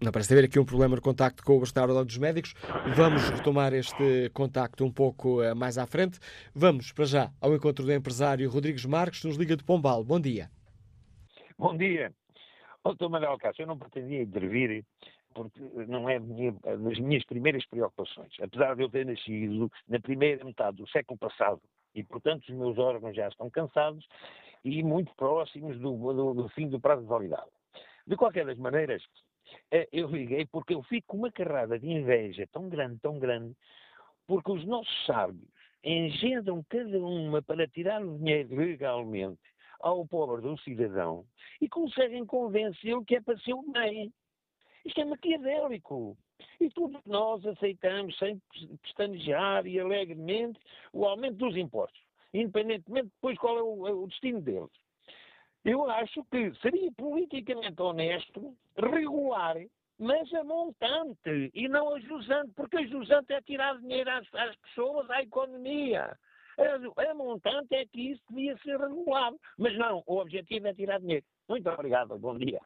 Não, 0.00 0.10
parece 0.10 0.32
haver 0.32 0.46
aqui 0.46 0.58
um 0.58 0.64
problema 0.64 0.96
no 0.96 1.02
contacto 1.02 1.44
com 1.44 1.56
o 1.56 1.60
Bastonar 1.60 2.04
dos 2.04 2.18
Médicos. 2.18 2.54
Vamos 2.96 3.28
retomar 3.28 3.72
este 3.74 4.30
contacto 4.30 4.84
um 4.84 4.90
pouco 4.90 5.42
uh, 5.42 5.54
mais 5.54 5.78
à 5.78 5.86
frente. 5.86 6.18
Vamos, 6.54 6.90
para 6.92 7.04
já, 7.04 7.32
ao 7.40 7.54
encontro 7.54 7.84
do 7.84 7.92
empresário 7.92 8.50
Rodrigues 8.50 8.84
Marques, 8.84 9.20
que 9.20 9.28
nos 9.28 9.36
liga 9.36 9.56
de 9.56 9.62
Pombal. 9.62 10.02
Bom 10.02 10.18
dia. 10.18 10.50
Bom 11.58 11.76
dia. 11.76 12.12
Doutor 12.84 13.08
Manuel 13.08 13.38
Cássio, 13.38 13.62
eu 13.62 13.66
não 13.68 13.78
pretendia 13.78 14.22
intervir 14.22 14.84
porque 15.32 15.60
não 15.88 16.08
é 16.08 16.18
minha, 16.18 16.52
das 16.52 16.98
minhas 16.98 17.24
primeiras 17.24 17.64
preocupações. 17.66 18.32
Apesar 18.40 18.76
de 18.76 18.82
eu 18.82 18.88
ter 18.88 19.06
nascido 19.06 19.70
na 19.88 20.00
primeira 20.00 20.44
metade 20.44 20.76
do 20.76 20.88
século 20.88 21.18
passado 21.18 21.60
e, 21.94 22.02
portanto, 22.02 22.44
os 22.48 22.54
meus 22.54 22.78
órgãos 22.78 23.16
já 23.16 23.28
estão 23.28 23.50
cansados 23.50 24.06
e 24.64 24.82
muito 24.82 25.14
próximos 25.16 25.78
do, 25.78 25.96
do, 26.12 26.34
do 26.34 26.48
fim 26.50 26.68
do 26.68 26.80
prazo 26.80 27.02
de 27.02 27.08
validade. 27.08 27.50
De 28.06 28.16
qualquer 28.16 28.46
das 28.46 28.58
maneiras, 28.58 29.02
eh, 29.70 29.88
eu 29.92 30.08
liguei 30.08 30.46
porque 30.46 30.74
eu 30.74 30.82
fico 30.82 31.08
com 31.08 31.18
uma 31.18 31.32
carrada 31.32 31.78
de 31.78 31.88
inveja 31.88 32.46
tão 32.52 32.68
grande, 32.68 32.98
tão 33.00 33.18
grande, 33.18 33.54
porque 34.26 34.52
os 34.52 34.64
nossos 34.64 35.06
sábios 35.06 35.48
engendram 35.84 36.64
cada 36.68 36.98
uma 36.98 37.42
para 37.42 37.66
tirar 37.66 38.04
o 38.04 38.18
dinheiro 38.18 38.54
legalmente 38.54 39.40
ao 39.80 40.06
pobre 40.06 40.40
do 40.42 40.56
cidadão 40.58 41.24
e 41.60 41.68
conseguem 41.68 42.24
convencê-lo 42.24 43.04
que 43.04 43.16
é 43.16 43.20
para 43.20 43.36
seu 43.38 43.62
bem. 43.72 44.12
Isto 44.84 45.00
é 45.00 45.04
maquiavélico. 45.04 46.16
E 46.60 46.68
todos 46.70 47.00
nós 47.06 47.44
aceitamos, 47.46 48.16
sem 48.18 48.40
pestanejar 48.82 49.66
e 49.66 49.78
alegremente, 49.78 50.58
o 50.92 51.04
aumento 51.04 51.36
dos 51.36 51.56
impostos, 51.56 52.00
independentemente 52.34 53.10
depois 53.14 53.38
qual 53.38 53.58
é 53.58 53.62
o, 53.62 54.02
o 54.02 54.06
destino 54.08 54.40
deles. 54.40 54.70
Eu 55.64 55.88
acho 55.88 56.24
que 56.24 56.52
seria 56.60 56.90
politicamente 56.92 57.80
honesto 57.80 58.56
regular, 58.76 59.56
mas 59.98 60.32
a 60.34 60.42
montante 60.42 61.50
e 61.54 61.68
não 61.68 61.94
a 61.94 62.00
jusante, 62.00 62.52
porque 62.56 62.78
a 62.78 62.86
jusante 62.86 63.32
é 63.32 63.40
tirar 63.42 63.78
dinheiro 63.78 64.10
às, 64.10 64.34
às 64.34 64.56
pessoas, 64.56 65.08
à 65.10 65.22
economia. 65.22 66.18
A, 66.58 67.10
a, 67.10 67.14
montante 67.14 67.74
é 67.74 67.86
que 67.86 68.10
isso 68.10 68.22
devia 68.28 68.56
ser 68.58 68.78
regulado. 68.78 69.38
Mas 69.56 69.78
não, 69.78 70.02
o 70.06 70.18
objetivo 70.18 70.66
é 70.66 70.74
tirar 70.74 70.98
dinheiro. 70.98 71.24
Muito 71.48 71.70
obrigado, 71.70 72.18
bom 72.18 72.36
dia. 72.36 72.60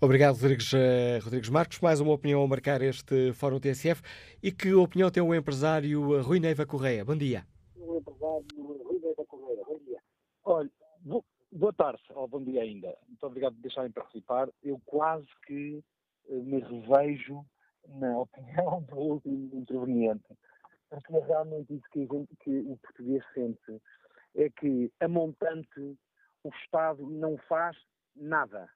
Obrigado, 0.00 0.36
Rodrigues, 0.36 0.72
uh, 0.72 1.24
Rodrigues 1.24 1.48
Marcos. 1.48 1.80
Mais 1.80 2.00
uma 2.00 2.12
opinião 2.12 2.42
a 2.42 2.46
marcar 2.46 2.82
este 2.82 3.32
Fórum 3.32 3.58
TSF. 3.58 4.02
E 4.42 4.52
que 4.52 4.74
opinião 4.74 5.10
tem 5.10 5.22
o 5.22 5.34
empresário 5.34 6.20
Rui 6.22 6.38
Neiva 6.38 6.66
Correia? 6.66 7.04
Bom 7.04 7.16
dia. 7.16 7.46
O 7.76 7.96
empresário 7.96 8.46
Rui 8.56 8.98
Neiva 9.00 9.24
Correia, 9.26 9.64
bom 9.64 9.78
dia. 9.78 9.98
Olha, 10.44 10.70
boa 11.50 11.72
tarde, 11.72 12.02
ou 12.10 12.28
bom 12.28 12.42
dia 12.42 12.62
ainda. 12.62 12.94
Muito 13.08 13.26
obrigado 13.26 13.54
por 13.54 13.62
deixarem 13.62 13.90
participar. 13.90 14.48
Eu 14.62 14.80
quase 14.84 15.26
que 15.46 15.82
uh, 16.28 16.42
me 16.42 16.60
revejo 16.60 17.44
na 17.88 18.18
opinião 18.18 18.82
do 18.88 18.96
último 18.96 19.50
interveniente. 19.54 20.26
Porque 20.90 21.16
é 21.16 21.24
realmente 21.24 21.74
isso 21.74 21.84
que, 21.90 22.06
gente, 22.06 22.36
que 22.40 22.58
o 22.58 22.76
português 22.76 23.24
sente. 23.34 23.82
É 24.36 24.50
que, 24.50 24.92
a 25.00 25.08
montante, 25.08 25.96
o 26.44 26.50
Estado 26.62 27.06
não 27.06 27.38
faz 27.48 27.76
nada 28.14 28.68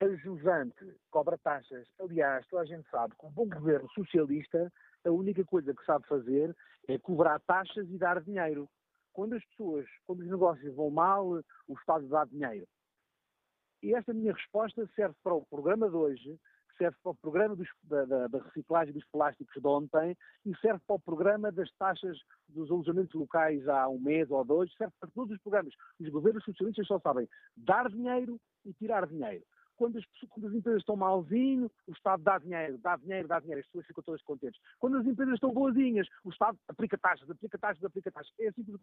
a 0.00 0.08
jusante 0.16 0.94
cobra 1.10 1.38
taxas. 1.38 1.86
Aliás, 1.98 2.46
toda 2.48 2.62
a 2.62 2.66
gente 2.66 2.88
sabe 2.90 3.14
que 3.18 3.26
o 3.26 3.30
bom 3.30 3.48
governo 3.48 3.88
socialista, 3.90 4.70
a 5.04 5.10
única 5.10 5.44
coisa 5.44 5.74
que 5.74 5.84
sabe 5.84 6.06
fazer 6.06 6.54
é 6.88 6.98
cobrar 6.98 7.40
taxas 7.40 7.88
e 7.88 7.96
dar 7.96 8.20
dinheiro. 8.22 8.68
Quando 9.12 9.34
as 9.34 9.44
pessoas, 9.46 9.86
quando 10.06 10.20
os 10.20 10.28
negócios 10.28 10.74
vão 10.74 10.90
mal, 10.90 11.26
o 11.66 11.74
Estado 11.74 12.06
dá 12.08 12.24
dinheiro. 12.24 12.66
E 13.82 13.94
esta 13.94 14.12
minha 14.12 14.34
resposta 14.34 14.86
serve 14.94 15.14
para 15.22 15.34
o 15.34 15.46
programa 15.46 15.88
de 15.88 15.96
hoje, 15.96 16.38
serve 16.76 16.96
para 17.02 17.12
o 17.12 17.14
programa 17.14 17.56
dos, 17.56 17.68
da, 17.84 18.04
da, 18.04 18.26
da, 18.26 18.38
reciclagem 18.42 18.92
dos 18.92 19.06
plásticos 19.06 19.54
de 19.54 19.66
ontem 19.66 20.14
e 20.44 20.54
serve 20.56 20.80
para 20.86 20.96
o 20.96 21.00
programa 21.00 21.50
das 21.50 21.72
taxas 21.78 22.18
dos 22.48 22.70
alojamentos 22.70 23.14
locais 23.14 23.66
há 23.66 23.88
um 23.88 23.98
mês 23.98 24.30
ou 24.30 24.44
dois, 24.44 24.70
serve 24.74 24.92
para 25.00 25.10
todos 25.14 25.34
os 25.34 25.42
programas. 25.42 25.72
Os 25.98 26.08
governos 26.10 26.44
socialistas 26.44 26.86
só 26.86 26.98
sabem 27.00 27.26
dar 27.56 27.88
dinheiro 27.88 28.38
e 28.66 28.74
tirar 28.74 29.06
dinheiro 29.06 29.44
quando 29.76 29.98
as, 29.98 30.04
quando 30.28 30.48
as, 30.48 30.54
empresas 30.54 30.80
estão 30.80 30.96
malzinho, 30.96 31.70
o 31.86 31.92
Estado 31.92 32.22
dá 32.22 32.38
dinheiro, 32.38 32.78
dá 32.78 32.96
dinheiro, 32.96 33.28
dá 33.28 33.38
dinheiro, 33.40 33.60
as 33.60 33.66
pessoas 33.66 33.86
ficam 33.86 34.02
todas 34.02 34.22
contentes. 34.22 34.60
Quando 34.78 34.96
as 34.96 35.06
empresas 35.06 35.34
estão 35.34 35.52
boazinhas, 35.52 36.08
o 36.24 36.30
Estado 36.30 36.58
aplica 36.68 36.98
taxas, 36.98 37.30
aplica 37.30 37.58
taxas, 37.58 37.84
aplica 37.84 38.10
taxas. 38.10 38.32
É 38.40 38.48
assim 38.48 38.64
que 38.64 38.72
os 38.72 38.80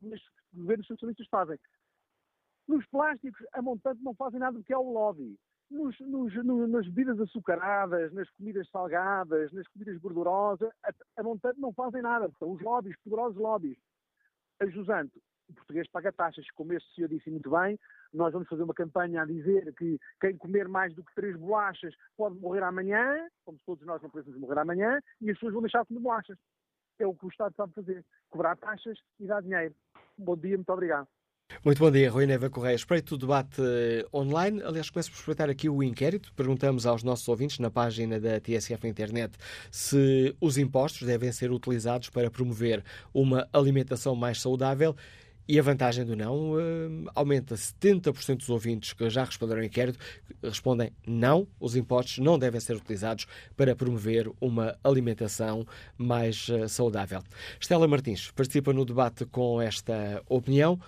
governos 0.54 0.88
socialistas 0.88 1.28
fazem. 1.28 1.60
Nos 2.68 2.86
plásticos, 2.88 3.46
a 3.54 3.62
montante 3.62 4.02
não 4.02 4.14
fazem 4.14 4.40
nada 4.40 4.58
do 4.58 4.64
que 4.64 4.74
é 4.74 4.78
o 4.78 4.92
lobby. 4.92 5.38
Nos, 5.70 6.00
nos, 6.00 6.34
no, 6.46 6.68
nas 6.68 6.88
bebidas 6.88 7.20
açucaradas, 7.20 8.14
nas 8.14 8.30
comidas 8.32 8.70
salgadas, 8.70 9.52
nas 9.52 9.68
comidas 9.70 9.98
gordurosas, 9.98 10.70
a, 10.84 10.92
a 11.18 11.24
montante 11.24 11.60
não 11.60 11.74
fazem 11.74 12.02
nada. 12.02 12.32
São 12.40 12.52
os 12.52 12.62
lobbies, 12.62 12.96
poderosos 13.04 13.38
lobbies. 13.38 13.78
A 14.60 14.66
o 15.50 15.54
português 15.54 15.88
paga 15.90 16.12
taxas, 16.12 16.50
como 16.52 16.74
este 16.74 16.94
senhor 16.96 17.08
disse 17.10 17.30
muito 17.30 17.50
bem, 17.50 17.78
nós 18.14 18.32
vamos 18.32 18.48
fazer 18.48 18.64
uma 18.64 18.74
campanha 18.74 19.24
a 19.24 19.26
dizer 19.26 19.74
que 19.76 20.00
quem 20.22 20.38
comer 20.38 20.68
mais 20.68 20.94
do 20.94 21.04
que 21.04 21.16
três 21.16 21.36
bolachas 21.36 21.94
pode 22.16 22.40
morrer 22.40 22.64
amanhã, 22.64 23.28
como 23.44 23.58
todos 23.66 23.86
nós 23.86 24.02
não 24.02 24.10
podemos 24.10 24.40
morrer 24.40 24.60
amanhã, 24.60 25.00
e 25.20 25.30
as 25.30 25.36
pessoas 25.38 25.54
vão 25.54 25.62
deixar 25.62 25.82
de 25.82 25.88
comer 25.88 26.00
bolachas. 26.02 26.38
É 27.00 27.08
o 27.08 27.16
que 27.16 27.26
o 27.26 27.30
Estado 27.30 27.56
sabe 27.56 27.74
fazer, 27.74 28.06
cobrar 28.30 28.56
taxas 28.56 28.98
e 29.20 29.26
dar 29.26 29.42
dinheiro. 29.42 29.74
bom 30.18 30.38
dia, 30.38 30.56
muito 30.56 30.72
obrigado. 30.72 31.08
Muito 31.64 31.80
bom 31.80 31.92
dia, 31.92 32.10
Rui 32.10 32.26
Neva 32.26 32.50
Correia. 32.50 32.76
Espreito 32.76 33.16
o 33.16 33.18
debate 33.18 33.62
eh, 33.62 34.06
online. 34.14 34.62
Aliás, 34.64 34.90
começo 34.90 35.12
por 35.12 35.18
espreitar 35.18 35.50
aqui 35.50 35.70
o 35.70 35.82
inquérito. 35.82 36.34
Perguntamos 36.34 36.86
aos 36.86 37.04
nossos 37.04 37.28
ouvintes 37.28 37.60
na 37.60 37.70
página 37.70 38.20
da 38.20 38.40
TSF 38.40 38.84
na 38.84 38.90
internet 38.90 39.38
se 39.72 40.36
os 40.42 40.58
impostos 40.58 41.08
devem 41.08 41.32
ser 41.32 41.52
utilizados 41.52 42.10
para 42.10 42.30
promover 42.30 42.84
uma 43.14 43.48
alimentação 43.54 44.16
mais 44.16 44.42
saudável 44.42 44.96
e 45.48 45.60
a 45.60 45.62
vantagem 45.62 46.06
do 46.06 46.16
não 46.16 46.54
uh, 46.54 47.12
aumenta. 47.14 47.56
70% 47.56 48.38
dos 48.38 48.50
ouvintes 48.50 48.94
que 48.94 49.10
já 49.10 49.24
responderam 49.24 49.62
ao 49.62 49.66
inquérito 49.66 50.00
respondem 50.42 50.92
não, 51.06 51.48
os 51.60 51.76
impostos 51.76 52.20
não 52.20 52.38
devem 52.40 52.60
ser 52.60 52.76
utilizados 52.76 53.26
para 53.56 53.76
promover 53.76 54.32
uma 54.40 54.78
alimentação 54.84 55.66
mais 55.98 56.48
uh, 56.50 56.68
saudável. 56.70 57.22
Estela 57.60 57.88
Martins 57.88 58.32
participa 58.32 58.74
no 58.74 58.86
debate 58.86 59.26
com 59.26 59.62
esta 59.62 60.22
opinião. 60.28 60.80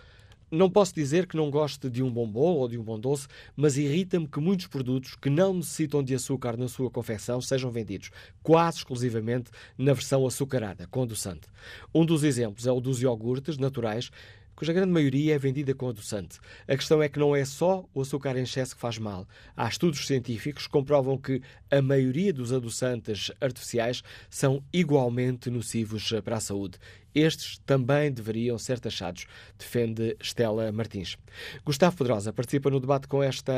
Não 0.52 0.70
posso 0.70 0.94
dizer 0.94 1.26
que 1.26 1.36
não 1.36 1.50
goste 1.50 1.90
de 1.90 2.04
um 2.04 2.10
bom 2.10 2.26
bolo 2.26 2.60
ou 2.60 2.68
de 2.70 2.78
um 2.78 2.84
bom 2.84 3.00
doce, 3.00 3.28
mas 3.56 3.78
irrita-me 3.78 4.28
que 4.28 4.40
muitos 4.40 4.68
produtos 4.68 5.16
que 5.16 5.30
não 5.30 5.56
necessitam 5.56 6.04
de 6.04 6.14
açúcar 6.14 6.56
na 6.56 6.68
sua 6.68 6.90
confecção 6.90 7.42
sejam 7.42 7.72
vendidos 7.72 8.12
quase 8.44 8.78
exclusivamente 8.78 9.50
na 9.78 9.92
versão 9.92 10.26
açucarada, 10.26 10.88
com 10.88 11.02
adoçante. 11.02 11.48
Um 11.94 12.06
dos 12.06 12.24
exemplos 12.24 12.68
é 12.68 12.72
o 12.72 12.80
dos 12.80 13.02
iogurtes 13.02 13.58
naturais 13.58 14.12
cuja 14.56 14.74
grande 14.74 14.92
maioria 14.92 15.36
é 15.36 15.38
vendida 15.38 15.74
com 15.74 15.90
adoçante. 15.90 16.40
A 16.68 16.76
questão 16.76 17.02
é 17.02 17.10
que 17.10 17.20
não 17.20 17.36
é 17.36 17.44
só 17.44 17.86
o 17.94 18.02
açúcar 18.02 18.38
em 18.38 18.44
excesso 18.44 18.76
que 18.76 18.82
faz 18.82 18.98
mal. 18.98 19.28
Há 19.56 19.68
estudos 19.68 20.06
científicos 20.08 20.66
que 20.66 20.72
comprovam 20.72 21.18
que 21.18 21.42
a 21.70 21.82
maioria 21.82 22.32
dos 22.32 22.54
adoçantes 22.54 23.32
artificiais 23.42 24.02
são 24.30 24.64
igualmente 24.72 25.50
nocivos 25.50 26.14
para 26.24 26.38
a 26.38 26.40
saúde. 26.40 26.78
Estes 27.16 27.60
também 27.66 28.12
deveriam 28.12 28.58
ser 28.58 28.78
taxados, 28.78 29.26
defende 29.58 30.18
Estela 30.20 30.70
Martins. 30.74 31.18
Gustavo 31.64 31.96
Pedrosa 31.96 32.34
participa 32.34 32.70
no 32.70 32.80
debate 32.80 33.08
com 33.08 33.24
esta 33.24 33.54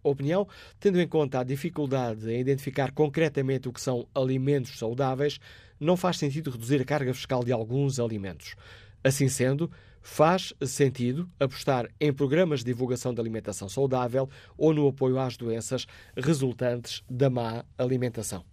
opinião, 0.00 0.46
tendo 0.78 1.00
em 1.00 1.08
conta 1.08 1.40
a 1.40 1.44
dificuldade 1.44 2.30
em 2.30 2.38
identificar 2.38 2.92
concretamente 2.92 3.68
o 3.68 3.72
que 3.72 3.80
são 3.80 4.06
alimentos 4.14 4.78
saudáveis, 4.78 5.40
não 5.80 5.96
faz 5.96 6.18
sentido 6.18 6.52
reduzir 6.52 6.80
a 6.80 6.84
carga 6.84 7.12
fiscal 7.12 7.42
de 7.42 7.50
alguns 7.50 7.98
alimentos. 7.98 8.54
Assim 9.02 9.28
sendo, 9.28 9.68
Faz 10.02 10.54
sentido 10.62 11.28
apostar 11.38 11.86
em 12.00 12.12
programas 12.12 12.60
de 12.60 12.66
divulgação 12.66 13.12
de 13.12 13.20
alimentação 13.20 13.68
saudável 13.68 14.28
ou 14.56 14.72
no 14.72 14.88
apoio 14.88 15.18
às 15.18 15.36
doenças 15.36 15.86
resultantes 16.16 17.02
da 17.08 17.28
má 17.28 17.64
alimentação. 17.78 18.44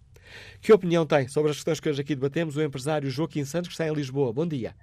Que 0.61 0.73
opinião 0.73 1.05
tem 1.05 1.27
sobre 1.27 1.51
as 1.51 1.57
questões 1.57 1.79
que 1.79 1.89
hoje 1.89 2.01
aqui 2.01 2.15
debatemos 2.15 2.57
o 2.57 2.61
empresário 2.61 3.09
Joaquim 3.09 3.45
Santos, 3.45 3.69
que 3.69 3.73
está 3.73 3.87
em 3.87 3.93
Lisboa? 3.93 4.33
Bom 4.33 4.45
dia. 4.45 4.75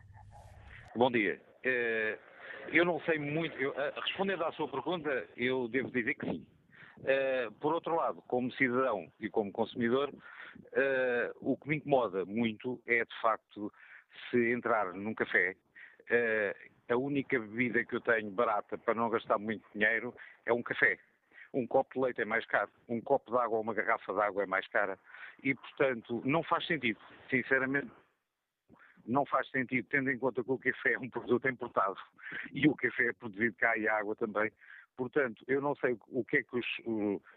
Bom 0.96 1.10
dia. 1.10 1.40
Eh, 1.62 2.18
eu 2.72 2.84
não 2.84 3.00
sei 3.00 3.18
muito. 3.18 3.54
Eh, 3.56 3.92
respondendo 3.96 4.44
à 4.44 4.52
sua 4.52 4.68
pergunta, 4.68 5.26
eu 5.36 5.68
devo 5.68 5.90
dizer 5.90 6.14
que 6.14 6.26
sim. 6.26 6.46
Eh, 7.04 7.48
por 7.60 7.74
outro 7.74 7.94
lado, 7.94 8.22
como 8.26 8.52
cidadão 8.52 9.10
e 9.20 9.28
como 9.28 9.52
consumidor, 9.52 10.12
o 11.40 11.56
que 11.56 11.68
me 11.68 11.76
incomoda 11.76 12.24
muito 12.24 12.80
é, 12.86 13.04
de 13.04 13.20
facto, 13.20 13.72
se 14.30 14.52
entrar 14.52 14.94
num 14.94 15.14
café 15.14 15.56
a 16.88 16.96
única 16.96 17.38
bebida 17.38 17.84
que 17.84 17.96
eu 17.96 18.00
tenho 18.00 18.30
barata 18.30 18.76
para 18.76 18.94
não 18.94 19.08
gastar 19.08 19.38
muito 19.38 19.64
dinheiro 19.72 20.14
é 20.44 20.52
um 20.52 20.62
café. 20.62 20.98
Um 21.52 21.66
copo 21.66 21.94
de 21.94 22.00
leite 22.00 22.20
é 22.20 22.24
mais 22.24 22.44
caro, 22.46 22.70
um 22.88 23.00
copo 23.00 23.30
de 23.30 23.38
água 23.38 23.56
ou 23.56 23.62
uma 23.62 23.74
garrafa 23.74 24.12
de 24.12 24.20
água 24.20 24.42
é 24.42 24.46
mais 24.46 24.66
cara. 24.68 24.98
E, 25.42 25.54
portanto, 25.54 26.20
não 26.24 26.42
faz 26.42 26.66
sentido. 26.66 26.98
Sinceramente, 27.30 27.90
não 29.06 29.24
faz 29.26 29.48
sentido, 29.50 29.86
tendo 29.88 30.10
em 30.10 30.18
conta 30.18 30.42
que 30.42 30.50
o 30.50 30.58
café 30.58 30.94
é 30.94 30.98
um 30.98 31.08
produto 31.10 31.48
importado 31.48 31.96
e 32.52 32.66
o 32.68 32.74
café 32.74 33.08
é 33.08 33.12
produzido 33.12 33.54
cá 33.56 33.76
e 33.76 33.86
a 33.86 33.98
água 33.98 34.16
também. 34.16 34.50
Portanto, 34.96 35.44
eu 35.48 35.60
não 35.60 35.74
sei 35.76 35.98
o 36.08 36.24
que 36.24 36.38
é 36.38 36.42
que 36.42 36.56
os. 36.56 36.66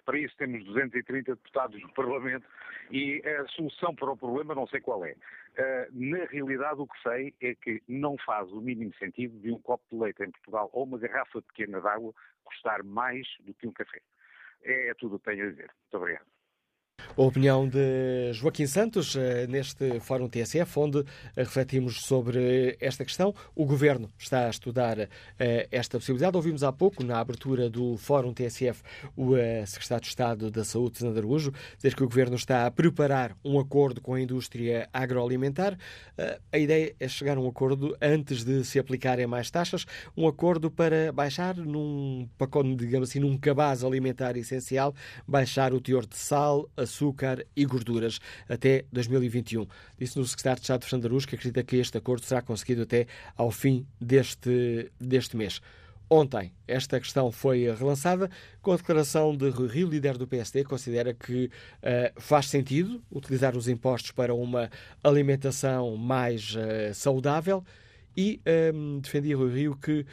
para 0.05 0.19
isso 0.19 0.35
temos 0.37 0.63
230 0.65 1.35
deputados 1.35 1.81
do 1.81 1.89
Parlamento 1.93 2.45
e 2.91 3.21
a 3.25 3.47
solução 3.47 3.95
para 3.95 4.11
o 4.11 4.17
problema 4.17 4.53
não 4.53 4.67
sei 4.67 4.79
qual 4.79 5.03
é. 5.03 5.13
Uh, 5.13 5.87
na 5.91 6.25
realidade, 6.25 6.79
o 6.79 6.87
que 6.87 7.01
sei 7.01 7.33
é 7.41 7.55
que 7.55 7.81
não 7.87 8.15
faz 8.19 8.51
o 8.51 8.61
mínimo 8.61 8.93
sentido 8.95 9.39
de 9.39 9.51
um 9.51 9.59
copo 9.59 9.83
de 9.91 9.97
leite 9.97 10.23
em 10.23 10.31
Portugal 10.31 10.69
ou 10.71 10.83
uma 10.83 10.99
garrafa 10.99 11.41
pequena 11.41 11.81
de 11.81 11.87
água 11.87 12.13
custar 12.43 12.83
mais 12.83 13.27
do 13.39 13.53
que 13.53 13.67
um 13.67 13.73
café. 13.73 14.01
É, 14.63 14.89
é 14.89 14.93
tudo 14.93 15.15
o 15.15 15.19
que 15.19 15.25
tenho 15.25 15.47
a 15.47 15.49
dizer. 15.49 15.71
Muito 15.81 15.97
obrigado. 15.97 16.36
A 17.17 17.21
opinião 17.23 17.67
de 17.67 18.31
Joaquim 18.33 18.67
Santos 18.67 19.15
eh, 19.15 19.47
neste 19.47 19.99
Fórum 20.01 20.29
TSF, 20.29 20.79
onde 20.79 20.99
eh, 20.99 21.03
refletimos 21.37 22.03
sobre 22.03 22.77
esta 22.79 23.03
questão. 23.03 23.33
O 23.55 23.65
Governo 23.65 24.07
está 24.19 24.45
a 24.45 24.49
estudar 24.51 24.99
eh, 24.99 25.67
esta 25.71 25.97
possibilidade. 25.97 26.37
Ouvimos 26.37 26.63
há 26.63 26.71
pouco, 26.71 27.03
na 27.03 27.19
abertura 27.19 27.71
do 27.71 27.97
Fórum 27.97 28.35
TSF, 28.35 28.83
o 29.15 29.31
Secretário 29.65 30.03
de 30.03 30.07
Estado 30.09 30.51
da 30.51 30.63
Saúde, 30.63 30.99
Sandro 30.99 31.17
Araújo, 31.17 31.51
dizer 31.77 31.95
que 31.95 32.03
o 32.03 32.07
Governo 32.07 32.35
está 32.35 32.67
a 32.67 32.71
preparar 32.71 33.35
um 33.43 33.59
acordo 33.59 33.99
com 33.99 34.13
a 34.13 34.21
indústria 34.21 34.87
agroalimentar. 34.93 35.75
A 36.51 36.57
ideia 36.59 36.95
é 36.99 37.07
chegar 37.07 37.37
a 37.37 37.39
um 37.39 37.47
acordo 37.47 37.97
antes 37.99 38.43
de 38.43 38.63
se 38.63 38.77
aplicarem 38.77 39.25
mais 39.25 39.49
taxas, 39.49 39.85
um 40.15 40.27
acordo 40.27 40.69
para 40.69 41.11
baixar 41.11 41.55
num 41.55 42.29
pacote, 42.37 42.75
digamos 42.75 43.09
assim, 43.09 43.19
num 43.19 43.37
cabaz 43.39 43.83
alimentar 43.83 44.37
essencial, 44.37 44.93
baixar 45.27 45.73
o 45.73 45.81
teor 45.81 46.05
de 46.05 46.15
sal, 46.15 46.69
açúcar 46.87 47.45
e 47.55 47.65
gorduras 47.65 48.19
até 48.49 48.85
2021. 48.91 49.67
Disse 49.99 50.17
no 50.17 50.25
secretário 50.25 50.59
de 50.59 50.63
Estado 50.63 50.85
Fernando 50.85 51.27
que 51.27 51.35
acredita 51.35 51.63
que 51.63 51.75
este 51.75 51.97
acordo 51.97 52.25
será 52.25 52.41
conseguido 52.41 52.81
até 52.81 53.05
ao 53.35 53.51
fim 53.51 53.85
deste, 54.01 54.91
deste 54.99 55.37
mês. 55.37 55.61
Ontem, 56.09 56.53
esta 56.65 56.99
questão 57.01 57.31
foi 57.33 57.69
relançada 57.73 58.29
com 58.61 58.71
a 58.71 58.77
declaração 58.77 59.35
de 59.35 59.49
Rui 59.49 59.67
Rio, 59.67 59.89
líder 59.89 60.17
do 60.17 60.25
PSD, 60.25 60.63
considera 60.63 61.13
que 61.13 61.47
uh, 61.47 62.21
faz 62.21 62.47
sentido 62.47 63.03
utilizar 63.11 63.57
os 63.57 63.67
impostos 63.67 64.11
para 64.11 64.33
uma 64.33 64.69
alimentação 65.03 65.97
mais 65.97 66.55
uh, 66.55 66.93
saudável 66.93 67.61
e 68.17 68.41
um, 68.73 68.99
defendia 68.99 69.37
Rui 69.37 69.53
Rio 69.53 69.75
que 69.75 69.99
uh, 70.01 70.05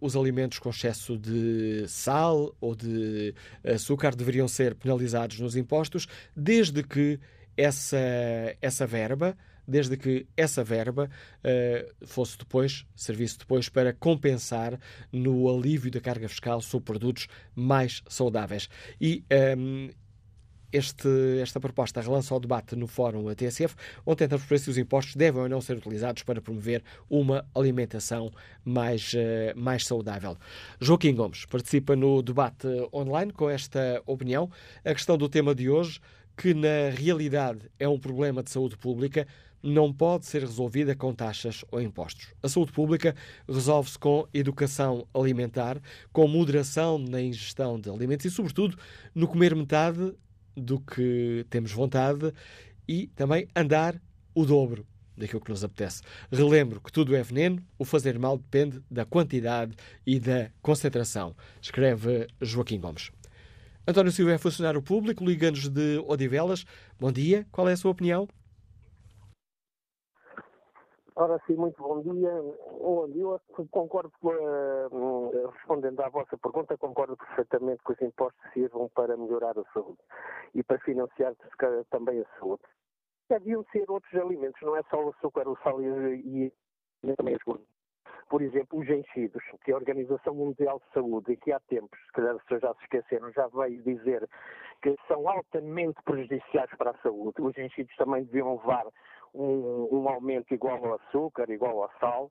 os 0.00 0.14
alimentos 0.14 0.58
com 0.58 0.68
excesso 0.68 1.16
de 1.18 1.86
sal 1.88 2.54
ou 2.60 2.74
de 2.74 3.34
açúcar 3.64 4.14
deveriam 4.14 4.46
ser 4.46 4.74
penalizados 4.74 5.40
nos 5.40 5.56
impostos, 5.56 6.06
desde 6.36 6.82
que 6.82 7.18
essa, 7.56 7.96
essa 8.60 8.86
verba 8.86 9.34
desde 9.68 9.98
que 9.98 10.26
essa 10.34 10.64
verba 10.64 11.10
uh, 11.44 12.06
fosse 12.06 12.38
depois, 12.38 12.86
servisse 12.96 13.38
depois 13.38 13.68
para 13.68 13.92
compensar 13.92 14.80
no 15.12 15.46
alívio 15.46 15.90
da 15.90 16.00
carga 16.00 16.26
fiscal 16.26 16.62
sobre 16.62 16.86
produtos 16.86 17.28
mais 17.54 18.02
saudáveis. 18.08 18.70
E 18.98 19.22
um, 19.58 19.90
este, 20.72 21.08
esta 21.40 21.58
proposta 21.60 22.00
relança 22.00 22.34
o 22.34 22.40
debate 22.40 22.76
no 22.76 22.86
Fórum 22.86 23.32
TSF, 23.34 23.74
onde 24.04 24.18
tenta 24.18 24.36
perceber 24.36 24.58
se 24.58 24.70
os 24.70 24.78
impostos 24.78 25.16
devem 25.16 25.42
ou 25.42 25.48
não 25.48 25.60
ser 25.60 25.76
utilizados 25.76 26.22
para 26.22 26.40
promover 26.40 26.82
uma 27.08 27.46
alimentação 27.54 28.30
mais, 28.64 29.12
uh, 29.14 29.58
mais 29.58 29.86
saudável. 29.86 30.36
Joaquim 30.80 31.14
Gomes 31.14 31.44
participa 31.46 31.96
no 31.96 32.22
debate 32.22 32.66
online 32.92 33.32
com 33.32 33.48
esta 33.48 34.02
opinião. 34.06 34.50
A 34.84 34.92
questão 34.92 35.16
do 35.16 35.28
tema 35.28 35.54
de 35.54 35.70
hoje, 35.70 36.00
que 36.36 36.54
na 36.54 36.90
realidade 36.94 37.70
é 37.78 37.88
um 37.88 37.98
problema 37.98 38.42
de 38.42 38.50
saúde 38.50 38.76
pública, 38.76 39.26
não 39.62 39.92
pode 39.92 40.26
ser 40.26 40.42
resolvida 40.42 40.94
com 40.94 41.12
taxas 41.12 41.64
ou 41.70 41.80
impostos. 41.80 42.32
A 42.42 42.48
saúde 42.48 42.72
pública 42.72 43.14
resolve-se 43.48 43.98
com 43.98 44.26
educação 44.32 45.06
alimentar, 45.12 45.80
com 46.12 46.28
moderação 46.28 46.98
na 46.98 47.20
ingestão 47.20 47.78
de 47.78 47.90
alimentos 47.90 48.26
e, 48.26 48.30
sobretudo, 48.30 48.78
no 49.14 49.26
comer 49.26 49.54
metade 49.56 50.14
do 50.58 50.80
que 50.80 51.46
temos 51.48 51.72
vontade 51.72 52.32
e 52.86 53.06
também 53.08 53.48
andar 53.54 54.00
o 54.34 54.44
dobro 54.44 54.86
daquilo 55.16 55.40
que 55.40 55.50
nos 55.50 55.64
apetece. 55.64 56.02
Relembro 56.30 56.80
que 56.80 56.92
tudo 56.92 57.14
é 57.14 57.22
veneno, 57.22 57.62
o 57.78 57.84
fazer 57.84 58.18
mal 58.18 58.38
depende 58.38 58.80
da 58.90 59.04
quantidade 59.04 59.74
e 60.06 60.18
da 60.18 60.50
concentração, 60.62 61.34
escreve 61.60 62.28
Joaquim 62.40 62.78
Gomes. 62.78 63.10
António 63.86 64.12
Silva 64.12 64.32
é 64.32 64.38
funcionário 64.38 64.82
público, 64.82 65.24
liga-nos 65.24 65.68
de 65.68 65.98
Odivelas. 66.06 66.66
Bom 67.00 67.10
dia, 67.10 67.46
qual 67.50 67.68
é 67.68 67.72
a 67.72 67.76
sua 67.76 67.90
opinião? 67.90 68.28
Ora 71.20 71.36
sim, 71.48 71.56
muito 71.56 71.82
bom 71.82 72.00
dia. 72.00 72.30
Eu 72.30 73.40
concordo, 73.72 74.12
uh, 74.22 75.48
respondendo 75.48 75.98
à 76.00 76.08
vossa 76.08 76.38
pergunta, 76.38 76.78
concordo 76.78 77.16
perfeitamente 77.16 77.82
que 77.84 77.92
os 77.92 78.00
impostos 78.00 78.40
sirvam 78.52 78.88
para 78.90 79.16
melhorar 79.16 79.58
a 79.58 79.64
saúde 79.72 79.98
e 80.54 80.62
para 80.62 80.78
financiar 80.78 81.34
também 81.90 82.20
a 82.20 82.38
saúde. 82.38 82.62
Deviam 83.28 83.64
ser 83.72 83.90
outros 83.90 84.14
alimentos, 84.14 84.62
não 84.62 84.76
é 84.76 84.82
só 84.90 85.04
o 85.04 85.08
açúcar, 85.08 85.48
o 85.48 85.56
sal 85.56 85.82
e, 85.82 86.52
e 87.02 87.16
também 87.16 87.34
as 87.34 87.42
gorduras. 87.42 87.68
Por 88.30 88.40
exemplo, 88.40 88.78
os 88.78 88.88
enchidos, 88.88 89.42
que 89.64 89.72
a 89.72 89.76
Organização 89.76 90.34
Mundial 90.34 90.78
de 90.78 90.92
Saúde, 90.92 91.32
e 91.32 91.36
que 91.36 91.50
há 91.50 91.58
tempos, 91.60 91.98
se 92.06 92.12
calhar 92.12 92.36
as 92.36 92.60
já 92.60 92.74
se 92.74 92.82
esqueceram, 92.82 93.32
já 93.32 93.48
veio 93.48 93.82
dizer 93.82 94.28
que 94.82 94.94
são 95.08 95.28
altamente 95.28 96.00
prejudiciais 96.04 96.70
para 96.76 96.90
a 96.92 96.98
saúde. 96.98 97.40
Os 97.40 97.56
enchidos 97.58 97.94
também 97.96 98.24
deviam 98.24 98.56
levar 98.56 98.86
um, 99.34 99.88
um 99.90 100.08
aumento 100.08 100.52
igual 100.52 100.84
ao 100.84 100.94
açúcar, 100.94 101.50
igual 101.50 101.82
ao 101.82 101.90
sal, 101.98 102.30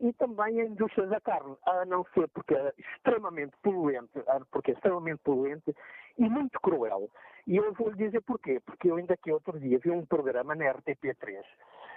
e 0.00 0.12
também 0.14 0.60
a 0.60 0.64
indústria 0.64 1.06
da 1.06 1.20
carne, 1.20 1.56
a 1.66 1.84
não 1.84 2.04
ser 2.14 2.28
porque 2.28 2.54
é 2.54 2.72
extremamente 2.78 3.56
poluente, 3.62 4.12
porque 4.50 4.72
é 4.72 4.74
extremamente 4.74 5.22
poluente 5.22 5.74
e 6.18 6.28
muito 6.28 6.60
cruel. 6.60 7.10
E 7.46 7.56
eu 7.56 7.72
vou 7.74 7.90
lhe 7.90 7.96
dizer 7.96 8.20
porquê, 8.22 8.60
porque 8.64 8.90
eu 8.90 8.96
ainda 8.96 9.16
que 9.16 9.32
outro 9.32 9.58
dia 9.60 9.78
vi 9.78 9.90
um 9.90 10.04
programa 10.04 10.54
na 10.54 10.74
RTP3, 10.74 11.42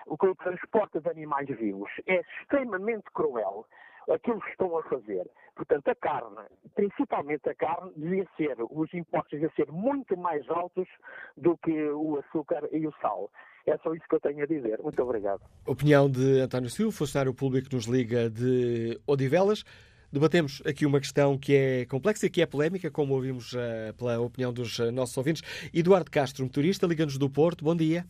o 0.06 0.18
que 0.18 0.28
o 0.28 0.36
transporte 0.36 1.00
de 1.00 1.10
animais 1.10 1.48
vivos 1.48 1.90
é 2.06 2.22
extremamente 2.42 3.06
cruel 3.14 3.66
aquilo 4.10 4.40
que 4.42 4.52
estão 4.52 4.78
a 4.78 4.84
fazer. 4.84 5.30
Portanto, 5.56 5.90
a 5.90 5.96
carne, 5.96 6.46
principalmente 6.76 7.50
a 7.50 7.56
carne, 7.56 7.92
devia 7.96 8.28
ser, 8.38 8.56
os 8.60 8.94
impostos 8.94 9.32
deviam 9.32 9.52
ser 9.52 9.72
muito 9.72 10.16
mais 10.16 10.48
altos 10.50 10.88
do 11.36 11.58
que 11.58 11.90
o 11.90 12.18
açúcar 12.20 12.68
e 12.72 12.88
o 12.88 12.94
sal. 13.02 13.30
É 13.68 13.78
só 13.80 13.94
isso 13.94 14.08
que 14.08 14.16
eu 14.16 14.20
tenho 14.22 14.42
a 14.42 14.46
dizer. 14.46 14.82
Muito 14.82 15.02
obrigado. 15.04 15.42
Opinião 15.66 16.10
de 16.10 16.40
António 16.40 16.70
Silva, 16.70 16.92
funcionário 16.94 17.34
público 17.34 17.68
que 17.68 17.76
nos 17.76 17.86
liga 17.86 18.30
de 18.30 18.98
Odivelas. 19.06 19.66
Debatemos 20.10 20.62
aqui 20.66 20.86
uma 20.86 21.02
questão 21.02 21.38
que 21.38 21.54
é 21.54 21.86
complexa 21.86 22.28
e 22.28 22.30
que 22.30 22.42
é 22.42 22.46
polémica, 22.46 22.90
como 22.90 23.14
ouvimos 23.14 23.52
uh, 23.52 23.94
pela 23.98 24.22
opinião 24.22 24.54
dos 24.54 24.80
uh, 24.80 24.90
nossos 24.90 25.18
ouvintes. 25.18 25.44
Eduardo 25.74 26.10
Castro, 26.10 26.46
motorista, 26.46 26.88
liga-nos 26.88 27.18
do 27.18 27.30
Porto. 27.30 27.66
Bom 27.66 27.76
dia. 27.76 28.06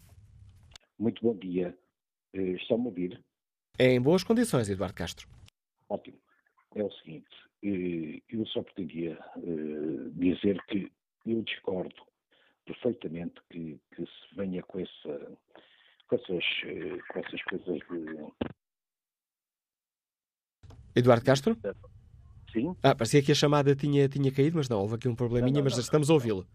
Muito 0.99 1.24
bom 1.24 1.36
dia. 1.36 1.76
Uh, 2.36 2.55
Estão-me 2.58 2.84
a 2.84 2.88
ouvir? 2.89 3.20
É 3.80 3.93
em 3.93 4.01
boas 4.01 4.24
condições, 4.24 4.70
Eduardo 4.70 4.93
Castro. 4.93 5.28
Ótimo. 5.89 6.20
É 6.76 6.84
o 6.84 6.91
seguinte, 6.91 7.26
eu 7.64 8.45
só 8.47 8.62
pretendia 8.62 9.18
dizer 10.14 10.62
que 10.68 10.91
eu 11.26 11.41
discordo 11.41 11.95
perfeitamente 12.68 13.41
que, 13.49 13.80
que 13.95 14.05
se 14.05 14.36
venha 14.36 14.61
com, 14.63 14.80
essa, 14.80 15.38
com, 16.07 16.15
essas, 16.15 16.45
com 17.10 17.19
essas 17.19 17.44
coisas 17.44 17.80
de. 17.89 18.34
Eduardo 20.95 21.26
Castro? 21.26 21.57
Sim. 22.52 22.76
Ah, 22.84 22.95
parecia 22.95 23.23
que 23.23 23.31
a 23.31 23.35
chamada 23.35 23.76
tinha, 23.76 24.10
tinha 24.10 24.31
caído, 24.31 24.57
mas 24.57 24.69
não, 24.69 24.81
houve 24.81 24.95
aqui 24.95 25.07
um 25.07 25.15
probleminha, 25.15 25.53
não, 25.53 25.60
não, 25.60 25.64
mas 25.65 25.73
não, 25.73 25.80
estamos 25.80 26.10
a 26.10 26.14
ouvi-lo. 26.14 26.48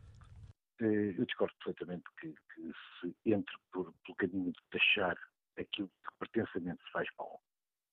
Eh, 0.81 1.15
eu 1.17 1.25
discordo 1.25 1.55
perfeitamente 1.65 2.05
que, 2.21 2.29
que 2.29 2.73
se 3.01 3.15
entre 3.31 3.55
por, 3.73 3.93
pelo 4.05 4.17
caminho 4.17 4.53
de 4.53 4.61
taxar 4.71 5.17
aquilo 5.59 5.89
que 5.89 6.19
pertensamente 6.19 6.83
faz 6.93 7.09
mal. 7.19 7.41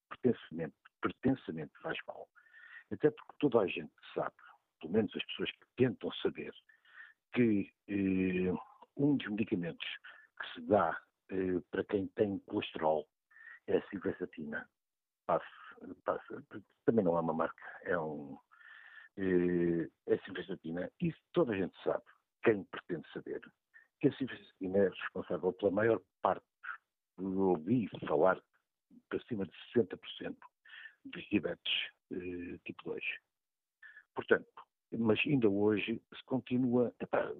Pertensamente, 0.09 0.75
pertensamente 1.01 1.71
faz 1.81 1.97
mal. 2.07 2.27
Até 2.91 3.11
porque 3.11 3.33
toda 3.39 3.59
a 3.59 3.67
gente 3.67 3.91
sabe, 4.13 4.35
pelo 4.81 4.93
menos 4.93 5.15
as 5.15 5.23
pessoas 5.25 5.51
que 5.51 5.65
tentam 5.77 6.11
saber, 6.13 6.53
que 7.33 7.71
eh, 7.87 8.51
um 8.97 9.17
dos 9.17 9.27
medicamentos 9.29 9.87
que 10.39 10.53
se 10.53 10.61
dá 10.67 10.97
eh, 11.29 11.59
para 11.71 11.83
quem 11.85 12.07
tem 12.15 12.39
colesterol 12.39 13.07
é 13.67 13.77
a 13.77 13.87
passe, 16.03 16.25
também 16.85 17.05
não 17.05 17.17
é 17.17 17.21
uma 17.21 17.33
marca, 17.33 17.79
é 17.83 17.97
um. 17.97 18.37
Eh, 19.17 19.89
é 20.07 20.15
a 20.15 20.23
civesatina. 20.23 20.91
E 21.01 21.13
toda 21.33 21.53
a 21.53 21.55
gente 21.55 21.75
sabe, 21.83 22.03
quem 22.43 22.63
pretende 22.65 23.07
saber, 23.11 23.41
que 23.99 24.07
a 24.07 24.13
civesatina 24.13 24.77
é 24.77 24.89
responsável 24.89 25.53
pela 25.53 25.71
maior 25.71 26.01
parte, 26.21 26.45
ouvi 27.17 27.87
falar, 28.07 28.41
para 29.09 29.19
cima 29.27 29.45
de 29.45 29.51
60% 29.75 30.37
dos 31.05 31.23
diabetes 31.29 31.73
eh, 32.11 32.59
tipo 32.65 32.83
2. 32.85 33.03
Portanto, 34.15 34.47
mas 34.97 35.19
ainda 35.25 35.49
hoje 35.49 36.01
se 36.15 36.23
continua. 36.25 36.93
Epá, 36.99 37.31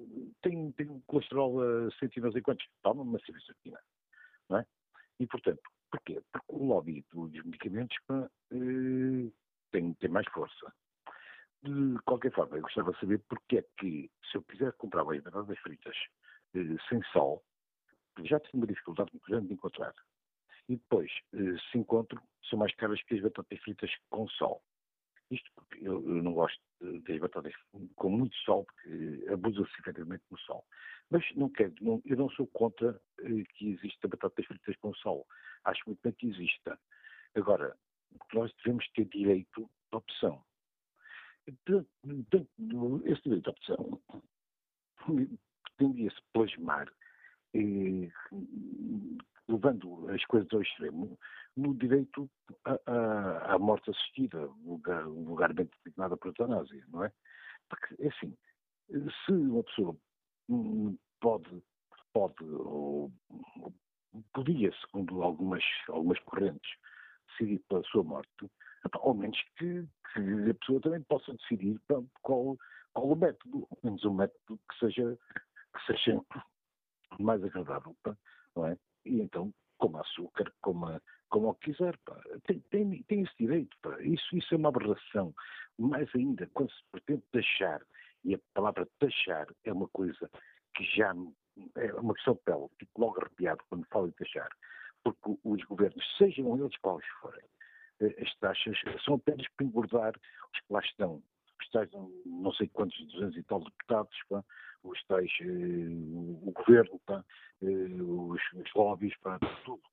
tem, 0.42 0.72
tem 0.74 1.00
colesterol 1.08 1.62
a 1.62 1.92
cento 1.92 2.18
e 2.18 2.22
não 2.22 2.32
sei 2.32 2.42
quantos, 2.42 2.68
toma 2.82 3.02
uma 3.04 3.20
civesatina. 3.20 3.80
Não 4.50 4.60
é? 4.60 4.66
E, 5.20 5.28
portanto, 5.28 5.62
Porquê? 5.92 6.22
Porque 6.32 6.46
o 6.50 6.66
lobby 6.66 7.04
dos 7.12 7.32
medicamentos 7.44 7.98
eh, 8.10 9.32
tem, 9.72 9.94
tem 9.94 10.10
mais 10.10 10.28
força. 10.32 10.74
De 11.64 11.98
qualquer 12.06 12.32
forma, 12.32 12.58
eu 12.58 12.62
gostava 12.62 12.94
de 12.94 13.00
saber 13.00 13.20
porque 13.28 13.58
é 13.58 13.66
que, 13.78 14.10
se 14.32 14.38
eu 14.38 14.44
quiser 14.44 14.72
comprar 14.74 15.04
bem 15.04 15.22
batatas 15.22 15.58
fritas 15.60 15.96
eh, 16.56 16.78
sem 16.88 17.02
sal, 17.12 17.44
já 18.24 18.40
tenho 18.40 18.64
uma 18.64 18.68
dificuldade 18.68 19.12
muito 19.12 19.26
grande 19.26 19.48
de 19.48 19.54
encontrar. 19.54 19.94
E 20.68 20.76
depois, 20.76 21.12
eh, 21.34 21.58
se 21.72 21.78
encontro, 21.80 22.22
são 22.50 22.60
mais 22.60 22.74
caras 22.76 23.02
que 23.04 23.16
as 23.16 23.22
batatas 23.22 23.60
fritas 23.60 23.92
com 24.10 24.28
sal. 24.30 24.62
Isto 25.32 25.52
porque 25.56 25.78
eu, 25.88 25.94
eu 26.08 26.24
não 26.24 26.34
gosto 26.34 26.60
de- 26.82 27.00
das 27.02 27.20
batatas 27.20 27.54
com 27.96 28.10
muito 28.10 28.36
sal, 28.46 28.66
porque 28.66 29.26
abusa-se 29.32 29.72
efetivamente 29.80 30.24
no 30.32 30.40
sal. 30.40 30.66
Mas 31.12 31.24
não 31.36 31.50
quero, 31.50 31.74
não- 31.82 32.02
eu 32.06 32.18
não 32.18 32.30
sou 32.32 32.48
contra 32.48 33.00
eh, 33.20 33.44
que 33.54 33.70
exista 33.74 34.08
batatas 34.08 34.46
fritas 34.46 34.76
com 34.78 34.94
sal. 34.96 35.26
Acho 35.66 35.84
muito 35.88 36.00
bem 36.04 36.14
que 36.14 36.28
exista. 36.28 36.80
Agora, 37.36 37.78
nós 38.34 38.52
devemos 38.64 38.88
ter 38.94 39.06
direito 39.06 39.62
de 39.92 39.96
opção. 39.98 40.44
Portanto, 41.46 41.90
portanto, 42.04 43.02
Esse 43.06 43.22
direito 43.24 43.44
de 43.44 43.50
opção 43.50 44.02
pretendia-se 45.78 46.22
plasmar, 46.34 46.92
levando 49.48 50.10
as 50.10 50.24
coisas 50.26 50.52
ao 50.54 50.62
extremo, 50.62 51.18
no 51.58 51.74
direito 51.76 52.30
à, 52.66 53.54
à- 53.54 53.60
morte 53.60 53.90
assistida, 53.90 54.46
vulgar- 54.64 55.04
vulgarmente 55.06 55.72
designada 55.84 56.16
por 56.16 56.28
eutanásia, 56.28 56.84
não 56.90 57.04
é? 57.04 57.12
Porque, 57.70 57.96
é 58.04 58.08
assim, 58.08 58.36
se 58.90 59.32
uma 59.32 59.64
pessoa 59.64 59.96
pode, 61.20 61.64
pode 62.14 62.44
ou, 62.46 63.12
podia, 64.34 64.72
segundo 64.82 65.22
algumas, 65.22 65.64
algumas 65.90 66.20
correntes, 66.20 66.72
decidir 67.30 67.60
pela 67.70 67.84
sua 67.84 68.04
morte, 68.04 68.52
epá, 68.86 69.00
ao 69.02 69.14
menos 69.14 69.40
que, 69.58 69.88
que 70.14 70.50
a 70.50 70.54
pessoa 70.56 70.82
também 70.82 71.02
possa 71.04 71.34
decidir 71.34 71.80
qual, 71.88 72.06
qual 72.22 72.58
o 72.96 73.16
método, 73.16 73.68
ao 73.70 73.78
menos 73.84 74.04
um 74.06 74.14
método 74.14 74.60
que 74.70 74.80
seja, 74.80 75.18
que 75.74 75.86
seja 75.86 76.22
mais 77.22 77.44
agradável, 77.44 77.96
pá, 78.04 78.16
não 78.56 78.66
é? 78.66 78.78
E 79.06 79.22
então, 79.22 79.54
coma 79.78 80.02
açúcar, 80.02 80.52
coma, 80.62 81.02
coma 81.30 81.50
o 81.50 81.56
que 81.56 81.72
quiser, 81.72 81.98
pá. 82.06 82.22
Tem, 82.46 82.60
tem, 82.70 83.04
tem 83.04 83.22
esse 83.22 83.36
direito, 83.38 83.76
pá. 83.82 84.00
Isso, 84.02 84.36
isso 84.36 84.54
é 84.54 84.58
uma 84.58 84.70
aberração. 84.70 85.34
Mais 85.78 86.10
ainda, 86.16 86.48
quando 86.54 86.72
se 86.72 86.84
pretende 86.92 87.24
taxar, 87.32 87.82
e 88.24 88.36
a 88.36 88.40
palavra 88.54 88.88
taxar 89.00 89.48
é 89.64 89.72
uma 89.72 89.88
coisa 89.90 90.30
que 90.76 90.84
já 90.84 91.14
é 91.76 91.94
uma 91.94 92.14
questão 92.14 92.34
de 92.34 92.42
pele, 92.42 92.68
fico 92.78 93.02
logo 93.02 93.20
arrepiado 93.20 93.64
quando 93.70 93.88
falo 93.88 94.08
em 94.08 94.12
taxar, 94.12 94.50
porque 95.04 95.38
os 95.44 95.64
governos, 95.64 96.18
sejam 96.18 96.58
eles 96.58 96.78
quais 96.78 97.06
forem, 97.22 97.46
eh, 98.02 98.16
as 98.22 98.36
taxas 98.38 98.78
são 99.04 99.16
apenas 99.16 99.48
para 99.56 99.66
engordar 99.66 100.14
os 100.54 100.60
que 100.60 100.74
lá 100.74 100.80
estão. 100.80 101.22
Os 101.70 101.72
tais, 101.72 101.92
não- 102.26 102.52
sei 102.54 102.68
quantos, 102.68 102.98
200 103.14 103.38
e 103.38 103.44
tal 103.44 103.60
deputados, 103.64 104.18
pá, 104.28 104.44
os 104.84 105.04
tais, 105.06 105.32
eh, 105.42 105.46
o 105.46 106.52
governo, 106.52 107.00
pá, 107.06 107.24
eh, 107.62 107.66
os, 108.02 108.42
os 108.54 108.74
lobbies, 108.74 109.16
pá, 109.20 109.38
tudo. 109.64 109.84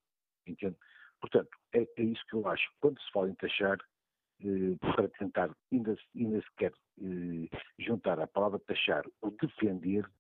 Entende? 0.46 0.76
Portanto, 1.20 1.50
é, 1.74 1.86
é 1.96 2.02
isso 2.02 2.24
que 2.28 2.34
eu 2.34 2.48
acho. 2.48 2.70
Quando 2.80 2.98
se 3.00 3.12
fala 3.12 3.28
em 3.28 3.34
taxar, 3.34 3.78
eh, 4.40 4.76
para 4.94 5.08
tentar 5.10 5.54
ainda, 5.70 5.94
ainda 6.14 6.40
sequer 6.42 6.72
eh, 7.02 7.48
juntar 7.78 8.18
a 8.20 8.26
palavra 8.26 8.58
taxar 8.60 9.04
ou 9.20 9.30
defender, 9.32 10.10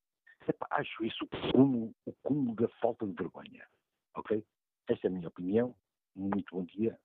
epá, 0.46 0.66
acho 0.72 1.04
isso 1.04 1.24
o 1.24 1.52
cúmulo, 1.52 1.94
o 2.04 2.12
cúmulo 2.22 2.54
da 2.54 2.68
falta 2.80 3.06
de 3.06 3.14
vergonha. 3.14 3.66
Ok? 4.14 4.44
Esta 4.88 5.06
é 5.06 5.08
a 5.08 5.12
minha 5.12 5.28
opinião. 5.28 5.74
Muito 6.14 6.54
bom 6.54 6.64
dia 6.64 6.98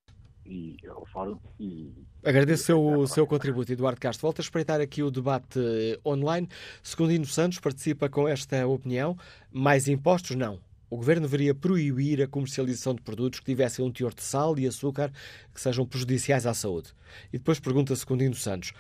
e 0.45 0.77
ao 0.87 1.05
fórum 1.05 1.37
e 1.59 1.93
Agradeço 2.23 2.77
o 2.77 3.07
seu, 3.07 3.25
contributo, 3.25 3.71
Eduardo 3.71 3.99
Castro. 3.99 4.21
Volto 4.21 4.39
a 4.39 4.43
espreitar 4.43 4.79
aqui 4.79 5.01
o 5.01 5.09
debate 5.09 5.59
eh, 5.59 5.99
online. 6.05 6.47
Secundino 6.83 7.25
Santos 7.25 7.59
participa 7.59 8.07
com 8.07 8.27
esta 8.27 8.67
opinião. 8.67 9.17
Mais 9.51 9.87
impostos? 9.87 10.35
Não. 10.35 10.59
O 10.87 10.97
Governo 10.97 11.23
deveria 11.23 11.55
proibir 11.55 12.21
a 12.21 12.27
comercialização 12.27 12.93
de 12.93 13.01
produtos 13.01 13.39
que 13.39 13.45
tivessem 13.45 13.83
um 13.83 13.91
teor 13.91 14.13
de 14.13 14.21
sal 14.21 14.59
e 14.59 14.67
açúcar 14.67 15.11
que 15.53 15.59
sejam 15.59 15.85
prejudiciais 15.85 16.45
à 16.45 16.53
saúde. 16.53 16.93
E 17.33 17.39
depois 17.39 17.59
pergunta 17.59 17.95
Secundino 17.95 18.35
Santos, 18.35 18.73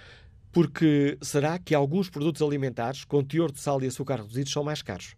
porque 0.51 1.17
será 1.21 1.57
que 1.57 1.73
alguns 1.73 2.09
produtos 2.09 2.41
alimentares 2.41 3.05
com 3.05 3.23
teor 3.23 3.51
de 3.51 3.59
sal 3.59 3.81
e 3.81 3.87
açúcar 3.87 4.17
reduzidos 4.17 4.51
são 4.51 4.63
mais 4.63 4.81
caros? 4.81 5.15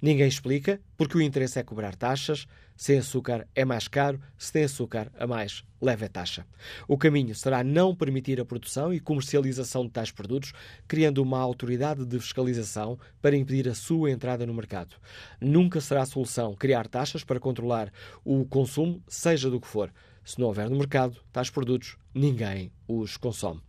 Ninguém 0.00 0.28
explica, 0.28 0.80
porque 0.96 1.16
o 1.16 1.22
interesse 1.22 1.58
é 1.58 1.62
cobrar 1.62 1.94
taxas. 1.94 2.46
Sem 2.82 2.98
açúcar 2.98 3.46
é 3.54 3.64
mais 3.64 3.86
caro, 3.86 4.20
se 4.36 4.52
tem 4.52 4.64
açúcar 4.64 5.08
a 5.16 5.24
mais, 5.24 5.62
leva 5.80 6.06
a 6.06 6.08
taxa. 6.08 6.44
O 6.88 6.98
caminho 6.98 7.32
será 7.32 7.62
não 7.62 7.94
permitir 7.94 8.40
a 8.40 8.44
produção 8.44 8.92
e 8.92 8.98
comercialização 8.98 9.84
de 9.84 9.92
tais 9.92 10.10
produtos, 10.10 10.52
criando 10.88 11.22
uma 11.22 11.38
autoridade 11.38 12.04
de 12.04 12.18
fiscalização 12.18 12.98
para 13.20 13.36
impedir 13.36 13.68
a 13.68 13.74
sua 13.76 14.10
entrada 14.10 14.44
no 14.44 14.52
mercado. 14.52 14.96
Nunca 15.40 15.80
será 15.80 16.04
solução 16.04 16.56
criar 16.56 16.88
taxas 16.88 17.22
para 17.22 17.38
controlar 17.38 17.92
o 18.24 18.44
consumo, 18.46 19.00
seja 19.06 19.48
do 19.48 19.60
que 19.60 19.68
for. 19.68 19.92
Se 20.24 20.40
não 20.40 20.48
houver 20.48 20.68
no 20.68 20.76
mercado 20.76 21.16
tais 21.32 21.50
produtos, 21.50 21.96
ninguém 22.12 22.72
os 22.88 23.16
consome. 23.16 23.60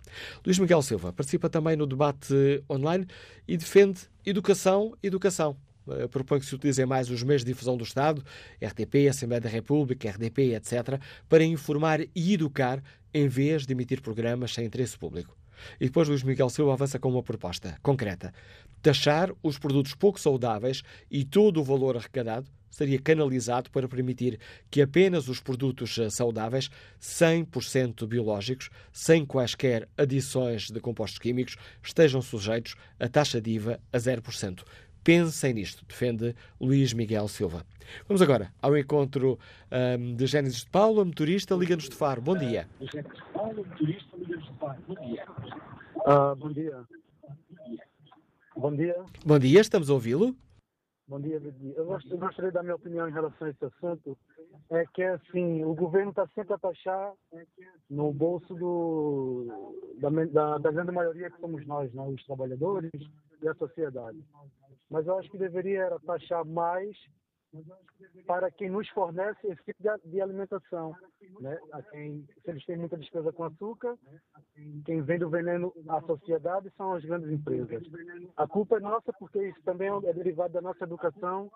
Luís 0.44 0.58
Miguel 0.58 0.82
Silva 0.82 1.14
participa 1.14 1.52
também 1.52 1.76
no 1.76 1.86
debate 1.86 2.64
online 2.68 3.06
e 3.48 3.58
defende 3.58 4.10
educação, 4.26 4.98
educação. 5.04 5.56
Eh, 5.90 6.08
Propõe 6.08 6.40
que 6.40 6.46
se 6.46 6.56
utilizem 6.56 6.86
mais 6.86 7.10
os 7.10 7.24
meios 7.24 7.44
de 7.44 7.52
difusão 7.52 7.78
do 7.78 7.84
Estado, 7.84 8.24
RTP, 8.62 9.08
Assembleia 9.10 9.42
da 9.42 9.50
República, 9.50 10.10
RDP, 10.10 10.56
etc., 10.56 11.00
para 11.28 11.44
informar 11.44 12.02
e 12.16 12.34
educar 12.34 12.84
em 13.14 13.28
vez 13.28 13.66
de 13.66 13.74
emitir 13.74 14.02
programas 14.02 14.54
sem 14.54 14.66
interesse 14.66 14.98
público. 14.98 15.38
E 15.80 15.86
depois 15.86 16.08
Luís 16.08 16.24
Miguel 16.24 16.50
Silva 16.50 16.74
avança 16.74 17.00
com 17.00 17.10
uma 17.10 17.24
proposta 17.24 17.78
concreta. 17.82 18.34
Taxar 18.82 19.32
os 19.42 19.58
produtos 19.58 19.94
pouco 19.94 20.20
saudáveis 20.20 20.84
e 21.10 21.24
todo 21.24 21.62
o 21.62 21.64
valor 21.64 21.96
arrecadado 21.96 22.50
seria 22.74 23.00
canalizado 23.00 23.70
para 23.70 23.88
permitir 23.88 24.40
que 24.70 24.82
apenas 24.82 25.30
os 25.30 25.40
produtos 25.40 25.96
eh, 26.00 26.10
saudáveis, 26.10 26.72
100% 27.00 28.08
biológicos, 28.08 28.70
sem 28.92 29.24
quaisquer 29.26 29.88
adições 29.96 30.72
de 30.72 30.80
compostos 30.80 31.20
químicos, 31.20 31.56
estejam 31.84 32.20
sujeitos 32.20 32.76
a 33.00 33.08
taxa 33.08 33.40
de 33.40 33.52
IVA 33.52 33.80
a 33.92 33.98
0%. 33.98 34.64
Pensem 35.04 35.54
nisto, 35.54 35.86
defende 35.86 36.34
Luís 36.62 36.94
Miguel 36.94 37.28
Silva. 37.28 37.66
Vamos 38.08 38.22
agora 38.22 38.54
ao 38.62 38.78
encontro 38.78 39.38
ahm, 39.70 40.16
de 40.16 40.26
Gênesis 40.26 40.64
de 40.64 40.70
Paula, 40.70 41.04
motorista, 41.04 41.56
Liga-nos 41.56 41.90
de 41.90 41.96
Faro. 41.96 42.22
Bom 42.22 42.38
dia. 42.38 42.68
Ah, 46.06 46.34
bom 46.36 46.50
dia. 46.52 46.84
Bom 48.56 48.74
dia. 48.76 48.96
Bom 49.26 49.40
dia, 49.40 49.60
estamos 49.62 49.90
a 49.90 49.94
ouvi-lo. 49.94 50.36
Bom 51.06 51.20
dia, 51.20 51.38
Didi. 51.38 51.74
Eu 51.76 51.86
gost- 51.86 52.10
eu 52.10 52.18
gostaria 52.18 52.50
de 52.50 52.54
dar 52.54 52.64
minha 52.64 52.76
opinião 52.76 53.08
em 53.10 53.12
relação 53.12 53.46
a 53.46 53.50
esse 53.50 53.66
assunto. 53.66 54.18
É 54.70 54.86
que, 54.94 55.04
assim, 55.04 55.62
o 55.66 55.74
governo 55.76 56.12
está 56.12 56.26
sempre 56.34 56.54
a 56.54 56.58
taxar 56.58 57.12
no 57.90 58.14
bolso 58.14 58.54
do, 58.56 59.84
da, 60.00 60.10
da, 60.10 60.58
da 60.60 60.72
grande 60.72 60.92
maioria 60.94 61.30
que 61.30 61.40
somos 61.42 61.66
nós, 61.68 61.94
né? 61.94 62.02
os 62.04 62.24
trabalhadores 62.26 62.90
e 63.42 63.48
a 63.48 63.54
sociedade. 63.56 64.18
Mas 64.90 65.08
eu 65.08 65.18
acho 65.18 65.30
que 65.30 65.38
deveria 65.38 65.98
taxar 66.06 66.46
mais 66.46 66.96
para 68.26 68.50
quem 68.50 68.70
nos 68.70 68.90
fornece 68.90 69.48
esse 69.48 69.64
tipo 69.64 69.84
de, 70.06 70.22
alimentação. 70.22 70.96
Né? 71.40 71.60
A 71.72 71.82
quem, 71.84 72.26
se 72.44 72.50
eles 72.50 72.66
têm 72.66 72.78
muita 72.78 72.98
despesa 72.98 73.32
com 73.32 73.44
açúcar, 73.44 73.96
quem 74.86 75.02
vende 75.02 75.26
o 75.26 75.30
veneno 75.30 75.74
à 75.88 76.02
sociedade 76.02 76.72
são 76.76 76.94
as 76.94 77.06
grandes 77.06 77.30
empresas. 77.30 77.84
A 78.36 78.48
culpa 78.48 78.78
é 78.78 78.80
nossa 78.80 79.14
porque 79.14 79.50
isso 79.50 79.62
também 79.64 79.90
é 79.90 80.14
derivado 80.14 80.54
da 80.54 80.62
nossa 80.62 80.84
educação 80.84 81.52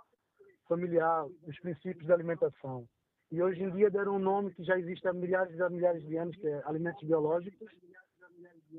familiar, 0.67 1.25
os 1.47 1.59
princípios 1.59 2.07
da 2.07 2.13
alimentação. 2.13 2.87
E 3.31 3.41
hoje 3.41 3.63
em 3.63 3.71
dia 3.71 3.89
deram 3.89 4.15
um 4.15 4.19
nome 4.19 4.53
que 4.53 4.63
já 4.63 4.77
existe 4.77 5.07
há 5.07 5.13
milhares 5.13 5.57
e 5.57 5.69
milhares 5.69 6.05
de 6.05 6.17
anos, 6.17 6.35
que 6.37 6.47
é 6.47 6.61
alimentos 6.65 7.03
biológicos, 7.05 7.69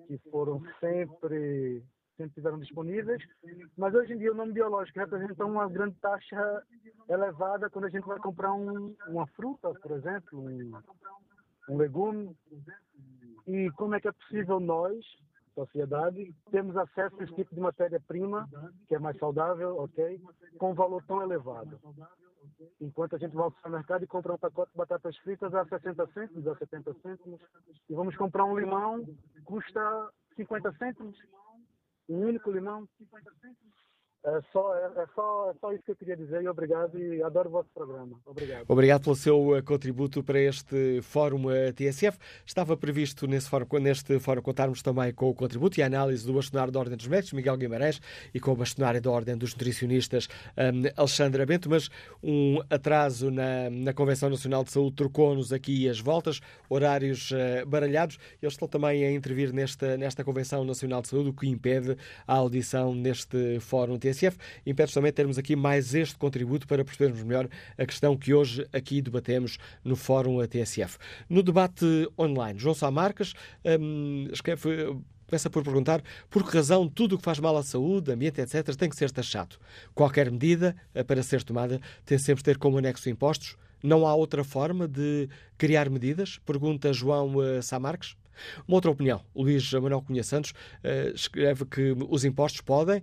que 0.06 0.18
foram 0.30 0.62
sempre 0.80 1.82
sempre 2.18 2.30
estiveram 2.30 2.58
disponíveis, 2.58 3.22
mas 3.76 3.94
hoje 3.94 4.12
em 4.12 4.18
dia 4.18 4.32
o 4.32 4.34
nome 4.34 4.52
biológico 4.52 4.98
representa 4.98 5.46
uma 5.46 5.68
grande 5.68 5.94
taxa 6.00 6.62
elevada 7.08 7.70
quando 7.70 7.84
a 7.84 7.88
gente 7.88 8.06
vai 8.06 8.18
comprar 8.18 8.52
um, 8.52 8.94
uma 9.06 9.26
fruta, 9.28 9.72
por 9.74 9.92
exemplo, 9.92 10.40
um, 10.40 10.72
um 11.70 11.76
legume. 11.76 12.36
E 13.46 13.70
como 13.76 13.94
é 13.94 14.00
que 14.00 14.08
é 14.08 14.12
possível 14.12 14.58
nós, 14.58 14.98
sociedade, 15.54 16.34
termos 16.50 16.76
acesso 16.76 17.16
a 17.20 17.24
esse 17.24 17.34
tipo 17.34 17.54
de 17.54 17.60
matéria-prima, 17.60 18.48
que 18.88 18.96
é 18.96 18.98
mais 18.98 19.16
saudável, 19.18 19.78
ok, 19.78 20.20
com 20.58 20.72
um 20.72 20.74
valor 20.74 21.02
tão 21.04 21.22
elevado? 21.22 21.78
Enquanto 22.80 23.14
a 23.14 23.18
gente 23.18 23.34
vai 23.34 23.44
ao 23.44 23.52
supermercado 23.52 24.02
e 24.02 24.06
compra 24.06 24.34
um 24.34 24.38
pacote 24.38 24.72
de 24.72 24.76
batatas 24.76 25.16
fritas 25.18 25.54
a 25.54 25.64
60 25.64 26.06
cêntimos, 26.08 26.48
a 26.48 26.56
70 26.56 26.94
cêntimos, 26.94 27.40
e 27.88 27.94
vamos 27.94 28.16
comprar 28.16 28.44
um 28.44 28.58
limão, 28.58 29.06
custa 29.44 30.10
50 30.36 30.72
cêntimos, 30.72 31.16
um 32.08 32.26
único 32.26 32.50
limão. 32.50 32.88
É 34.24 34.40
só, 34.52 34.74
é, 34.74 35.02
é, 35.02 35.06
só, 35.14 35.50
é 35.50 35.54
só 35.60 35.72
isso 35.72 35.82
que 35.84 35.92
eu 35.92 35.96
queria 35.96 36.16
dizer 36.16 36.42
e 36.42 36.48
obrigado 36.48 36.98
e 36.98 37.22
adoro 37.22 37.48
o 37.48 37.52
vosso 37.52 37.68
programa. 37.72 38.18
Obrigado. 38.26 38.64
Obrigado 38.66 39.04
pelo 39.04 39.16
seu 39.16 39.56
uh, 39.56 39.62
contributo 39.62 40.24
para 40.24 40.40
este 40.40 41.00
Fórum 41.02 41.46
uh, 41.46 41.72
TSF. 41.72 42.18
Estava 42.44 42.76
previsto 42.76 43.28
nesse 43.28 43.48
fórum, 43.48 43.66
neste 43.80 44.18
fórum 44.18 44.42
contarmos 44.42 44.82
também 44.82 45.14
com 45.14 45.30
o 45.30 45.34
contributo 45.34 45.78
e 45.78 45.82
a 45.84 45.86
análise 45.86 46.26
do 46.26 46.32
bastonário 46.32 46.72
da 46.72 46.80
Ordem 46.80 46.96
dos 46.96 47.06
Médicos, 47.06 47.32
Miguel 47.32 47.56
Guimarães, 47.56 48.00
e 48.34 48.40
com 48.40 48.50
o 48.50 48.56
bastonário 48.56 49.00
da 49.00 49.10
Ordem 49.10 49.36
dos 49.36 49.52
Nutricionistas, 49.52 50.28
um, 50.56 50.82
Alexandra 50.96 51.46
Bento, 51.46 51.70
mas 51.70 51.88
um 52.20 52.60
atraso 52.68 53.30
na, 53.30 53.70
na 53.70 53.94
Convenção 53.94 54.28
Nacional 54.28 54.64
de 54.64 54.72
Saúde 54.72 54.96
trocou-nos 54.96 55.52
aqui 55.52 55.88
as 55.88 56.00
voltas, 56.00 56.40
horários 56.68 57.30
uh, 57.30 57.64
baralhados. 57.66 58.18
Eles 58.42 58.54
estão 58.54 58.66
também 58.66 59.04
a 59.04 59.12
intervir 59.12 59.52
nesta, 59.52 59.96
nesta 59.96 60.24
Convenção 60.24 60.64
Nacional 60.64 61.02
de 61.02 61.08
Saúde, 61.08 61.30
o 61.30 61.32
que 61.32 61.48
impede 61.48 61.96
a 62.26 62.34
audição 62.34 62.94
neste 62.94 63.60
Fórum 63.60 63.96
TSF. 63.96 64.07
TSF. 64.12 64.36
Impede 64.66 64.92
também 64.92 65.12
termos 65.12 65.38
aqui 65.38 65.56
mais 65.56 65.94
este 65.94 66.16
contributo 66.16 66.66
para 66.66 66.84
percebermos 66.84 67.22
melhor 67.22 67.48
a 67.76 67.86
questão 67.86 68.16
que 68.16 68.34
hoje 68.34 68.66
aqui 68.72 69.00
debatemos 69.00 69.58
no 69.84 69.96
Fórum 69.96 70.44
TSF. 70.46 70.98
No 71.28 71.42
debate 71.42 71.84
online, 72.18 72.58
João 72.58 72.74
Sá 72.74 72.90
Marques 72.90 73.34
hum, 73.80 74.28
começa 75.28 75.50
por 75.50 75.62
perguntar 75.62 76.02
por 76.30 76.42
que 76.42 76.56
razão 76.56 76.88
tudo 76.88 77.14
o 77.14 77.18
que 77.18 77.24
faz 77.24 77.38
mal 77.38 77.56
à 77.56 77.62
saúde, 77.62 78.10
ambiente, 78.10 78.40
etc., 78.40 78.74
tem 78.74 78.88
que 78.88 78.96
ser 78.96 79.10
taxado. 79.10 79.56
Qualquer 79.94 80.30
medida 80.30 80.74
eh, 80.94 81.04
para 81.04 81.22
ser 81.22 81.42
tomada 81.42 81.80
tem 82.04 82.18
sempre 82.18 82.38
de 82.38 82.44
ter 82.44 82.58
como 82.58 82.78
anexo 82.78 83.10
impostos. 83.10 83.56
Não 83.82 84.06
há 84.06 84.14
outra 84.14 84.42
forma 84.42 84.88
de 84.88 85.28
criar 85.56 85.88
medidas? 85.88 86.38
Pergunta 86.44 86.92
João 86.92 87.36
uh, 87.36 87.62
Sá 87.62 87.78
Marques. 87.78 88.16
Uma 88.66 88.76
outra 88.76 88.90
opinião. 88.90 89.20
Luís 89.34 89.72
Manuel 89.72 90.02
Cunha 90.02 90.24
Santos 90.24 90.50
uh, 90.50 91.14
escreve 91.14 91.64
que 91.66 91.94
os 92.08 92.24
impostos 92.24 92.60
podem, 92.60 93.02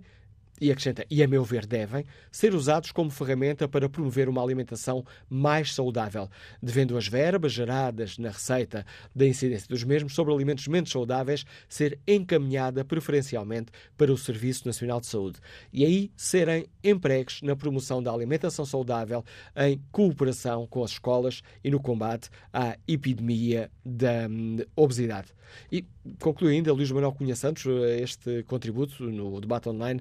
e 0.60 0.70
acrescenta, 0.70 1.04
e 1.10 1.22
a 1.22 1.28
meu 1.28 1.44
ver 1.44 1.66
devem, 1.66 2.04
ser 2.30 2.54
usados 2.54 2.92
como 2.92 3.10
ferramenta 3.10 3.68
para 3.68 3.88
promover 3.88 4.28
uma 4.28 4.42
alimentação 4.42 5.04
mais 5.28 5.74
saudável, 5.74 6.28
devendo 6.62 6.96
as 6.96 7.08
verbas 7.08 7.52
geradas 7.52 8.18
na 8.18 8.30
receita 8.30 8.84
da 9.14 9.26
incidência 9.26 9.68
dos 9.68 9.84
mesmos 9.84 10.14
sobre 10.14 10.32
alimentos 10.32 10.66
menos 10.66 10.90
saudáveis 10.90 11.44
ser 11.68 11.98
encaminhada 12.06 12.84
preferencialmente 12.84 13.70
para 13.96 14.12
o 14.12 14.18
Serviço 14.18 14.66
Nacional 14.66 15.00
de 15.00 15.06
Saúde 15.06 15.40
e 15.72 15.84
aí 15.84 16.10
serem 16.16 16.66
empregues 16.82 17.42
na 17.42 17.56
promoção 17.56 18.02
da 18.02 18.12
alimentação 18.12 18.64
saudável 18.64 19.24
em 19.56 19.80
cooperação 19.90 20.66
com 20.66 20.82
as 20.82 20.92
escolas 20.92 21.42
e 21.62 21.70
no 21.70 21.80
combate 21.80 22.28
à 22.52 22.76
epidemia 22.86 23.70
da 23.84 24.26
hum, 24.28 24.58
obesidade. 24.74 25.28
E 25.70 25.84
conclui 26.20 26.54
ainda 26.54 26.72
Luís 26.72 26.90
Manuel 26.90 27.12
Cunha 27.12 27.36
Santos 27.36 27.64
eh, 27.66 28.00
este 28.00 28.42
contributo 28.44 29.04
no 29.04 29.40
debate 29.40 29.68
online 29.68 30.00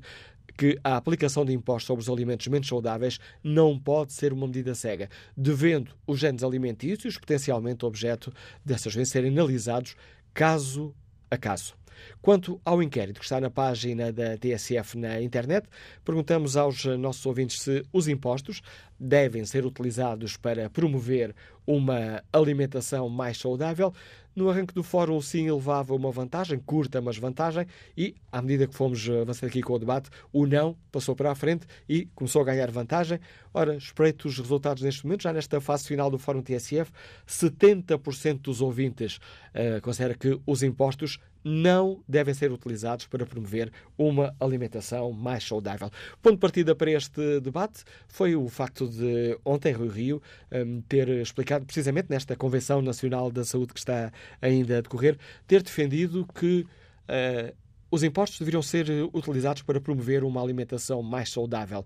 que 0.57 0.77
a 0.83 0.95
aplicação 0.95 1.45
de 1.45 1.53
impostos 1.53 1.87
sobre 1.87 2.01
os 2.01 2.09
alimentos 2.09 2.47
menos 2.47 2.67
saudáveis 2.67 3.19
não 3.43 3.77
pode 3.77 4.13
ser 4.13 4.33
uma 4.33 4.47
medida 4.47 4.73
cega, 4.75 5.09
devendo 5.35 5.91
os 6.07 6.19
géneros 6.19 6.43
alimentícios, 6.43 7.17
potencialmente 7.17 7.85
objeto 7.85 8.33
dessas 8.63 8.93
vezes, 8.93 9.11
serem 9.11 9.31
analisados 9.31 9.95
caso 10.33 10.93
a 11.29 11.37
caso. 11.37 11.75
Quanto 12.21 12.59
ao 12.65 12.81
inquérito 12.81 13.19
que 13.19 13.25
está 13.25 13.39
na 13.39 13.49
página 13.49 14.11
da 14.11 14.37
TSF 14.37 14.97
na 14.97 15.21
internet, 15.21 15.67
perguntamos 16.03 16.57
aos 16.57 16.83
nossos 16.85 17.25
ouvintes 17.25 17.61
se 17.61 17.83
os 17.91 18.07
impostos 18.07 18.61
devem 18.99 19.45
ser 19.45 19.65
utilizados 19.65 20.37
para 20.37 20.69
promover 20.69 21.33
uma 21.65 22.23
alimentação 22.31 23.09
mais 23.09 23.37
saudável. 23.37 23.93
No 24.35 24.49
arranque 24.49 24.73
do 24.73 24.83
fórum, 24.83 25.21
sim, 25.21 25.49
levava 25.49 25.95
uma 25.95 26.11
vantagem, 26.11 26.59
curta, 26.59 26.99
mas 27.01 27.17
vantagem, 27.17 27.65
e 27.95 28.15
à 28.29 28.41
medida 28.41 28.67
que 28.67 28.75
fomos 28.75 29.09
avançando 29.09 29.47
aqui 29.47 29.61
com 29.61 29.73
o 29.73 29.79
debate, 29.79 30.09
o 30.33 30.45
não 30.45 30.75
passou 30.91 31.15
para 31.15 31.31
a 31.31 31.35
frente 31.35 31.65
e 31.87 32.07
começou 32.13 32.41
a 32.41 32.45
ganhar 32.45 32.69
vantagem. 32.69 33.17
Ora, 33.53 33.77
espreito 33.77 34.27
os 34.27 34.37
resultados 34.37 34.83
neste 34.83 35.05
momento, 35.05 35.23
já 35.23 35.31
nesta 35.31 35.61
fase 35.61 35.87
final 35.87 36.11
do 36.11 36.19
Fórum 36.19 36.41
TSF, 36.41 36.91
70% 37.25 38.41
dos 38.41 38.59
ouvintes 38.59 39.19
uh, 39.55 39.81
considera 39.81 40.13
que 40.13 40.39
os 40.45 40.61
impostos 40.61 41.17
não 41.43 42.03
devem 42.07 42.33
ser 42.33 42.51
utilizados 42.51 43.07
para 43.07 43.25
promover 43.25 43.71
uma 43.97 44.35
alimentação 44.39 45.11
mais 45.11 45.43
saudável. 45.43 45.91
Ponto 46.21 46.35
de 46.35 46.39
partida 46.39 46.75
para 46.75 46.91
este 46.91 47.39
debate 47.39 47.83
foi 48.07 48.35
o 48.35 48.47
facto 48.49 48.89
de 48.89 49.37
ontem 49.45 49.71
Rui 49.71 49.89
Rio 49.89 50.21
um, 50.51 50.81
ter 50.81 51.07
explicado 51.07 51.65
precisamente 51.65 52.09
nesta 52.09 52.35
Convenção 52.35 52.81
Nacional 52.81 53.31
da 53.31 53.43
Saúde 53.43 53.73
que 53.73 53.79
está 53.79 54.11
ainda 54.41 54.79
a 54.79 54.81
decorrer, 54.81 55.17
ter 55.47 55.61
defendido 55.61 56.27
que 56.33 56.65
uh, 57.07 57.55
os 57.91 58.03
impostos 58.03 58.39
deveriam 58.39 58.61
ser 58.61 58.87
utilizados 59.13 59.61
para 59.61 59.79
promover 59.79 60.23
uma 60.23 60.41
alimentação 60.41 61.01
mais 61.01 61.29
saudável. 61.29 61.85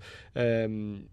Um, 0.70 1.04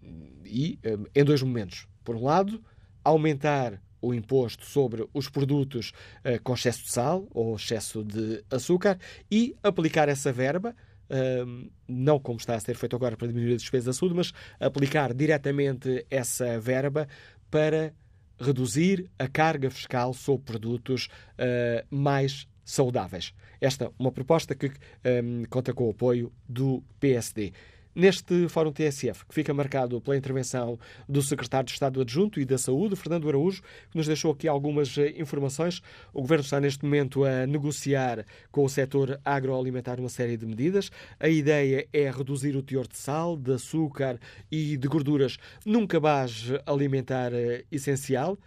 e 0.44 0.78
um, 0.84 1.04
em 1.14 1.24
dois 1.24 1.42
momentos. 1.42 1.86
Por 2.04 2.16
um 2.16 2.24
lado, 2.24 2.62
aumentar 3.04 3.82
o 4.00 4.14
imposto 4.14 4.64
sobre 4.64 5.06
os 5.12 5.28
produtos 5.28 5.92
uh, 6.24 6.42
com 6.42 6.54
excesso 6.54 6.84
de 6.84 6.90
sal 6.90 7.26
ou 7.30 7.56
excesso 7.56 8.04
de 8.04 8.44
açúcar 8.50 8.98
e 9.30 9.54
aplicar 9.62 10.08
essa 10.08 10.32
verba 10.32 10.74
Uh, 11.08 11.70
não 11.86 12.18
como 12.18 12.36
está 12.36 12.56
a 12.56 12.58
ser 12.58 12.74
feito 12.74 12.96
agora 12.96 13.16
para 13.16 13.28
diminuir 13.28 13.52
a 13.52 13.56
despesa 13.56 13.86
da 13.86 13.92
saúde, 13.92 14.16
mas 14.16 14.32
aplicar 14.58 15.14
diretamente 15.14 16.04
essa 16.10 16.58
verba 16.58 17.06
para 17.48 17.94
reduzir 18.40 19.08
a 19.16 19.28
carga 19.28 19.70
fiscal 19.70 20.12
sobre 20.12 20.46
produtos 20.46 21.08
uh, 21.38 21.86
mais 21.94 22.48
saudáveis. 22.64 23.32
Esta 23.60 23.86
é 23.86 23.90
uma 23.98 24.10
proposta 24.10 24.54
que 24.54 24.66
um, 24.66 25.44
conta 25.48 25.72
com 25.72 25.86
o 25.86 25.90
apoio 25.90 26.32
do 26.48 26.82
PSD. 26.98 27.52
Neste 27.98 28.46
Fórum 28.50 28.72
TSF, 28.72 29.24
que 29.24 29.34
fica 29.34 29.54
marcado 29.54 29.98
pela 30.02 30.18
intervenção 30.18 30.78
do 31.08 31.22
Secretário 31.22 31.64
de 31.64 31.72
Estado 31.72 32.02
Adjunto 32.02 32.38
e 32.38 32.44
da 32.44 32.58
Saúde, 32.58 32.94
Fernando 32.94 33.26
Araújo, 33.26 33.62
que 33.90 33.96
nos 33.96 34.06
deixou 34.06 34.32
aqui 34.32 34.46
algumas 34.46 34.98
eh, 34.98 35.14
informações. 35.16 35.80
O 36.12 36.20
Governo 36.20 36.44
está 36.44 36.60
neste 36.60 36.84
momento 36.84 37.24
a 37.24 37.46
negociar 37.46 38.26
com 38.52 38.64
o 38.64 38.68
setor 38.68 39.18
agroalimentar 39.24 39.98
uma 39.98 40.10
série 40.10 40.36
de 40.36 40.44
medidas. 40.44 40.90
A 41.18 41.26
ideia 41.26 41.88
é 41.90 42.10
reduzir 42.10 42.54
o 42.54 42.62
teor 42.62 42.86
de 42.86 42.98
sal, 42.98 43.34
de 43.34 43.54
açúcar 43.54 44.20
e 44.52 44.76
de 44.76 44.88
gorduras 44.88 45.38
num 45.64 45.86
cabaz 45.86 46.52
alimentar 46.66 47.32
eh, 47.32 47.64
essencial 47.72 48.38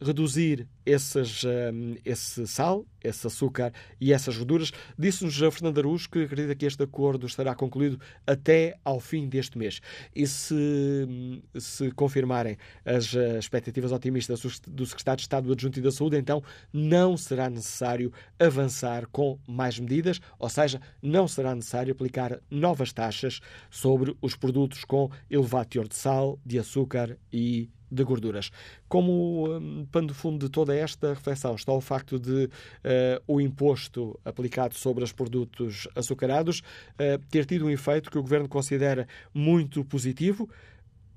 reduzir 0.00 0.66
esses, 0.84 1.42
um, 1.44 1.96
esse 2.04 2.46
sal, 2.46 2.86
esse 3.02 3.26
açúcar 3.26 3.72
e 4.00 4.12
essas 4.12 4.36
gorduras. 4.36 4.72
Disse-nos 4.98 5.42
a 5.42 5.50
Fernando 5.50 5.78
Araújo 5.78 6.08
que 6.08 6.22
acredita 6.22 6.54
que 6.54 6.66
este 6.66 6.82
acordo 6.82 7.26
estará 7.26 7.54
concluído 7.54 8.00
até 8.26 8.78
ao 8.84 9.00
fim 9.00 9.28
deste 9.28 9.58
mês. 9.58 9.80
E 10.14 10.26
se, 10.26 10.54
hum, 10.54 11.42
se 11.58 11.90
confirmarem 11.92 12.56
as 12.84 13.14
expectativas 13.38 13.92
otimistas 13.92 14.40
do 14.66 14.86
Secretário 14.86 15.18
de 15.18 15.22
Estado 15.22 15.52
Adjunto 15.52 15.78
e 15.78 15.82
da 15.82 15.90
Saúde, 15.90 16.16
então 16.16 16.42
não 16.72 17.16
será 17.16 17.50
necessário 17.50 18.12
avançar 18.38 19.06
com 19.06 19.38
mais 19.46 19.78
medidas, 19.78 20.20
ou 20.38 20.48
seja, 20.48 20.80
não 21.02 21.26
será 21.26 21.54
necessário 21.54 21.92
aplicar 21.92 22.40
novas 22.50 22.92
taxas 22.92 23.40
sobre 23.70 24.16
os 24.20 24.36
produtos 24.36 24.84
com 24.84 25.10
elevado 25.30 25.68
teor 25.68 25.88
de 25.88 25.96
sal, 25.96 26.38
de 26.44 26.58
açúcar 26.58 27.16
e 27.32 27.68
de 27.90 28.02
gorduras. 28.04 28.50
Como 28.88 29.56
um, 29.56 29.86
pano 29.86 30.08
de 30.08 30.14
fundo 30.14 30.44
de 30.46 30.50
toda 30.50 30.74
esta 30.74 31.10
reflexão 31.10 31.54
está 31.54 31.72
o 31.72 31.80
facto 31.80 32.18
de 32.18 32.44
uh, 32.44 32.50
o 33.26 33.40
imposto 33.40 34.18
aplicado 34.24 34.74
sobre 34.74 35.04
os 35.04 35.12
produtos 35.12 35.88
açucarados 35.94 36.60
uh, 36.60 37.18
ter 37.30 37.46
tido 37.46 37.66
um 37.66 37.70
efeito 37.70 38.10
que 38.10 38.18
o 38.18 38.22
Governo 38.22 38.48
considera 38.48 39.06
muito 39.32 39.84
positivo. 39.84 40.48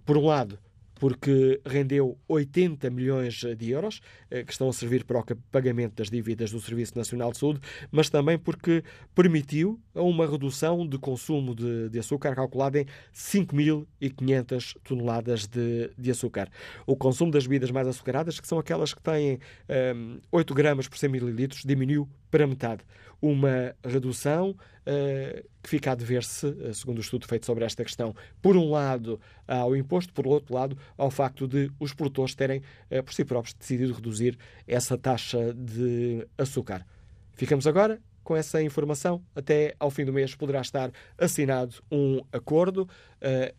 Por 0.06 0.18
um 0.18 0.26
lado, 0.26 0.58
porque 1.00 1.62
rendeu 1.66 2.18
80 2.28 2.90
milhões 2.90 3.42
de 3.58 3.72
euros, 3.72 4.02
eh, 4.30 4.44
que 4.44 4.52
estão 4.52 4.68
a 4.68 4.74
servir 4.74 5.06
para 5.06 5.18
o 5.18 5.24
pagamento 5.50 5.96
das 5.96 6.10
dívidas 6.10 6.52
do 6.52 6.60
Serviço 6.60 6.98
Nacional 6.98 7.32
de 7.32 7.38
Saúde, 7.38 7.62
mas 7.90 8.10
também 8.10 8.38
porque 8.38 8.84
permitiu 9.16 9.80
uma 9.96 10.28
redução 10.28 10.86
de 10.86 10.98
consumo 11.00 11.56
de, 11.56 11.90
de 11.90 12.00
açúcar 12.00 12.36
calculada 12.36 12.82
em 12.82 12.86
5.500 13.14 14.76
toneladas 14.84 15.48
de, 15.48 15.90
de, 15.98 16.12
açúcar. 16.12 16.50
O 16.86 16.98
consumo 16.98 17.32
das 17.32 17.48
bebidas 17.48 17.72
mais 17.72 17.88
açucaradas, 17.88 18.40
que 18.40 18.48
são 18.48 18.60
aquelas 18.60 18.94
que 18.94 19.02
têm 19.02 19.36
um, 19.36 19.40
ehm, 19.70 20.20
8 20.32 20.54
gramas 20.54 20.88
por 20.90 20.98
100 20.98 21.10
mililitros, 21.10 21.64
diminuiu 21.66 22.10
para 22.30 22.48
metade. 22.48 22.84
Uma 23.22 23.76
redução 23.84 24.52
uh, 24.52 25.50
que 25.62 25.70
fica 25.70 25.92
a 25.92 25.96
dever-se, 25.96 26.46
uh, 26.46 26.74
segundo 26.74 27.00
o 27.00 27.02
estudo 27.02 27.28
feito 27.28 27.46
sobre 27.46 27.66
esta 27.66 27.84
questão, 27.84 28.16
por 28.42 28.56
um 28.56 28.72
lado 28.72 29.20
ao 29.48 29.76
imposto, 29.76 30.14
por 30.14 30.26
outro 30.26 30.54
lado 30.54 30.78
ao 30.98 31.12
facto 31.12 31.48
de 31.48 31.72
os 31.80 31.94
produtores 31.94 32.34
terem, 32.34 32.62
uh, 32.92 33.04
por 33.04 33.14
si 33.14 33.26
próprios, 33.26 33.54
decidido 33.54 33.94
reduzir 33.94 34.38
essa 34.68 34.98
taxa 34.98 35.54
de 35.54 36.26
açúcar. 36.38 36.86
Ficamos 37.34 37.68
agora 37.68 38.00
com 38.24 38.36
essa 38.36 38.62
informação. 38.62 39.22
Até 39.36 39.76
ao 39.80 39.90
fim 39.90 40.06
do 40.06 40.14
mês 40.14 40.36
poderá 40.36 40.62
estar 40.62 40.92
assinado 41.18 41.76
um 41.92 42.22
acordo 42.32 42.88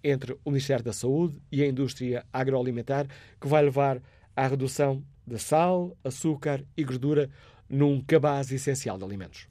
entre 0.03 0.37
o 0.45 0.51
Ministério 0.51 0.85
da 0.85 0.93
Saúde 0.93 1.41
e 1.51 1.63
a 1.63 1.67
indústria 1.67 2.25
agroalimentar 2.33 3.09
que 3.41 3.49
vai 3.49 3.65
levar 3.65 4.01
à 4.37 4.47
redução 4.47 5.03
de 5.27 5.39
sal, 5.39 5.97
açúcar 6.05 6.65
e 6.77 6.85
gordura 6.85 7.31
num 7.71 8.01
cabaz 8.01 8.51
essencial 8.51 8.99
de 8.99 9.05
alimentos. 9.05 9.49